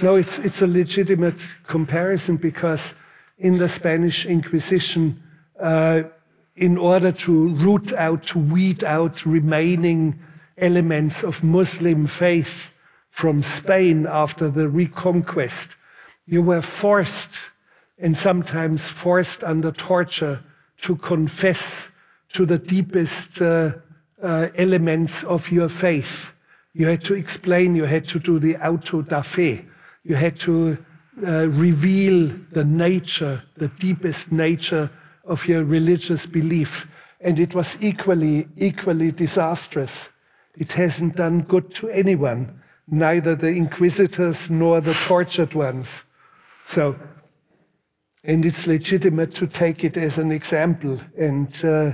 no, 0.00 0.16
it's, 0.16 0.38
it's 0.38 0.62
a 0.62 0.66
legitimate 0.66 1.40
comparison 1.66 2.36
because 2.36 2.94
in 3.38 3.58
the 3.58 3.68
Spanish 3.68 4.26
Inquisition, 4.26 5.22
uh, 5.60 6.02
in 6.56 6.76
order 6.76 7.12
to 7.12 7.48
root 7.48 7.92
out, 7.92 8.24
to 8.28 8.38
weed 8.38 8.84
out 8.84 9.24
remaining 9.26 10.18
elements 10.56 11.22
of 11.22 11.42
Muslim 11.42 12.06
faith 12.06 12.70
from 13.10 13.40
Spain 13.40 14.06
after 14.08 14.48
the 14.48 14.68
reconquest, 14.68 15.76
you 16.26 16.42
were 16.42 16.62
forced, 16.62 17.38
and 17.98 18.16
sometimes 18.16 18.88
forced 18.88 19.42
under 19.42 19.72
torture, 19.72 20.40
to 20.82 20.94
confess 20.96 21.88
to 22.32 22.46
the 22.46 22.58
deepest 22.58 23.42
uh, 23.42 23.72
uh, 24.22 24.48
elements 24.56 25.24
of 25.24 25.50
your 25.50 25.68
faith. 25.68 26.32
You 26.74 26.86
had 26.86 27.04
to 27.04 27.14
explain, 27.14 27.74
you 27.74 27.84
had 27.84 28.06
to 28.08 28.20
do 28.20 28.38
the 28.38 28.56
auto 28.56 29.02
da 29.02 29.22
fe, 29.22 29.64
you 30.08 30.16
had 30.16 30.40
to 30.40 30.76
uh, 31.26 31.48
reveal 31.48 32.32
the 32.52 32.64
nature, 32.64 33.42
the 33.56 33.68
deepest 33.68 34.32
nature 34.32 34.90
of 35.24 35.46
your 35.46 35.64
religious 35.64 36.24
belief. 36.24 36.88
And 37.20 37.38
it 37.38 37.54
was 37.54 37.76
equally, 37.80 38.48
equally 38.56 39.12
disastrous. 39.12 40.08
It 40.56 40.72
hasn't 40.72 41.16
done 41.16 41.42
good 41.42 41.74
to 41.74 41.90
anyone, 41.90 42.62
neither 42.88 43.34
the 43.36 43.48
inquisitors 43.48 44.48
nor 44.48 44.80
the 44.80 44.94
tortured 44.94 45.52
ones. 45.54 46.02
So, 46.64 46.96
and 48.24 48.44
it's 48.46 48.66
legitimate 48.66 49.34
to 49.34 49.46
take 49.46 49.84
it 49.84 49.96
as 49.96 50.16
an 50.16 50.32
example. 50.32 51.00
And 51.18 51.48
uh, 51.64 51.92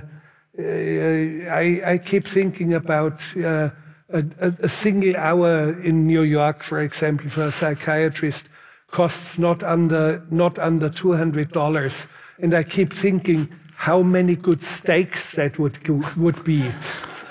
I, 0.59 1.83
I, 1.85 1.99
keep 1.99 2.29
thinking 2.29 2.75
about 2.75 3.21
uh, 3.37 3.71
a, 4.15 4.55
a, 4.61 4.69
single 4.69 5.17
hour 5.17 5.79
in 5.81 6.07
New 6.07 6.23
York, 6.23 6.63
for 6.63 6.81
example, 6.81 7.29
for 7.31 7.43
a 7.43 7.53
psychiatrist 7.53 8.47
costs 8.91 9.39
not 9.39 9.63
under 9.65 10.23
not 10.31 10.59
under 10.59 10.89
two 10.89 11.13
hundred 11.13 11.51
dollars, 11.53 12.07
and 12.39 12.55
I 12.55 12.63
keep 12.63 12.93
thinking 12.93 13.49
how 13.75 14.03
many 14.03 14.37
good 14.37 14.61
steaks 14.61 15.33
that 15.33 15.59
would 15.59 15.77
would 16.17 16.45
be. 16.45 16.71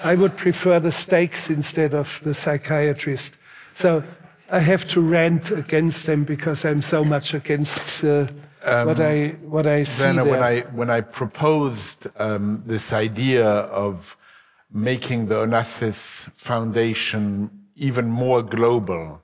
I 0.03 0.15
would 0.15 0.35
prefer 0.35 0.79
the 0.81 0.91
steaks 0.91 1.49
instead 1.49 1.93
of 1.93 2.19
the 2.23 2.33
psychiatrist. 2.33 3.33
So 3.71 4.03
I 4.49 4.59
have 4.59 4.85
to 4.89 4.99
rant 4.99 5.51
against 5.51 6.05
them 6.05 6.25
because 6.25 6.65
I'm 6.65 6.81
so 6.81 7.05
much 7.05 7.33
against 7.33 8.03
uh, 8.03 8.27
um, 8.65 8.87
what 8.87 8.99
I 8.99 9.29
what 9.41 9.65
I 9.65 9.85
see 9.85 10.03
there. 10.03 10.25
when 10.25 10.43
I 10.43 10.61
when 10.75 10.89
I 10.89 11.01
proposed 11.01 12.07
um, 12.17 12.61
this 12.65 12.91
idea 12.91 13.47
of 13.47 14.17
making 14.73 15.27
the 15.27 15.35
Onassis 15.35 16.29
Foundation 16.33 17.49
even 17.75 18.09
more 18.09 18.41
global 18.41 19.21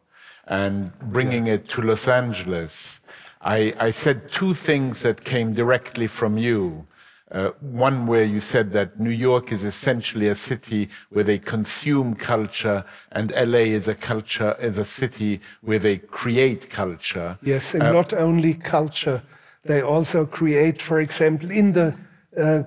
and 0.47 0.97
bringing 0.99 1.47
yeah. 1.47 1.53
it 1.53 1.69
to 1.69 1.81
Los 1.81 2.07
Angeles, 2.07 3.01
I, 3.41 3.73
I, 3.79 3.91
said 3.91 4.31
two 4.31 4.53
things 4.53 5.01
that 5.01 5.23
came 5.23 5.53
directly 5.53 6.07
from 6.07 6.37
you. 6.37 6.85
Uh, 7.31 7.51
one 7.61 8.07
where 8.07 8.23
you 8.23 8.41
said 8.41 8.73
that 8.73 8.99
New 8.99 9.11
York 9.11 9.51
is 9.51 9.63
essentially 9.63 10.27
a 10.27 10.35
city 10.35 10.89
where 11.09 11.23
they 11.23 11.37
consume 11.37 12.15
culture, 12.15 12.83
and 13.11 13.31
LA 13.31 13.59
is 13.59 13.87
a 13.87 13.93
culture, 13.93 14.55
is 14.59 14.79
a 14.79 14.83
city 14.83 15.39
where 15.61 15.77
they 15.77 15.97
create 15.97 16.71
culture. 16.71 17.37
Yes, 17.43 17.75
and 17.75 17.83
uh, 17.83 17.91
not 17.91 18.13
only 18.13 18.55
culture, 18.55 19.21
they 19.63 19.81
also 19.83 20.25
create, 20.25 20.81
for 20.81 20.99
example, 20.99 21.51
in 21.51 21.73
the 21.73 21.95
uh, 22.35 22.63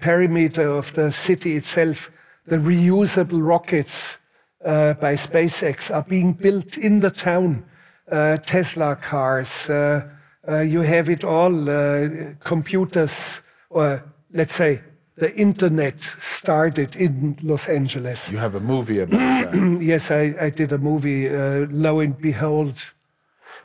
perimeter 0.00 0.68
of 0.68 0.92
the 0.94 1.12
city 1.12 1.56
itself, 1.56 2.10
the 2.46 2.56
reusable 2.56 3.46
rockets 3.46 4.16
uh, 4.64 4.94
by 4.94 5.14
SpaceX 5.14 5.94
are 5.94 6.02
being 6.02 6.32
built 6.32 6.76
in 6.76 7.00
the 7.00 7.10
town. 7.10 7.64
Uh, 8.10 8.36
Tesla 8.38 8.96
cars, 8.96 9.68
uh, 9.68 10.06
uh 10.48 10.60
you 10.60 10.82
have 10.82 11.08
it 11.08 11.24
all, 11.24 11.68
uh, 11.68 12.08
computers 12.40 13.40
or 13.70 14.04
let's 14.32 14.54
say 14.54 14.80
the 15.16 15.34
internet 15.36 15.98
started 16.20 16.94
in 16.94 17.38
Los 17.42 17.68
Angeles. 17.68 18.30
You 18.30 18.38
have 18.38 18.54
a 18.54 18.60
movie 18.60 19.00
about 19.00 19.52
that. 19.52 19.80
yes, 19.80 20.10
I, 20.10 20.34
I 20.40 20.50
did 20.50 20.72
a 20.72 20.78
movie, 20.78 21.28
uh, 21.28 21.66
Lo 21.70 22.00
and 22.00 22.16
Behold. 22.18 22.92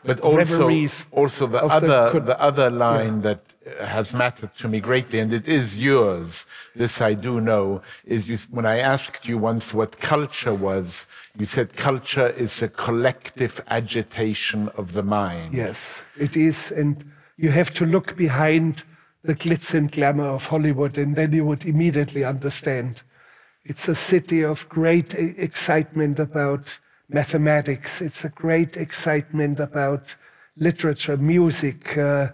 But 0.04 0.20
also, 0.22 0.38
Reveries 0.38 1.06
also 1.12 1.46
the 1.46 1.60
of 1.60 1.82
the 1.82 1.88
other, 1.88 2.20
the 2.20 2.42
other 2.42 2.70
line 2.72 3.22
that 3.22 3.38
uh, 3.38 3.51
has 3.80 4.14
mattered 4.14 4.56
to 4.58 4.68
me 4.68 4.80
greatly, 4.80 5.20
and 5.20 5.32
it 5.32 5.48
is 5.48 5.78
yours. 5.78 6.46
This 6.76 7.00
I 7.02 7.14
do 7.14 7.40
know. 7.40 7.82
Is 8.06 8.28
you, 8.28 8.38
when 8.50 8.66
I 8.66 8.80
asked 8.80 9.28
you 9.28 9.38
once 9.38 9.74
what 9.74 10.00
culture 10.00 10.54
was, 10.54 11.06
you 11.38 11.46
said 11.46 11.76
culture 11.76 12.30
is 12.30 12.62
a 12.62 12.68
collective 12.68 13.62
agitation 13.68 14.70
of 14.70 14.94
the 14.94 15.04
mind. 15.04 15.54
Yes, 15.54 16.00
it 16.18 16.36
is. 16.36 16.72
And 16.72 17.12
you 17.38 17.52
have 17.52 17.72
to 17.76 17.86
look 17.86 18.16
behind 18.16 18.84
the 19.24 19.36
glitz 19.36 19.74
and 19.74 19.92
glamour 19.92 20.26
of 20.26 20.48
Hollywood, 20.48 20.98
and 20.98 21.16
then 21.16 21.32
you 21.32 21.46
would 21.46 21.66
immediately 21.66 22.24
understand. 22.24 23.04
It's 23.64 23.88
a 23.88 23.94
city 23.94 24.42
of 24.42 24.68
great 24.70 25.14
excitement 25.14 26.18
about 26.18 26.80
mathematics. 27.10 28.02
It's 28.02 28.26
a 28.26 28.30
great 28.30 28.76
excitement 28.76 29.60
about 29.60 30.16
literature, 30.58 31.18
music. 31.18 31.96
Uh, 31.96 32.30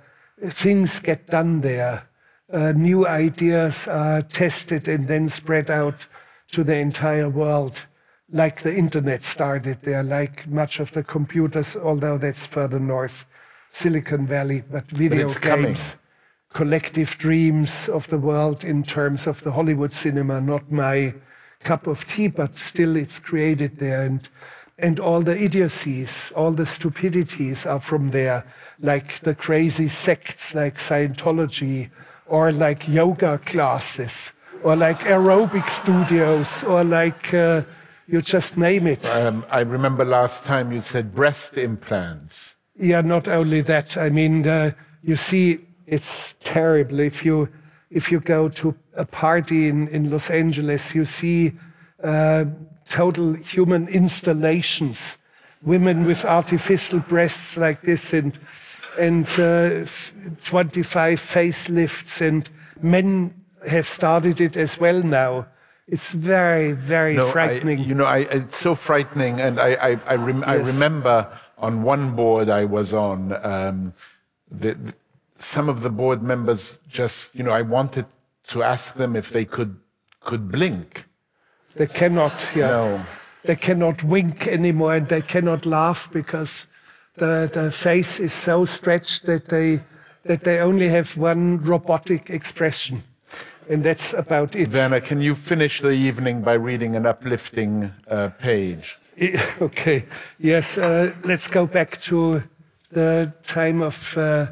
things 0.49 0.99
get 0.99 1.27
done 1.27 1.61
there. 1.61 2.07
Uh, 2.51 2.71
new 2.71 3.07
ideas 3.07 3.87
are 3.87 4.21
tested 4.21 4.87
and 4.87 5.07
then 5.07 5.27
spread 5.27 5.69
out 5.69 6.07
to 6.51 6.63
the 6.63 6.77
entire 6.77 7.29
world, 7.29 7.85
like 8.31 8.61
the 8.61 8.73
internet 8.73 9.21
started 9.21 9.79
there, 9.81 10.03
like 10.03 10.47
much 10.47 10.79
of 10.79 10.91
the 10.93 11.03
computers, 11.03 11.75
although 11.75 12.17
that's 12.17 12.45
further 12.45 12.79
north, 12.79 13.25
Silicon 13.69 14.25
Valley, 14.25 14.63
but 14.71 14.89
video 14.91 15.33
coming. 15.33 15.65
games 15.65 15.95
collective 16.57 17.17
dreams 17.19 17.87
of 17.87 18.07
the 18.07 18.17
world 18.17 18.63
in 18.63 18.81
terms 18.81 19.27
of 19.27 19.43
the 19.43 19.51
Hollywood 19.51 19.91
cinema, 19.91 20.41
not 20.41 20.71
my 20.71 21.13
cup 21.59 21.85
of 21.85 22.03
tea, 22.05 22.27
but 22.27 22.57
still 22.57 22.95
it's 22.95 23.19
created 23.19 23.77
there. 23.77 24.03
And, 24.03 24.27
and 24.79 24.99
all 24.99 25.21
the 25.21 25.37
idiocies, 25.37 26.31
all 26.35 26.51
the 26.51 26.65
stupidities 26.65 27.65
are 27.65 27.79
from 27.79 28.11
there, 28.11 28.45
like 28.79 29.19
the 29.21 29.33
crazy 29.33 29.87
sects 29.87 30.53
like 30.53 30.75
Scientology, 30.75 31.89
or 32.27 32.51
like 32.51 32.87
yoga 32.87 33.39
classes, 33.39 34.31
or 34.63 34.75
like 34.75 34.99
aerobic 35.01 35.69
studios, 35.69 36.63
or 36.63 36.83
like 36.83 37.33
uh, 37.33 37.63
you 38.07 38.21
just 38.21 38.57
name 38.57 38.85
it. 38.87 39.05
Um, 39.07 39.45
I 39.49 39.61
remember 39.61 40.05
last 40.05 40.43
time 40.43 40.71
you 40.71 40.81
said 40.81 41.15
breast 41.15 41.57
implants. 41.57 42.55
Yeah, 42.79 43.01
not 43.01 43.27
only 43.27 43.61
that. 43.61 43.97
I 43.97 44.09
mean, 44.09 44.47
uh, 44.47 44.71
you 45.01 45.15
see, 45.15 45.59
it's 45.87 46.35
terrible 46.39 46.99
if 46.99 47.25
you 47.25 47.49
if 47.89 48.11
you 48.11 48.19
go 48.19 48.49
to 48.49 48.75
a 48.95 49.05
party 49.05 49.69
in, 49.69 49.87
in 49.87 50.09
Los 50.09 50.29
Angeles, 50.29 50.93
you 50.93 51.05
see 51.05 51.53
uh, 52.03 52.45
total 52.89 53.33
human 53.33 53.87
installations, 53.87 55.17
women 55.61 56.05
with 56.05 56.25
artificial 56.25 56.99
breasts 56.99 57.57
like 57.57 57.81
this, 57.81 58.13
and 58.13 58.37
and 58.99 59.27
uh, 59.39 59.85
25 60.43 61.19
facelifts, 61.21 62.19
and 62.19 62.49
men 62.81 63.33
have 63.69 63.87
started 63.87 64.41
it 64.41 64.57
as 64.57 64.79
well 64.79 65.03
now. 65.03 65.45
It's 65.87 66.11
very, 66.11 66.71
very 66.73 67.15
No, 67.15 67.27
I- 67.29 67.31
frightening. 67.31 67.79
you 67.79 67.93
know, 67.95 68.05
I, 68.05 68.19
it's 68.19 68.57
so 68.57 68.75
frightening, 68.75 69.39
and 69.39 69.59
I, 69.59 69.73
I, 69.75 69.99
I, 70.07 70.15
rem, 70.15 70.43
I 70.45 70.55
remember 70.55 71.27
on 71.57 71.83
one 71.83 72.15
board 72.15 72.49
I 72.49 72.65
was 72.65 72.93
on, 72.93 73.33
um, 73.45 73.93
the, 74.51 74.73
the- 74.73 74.93
some 75.37 75.69
of 75.69 75.81
the 75.81 75.89
board 75.91 76.23
members 76.23 76.77
just, 76.89 77.35
you 77.35 77.43
know, 77.43 77.51
I 77.51 77.61
wanted 77.61 78.05
to 78.47 78.63
ask 78.63 78.95
them 78.95 79.15
if 79.15 79.29
they 79.29 79.45
could 79.45 79.77
could 80.21 80.51
blink. 80.51 81.05
They 81.77 81.87
cannot. 81.87 82.33
Yeah. 82.55 82.67
No. 82.67 83.05
they 83.47 83.55
cannot 83.55 84.03
wink 84.03 84.45
anymore 84.47 84.95
and 84.95 85.07
they 85.07 85.21
cannot 85.21 85.65
laugh 85.65 86.09
because 86.11 86.67
the, 87.15 87.49
the 87.51 87.71
face 87.71 88.19
is 88.19 88.33
so 88.33 88.65
stretched 88.65 89.25
that 89.25 89.47
they 89.47 89.81
that 90.23 90.43
they 90.43 90.59
only 90.59 90.89
have 90.89 91.15
one 91.15 91.57
robotic 91.63 92.29
expression 92.29 93.03
and 93.69 93.83
that's 93.83 94.13
about 94.13 94.55
it 94.55 94.71
Werner, 94.73 94.99
can 94.99 95.21
you 95.21 95.35
finish 95.35 95.81
the 95.81 95.91
evening 95.91 96.41
by 96.41 96.53
reading 96.53 96.95
an 96.95 97.05
uplifting 97.05 97.93
uh, 98.09 98.29
page? 98.39 98.97
okay 99.61 100.05
yes 100.37 100.77
uh, 100.77 101.13
let's 101.23 101.47
go 101.47 101.65
back 101.65 101.99
to 102.01 102.43
the 102.91 103.33
time 103.43 103.81
of 103.81 104.17
uh, 104.17 104.47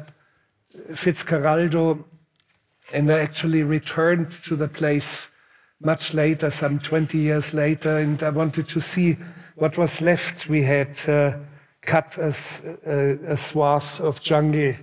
fitzcarraldo 0.92 2.02
and 2.92 3.12
i 3.12 3.18
actually 3.18 3.62
returned 3.62 4.30
to 4.44 4.56
the 4.56 4.68
place 4.68 5.26
much 5.80 6.14
later 6.14 6.50
some 6.50 6.78
20 6.78 7.18
years 7.18 7.52
later 7.52 7.98
and 7.98 8.22
i 8.22 8.30
wanted 8.30 8.68
to 8.68 8.80
see 8.80 9.16
what 9.56 9.78
was 9.78 10.00
left. 10.00 10.48
We 10.48 10.62
had 10.62 10.96
uh, 11.08 11.38
cut 11.80 12.16
a 12.18 13.36
swath 13.36 14.00
of 14.00 14.20
jungle 14.20 14.74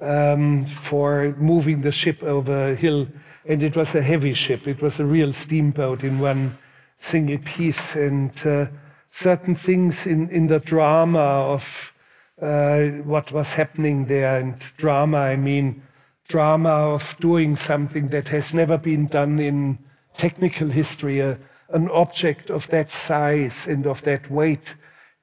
um, 0.00 0.66
for 0.66 1.34
moving 1.38 1.80
the 1.82 1.92
ship 1.92 2.22
over 2.22 2.72
a 2.72 2.74
hill 2.74 3.08
and 3.46 3.62
it 3.62 3.76
was 3.76 3.94
a 3.94 4.02
heavy 4.02 4.34
ship. 4.34 4.66
It 4.66 4.82
was 4.82 5.00
a 5.00 5.06
real 5.06 5.32
steamboat 5.32 6.04
in 6.04 6.18
one 6.18 6.58
single 6.96 7.38
piece 7.38 7.94
and 7.94 8.32
uh, 8.44 8.66
certain 9.06 9.54
things 9.54 10.04
in, 10.04 10.28
in 10.30 10.48
the 10.48 10.58
drama 10.58 11.18
of 11.18 11.94
uh, 12.42 12.80
what 13.04 13.32
was 13.32 13.52
happening 13.52 14.06
there 14.06 14.38
and 14.38 14.58
drama 14.76 15.18
i 15.18 15.34
mean 15.34 15.82
drama 16.28 16.68
of 16.68 17.16
doing 17.18 17.56
something 17.56 18.08
that 18.08 18.28
has 18.28 18.54
never 18.54 18.78
been 18.78 19.06
done 19.06 19.40
in 19.40 19.76
technical 20.18 20.68
history 20.68 21.20
an 21.70 21.88
object 21.90 22.50
of 22.50 22.66
that 22.68 22.90
size 22.90 23.66
and 23.66 23.86
of 23.86 24.02
that 24.02 24.30
weight 24.30 24.74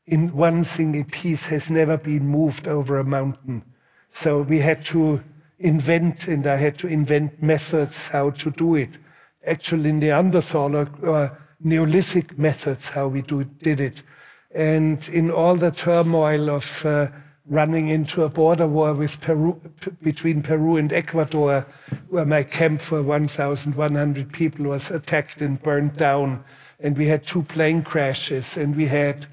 in 0.07 0.35
one 0.35 0.63
single 0.63 1.03
piece 1.11 1.45
has 1.45 1.69
never 1.69 1.97
been 1.97 2.25
moved 2.27 2.67
over 2.67 2.99
a 2.99 3.03
mountain. 3.03 3.63
So 4.09 4.41
we 4.41 4.59
had 4.59 4.85
to 4.87 5.21
invent 5.57 6.27
and 6.27 6.45
i 6.45 6.57
had 6.57 6.77
to 6.77 6.87
invent 6.87 7.41
methods 7.41 8.07
how 8.07 8.29
to 8.29 8.51
do 8.51 8.75
it. 8.75 8.97
Actually 9.47 9.91
neanderthal 9.91 10.75
or, 10.75 10.89
or 11.01 11.37
neolithic 11.59 12.37
methods 12.37 12.89
how 12.89 13.07
we 13.07 13.21
do, 13.21 13.43
did 13.43 13.79
it. 13.79 14.03
And 14.53 15.07
in 15.09 15.31
all 15.31 15.55
the 15.55 15.71
turmoil 15.71 16.49
of 16.49 16.85
uh, 16.85 17.07
running 17.47 17.89
into 17.89 18.23
a 18.23 18.29
border 18.29 18.67
war 18.67 18.93
with 18.93 19.21
Peru, 19.21 19.59
between 20.01 20.41
Peru 20.41 20.77
and 20.77 20.91
Ecuador, 20.91 21.65
where 22.09 22.25
my 22.25 22.43
camp 22.43 22.81
for 22.81 23.03
1,100 23.03 24.33
people 24.33 24.65
was 24.65 24.89
attacked 24.89 25.41
and 25.41 25.61
burned 25.61 25.95
down, 25.97 26.43
and 26.79 26.97
we 26.97 27.07
had 27.07 27.25
two 27.25 27.43
plane 27.43 27.83
crashes, 27.83 28.57
and 28.57 28.75
we 28.75 28.87
had 28.87 29.27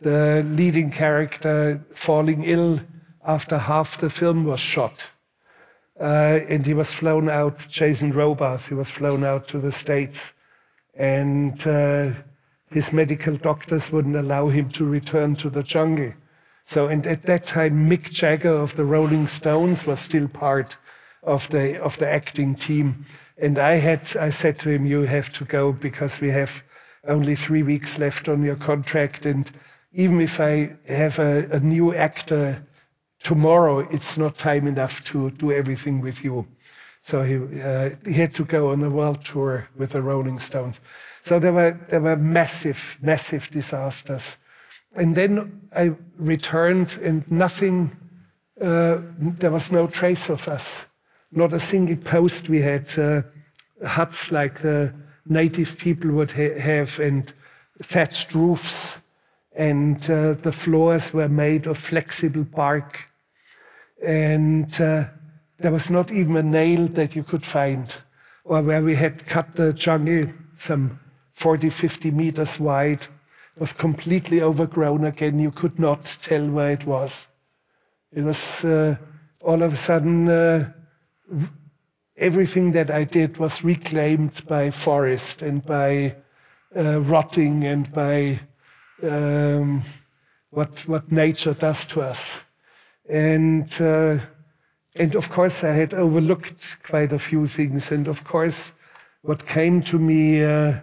the 0.00 0.44
leading 0.46 0.90
character 0.90 1.84
falling 1.94 2.44
ill 2.44 2.80
after 3.24 3.58
half 3.58 4.00
the 4.00 4.10
film 4.10 4.44
was 4.44 4.60
shot. 4.60 5.10
Uh, 5.98 6.40
and 6.48 6.66
he 6.66 6.74
was 6.74 6.92
flown 6.92 7.28
out, 7.28 7.66
Jason 7.68 8.12
Robards, 8.12 8.66
he 8.66 8.74
was 8.74 8.90
flown 8.90 9.24
out 9.24 9.48
to 9.48 9.58
the 9.58 9.72
States. 9.72 10.32
And 10.94 11.66
uh, 11.66 12.10
his 12.70 12.92
medical 12.92 13.36
doctors 13.36 13.90
wouldn't 13.90 14.16
allow 14.16 14.48
him 14.48 14.68
to 14.70 14.84
return 14.84 15.36
to 15.36 15.50
the 15.50 15.62
jungle. 15.62 16.12
So, 16.68 16.88
and 16.88 17.06
at 17.06 17.26
that 17.26 17.46
time, 17.46 17.88
Mick 17.88 18.10
Jagger 18.10 18.52
of 18.52 18.74
the 18.74 18.84
Rolling 18.84 19.28
Stones 19.28 19.86
was 19.86 20.00
still 20.00 20.26
part 20.26 20.76
of 21.22 21.48
the 21.50 21.80
of 21.80 21.96
the 21.98 22.08
acting 22.08 22.56
team. 22.56 23.06
And 23.38 23.56
I 23.56 23.74
had 23.74 24.16
I 24.16 24.30
said 24.30 24.58
to 24.60 24.70
him, 24.70 24.84
"You 24.84 25.02
have 25.02 25.32
to 25.34 25.44
go 25.44 25.72
because 25.72 26.20
we 26.20 26.30
have 26.30 26.64
only 27.06 27.36
three 27.36 27.62
weeks 27.62 27.98
left 27.98 28.28
on 28.28 28.42
your 28.42 28.56
contract, 28.56 29.26
and 29.26 29.48
even 29.92 30.20
if 30.20 30.40
I 30.40 30.76
have 30.88 31.20
a, 31.20 31.48
a 31.52 31.60
new 31.60 31.94
actor 31.94 32.66
tomorrow, 33.22 33.86
it's 33.92 34.16
not 34.16 34.34
time 34.34 34.66
enough 34.66 35.04
to 35.04 35.30
do 35.30 35.52
everything 35.52 36.00
with 36.00 36.24
you." 36.24 36.48
So 37.00 37.22
he, 37.22 37.36
uh, 37.62 37.90
he 38.04 38.14
had 38.14 38.34
to 38.34 38.44
go 38.44 38.72
on 38.72 38.82
a 38.82 38.90
world 38.90 39.24
tour 39.24 39.68
with 39.76 39.90
the 39.90 40.02
Rolling 40.02 40.40
Stones. 40.40 40.80
So 41.20 41.38
there 41.38 41.52
were, 41.52 41.78
there 41.88 42.00
were 42.00 42.16
massive, 42.16 42.98
massive 43.00 43.48
disasters. 43.52 44.36
And 44.96 45.14
then 45.14 45.68
I 45.74 45.92
returned, 46.18 46.98
and 47.02 47.30
nothing, 47.30 47.96
uh, 48.60 48.98
there 49.18 49.50
was 49.50 49.70
no 49.70 49.86
trace 49.86 50.28
of 50.28 50.48
us. 50.48 50.80
Not 51.32 51.52
a 51.52 51.60
single 51.60 51.96
post 51.96 52.48
we 52.48 52.62
had, 52.62 52.98
uh, 52.98 53.22
huts 53.86 54.32
like 54.32 54.62
the 54.62 54.94
native 55.26 55.76
people 55.76 56.10
would 56.12 56.30
ha- 56.32 56.58
have, 56.58 56.98
and 56.98 57.32
thatched 57.82 58.34
roofs. 58.34 58.96
And 59.54 59.98
uh, 60.10 60.34
the 60.34 60.52
floors 60.52 61.12
were 61.12 61.28
made 61.28 61.66
of 61.66 61.78
flexible 61.78 62.44
bark 62.44 63.08
and 64.02 64.80
uh, 64.80 65.04
there 65.58 65.72
was 65.72 65.90
not 65.90 66.12
even 66.12 66.36
a 66.36 66.42
nail 66.42 66.86
that 66.88 67.16
you 67.16 67.22
could 67.22 67.44
find. 67.44 67.96
Or 68.44 68.62
where 68.62 68.82
we 68.82 68.94
had 68.94 69.26
cut 69.26 69.56
the 69.56 69.72
jungle 69.72 70.32
some 70.54 71.00
40, 71.34 71.70
50 71.70 72.10
meters 72.10 72.60
wide, 72.60 73.06
was 73.58 73.72
completely 73.72 74.42
overgrown 74.42 75.04
again. 75.04 75.38
You 75.38 75.50
could 75.50 75.78
not 75.78 76.04
tell 76.22 76.46
where 76.48 76.72
it 76.72 76.84
was. 76.84 77.26
It 78.12 78.22
was 78.22 78.64
uh, 78.64 78.96
all 79.42 79.62
of 79.62 79.72
a 79.72 79.76
sudden 79.76 80.28
uh, 80.28 80.72
everything 82.16 82.72
that 82.72 82.90
I 82.90 83.04
did 83.04 83.38
was 83.38 83.64
reclaimed 83.64 84.46
by 84.46 84.70
forest 84.70 85.42
and 85.42 85.64
by 85.64 86.16
uh, 86.76 87.00
rotting 87.00 87.64
and 87.64 87.90
by 87.92 88.40
um, 89.02 89.82
what, 90.50 90.86
what 90.88 91.10
nature 91.10 91.54
does 91.54 91.84
to 91.86 92.02
us. 92.02 92.32
And, 93.08 93.70
uh, 93.80 94.18
and 94.96 95.14
of 95.14 95.30
course, 95.30 95.62
I 95.62 95.72
had 95.72 95.94
overlooked 95.94 96.78
quite 96.82 97.12
a 97.12 97.18
few 97.18 97.46
things. 97.46 97.90
And 97.90 98.08
of 98.08 98.24
course, 98.24 98.72
what 99.22 99.46
came 99.46 99.80
to 99.82 99.98
me 99.98 100.42
uh, 100.42 100.80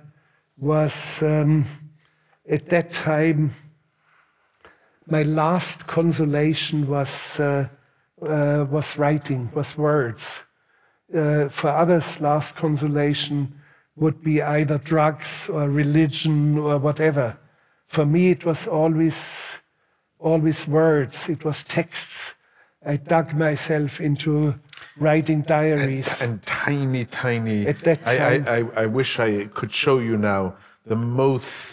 was 0.57 1.21
um, 1.21 1.65
at 2.49 2.69
that 2.69 2.89
time, 2.91 3.53
my 5.07 5.23
last 5.23 5.87
consolation 5.87 6.87
was, 6.87 7.39
uh, 7.39 7.67
uh, 8.21 8.65
was 8.69 8.97
writing, 8.97 9.51
was 9.53 9.77
words. 9.77 10.39
Uh, 11.13 11.49
for 11.49 11.69
others, 11.69 12.19
last 12.19 12.55
consolation 12.55 13.53
would 13.95 14.23
be 14.23 14.41
either 14.41 14.77
drugs 14.77 15.47
or 15.49 15.69
religion 15.69 16.57
or 16.57 16.77
whatever. 16.77 17.37
For 17.87 18.05
me, 18.05 18.31
it 18.31 18.45
was 18.45 18.65
always, 18.65 19.45
always 20.19 20.67
words. 20.67 21.29
It 21.29 21.45
was 21.45 21.63
texts. 21.63 22.33
I 22.85 22.97
dug 22.97 23.33
myself 23.33 24.01
into 24.01 24.55
writing 24.97 25.41
diaries. 25.41 26.09
And, 26.19 26.31
and 26.31 26.43
tiny, 26.43 27.05
tiny. 27.05 27.67
At 27.67 27.79
that 27.79 28.03
time. 28.03 28.45
I, 28.47 28.57
I, 28.57 28.83
I, 28.83 28.85
wish 28.87 29.19
I 29.19 29.45
could 29.45 29.71
show 29.71 29.99
you 29.99 30.17
now 30.17 30.55
the 30.85 30.95
most 30.95 31.72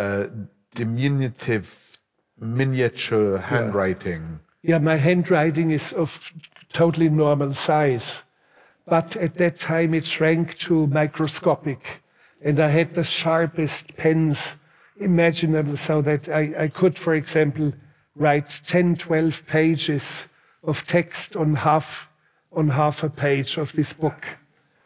uh, 0.00 0.28
diminutive 0.74 1.98
miniature 2.38 3.36
handwriting. 3.38 4.40
Yeah. 4.62 4.76
yeah, 4.76 4.78
my 4.78 4.96
handwriting 4.96 5.70
is 5.70 5.92
of 5.92 6.32
totally 6.72 7.10
normal 7.10 7.52
size. 7.52 8.18
But 8.86 9.14
at 9.16 9.34
that 9.36 9.56
time 9.56 9.92
it 9.92 10.06
shrank 10.06 10.58
to 10.60 10.86
microscopic. 10.86 12.02
And 12.42 12.58
I 12.58 12.68
had 12.68 12.94
the 12.94 13.04
sharpest 13.04 13.96
pens 13.98 14.54
imaginable 14.98 15.76
so 15.76 16.00
that 16.02 16.28
I, 16.28 16.64
I 16.64 16.68
could, 16.68 16.98
for 16.98 17.14
example, 17.14 17.72
write 18.16 18.62
10, 18.66 18.96
12 18.96 19.46
pages 19.46 20.24
of 20.64 20.86
text 20.86 21.36
on 21.36 21.56
half, 21.56 22.08
on 22.52 22.70
half 22.70 23.02
a 23.02 23.10
page 23.10 23.58
of 23.58 23.72
this 23.72 23.92
book. 23.92 24.24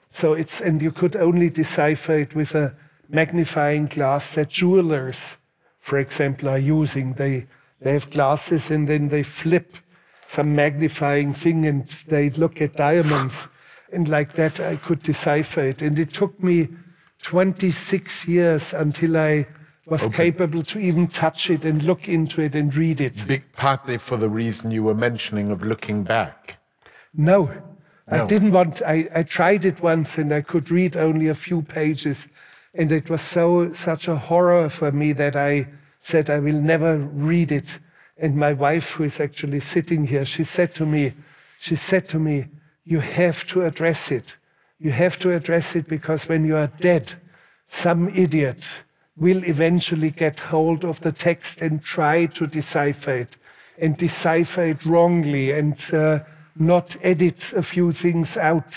So 0.08 0.32
it's, 0.32 0.60
and 0.60 0.82
you 0.82 0.90
could 0.90 1.14
only 1.14 1.50
decipher 1.50 2.18
it 2.18 2.34
with 2.34 2.54
a 2.56 2.74
magnifying 3.14 3.86
glass 3.86 4.34
that 4.34 4.48
jewelers, 4.48 5.36
for 5.80 5.98
example, 5.98 6.48
are 6.48 6.58
using. 6.58 7.14
They, 7.14 7.46
they 7.80 7.92
have 7.92 8.10
glasses 8.10 8.70
and 8.70 8.88
then 8.88 9.08
they 9.08 9.22
flip 9.22 9.76
some 10.26 10.54
magnifying 10.54 11.32
thing 11.32 11.64
and 11.66 11.86
they 12.08 12.30
look 12.30 12.60
at 12.60 12.74
diamonds. 12.74 13.46
And 13.92 14.08
like 14.08 14.34
that, 14.34 14.58
I 14.58 14.76
could 14.76 15.02
decipher 15.02 15.60
it. 15.60 15.80
And 15.80 15.98
it 15.98 16.12
took 16.12 16.42
me 16.42 16.68
26 17.22 18.26
years 18.26 18.72
until 18.74 19.16
I 19.16 19.46
was 19.86 20.02
okay. 20.04 20.30
capable 20.30 20.62
to 20.64 20.78
even 20.78 21.06
touch 21.06 21.50
it 21.50 21.64
and 21.64 21.84
look 21.84 22.08
into 22.08 22.40
it 22.40 22.54
and 22.54 22.74
read 22.74 23.00
it. 23.00 23.26
Big 23.26 23.44
partly 23.52 23.98
for 23.98 24.16
the 24.16 24.28
reason 24.28 24.70
you 24.70 24.82
were 24.82 24.94
mentioning 24.94 25.50
of 25.50 25.62
looking 25.62 26.02
back. 26.04 26.58
No, 27.14 27.44
no. 27.44 28.24
I 28.24 28.26
didn't 28.26 28.52
want. 28.52 28.82
I, 28.82 29.08
I 29.14 29.22
tried 29.22 29.64
it 29.64 29.82
once 29.82 30.18
and 30.18 30.32
I 30.32 30.40
could 30.40 30.70
read 30.70 30.96
only 30.96 31.28
a 31.28 31.34
few 31.34 31.62
pages, 31.62 32.26
and 32.74 32.90
it 32.90 33.08
was 33.08 33.22
so 33.22 33.72
such 33.72 34.08
a 34.08 34.16
horror 34.16 34.68
for 34.68 34.90
me 34.90 35.12
that 35.12 35.36
I 35.36 35.68
said 36.00 36.28
I 36.28 36.38
will 36.38 36.60
never 36.60 36.98
read 36.98 37.52
it. 37.52 37.78
And 38.18 38.36
my 38.36 38.52
wife, 38.52 38.90
who 38.90 39.04
is 39.04 39.20
actually 39.20 39.60
sitting 39.60 40.06
here, 40.06 40.24
she 40.24 40.44
said 40.44 40.74
to 40.76 40.86
me, 40.86 41.14
she 41.60 41.76
said 41.76 42.08
to 42.10 42.18
me, 42.18 42.46
you 42.84 43.00
have 43.00 43.46
to 43.48 43.62
address 43.64 44.10
it. 44.10 44.36
You 44.78 44.90
have 44.90 45.18
to 45.20 45.32
address 45.32 45.74
it 45.74 45.88
because 45.88 46.28
when 46.28 46.44
you 46.44 46.56
are 46.56 46.70
dead, 46.80 47.14
some 47.64 48.08
idiot 48.10 48.66
will 49.16 49.44
eventually 49.44 50.10
get 50.10 50.40
hold 50.40 50.84
of 50.84 51.00
the 51.00 51.12
text 51.12 51.60
and 51.60 51.82
try 51.82 52.26
to 52.26 52.46
decipher 52.46 53.12
it 53.12 53.36
and 53.78 53.96
decipher 53.96 54.64
it 54.64 54.84
wrongly 54.84 55.52
and 55.52 55.82
uh, 55.92 56.18
not 56.56 56.96
edit 57.02 57.52
a 57.54 57.62
few 57.62 57.92
things 57.92 58.36
out 58.36 58.76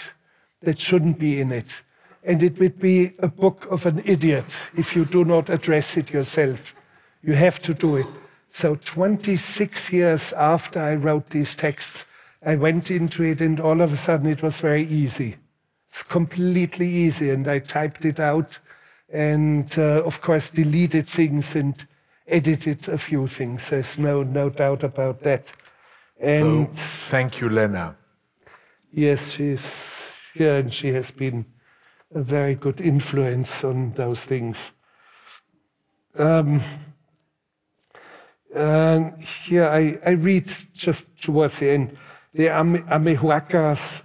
that 0.61 0.80
shouldn't 0.80 1.19
be 1.19 1.40
in 1.40 1.52
it. 1.52 1.82
And 2.28 2.44
it 2.44 2.60
would 2.60 2.78
be 2.78 3.14
a 3.20 3.28
book 3.28 3.66
of 3.72 3.86
an 3.86 4.04
idiot 4.06 4.56
if 4.76 4.95
you 4.95 5.06
do 5.06 5.26
not 5.26 5.49
address 5.49 5.98
it 5.98 6.12
yourself. 6.12 6.76
You 7.24 7.34
have 7.34 7.60
to 7.64 7.74
do 7.74 7.95
it. 7.95 8.08
So, 8.52 8.76
26 8.76 9.91
years 9.91 10.34
after 10.34 10.80
I 10.80 10.95
wrote 10.95 11.30
these 11.30 11.56
texts, 11.56 12.06
I 12.45 12.56
went 12.56 12.91
into 12.91 13.24
it, 13.24 13.41
and 13.41 13.60
all 13.60 13.82
of 13.82 13.91
a 13.91 13.98
sudden 13.98 14.28
it 14.28 14.44
was 14.44 14.60
very 14.60 14.86
easy. 14.86 15.38
It's 15.90 16.04
completely 16.04 16.88
easy. 16.88 17.30
And 17.30 17.48
I 17.48 17.60
typed 17.60 18.06
it 18.06 18.20
out 18.20 18.60
and 19.10 19.74
uh, 19.78 20.04
of 20.04 20.22
course 20.22 20.49
deleted 20.49 21.08
things 21.08 21.56
and 21.56 21.88
edited 22.28 22.90
a 22.90 22.98
few 22.98 23.28
things. 23.28 23.70
There's 23.70 23.98
no 23.98 24.24
no 24.24 24.49
doubt 24.49 24.84
about 24.84 25.22
that. 25.22 25.54
And 26.20 26.76
so, 26.76 26.82
thank 27.10 27.40
you, 27.40 27.49
Lena. 27.49 27.95
Yes, 28.91 29.32
she's 29.32 30.30
here, 30.34 30.58
and 30.58 30.74
she 30.74 30.91
has 30.94 31.12
been 31.12 31.45
a 32.13 32.21
very 32.21 32.55
good 32.55 32.81
influence 32.81 33.63
on 33.63 33.91
those 33.93 34.21
things. 34.21 34.71
Um, 36.17 36.61
here 39.19 39.65
I, 39.65 39.99
I 40.05 40.11
read 40.11 40.51
just 40.73 41.05
towards 41.21 41.59
the 41.59 41.69
end 41.69 41.97
the 42.34 42.47
Amahuacas 42.47 44.01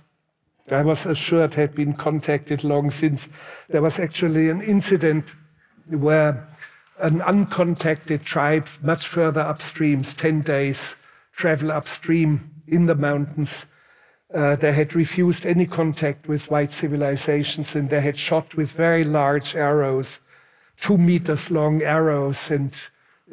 I 0.70 0.82
was 0.82 1.06
assured 1.06 1.54
had 1.54 1.74
been 1.74 1.92
contacted 1.92 2.64
long 2.64 2.90
since. 2.90 3.28
There 3.68 3.82
was 3.82 3.98
actually 3.98 4.48
an 4.48 4.62
incident 4.62 5.26
where 5.88 6.48
an 6.98 7.20
uncontacted 7.20 8.24
tribe, 8.24 8.68
much 8.80 9.06
further 9.06 9.40
upstream, 9.40 10.02
10 10.02 10.42
days 10.42 10.94
travel 11.32 11.72
upstream 11.72 12.50
in 12.66 12.86
the 12.86 12.94
mountains, 12.94 13.66
uh, 14.34 14.56
they 14.56 14.72
had 14.72 14.94
refused 14.94 15.44
any 15.44 15.66
contact 15.66 16.28
with 16.28 16.50
white 16.50 16.72
civilizations 16.72 17.74
and 17.74 17.90
they 17.90 18.00
had 18.00 18.18
shot 18.18 18.54
with 18.54 18.70
very 18.70 19.04
large 19.04 19.54
arrows, 19.54 20.20
two 20.80 20.96
meters 20.96 21.50
long 21.50 21.82
arrows, 21.82 22.50
and 22.50 22.72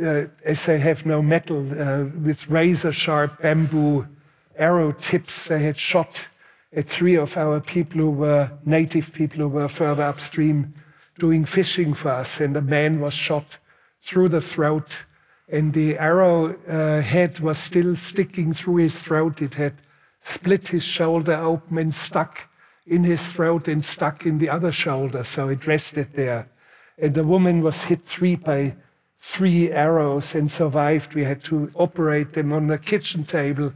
uh, 0.03 0.25
as 0.45 0.65
they 0.65 0.79
have 0.79 1.05
no 1.05 1.21
metal, 1.21 1.59
uh, 1.79 2.05
with 2.23 2.47
razor 2.49 2.91
sharp 2.91 3.41
bamboo 3.41 4.07
arrow 4.55 4.91
tips, 4.91 5.47
they 5.47 5.59
had 5.59 5.77
shot 5.77 6.25
at 6.73 6.87
three 6.87 7.15
of 7.15 7.35
our 7.37 7.59
people 7.59 7.99
who 7.99 8.11
were 8.11 8.51
native 8.65 9.11
people 9.13 9.39
who 9.39 9.47
were 9.47 9.67
further 9.67 10.03
upstream 10.03 10.73
doing 11.17 11.45
fishing 11.45 11.93
for 11.93 12.09
us, 12.09 12.39
and 12.39 12.55
a 12.55 12.61
man 12.61 12.99
was 12.99 13.13
shot 13.13 13.57
through 14.03 14.29
the 14.29 14.41
throat, 14.41 15.03
and 15.49 15.73
the 15.73 15.97
arrow 15.97 16.55
uh, 16.67 17.01
head 17.01 17.39
was 17.39 17.57
still 17.57 17.95
sticking 17.95 18.53
through 18.53 18.77
his 18.77 18.97
throat. 18.97 19.41
It 19.41 19.55
had 19.55 19.73
split 20.21 20.67
his 20.67 20.83
shoulder 20.83 21.35
open 21.35 21.77
and 21.77 21.93
stuck 21.93 22.49
in 22.85 23.03
his 23.03 23.25
throat 23.27 23.67
and 23.67 23.83
stuck 23.83 24.25
in 24.25 24.39
the 24.39 24.49
other 24.49 24.71
shoulder, 24.71 25.23
so 25.23 25.49
it 25.49 25.67
rested 25.67 26.13
there. 26.13 26.49
And 26.97 27.13
the 27.13 27.23
woman 27.23 27.61
was 27.61 27.83
hit 27.83 28.05
three 28.05 28.35
by 28.35 28.75
three 29.21 29.71
arrows 29.71 30.33
and 30.33 30.51
survived. 30.51 31.13
We 31.13 31.23
had 31.23 31.43
to 31.45 31.71
operate 31.75 32.33
them 32.33 32.51
on 32.51 32.67
the 32.67 32.77
kitchen 32.77 33.23
table 33.23 33.73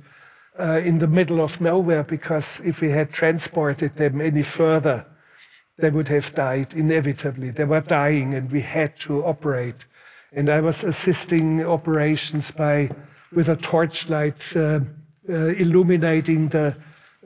uh, 0.60 0.80
in 0.80 1.00
the 1.00 1.08
middle 1.08 1.42
of 1.42 1.62
nowhere 1.62 2.04
because 2.04 2.60
if 2.64 2.82
we 2.82 2.90
had 2.90 3.12
transported 3.12 3.96
them 3.96 4.22
any 4.22 4.44
further, 4.44 5.06
they 5.78 5.90
would 5.90 6.08
have 6.08 6.34
died 6.36 6.74
inevitably. 6.74 7.52
They 7.52 7.66
were 7.66 7.82
dying 7.82 8.34
and 8.34 8.52
we 8.52 8.62
had 8.62 9.00
to 9.02 9.24
operate. 9.26 9.86
And 10.32 10.50
I 10.50 10.62
was 10.62 10.84
assisting 10.84 11.64
operations 11.66 12.52
by, 12.52 12.92
with 13.32 13.50
a 13.50 13.56
torchlight, 13.56 14.56
uh, 14.56 14.82
illuminating 15.28 16.50
the, 16.50 16.76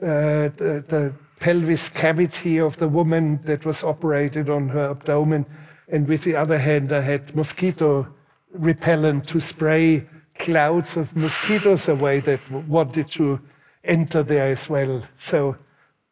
uh, 0.02 0.50
the, 0.56 0.84
the 0.88 1.12
pelvis 1.40 1.88
cavity 1.88 2.58
of 2.58 2.76
the 2.78 2.88
woman 2.88 3.40
that 3.44 3.64
was 3.64 3.82
operated 3.82 4.48
on 4.48 4.68
her 4.68 4.90
abdomen. 4.90 5.46
And 5.88 6.06
with 6.06 6.24
the 6.24 6.36
other 6.36 6.58
hand, 6.58 6.92
I 6.92 7.00
had 7.00 7.34
mosquito 7.34 8.06
repellent 8.52 9.26
to 9.28 9.40
spray 9.40 10.06
clouds 10.38 10.96
of 10.96 11.14
mosquitoes 11.16 11.88
away 11.88 12.20
that 12.20 12.40
wanted 12.50 13.08
to 13.12 13.40
enter 13.84 14.22
there 14.22 14.50
as 14.50 14.68
well. 14.68 15.02
So 15.16 15.56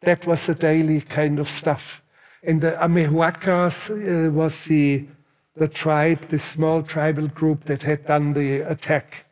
that 0.01 0.25
was 0.25 0.49
a 0.49 0.55
daily 0.55 1.01
kind 1.01 1.39
of 1.39 1.49
stuff. 1.49 2.01
And 2.43 2.61
the 2.61 2.71
Amahuacas 2.71 3.89
uh, 3.89 4.31
was 4.31 4.65
the, 4.65 5.07
the 5.55 5.67
tribe, 5.67 6.29
the 6.29 6.39
small 6.39 6.83
tribal 6.83 7.27
group 7.27 7.65
that 7.65 7.83
had 7.83 8.05
done 8.05 8.33
the 8.33 8.61
attack. 8.61 9.25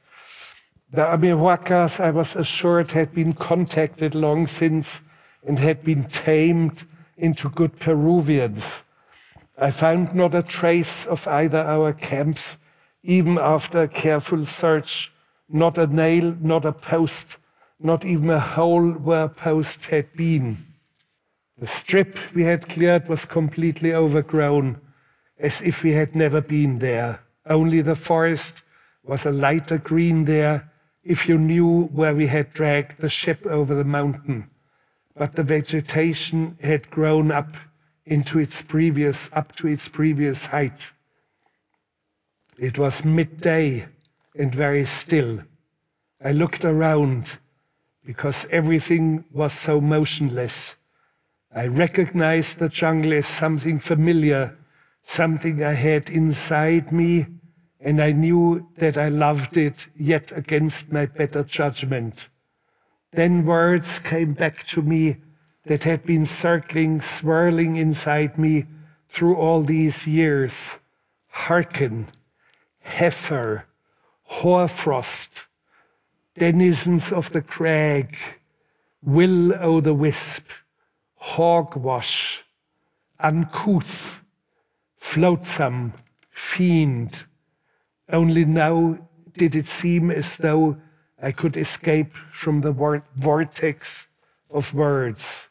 The 0.96 1.02
Amahuacas, 1.02 2.00
I 2.00 2.12
was 2.12 2.38
assured, 2.38 2.92
had 2.92 3.14
been 3.14 3.34
contacted 3.34 4.16
long 4.16 4.48
since 4.48 5.02
and 5.46 5.60
had 5.60 5.84
been 5.84 6.06
tamed 6.06 6.86
into 7.18 7.50
good 7.50 7.82
Peruvians. 7.82 8.80
I 9.58 9.72
found 9.72 10.16
not 10.16 10.34
a 10.34 10.42
trace 10.42 11.06
of 11.06 11.28
either 11.28 11.58
our 11.58 11.92
camps 11.92 12.56
even 13.04 13.38
after 13.38 13.82
a 13.82 13.90
careful 13.90 14.46
search, 14.46 15.12
not 15.50 15.78
a 15.78 15.86
nail, 15.86 16.34
not 16.40 16.64
a 16.64 16.72
post, 16.72 17.40
not 17.78 18.06
even 18.06 18.30
a 18.30 18.40
hole 18.40 18.92
where 18.92 19.26
a 19.26 19.30
post 19.30 19.88
had 19.88 20.14
been. 20.14 20.66
The 21.58 21.68
strip 21.68 22.18
we 22.34 22.46
had 22.46 22.70
cleared 22.70 23.10
was 23.10 23.26
completely 23.26 23.94
overgrown, 23.94 24.80
as 25.38 25.60
if 25.60 25.84
we 25.84 25.92
had 25.92 26.16
never 26.16 26.40
been 26.40 26.80
there. 26.80 27.20
Only 27.46 27.82
the 27.82 27.96
forest 27.96 28.62
was 29.04 29.26
a 29.26 29.32
lighter 29.34 29.78
green 29.78 30.24
there 30.24 30.72
if 31.06 31.30
you 31.30 31.38
knew 31.38 31.84
where 31.94 32.15
we 32.15 32.26
had 32.26 32.52
dragged 32.52 32.99
the 32.99 33.10
ship 33.10 33.45
over 33.45 33.76
the 33.76 33.84
mountain. 33.84 34.49
But 35.15 35.36
the 35.36 35.44
vegetation 35.44 36.57
had 36.61 36.90
grown 36.90 37.32
up 37.32 37.56
into 38.06 38.40
its 38.40 38.61
previous, 38.64 39.30
up 39.32 39.56
to 39.57 39.68
its 39.68 39.88
previous 39.88 40.48
height. 40.48 40.91
It 42.57 42.77
was 42.80 43.06
midday 43.06 43.88
and 44.36 44.53
very 44.53 44.84
still. 44.86 45.41
I 46.23 46.32
looked 46.32 46.65
around 46.65 47.38
because 48.03 48.48
everything 48.49 49.26
was 49.32 49.53
so 49.53 49.80
motionless. 49.80 50.76
I 51.53 51.68
recognized 51.68 52.57
the 52.57 52.69
jungle 52.69 53.14
as 53.14 53.27
something 53.27 53.80
familiar, 53.80 54.57
something 55.02 55.64
I 55.64 55.73
had 55.73 56.10
inside 56.10 56.91
me 56.91 57.27
and 57.86 58.02
I 58.02 58.14
knew 58.14 58.68
that 58.78 58.98
I 58.98 59.10
loved 59.10 59.57
it, 59.57 59.86
yet 59.95 60.32
against 60.36 60.91
my 60.91 61.06
better 61.06 61.44
judgment. 61.44 62.30
Then 63.12 63.45
words 63.45 63.99
came 63.99 64.34
back 64.34 64.66
to 64.70 64.82
me 64.82 65.18
that 65.66 65.84
had 65.84 66.03
been 66.03 66.26
circling, 66.26 66.99
swirling 66.99 67.76
inside 67.76 68.40
me 68.40 68.66
through 69.10 69.36
all 69.36 69.62
these 69.62 70.07
years. 70.07 70.78
Hearken, 71.28 72.07
heifer, 72.80 73.66
hoarfrost, 74.24 75.45
denizens 76.40 77.12
of 77.12 77.32
the 77.34 77.41
crag, 77.41 78.18
will 79.03 79.53
o' 79.64 79.80
the 79.80 79.94
wisp, 79.94 80.48
hogwash, 81.18 82.44
uncouth, 83.20 84.22
flotsam, 84.98 85.94
fiend, 86.32 87.26
only 88.10 88.45
now 88.45 88.98
did 89.34 89.56
it 89.56 89.65
seem 89.65 90.11
as 90.11 90.38
though 90.38 90.77
I 91.22 91.32
could 91.32 91.57
escape 91.57 92.14
from 92.32 92.61
the 92.61 92.72
vortex 93.15 94.07
of 94.49 94.73
words. 94.73 95.49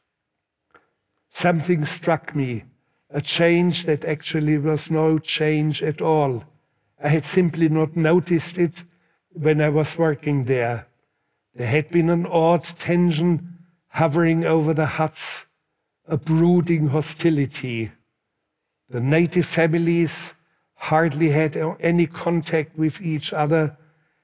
Something 1.28 1.84
struck 1.84 2.34
me, 2.34 2.64
a 3.10 3.20
change 3.20 3.84
that 3.84 4.04
actually 4.04 4.58
was 4.58 4.90
no 4.90 5.18
change 5.18 5.82
at 5.82 6.00
all. 6.00 6.44
I 7.02 7.08
had 7.08 7.24
simply 7.24 7.68
not 7.68 7.96
noticed 7.96 8.56
it 8.58 8.84
when 9.32 9.60
I 9.60 9.68
was 9.68 9.98
working 9.98 10.44
there. 10.44 10.86
There 11.54 11.66
had 11.66 11.90
been 11.90 12.08
an 12.08 12.26
odd 12.26 12.62
tension 12.62 13.58
hovering 13.88 14.44
over 14.44 14.74
the 14.74 14.86
huts, 14.86 15.44
a 16.06 16.16
brooding 16.16 16.88
hostility. 16.88 17.90
The 18.88 19.00
native 19.00 19.46
families 19.46 20.33
hardly 20.90 21.30
had 21.30 21.56
any 21.80 22.06
contact 22.06 22.76
with 22.76 23.00
each 23.00 23.32
other, 23.32 23.74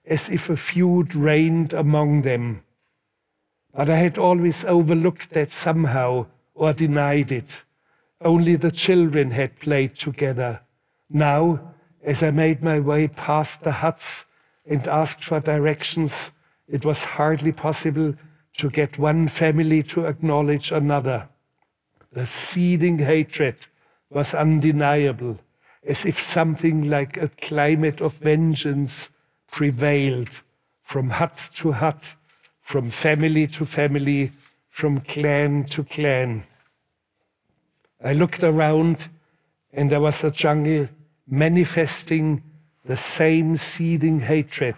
as 0.04 0.28
if 0.28 0.50
a 0.50 0.56
feud 0.56 1.14
reigned 1.14 1.72
among 1.72 2.20
them. 2.20 2.62
But 3.74 3.88
I 3.88 3.96
had 3.96 4.18
always 4.18 4.62
overlooked 4.64 5.30
that 5.30 5.50
somehow 5.50 6.26
or 6.54 6.74
denied 6.74 7.32
it. 7.32 7.62
Only 8.20 8.56
the 8.56 8.70
children 8.70 9.30
had 9.30 9.58
played 9.58 9.96
together. 9.96 10.60
Now, 11.08 11.72
as 12.04 12.22
I 12.22 12.30
made 12.30 12.62
my 12.62 12.78
way 12.78 13.08
past 13.08 13.62
the 13.62 13.72
huts 13.72 14.26
and 14.66 14.86
asked 14.86 15.24
for 15.24 15.40
directions, 15.40 16.30
it 16.68 16.84
was 16.84 17.14
hardly 17.16 17.52
possible 17.52 18.14
to 18.58 18.70
get 18.70 18.98
one 18.98 19.28
family 19.28 19.82
to 19.84 20.04
acknowledge 20.04 20.72
another. 20.72 21.30
The 22.12 22.26
seething 22.26 22.98
hatred 22.98 23.56
was 24.10 24.34
undeniable 24.34 25.38
as 25.86 26.04
if 26.04 26.20
something 26.20 26.88
like 26.88 27.16
a 27.16 27.28
climate 27.28 28.00
of 28.00 28.14
vengeance 28.14 29.08
prevailed 29.50 30.42
from 30.82 31.10
hut 31.10 31.50
to 31.54 31.72
hut, 31.72 32.14
from 32.60 32.90
family 32.90 33.46
to 33.46 33.64
family, 33.64 34.30
from 34.68 35.00
clan 35.00 35.64
to 35.64 35.84
clan. 35.84 36.44
I 38.04 38.12
looked 38.12 38.42
around 38.42 39.08
and 39.72 39.90
there 39.90 40.00
was 40.00 40.22
a 40.24 40.30
jungle 40.30 40.88
manifesting 41.26 42.42
the 42.84 42.96
same 42.96 43.56
seething 43.56 44.20
hatred, 44.20 44.76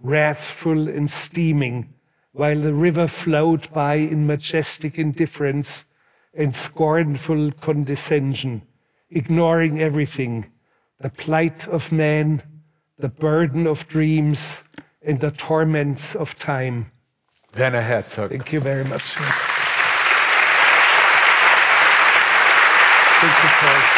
wrathful 0.00 0.88
and 0.88 1.10
steaming, 1.10 1.92
while 2.32 2.60
the 2.60 2.74
river 2.74 3.08
flowed 3.08 3.72
by 3.72 3.94
in 3.94 4.26
majestic 4.26 4.98
indifference 4.98 5.84
and 6.34 6.54
scornful 6.54 7.52
condescension 7.52 8.62
ignoring 9.10 9.80
everything 9.80 10.50
the 11.00 11.10
plight 11.10 11.68
of 11.68 11.92
man, 11.92 12.42
the 12.98 13.08
burden 13.08 13.66
of 13.66 13.86
dreams, 13.86 14.58
and 15.02 15.20
the 15.20 15.30
torments 15.30 16.16
of 16.16 16.34
time. 16.34 16.90
Werner 17.56 17.82
Herzog. 17.82 18.30
Thank 18.30 18.52
you 18.52 18.60
very 18.60 18.84
much. 18.84 19.14
Thank 23.20 23.42
you, 23.42 23.48
Paul. 23.60 23.97